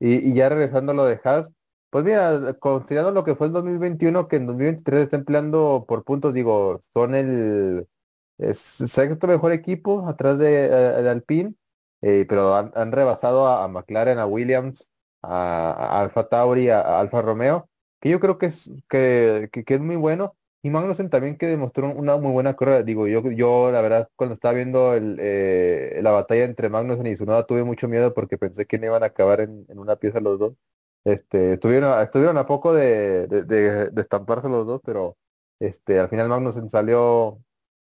Y, 0.00 0.34
ya 0.34 0.48
regresando 0.48 0.92
a 0.92 0.94
lo 0.94 1.04
de 1.06 1.20
Haas, 1.24 1.50
pues 1.90 2.04
mira, 2.04 2.54
considerando 2.60 3.12
lo 3.12 3.24
que 3.24 3.34
fue 3.36 3.46
el 3.48 3.52
2021, 3.54 4.28
que 4.28 4.36
en 4.36 4.46
2023 4.46 5.02
está 5.04 5.16
empleando 5.16 5.84
por 5.88 6.04
puntos, 6.04 6.34
digo, 6.34 6.82
son 6.94 7.14
el 7.14 7.88
sexto 8.54 9.26
mejor 9.26 9.52
equipo 9.52 10.06
atrás 10.08 10.38
de, 10.38 10.66
eh, 10.66 11.02
de 11.02 11.10
Alpine, 11.10 11.54
eh, 12.02 12.26
pero 12.28 12.54
han, 12.54 12.92
rebasado 12.92 13.46
a, 13.48 13.66
McLaren, 13.68 14.18
a 14.18 14.26
Williams, 14.26 14.88
a, 15.22 16.00
Alfa 16.00 16.28
Tauri, 16.28 16.68
a, 16.70 17.00
Alfa 17.00 17.22
Romeo, 17.22 17.68
que 18.00 18.10
yo 18.10 18.20
creo 18.20 18.38
que 18.38 18.46
es, 18.46 18.70
que, 18.88 19.48
que 19.50 19.74
es 19.74 19.80
muy 19.80 19.96
bueno. 19.96 20.36
Y 20.66 20.70
Magnussen 20.70 21.10
también 21.10 21.38
que 21.38 21.46
demostró 21.46 21.88
una 21.94 22.16
muy 22.16 22.32
buena 22.32 22.56
carrera. 22.56 22.82
Digo, 22.82 23.06
yo, 23.06 23.22
yo 23.30 23.70
la 23.70 23.80
verdad, 23.82 24.08
cuando 24.16 24.34
estaba 24.34 24.52
viendo 24.54 24.94
eh, 24.96 26.00
la 26.02 26.10
batalla 26.10 26.42
entre 26.42 26.68
Magnussen 26.68 27.06
y 27.06 27.14
Tsunoda, 27.14 27.46
tuve 27.46 27.62
mucho 27.62 27.86
miedo 27.86 28.12
porque 28.12 28.36
pensé 28.36 28.66
que 28.66 28.76
no 28.80 28.86
iban 28.86 29.04
a 29.04 29.06
acabar 29.06 29.40
en, 29.40 29.64
una 29.78 29.94
pieza 29.94 30.18
los 30.20 30.40
dos. 30.40 30.54
Este, 31.04 31.52
estuvieron, 31.52 32.02
estuvieron 32.02 32.36
a 32.36 32.46
poco 32.46 32.74
de, 32.74 33.28
estamparse 33.96 34.48
los 34.48 34.66
dos, 34.66 34.80
pero 34.84 35.16
este, 35.60 36.00
al 36.00 36.08
final 36.08 36.28
Magnussen 36.28 36.68
salió, 36.68 37.38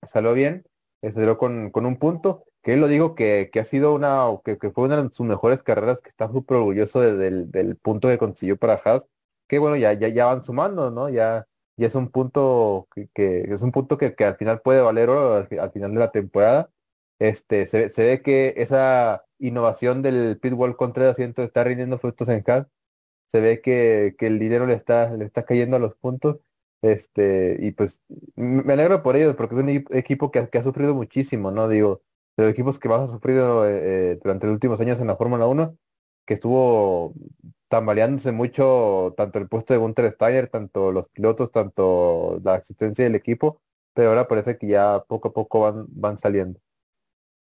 salió 0.03 0.34
bien, 0.34 0.65
eh, 1.01 1.11
salió 1.11 1.38
con, 1.38 1.72
con 1.72 1.86
un 1.88 1.97
punto, 1.97 2.45
que 2.63 2.74
él 2.74 2.82
lo 2.82 2.88
digo 2.88 3.15
que, 3.15 3.49
ha 3.59 3.63
sido 3.63 3.93
una, 3.95 4.26
que, 4.45 4.57
que 4.59 4.72
fue 4.72 4.86
una 4.86 5.01
de 5.01 5.09
sus 5.11 5.26
mejores 5.26 5.63
carreras, 5.63 6.01
que 6.01 6.09
está 6.09 6.28
súper 6.32 6.57
orgulloso 6.57 7.01
de- 7.01 7.17
del, 7.17 7.51
del 7.51 7.78
punto 7.78 8.07
que 8.09 8.17
consiguió 8.20 8.57
para 8.57 8.76
Haas, 8.86 9.07
que 9.47 9.59
bueno, 9.59 9.76
ya, 9.78 9.93
ya, 9.93 10.09
ya 10.09 10.26
van 10.28 10.43
sumando, 10.43 10.91
¿no? 10.91 11.09
Ya, 11.09 11.47
ya 11.80 11.88
es 11.88 11.96
un 11.96 12.10
punto 12.10 12.88
que, 13.14 13.42
es 13.50 13.62
un 13.62 13.72
punto 13.72 13.98
que, 13.98 14.16
al 14.26 14.36
final 14.38 14.62
puede 14.62 14.82
valer 14.82 15.10
oro 15.10 15.36
al, 15.36 15.48
fi- 15.48 15.58
al 15.58 15.72
final 15.72 15.94
de 15.94 16.00
la 16.00 16.12
temporada. 16.12 16.72
Este, 17.20 17.66
se, 17.68 17.90
ve 17.98 18.22
que 18.22 18.54
esa 18.58 19.26
innovación 19.40 20.02
del 20.02 20.40
pitbull 20.40 20.76
con 20.78 20.94
tres 20.94 21.08
asientos 21.12 21.46
está 21.46 21.64
rindiendo 21.64 22.00
frutos 22.00 22.30
en 22.30 22.44
Haas 22.48 22.68
se 23.28 23.42
ve 23.42 23.62
que, 23.62 24.16
que 24.18 24.28
el 24.28 24.40
dinero 24.40 24.66
le 24.66 24.74
está, 24.74 25.12
le 25.16 25.26
está 25.26 25.44
cayendo 25.46 25.78
a 25.78 25.80
los 25.80 25.96
puntos. 25.96 26.38
Este, 26.82 27.58
y 27.62 27.72
pues 27.72 28.02
me 28.36 28.74
alegro 28.74 29.04
por 29.04 29.16
ellos, 29.18 29.36
porque 29.36 29.56
es 29.56 29.62
un 29.62 29.68
equi- 29.70 29.96
equipo 29.96 30.32
que, 30.32 30.48
que 30.50 30.58
ha 30.60 30.64
sufrido 30.64 30.96
muchísimo, 30.96 31.52
¿no? 31.52 31.68
Digo, 31.68 32.02
de 32.38 32.46
los 32.46 32.54
equipos 32.54 32.80
que 32.80 32.88
más 32.90 33.02
ha 33.02 33.08
sufrido 33.08 33.68
eh, 33.68 34.14
eh, 34.14 34.20
durante 34.24 34.48
los 34.48 34.54
últimos 34.54 34.80
años 34.80 35.00
en 35.00 35.08
la 35.08 35.18
Fórmula 35.18 35.46
Uno 35.48 35.78
que 36.26 36.36
estuvo 36.36 37.14
tambaleándose 37.70 38.32
mucho 38.32 39.13
tanto 39.15 39.39
el 39.39 39.47
puesto 39.47 39.74
de 39.74 39.80
Gunther 39.80 40.13
Steiner, 40.13 40.47
tanto 40.47 40.91
los 40.91 41.07
pilotos, 41.09 41.51
tanto 41.51 42.39
la 42.43 42.55
existencia 42.55 43.05
del 43.05 43.15
equipo, 43.15 43.61
pero 43.93 44.09
ahora 44.09 44.28
parece 44.28 44.57
que 44.57 44.67
ya 44.67 45.03
poco 45.07 45.30
a 45.30 45.34
poco 45.34 45.61
van, 45.61 45.86
van 45.89 46.17
saliendo. 46.17 46.59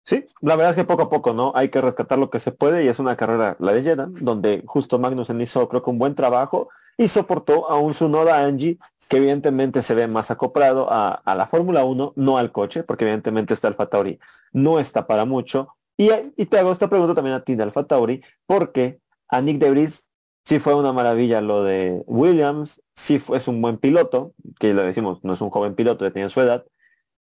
Sí, 0.04 0.24
la 0.40 0.54
verdad 0.54 0.70
es 0.70 0.76
que 0.76 0.84
poco 0.84 1.02
a 1.02 1.10
poco, 1.10 1.32
¿no? 1.32 1.52
Hay 1.56 1.68
que 1.68 1.80
rescatar 1.80 2.18
lo 2.18 2.30
que 2.30 2.38
se 2.38 2.52
puede 2.52 2.84
y 2.84 2.88
es 2.88 2.98
una 2.98 3.16
carrera, 3.16 3.56
la 3.58 3.72
de 3.72 3.82
Jeddah, 3.82 4.06
donde 4.06 4.62
justo 4.64 4.98
Magnussen 4.98 5.40
hizo, 5.40 5.68
creo 5.68 5.82
que 5.82 5.90
un 5.90 5.98
buen 5.98 6.14
trabajo 6.14 6.68
y 6.96 7.08
soportó 7.08 7.68
a 7.68 7.76
un 7.78 7.92
Tsunoda 7.92 8.44
Angie 8.44 8.78
que 9.08 9.18
evidentemente 9.18 9.82
se 9.82 9.94
ve 9.94 10.06
más 10.06 10.30
acoplado 10.30 10.88
a, 10.90 11.22
la 11.24 11.46
Fórmula 11.46 11.84
1, 11.84 12.12
no 12.16 12.38
al 12.38 12.52
coche, 12.52 12.82
porque 12.84 13.04
evidentemente 13.04 13.54
este 13.54 13.66
Alfa 13.66 13.86
Tauri 13.86 14.18
no 14.52 14.78
está 14.80 15.06
para 15.06 15.24
mucho. 15.24 15.76
Y, 15.96 16.10
y 16.36 16.46
te 16.46 16.58
hago 16.58 16.72
esta 16.72 16.88
pregunta 16.88 17.14
también 17.14 17.36
a 17.36 17.44
ti 17.44 17.54
de 17.54 17.62
Alfa 17.62 17.84
Tauri, 17.84 18.22
porque 18.46 19.00
a 19.28 19.40
Nick 19.40 19.58
Debris 19.58 20.05
sí 20.46 20.60
fue 20.60 20.74
una 20.74 20.92
maravilla 20.92 21.40
lo 21.40 21.64
de 21.64 22.04
Williams, 22.06 22.80
sí 22.94 23.20
es 23.34 23.48
un 23.48 23.60
buen 23.60 23.78
piloto, 23.78 24.32
que 24.60 24.72
lo 24.74 24.82
decimos, 24.82 25.18
no 25.24 25.34
es 25.34 25.40
un 25.40 25.50
joven 25.50 25.74
piloto, 25.74 26.04
ya 26.04 26.12
tiene 26.12 26.30
su 26.30 26.40
edad, 26.40 26.64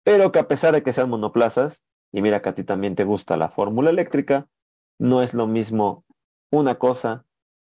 pero 0.04 0.30
que 0.30 0.38
a 0.38 0.46
pesar 0.46 0.74
de 0.74 0.82
que 0.82 0.92
sean 0.92 1.08
monoplazas, 1.08 1.82
y 2.12 2.20
mira 2.20 2.42
que 2.42 2.50
a 2.50 2.54
ti 2.54 2.64
también 2.64 2.94
te 2.94 3.04
gusta 3.04 3.38
la 3.38 3.48
fórmula 3.48 3.88
eléctrica, 3.88 4.46
no 4.98 5.22
es 5.22 5.32
lo 5.32 5.46
mismo 5.46 6.04
una 6.52 6.76
cosa 6.76 7.24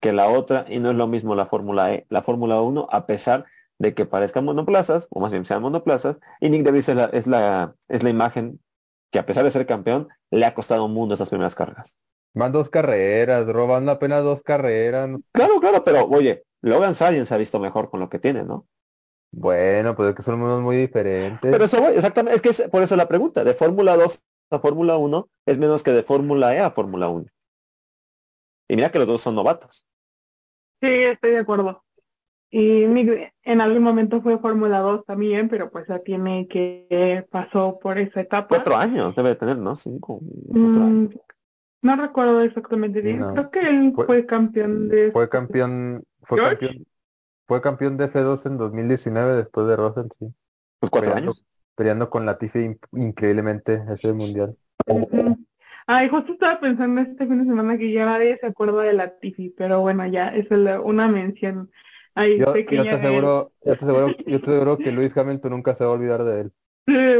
que 0.01 0.13
la 0.13 0.29
otra 0.29 0.67
y 0.69 0.81
no 0.81 0.91
es 0.91 0.97
lo 0.97 1.07
mismo 1.07 1.37
la 1.37 1.47
fórmula 1.47 1.95
E, 1.95 2.07
la 2.11 2.23
fórmula 2.23 2.61
1, 2.61 2.89
a 2.91 3.07
pesar 3.07 3.47
de 3.79 3.95
que 3.95 4.05
parezcan 4.05 4.45
monoplazas, 4.45 5.07
o 5.11 5.21
más 5.21 5.31
bien 5.31 5.45
sean 5.45 5.63
monoplazas, 5.63 6.19
y 6.41 6.51
Nick 6.51 6.65
Davis 6.65 6.89
es 6.89 6.97
la, 6.97 7.05
es 7.07 7.27
la, 7.29 7.77
es 7.89 8.03
la 8.03 8.11
imagen 8.11 8.61
que 9.13 9.21
a 9.21 9.27
pesar 9.27 9.45
de 9.45 9.53
ser 9.53 9.65
campeón, 9.65 10.09
le 10.33 10.45
ha 10.45 10.55
costado 10.55 10.85
un 10.85 10.93
mundo 10.93 11.15
esas 11.15 11.29
primeras 11.29 11.55
carreras. 11.55 11.97
Van 12.37 12.53
dos 12.53 12.69
carreras, 12.69 13.47
robando 13.47 13.91
apenas 13.93 14.23
dos 14.23 14.43
carreras. 14.43 15.09
Claro, 15.33 15.59
claro, 15.59 15.83
pero 15.83 16.07
oye, 16.07 16.45
Logan 16.61 16.95
Sargent 16.95 17.27
se 17.27 17.35
ha 17.35 17.39
visto 17.39 17.59
mejor 17.59 17.89
con 17.91 17.99
lo 17.99 18.11
que 18.11 18.19
tiene, 18.19 18.45
¿no? 18.45 18.67
Bueno, 19.33 19.97
pues 19.97 20.11
es 20.11 20.15
que 20.15 20.23
son 20.23 20.39
mundos 20.39 20.61
muy 20.61 20.77
diferentes. 20.77 21.51
Pero 21.51 21.65
eso 21.65 21.81
voy, 21.81 21.95
exactamente, 21.95 22.37
es 22.37 22.43
que 22.43 22.51
es 22.51 22.71
por 22.71 22.83
eso 22.83 22.95
la 22.95 23.09
pregunta, 23.09 23.43
de 23.43 23.55
Fórmula 23.55 23.97
2 23.97 24.21
a 24.51 24.59
Fórmula 24.59 24.97
1 24.99 25.29
es 25.47 25.59
menos 25.59 25.83
que 25.83 25.93
de 25.93 26.03
Fórmula 26.03 26.55
E 26.55 26.61
a 26.61 26.71
Fórmula 26.71 27.09
1. 27.09 27.27
Y 28.69 28.77
mira 28.77 28.91
que 28.91 28.99
los 28.99 29.09
dos 29.09 29.21
son 29.23 29.35
novatos. 29.35 29.87
Sí, 30.83 30.89
estoy 30.89 31.31
de 31.33 31.39
acuerdo. 31.39 31.83
Y 32.51 32.85
en 32.85 33.61
algún 33.61 33.83
momento 33.83 34.23
fue 34.23 34.39
Fórmula 34.39 34.79
2 34.81 35.05
también, 35.05 35.49
pero 35.49 35.71
pues 35.71 35.87
ya 35.89 35.99
tiene 35.99 36.47
que 36.47 37.27
pasó 37.31 37.79
por 37.79 37.99
esa 37.99 38.21
etapa. 38.21 38.49
Cuatro 38.49 38.77
años 38.77 39.17
debe 39.17 39.31
de 39.31 39.37
tener, 39.37 39.59
¿no? 39.59 39.75
Cinco. 39.75 40.21
cuatro 40.47 40.61
Mm, 40.61 40.83
años. 40.83 41.11
No 41.87 41.97
recuerdo 41.97 42.43
exactamente 42.43 43.01
bien. 43.01 43.21
No. 43.21 43.33
Creo 43.33 43.51
que 43.51 43.61
él 43.69 43.93
Fue- 43.95 44.07
fue, 44.07 44.27
campeón 44.27 44.89
de... 44.89 45.13
Fue 45.13 45.29
campeón, 45.29 46.05
fue 46.23 46.39
¿George? 46.41 46.59
campeón, 46.59 46.87
fue 47.47 47.61
campeón 47.63 47.97
de 47.97 48.05
F2 48.11 48.47
en 48.47 48.59
2019 48.59 49.37
después 49.37 49.67
de 49.69 49.77
Russell, 49.77 50.07
sí. 50.19 50.27
Pues 50.81 50.91
cuatro 50.91 51.11
Peleando, 51.11 51.33
años. 51.33 51.45
peleando 51.75 52.11
con 52.11 52.27
Latifi 52.27 52.59
in- 52.61 52.81
increíblemente 52.93 53.83
ese 53.95 54.13
mundial. 54.13 54.57
Ujú. 54.87 55.39
Ay, 55.87 56.09
justo 56.09 56.33
estaba 56.33 56.59
pensando 56.61 57.01
este 57.01 57.27
fin 57.27 57.39
de 57.39 57.45
semana 57.45 57.79
que 57.79 57.93
ya 57.93 58.05
nadie 58.07 58.37
se 58.41 58.47
acuerda 58.47 58.83
de 58.83 58.93
la 58.93 59.19
Tiffy, 59.19 59.51
pero 59.51 59.81
bueno, 59.81 60.05
ya 60.07 60.29
es 60.29 60.51
el- 60.51 60.81
una 60.85 61.07
mención 61.09 61.71
ahí 62.15 62.39
Yo, 62.39 62.47
yo 62.47 62.53
pequeña 62.53 62.83
te 62.83 62.89
de 62.91 62.95
él. 62.97 63.05
aseguro, 63.05 63.53
yo 63.65 63.77
te 63.77 63.85
aseguro, 63.85 64.07
yo 64.27 64.41
te 64.41 64.51
aseguro 64.51 64.79
que 64.79 64.91
Luis 64.93 65.17
Hamilton 65.17 65.51
nunca 65.53 65.75
se 65.77 65.85
va 65.85 65.91
a 65.91 65.95
olvidar 65.95 66.25
de 66.25 66.41
él. 66.41 66.53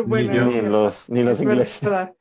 Bueno, 0.07 0.33
yo. 0.35 0.47
Ni 0.47 0.61
los, 0.63 1.09
ni 1.11 1.23
los 1.23 1.35
Es 1.35 1.43
ingleses. 1.43 1.81
verdad. 1.83 2.15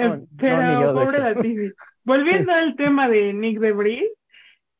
No, 0.00 0.16
no, 0.16 0.26
pero 0.36 0.62
ni 0.62 0.72
yo, 0.80 0.94
de 0.94 1.04
pobre. 1.04 1.18
Latifi. 1.18 1.72
Volviendo 2.04 2.52
al 2.52 2.76
tema 2.76 3.08
de 3.08 3.32
Nick 3.32 3.58
Debris, 3.58 4.10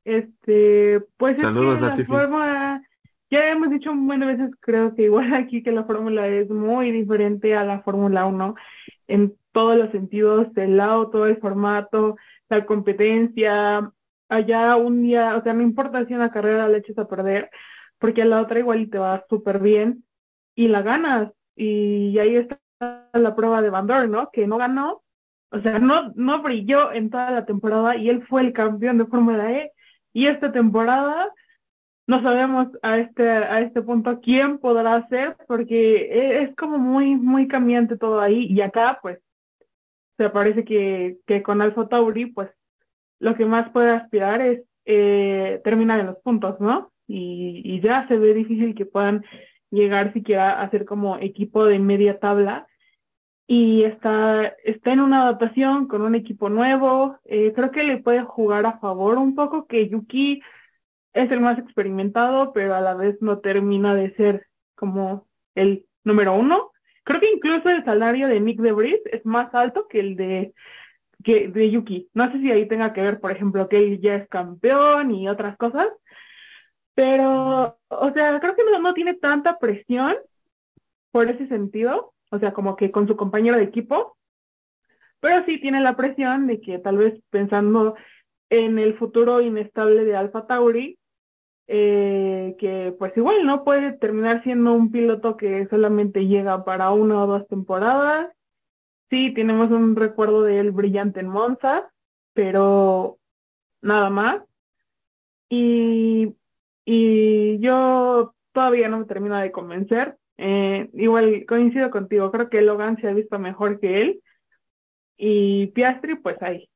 este, 0.05 1.03
pues 1.16 1.36
es 1.36 1.43
que 1.43 1.51
la 1.51 1.81
Latifi. 1.81 2.05
fórmula, 2.05 2.82
ya 3.31 3.51
hemos 3.51 3.70
dicho 3.70 3.93
un 3.93 4.07
buen 4.07 4.20
de 4.20 4.27
veces, 4.27 4.51
creo 4.61 4.95
que 4.95 5.05
igual 5.05 5.32
aquí 5.35 5.62
que 5.62 5.73
la 5.73 5.85
fórmula 5.85 6.27
es 6.28 6.51
muy 6.51 6.91
diferente 6.91 7.55
a 7.57 7.65
la 7.65 7.81
Fórmula 7.82 8.27
1 8.27 8.55
en 9.09 9.36
todos 9.53 9.77
los 9.78 9.91
sentidos, 9.91 10.49
el 10.57 10.81
auto, 10.81 11.27
el 11.27 11.39
formato, 11.39 12.16
la 12.49 12.66
competencia, 12.66 13.93
allá 14.28 14.77
un 14.77 15.03
día, 15.03 15.36
o 15.36 15.43
sea, 15.43 15.55
no 15.55 15.62
importa 15.62 16.05
si 16.07 16.15
una 16.15 16.31
carrera 16.31 16.69
la 16.69 16.78
echas 16.78 16.99
a 16.99 17.09
perder, 17.09 17.51
porque 17.99 18.23
a 18.23 18.24
la 18.27 18.41
otra 18.41 18.59
igual 18.59 18.81
y 18.81 18.86
te 18.89 18.99
va 18.99 19.24
súper 19.28 19.61
bien 19.61 20.05
y 20.55 20.69
la 20.69 20.82
ganas. 20.82 21.31
Y 21.57 22.19
ahí 22.19 22.36
está 22.36 22.61
la 22.80 23.34
prueba 23.36 23.62
de 23.62 23.70
Van 23.70 23.86
Dorn, 23.86 24.10
¿no? 24.10 24.30
Que 24.32 24.46
no 24.46 24.59
ganó, 24.59 25.02
o 25.51 25.60
sea, 25.60 25.78
no, 25.78 26.12
no 26.16 26.42
brilló 26.42 26.92
en 26.92 27.10
toda 27.10 27.30
la 27.30 27.46
temporada 27.46 27.96
y 27.96 28.10
él 28.10 28.24
fue 28.26 28.42
el 28.42 28.52
campeón 28.52 28.98
de 28.98 29.06
Fórmula 29.06 29.52
E. 29.52 29.72
Y 30.12 30.26
esta 30.26 30.52
temporada 30.52 31.32
no 32.06 32.22
sabemos 32.22 32.68
a 32.82 32.98
este, 32.98 33.28
a 33.28 33.60
este 33.60 33.82
punto 33.82 34.20
quién 34.20 34.59
podrá 34.59 35.06
ser, 35.09 35.36
porque 35.46 36.09
e- 36.10 36.42
es 36.42 36.56
como 36.56 36.78
muy, 36.78 37.16
muy 37.16 37.48
cambiante 37.48 37.96
todo 37.96 38.20
ahí. 38.20 38.46
Y 38.51 38.60
acá, 38.60 38.98
pues, 39.01 39.18
se 40.18 40.30
parece 40.30 40.64
que, 40.64 41.18
que 41.26 41.42
con 41.42 41.62
Alfa 41.62 41.88
Tauri, 41.88 42.26
pues, 42.26 42.51
lo 43.20 43.34
que 43.36 43.46
más 43.46 43.70
puede 43.70 43.90
aspirar 43.90 44.40
es 44.40 44.62
eh, 44.84 45.60
terminar 45.64 46.01
en 46.01 46.06
los 46.06 46.16
puntos, 46.18 46.60
¿no? 46.60 46.92
Y, 47.06 47.62
y 47.64 47.80
ya 47.80 48.06
se 48.09 48.18
ve 48.18 48.34
difícil 48.34 48.74
que 48.74 48.86
puedan 48.86 49.24
llegar 49.70 50.12
siquiera 50.12 50.61
a 50.61 50.70
ser 50.70 50.85
como 50.85 51.19
equipo 51.19 51.66
de 51.66 51.78
media 51.78 52.19
tabla. 52.19 52.66
Y 53.47 53.85
está, 53.85 54.55
está 54.65 54.93
en 54.93 55.01
una 55.01 55.23
adaptación 55.23 55.86
con 55.86 56.03
un 56.03 56.15
equipo 56.15 56.49
nuevo. 56.49 57.19
Eh, 57.24 57.53
creo 57.55 57.70
que 57.70 57.85
le 57.85 57.99
puede 57.99 58.23
jugar 58.23 58.65
a 58.66 58.78
favor 58.78 59.19
un 59.19 59.35
poco 59.35 59.66
que 59.66 59.89
Yuki 59.89 60.43
es 61.12 61.31
el 61.31 61.41
más 61.41 61.59
experimentado, 61.59 62.53
pero 62.53 62.74
a 62.74 62.81
la 62.81 62.95
vez 62.95 63.19
no 63.20 63.41
termina 63.41 63.95
de 63.95 64.15
ser 64.16 64.47
como 64.74 65.28
el 65.55 65.86
número 66.05 66.35
uno. 66.35 66.73
Creo 67.05 67.20
que 67.20 67.32
incluso 67.32 67.69
el 67.70 67.85
salario 67.85 68.28
de 68.28 68.41
Nick 68.41 68.61
DeVries 68.61 69.01
es 69.12 69.24
más 69.27 69.55
alto 69.55 69.89
que 69.89 70.01
el 70.01 70.16
de, 70.16 70.55
que 71.23 71.49
de 71.49 71.70
Yuki. 71.70 72.11
No 72.15 72.31
sé 72.31 72.39
si 72.41 72.51
ahí 72.51 72.66
tenga 72.66 72.93
que 72.93 73.03
ver, 73.03 73.20
por 73.20 73.32
ejemplo, 73.32 73.69
que 73.69 73.78
él 73.78 74.01
ya 74.01 74.15
es 74.16 74.28
campeón 74.28 75.11
y 75.11 75.28
otras 75.28 75.57
cosas, 75.57 75.89
Pero, 76.94 77.78
o 77.88 78.12
sea, 78.12 78.38
creo 78.40 78.54
que 78.54 78.64
no, 78.64 78.78
no 78.78 78.94
tiene 78.94 79.14
tanta 79.14 79.58
presión 79.58 80.14
por 81.10 81.28
ese 81.28 81.46
sentido, 81.48 82.14
o 82.30 82.38
sea, 82.38 82.52
como 82.52 82.76
que 82.76 82.90
con 82.90 83.06
su 83.06 83.16
compañero 83.16 83.56
de 83.56 83.64
equipo, 83.64 84.16
pero 85.20 85.44
sí 85.46 85.60
tiene 85.60 85.80
la 85.80 85.96
presión 85.96 86.46
de 86.46 86.60
que 86.60 86.78
tal 86.78 86.98
vez 86.98 87.20
pensando 87.30 87.96
en 88.50 88.78
el 88.78 88.96
futuro 88.98 89.40
inestable 89.40 90.04
de 90.04 90.16
Alfa 90.16 90.46
Tauri, 90.46 90.98
eh, 91.66 92.56
que 92.58 92.94
pues 92.98 93.16
igual 93.16 93.46
no 93.46 93.64
puede 93.64 93.92
terminar 93.92 94.42
siendo 94.42 94.74
un 94.74 94.90
piloto 94.92 95.36
que 95.36 95.66
solamente 95.68 96.26
llega 96.26 96.64
para 96.64 96.90
una 96.90 97.22
o 97.22 97.26
dos 97.26 97.48
temporadas. 97.48 98.28
Sí, 99.10 99.32
tenemos 99.32 99.70
un 99.70 99.96
recuerdo 99.96 100.42
de 100.42 100.60
él 100.60 100.72
brillante 100.72 101.20
en 101.20 101.28
Monza, 101.28 101.90
pero 102.34 103.18
nada 103.80 104.10
más. 104.10 104.42
Y, 105.48 106.36
y 106.85 107.59
yo 107.61 108.35
todavía 108.52 108.89
no 108.89 108.98
me 108.98 109.05
termino 109.05 109.36
de 109.39 109.52
convencer. 109.52 110.19
Eh, 110.36 110.90
igual 110.94 111.44
coincido 111.47 111.90
contigo, 111.90 112.32
creo 112.32 112.51
que 112.51 112.62
Logan 112.62 112.98
se 112.98 113.09
ha 113.09 113.12
visto 113.12 113.39
mejor 113.39 113.81
que 113.81 114.02
él. 114.02 114.23
Y 115.16 115.69
Piastri, 115.69 116.16
pues 116.16 116.36
ahí, 116.40 116.69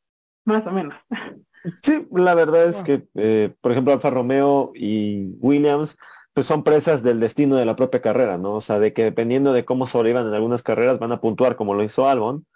más 0.45 0.67
o 0.67 0.73
menos. 0.73 0.95
Sí, 1.83 2.07
la 2.13 2.35
verdad 2.35 2.69
es 2.69 2.83
que, 2.85 3.09
eh, 3.17 3.53
por 3.61 3.73
ejemplo, 3.73 3.93
Alfa 3.93 4.11
Romeo 4.11 4.71
y 4.77 5.35
Williams, 5.41 5.99
pues 6.33 6.47
son 6.47 6.63
presas 6.63 7.03
del 7.03 7.19
destino 7.19 7.57
de 7.57 7.67
la 7.67 7.75
propia 7.75 8.01
carrera, 8.01 8.39
¿no? 8.39 8.55
O 8.55 8.61
sea, 8.61 8.79
de 8.79 8.93
que 8.93 9.03
dependiendo 9.03 9.53
de 9.53 9.65
cómo 9.65 9.87
sobrevivan 9.87 10.29
en 10.29 10.35
algunas 10.35 10.63
carreras 10.63 11.01
van 11.01 11.11
a 11.11 11.21
puntuar 11.21 11.57
como 11.57 11.75
lo 11.75 11.83
hizo 11.83 12.09
Albon. 12.09 12.47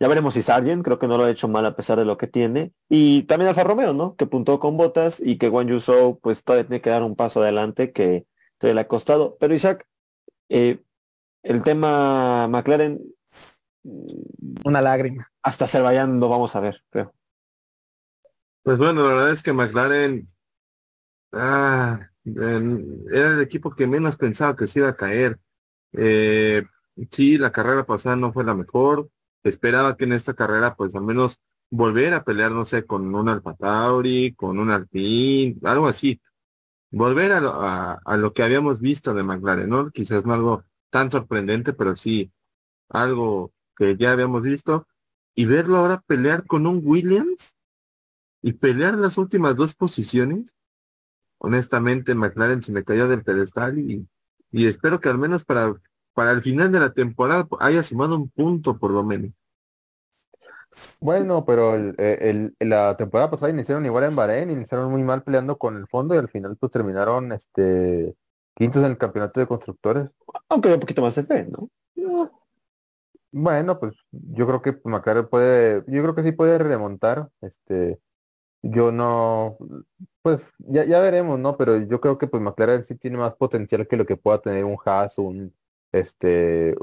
Ya 0.00 0.08
veremos 0.08 0.34
si 0.34 0.42
Sargent, 0.42 0.84
creo 0.84 0.98
que 0.98 1.06
no 1.06 1.16
lo 1.16 1.24
ha 1.24 1.30
hecho 1.30 1.48
mal 1.48 1.64
a 1.66 1.76
pesar 1.76 1.98
de 1.98 2.04
lo 2.04 2.16
que 2.16 2.26
tiene. 2.26 2.72
Y 2.88 3.22
también 3.24 3.48
Alfa 3.48 3.64
Romeo, 3.64 3.92
¿no? 3.92 4.16
Que 4.16 4.26
puntó 4.26 4.58
con 4.58 4.76
botas 4.76 5.20
y 5.24 5.38
que 5.38 5.48
Juan 5.48 5.68
Yusou, 5.68 6.18
pues 6.20 6.42
todavía 6.42 6.66
tiene 6.66 6.82
que 6.82 6.90
dar 6.90 7.02
un 7.02 7.14
paso 7.14 7.40
adelante 7.40 7.92
que 7.92 8.26
todavía 8.58 8.74
le 8.76 8.80
ha 8.82 8.88
costado. 8.88 9.36
Pero 9.38 9.54
Isaac, 9.54 9.86
eh, 10.48 10.82
el 11.42 11.62
tema 11.62 12.48
McLaren... 12.48 13.00
Una 14.64 14.80
lágrima. 14.80 15.30
Hasta 15.42 15.64
Azerbaiyán 15.64 16.20
lo 16.20 16.28
vamos 16.28 16.54
a 16.54 16.60
ver, 16.60 16.82
creo. 16.90 17.12
Pues 18.62 18.78
bueno, 18.78 19.02
la 19.08 19.14
verdad 19.14 19.32
es 19.32 19.42
que 19.42 19.52
McLaren 19.52 20.28
ah, 21.32 22.08
era 22.24 23.32
el 23.32 23.40
equipo 23.40 23.74
que 23.74 23.88
menos 23.88 24.16
pensaba 24.16 24.54
que 24.56 24.68
se 24.68 24.78
iba 24.78 24.88
a 24.88 24.96
caer. 24.96 25.40
Eh, 25.92 26.64
sí, 27.10 27.38
la 27.38 27.50
carrera 27.50 27.84
pasada 27.84 28.16
no 28.16 28.32
fue 28.32 28.44
la 28.44 28.54
mejor. 28.54 29.10
Esperaba 29.44 29.96
que 29.96 30.04
en 30.04 30.12
esta 30.12 30.34
carrera, 30.34 30.76
pues 30.76 30.94
al 30.94 31.02
menos 31.02 31.40
volver 31.70 32.14
a 32.14 32.24
pelear, 32.24 32.52
no 32.52 32.64
sé, 32.64 32.84
con 32.86 33.14
un 33.14 33.28
Alfa 33.28 33.54
Tauri, 33.54 34.34
con 34.34 34.58
un 34.58 34.70
Alpine, 34.70 35.56
algo 35.64 35.88
así. 35.88 36.20
Volver 36.90 37.32
a 37.32 38.16
lo, 38.18 38.32
que 38.34 38.42
habíamos 38.42 38.80
visto 38.80 39.14
de 39.14 39.22
McLaren, 39.22 39.68
¿no? 39.68 39.90
Quizás 39.90 40.24
no 40.26 40.34
algo 40.34 40.64
tan 40.90 41.10
sorprendente, 41.10 41.72
pero 41.72 41.96
sí 41.96 42.30
algo 42.90 43.52
que 43.76 43.96
ya 43.96 44.12
habíamos 44.12 44.42
visto. 44.42 44.86
Y 45.34 45.46
verlo 45.46 45.78
ahora 45.78 46.02
pelear 46.06 46.46
con 46.46 46.66
un 46.66 46.82
Williams 46.84 47.56
y 48.42 48.52
pelear 48.52 48.98
las 48.98 49.16
últimas 49.16 49.56
dos 49.56 49.74
posiciones, 49.74 50.54
honestamente 51.38 52.14
McLaren 52.14 52.62
se 52.62 52.72
me 52.72 52.84
cayó 52.84 53.08
del 53.08 53.22
pedestal 53.24 53.78
y 53.78 54.06
espero 54.66 55.00
que 55.00 55.08
al 55.08 55.18
menos 55.18 55.44
para, 55.44 55.74
para 56.14 56.32
el 56.32 56.42
final 56.42 56.70
de 56.72 56.80
la 56.80 56.92
temporada 56.92 57.46
haya 57.60 57.82
sumado 57.82 58.16
un 58.16 58.28
punto 58.28 58.78
por 58.78 58.90
lo 58.90 59.04
menos. 59.04 59.30
Bueno, 61.00 61.44
pero 61.44 61.74
el, 61.74 62.56
la 62.60 62.96
temporada 62.96 63.30
pasada 63.30 63.52
iniciaron 63.52 63.84
igual 63.84 64.04
en 64.04 64.16
Bahrein, 64.16 64.50
iniciaron 64.50 64.90
muy 64.90 65.02
mal 65.02 65.22
peleando 65.22 65.58
con 65.58 65.76
el 65.76 65.86
fondo 65.86 66.14
y 66.14 66.18
al 66.18 66.28
final 66.28 66.56
pues 66.56 66.72
terminaron 66.72 67.32
este 67.32 68.16
quintos 68.54 68.82
en 68.82 68.92
el 68.92 68.98
campeonato 68.98 69.40
de 69.40 69.46
constructores. 69.46 70.10
Aunque 70.48 70.72
un 70.72 70.80
poquito 70.80 71.02
más 71.02 71.14
de 71.14 71.24
fe, 71.24 71.46
¿no? 71.46 71.68
Bueno, 73.32 73.78
pues 73.78 73.94
yo 74.10 74.46
creo 74.46 74.62
que 74.62 74.78
McLaren 74.84 75.28
puede, 75.28 75.84
yo 75.86 76.02
creo 76.02 76.14
que 76.14 76.22
sí 76.22 76.32
puede 76.32 76.58
remontar, 76.58 77.30
este, 77.40 77.98
yo 78.62 78.92
no, 78.92 79.56
pues 80.20 80.46
ya, 80.58 80.84
ya 80.84 81.00
veremos, 81.00 81.38
¿no? 81.38 81.56
Pero 81.56 81.78
yo 81.78 82.00
creo 82.00 82.18
que 82.18 82.26
pues 82.26 82.42
McLaren 82.42 82.84
sí 82.84 82.94
tiene 82.94 83.16
más 83.16 83.34
potencial 83.34 83.86
que 83.88 83.96
lo 83.96 84.04
que 84.04 84.16
pueda 84.16 84.40
tener 84.40 84.64
un 84.64 84.76
Haas, 84.84 85.16
un, 85.18 85.54
este, 85.92 86.74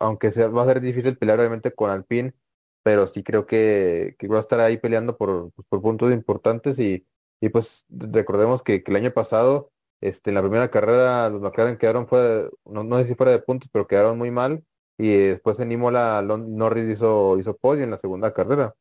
aunque 0.00 0.32
sea, 0.32 0.48
va 0.48 0.62
a 0.62 0.66
ser 0.66 0.80
difícil 0.80 1.16
pelear 1.16 1.38
obviamente 1.38 1.72
con 1.72 1.90
Alpine, 1.90 2.34
pero 2.82 3.06
sí 3.06 3.22
creo 3.22 3.46
que, 3.46 4.16
que 4.18 4.28
va 4.28 4.38
a 4.38 4.40
estar 4.40 4.60
ahí 4.60 4.76
peleando 4.78 5.16
por, 5.16 5.52
pues, 5.52 5.66
por 5.68 5.82
puntos 5.82 6.12
importantes 6.12 6.78
y, 6.78 7.06
y 7.40 7.48
pues 7.50 7.84
recordemos 7.90 8.62
que, 8.62 8.82
que, 8.82 8.90
el 8.90 8.96
año 8.96 9.12
pasado, 9.12 9.70
este, 10.00 10.30
en 10.30 10.34
la 10.34 10.42
primera 10.42 10.70
carrera 10.70 11.28
los 11.30 11.40
McLaren 11.40 11.78
quedaron 11.78 12.08
fuera, 12.08 12.48
no, 12.64 12.84
no 12.84 12.98
sé 12.98 13.06
si 13.06 13.14
fuera 13.14 13.32
de 13.32 13.40
puntos, 13.40 13.68
pero 13.72 13.86
quedaron 13.86 14.18
muy 14.18 14.30
mal 14.30 14.64
y 14.98 15.14
después 15.16 15.58
en 15.60 15.70
Imola 15.72 16.22
Norris 16.22 16.90
hizo, 16.90 17.38
hizo 17.38 17.56
podio 17.56 17.84
en 17.84 17.92
la 17.92 17.98
segunda 17.98 18.34
carrera. 18.34 18.74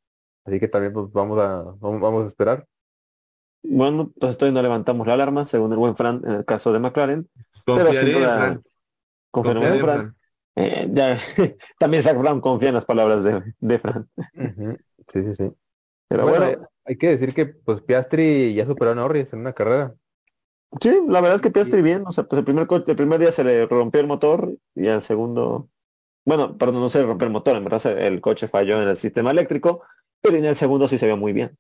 Así 0.46 0.60
que 0.60 0.68
también 0.68 0.94
pues, 0.94 1.12
vamos 1.12 1.40
a 1.40 1.76
vamos, 1.80 2.24
a 2.24 2.28
esperar. 2.28 2.66
Bueno, 3.64 4.12
entonces 4.14 4.38
todavía 4.38 4.62
no 4.62 4.64
levantamos 4.64 5.06
la 5.06 5.14
alarma, 5.14 5.46
según 5.46 5.74
el 5.74 5.78
buen 5.78 5.96
Fran, 5.96 6.22
en 6.24 6.32
el 6.32 6.46
caso 6.46 6.74
de 6.74 6.80
McLaren. 6.80 7.30
pero 7.66 7.94
sin 7.94 8.14
duda, 8.14 8.62
Fran. 9.44 10.16
Eh, 10.56 10.90
ya, 10.92 11.18
también 11.80 12.04
Zach 12.04 12.18
Brown 12.18 12.42
confía 12.42 12.70
en 12.70 12.76
las 12.76 12.86
palabras 12.86 13.24
de, 13.24 13.54
de 13.60 13.80
Fran. 13.80 14.10
Sí, 15.08 15.24
sí, 15.24 15.36
sí. 15.36 15.52
Pero 16.08 16.28
bueno, 16.28 16.70
hay 16.86 16.98
que 16.98 17.10
decir 17.10 17.34
que 17.34 17.46
pues 17.46 17.82
Piastri 17.82 18.54
ya 18.54 18.66
superó 18.66 18.92
a 18.92 18.96
Norris 18.96 19.34
en 19.34 19.40
una 19.40 19.54
carrera. 19.54 19.94
Sí, 20.82 20.92
la 21.08 21.22
verdad 21.22 21.38
es 21.38 21.42
que 21.42 21.52
Piastri 21.52 21.82
bien, 21.82 22.04
o 22.06 22.12
sea, 22.12 22.26
pues 22.26 22.40
el 22.40 22.46
primer 22.46 22.68
el 22.70 22.96
primer 22.96 23.20
día 23.20 23.32
se 23.32 23.44
le 23.44 23.66
rompió 23.68 24.02
el 24.02 24.08
motor 24.08 24.54
y 24.76 24.88
al 24.88 25.02
segundo, 25.04 25.70
bueno, 26.26 26.58
perdón, 26.58 26.82
no 26.82 26.90
se 26.90 27.00
le 27.00 27.06
rompió 27.08 27.28
el 27.28 27.34
motor, 27.34 27.58
en 27.58 27.64
verdad 27.66 27.86
el 28.00 28.22
coche 28.22 28.48
falló 28.48 28.82
en 28.82 28.90
el 28.90 28.98
sistema 28.98 29.32
eléctrico, 29.32 29.84
pero 30.22 30.38
en 30.38 30.46
el 30.46 30.56
segundo 30.56 30.88
sí 30.88 30.98
se 30.98 31.08
ve 31.08 31.16
muy 31.16 31.34
bien. 31.34 31.58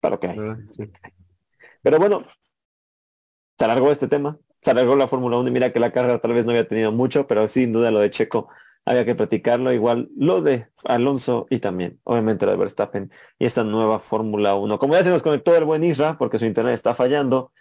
Para 0.00 0.18
que 0.18 0.28
hay. 0.28 0.38
Ah, 0.38 0.56
pero 1.82 1.98
bueno, 1.98 2.24
se 3.58 3.64
alargó 3.64 3.92
este 3.92 4.08
tema, 4.08 4.38
se 4.62 4.70
alargó 4.70 4.96
la 4.96 5.08
Fórmula 5.08 5.38
1 5.38 5.48
y 5.48 5.52
mira 5.52 5.72
que 5.72 5.80
la 5.80 5.92
carrera 5.92 6.18
tal 6.18 6.34
vez 6.34 6.44
no 6.44 6.52
había 6.52 6.68
tenido 6.68 6.92
mucho, 6.92 7.26
pero 7.26 7.48
sin 7.48 7.72
duda 7.72 7.90
lo 7.90 8.00
de 8.00 8.10
Checo 8.10 8.48
había 8.84 9.04
que 9.04 9.14
platicarlo, 9.14 9.72
igual 9.72 10.08
lo 10.16 10.42
de 10.42 10.68
Alonso 10.84 11.46
y 11.50 11.58
también, 11.58 12.00
obviamente, 12.04 12.46
lo 12.46 12.52
de 12.52 12.58
Verstappen 12.58 13.10
y 13.38 13.44
esta 13.44 13.64
nueva 13.64 14.00
Fórmula 14.00 14.54
1. 14.54 14.78
Como 14.78 14.94
ya 14.94 15.04
se 15.04 15.10
nos 15.10 15.22
conectó 15.22 15.54
el 15.56 15.64
buen 15.64 15.84
Isra, 15.84 16.18
porque 16.18 16.38
su 16.38 16.46
internet 16.46 16.74
está 16.74 16.94
fallando, 16.94 17.52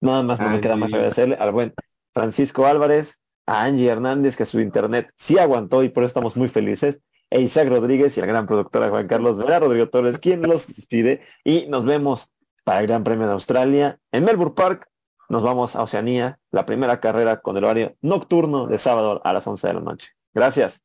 nada 0.00 0.22
más 0.22 0.40
no 0.40 0.50
me 0.50 0.60
queda 0.60 0.76
más 0.76 0.92
agradecerle 0.92 1.36
al 1.36 1.52
buen 1.52 1.74
Francisco 2.12 2.66
Álvarez, 2.66 3.18
a 3.46 3.64
Angie 3.64 3.88
Hernández, 3.88 4.36
que 4.36 4.46
su 4.46 4.60
internet 4.60 5.10
sí 5.16 5.38
aguantó 5.38 5.82
y 5.82 5.88
por 5.88 6.02
eso 6.02 6.08
estamos 6.08 6.36
muy 6.36 6.48
felices 6.48 7.00
e 7.30 7.40
Isaac 7.40 7.68
Rodríguez 7.68 8.16
y 8.16 8.20
la 8.20 8.26
gran 8.26 8.46
productora 8.46 8.90
Juan 8.90 9.08
Carlos 9.08 9.38
Vera, 9.38 9.58
Rodrigo 9.58 9.88
Torres, 9.88 10.18
quien 10.18 10.42
los 10.42 10.66
despide 10.66 11.22
y 11.42 11.66
nos 11.66 11.84
vemos 11.84 12.30
para 12.62 12.80
el 12.80 12.86
Gran 12.86 13.04
Premio 13.04 13.26
de 13.26 13.32
Australia 13.32 13.98
en 14.12 14.24
Melbourne 14.24 14.54
Park. 14.54 14.88
Nos 15.28 15.42
vamos 15.42 15.74
a 15.74 15.82
Oceanía, 15.82 16.38
la 16.50 16.66
primera 16.66 17.00
carrera 17.00 17.40
con 17.40 17.56
el 17.56 17.64
horario 17.64 17.96
nocturno 18.02 18.66
de 18.66 18.78
sábado 18.78 19.20
a 19.24 19.32
las 19.32 19.46
11 19.46 19.66
de 19.66 19.74
la 19.74 19.80
noche. 19.80 20.12
Gracias 20.34 20.82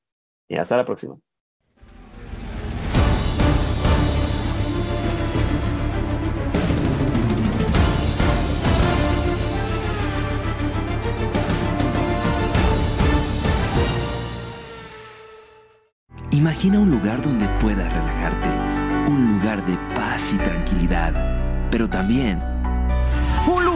y 0.48 0.56
hasta 0.56 0.78
la 0.78 0.86
próxima. 0.86 1.18
Imagina 16.32 16.80
un 16.80 16.90
lugar 16.90 17.22
donde 17.22 17.48
puedas 17.60 17.92
relajarte, 17.92 19.12
un 19.12 19.34
lugar 19.34 19.66
de 19.66 19.78
paz 19.94 20.34
y 20.34 20.38
tranquilidad, 20.38 21.70
pero 21.70 21.90
también 21.90 22.59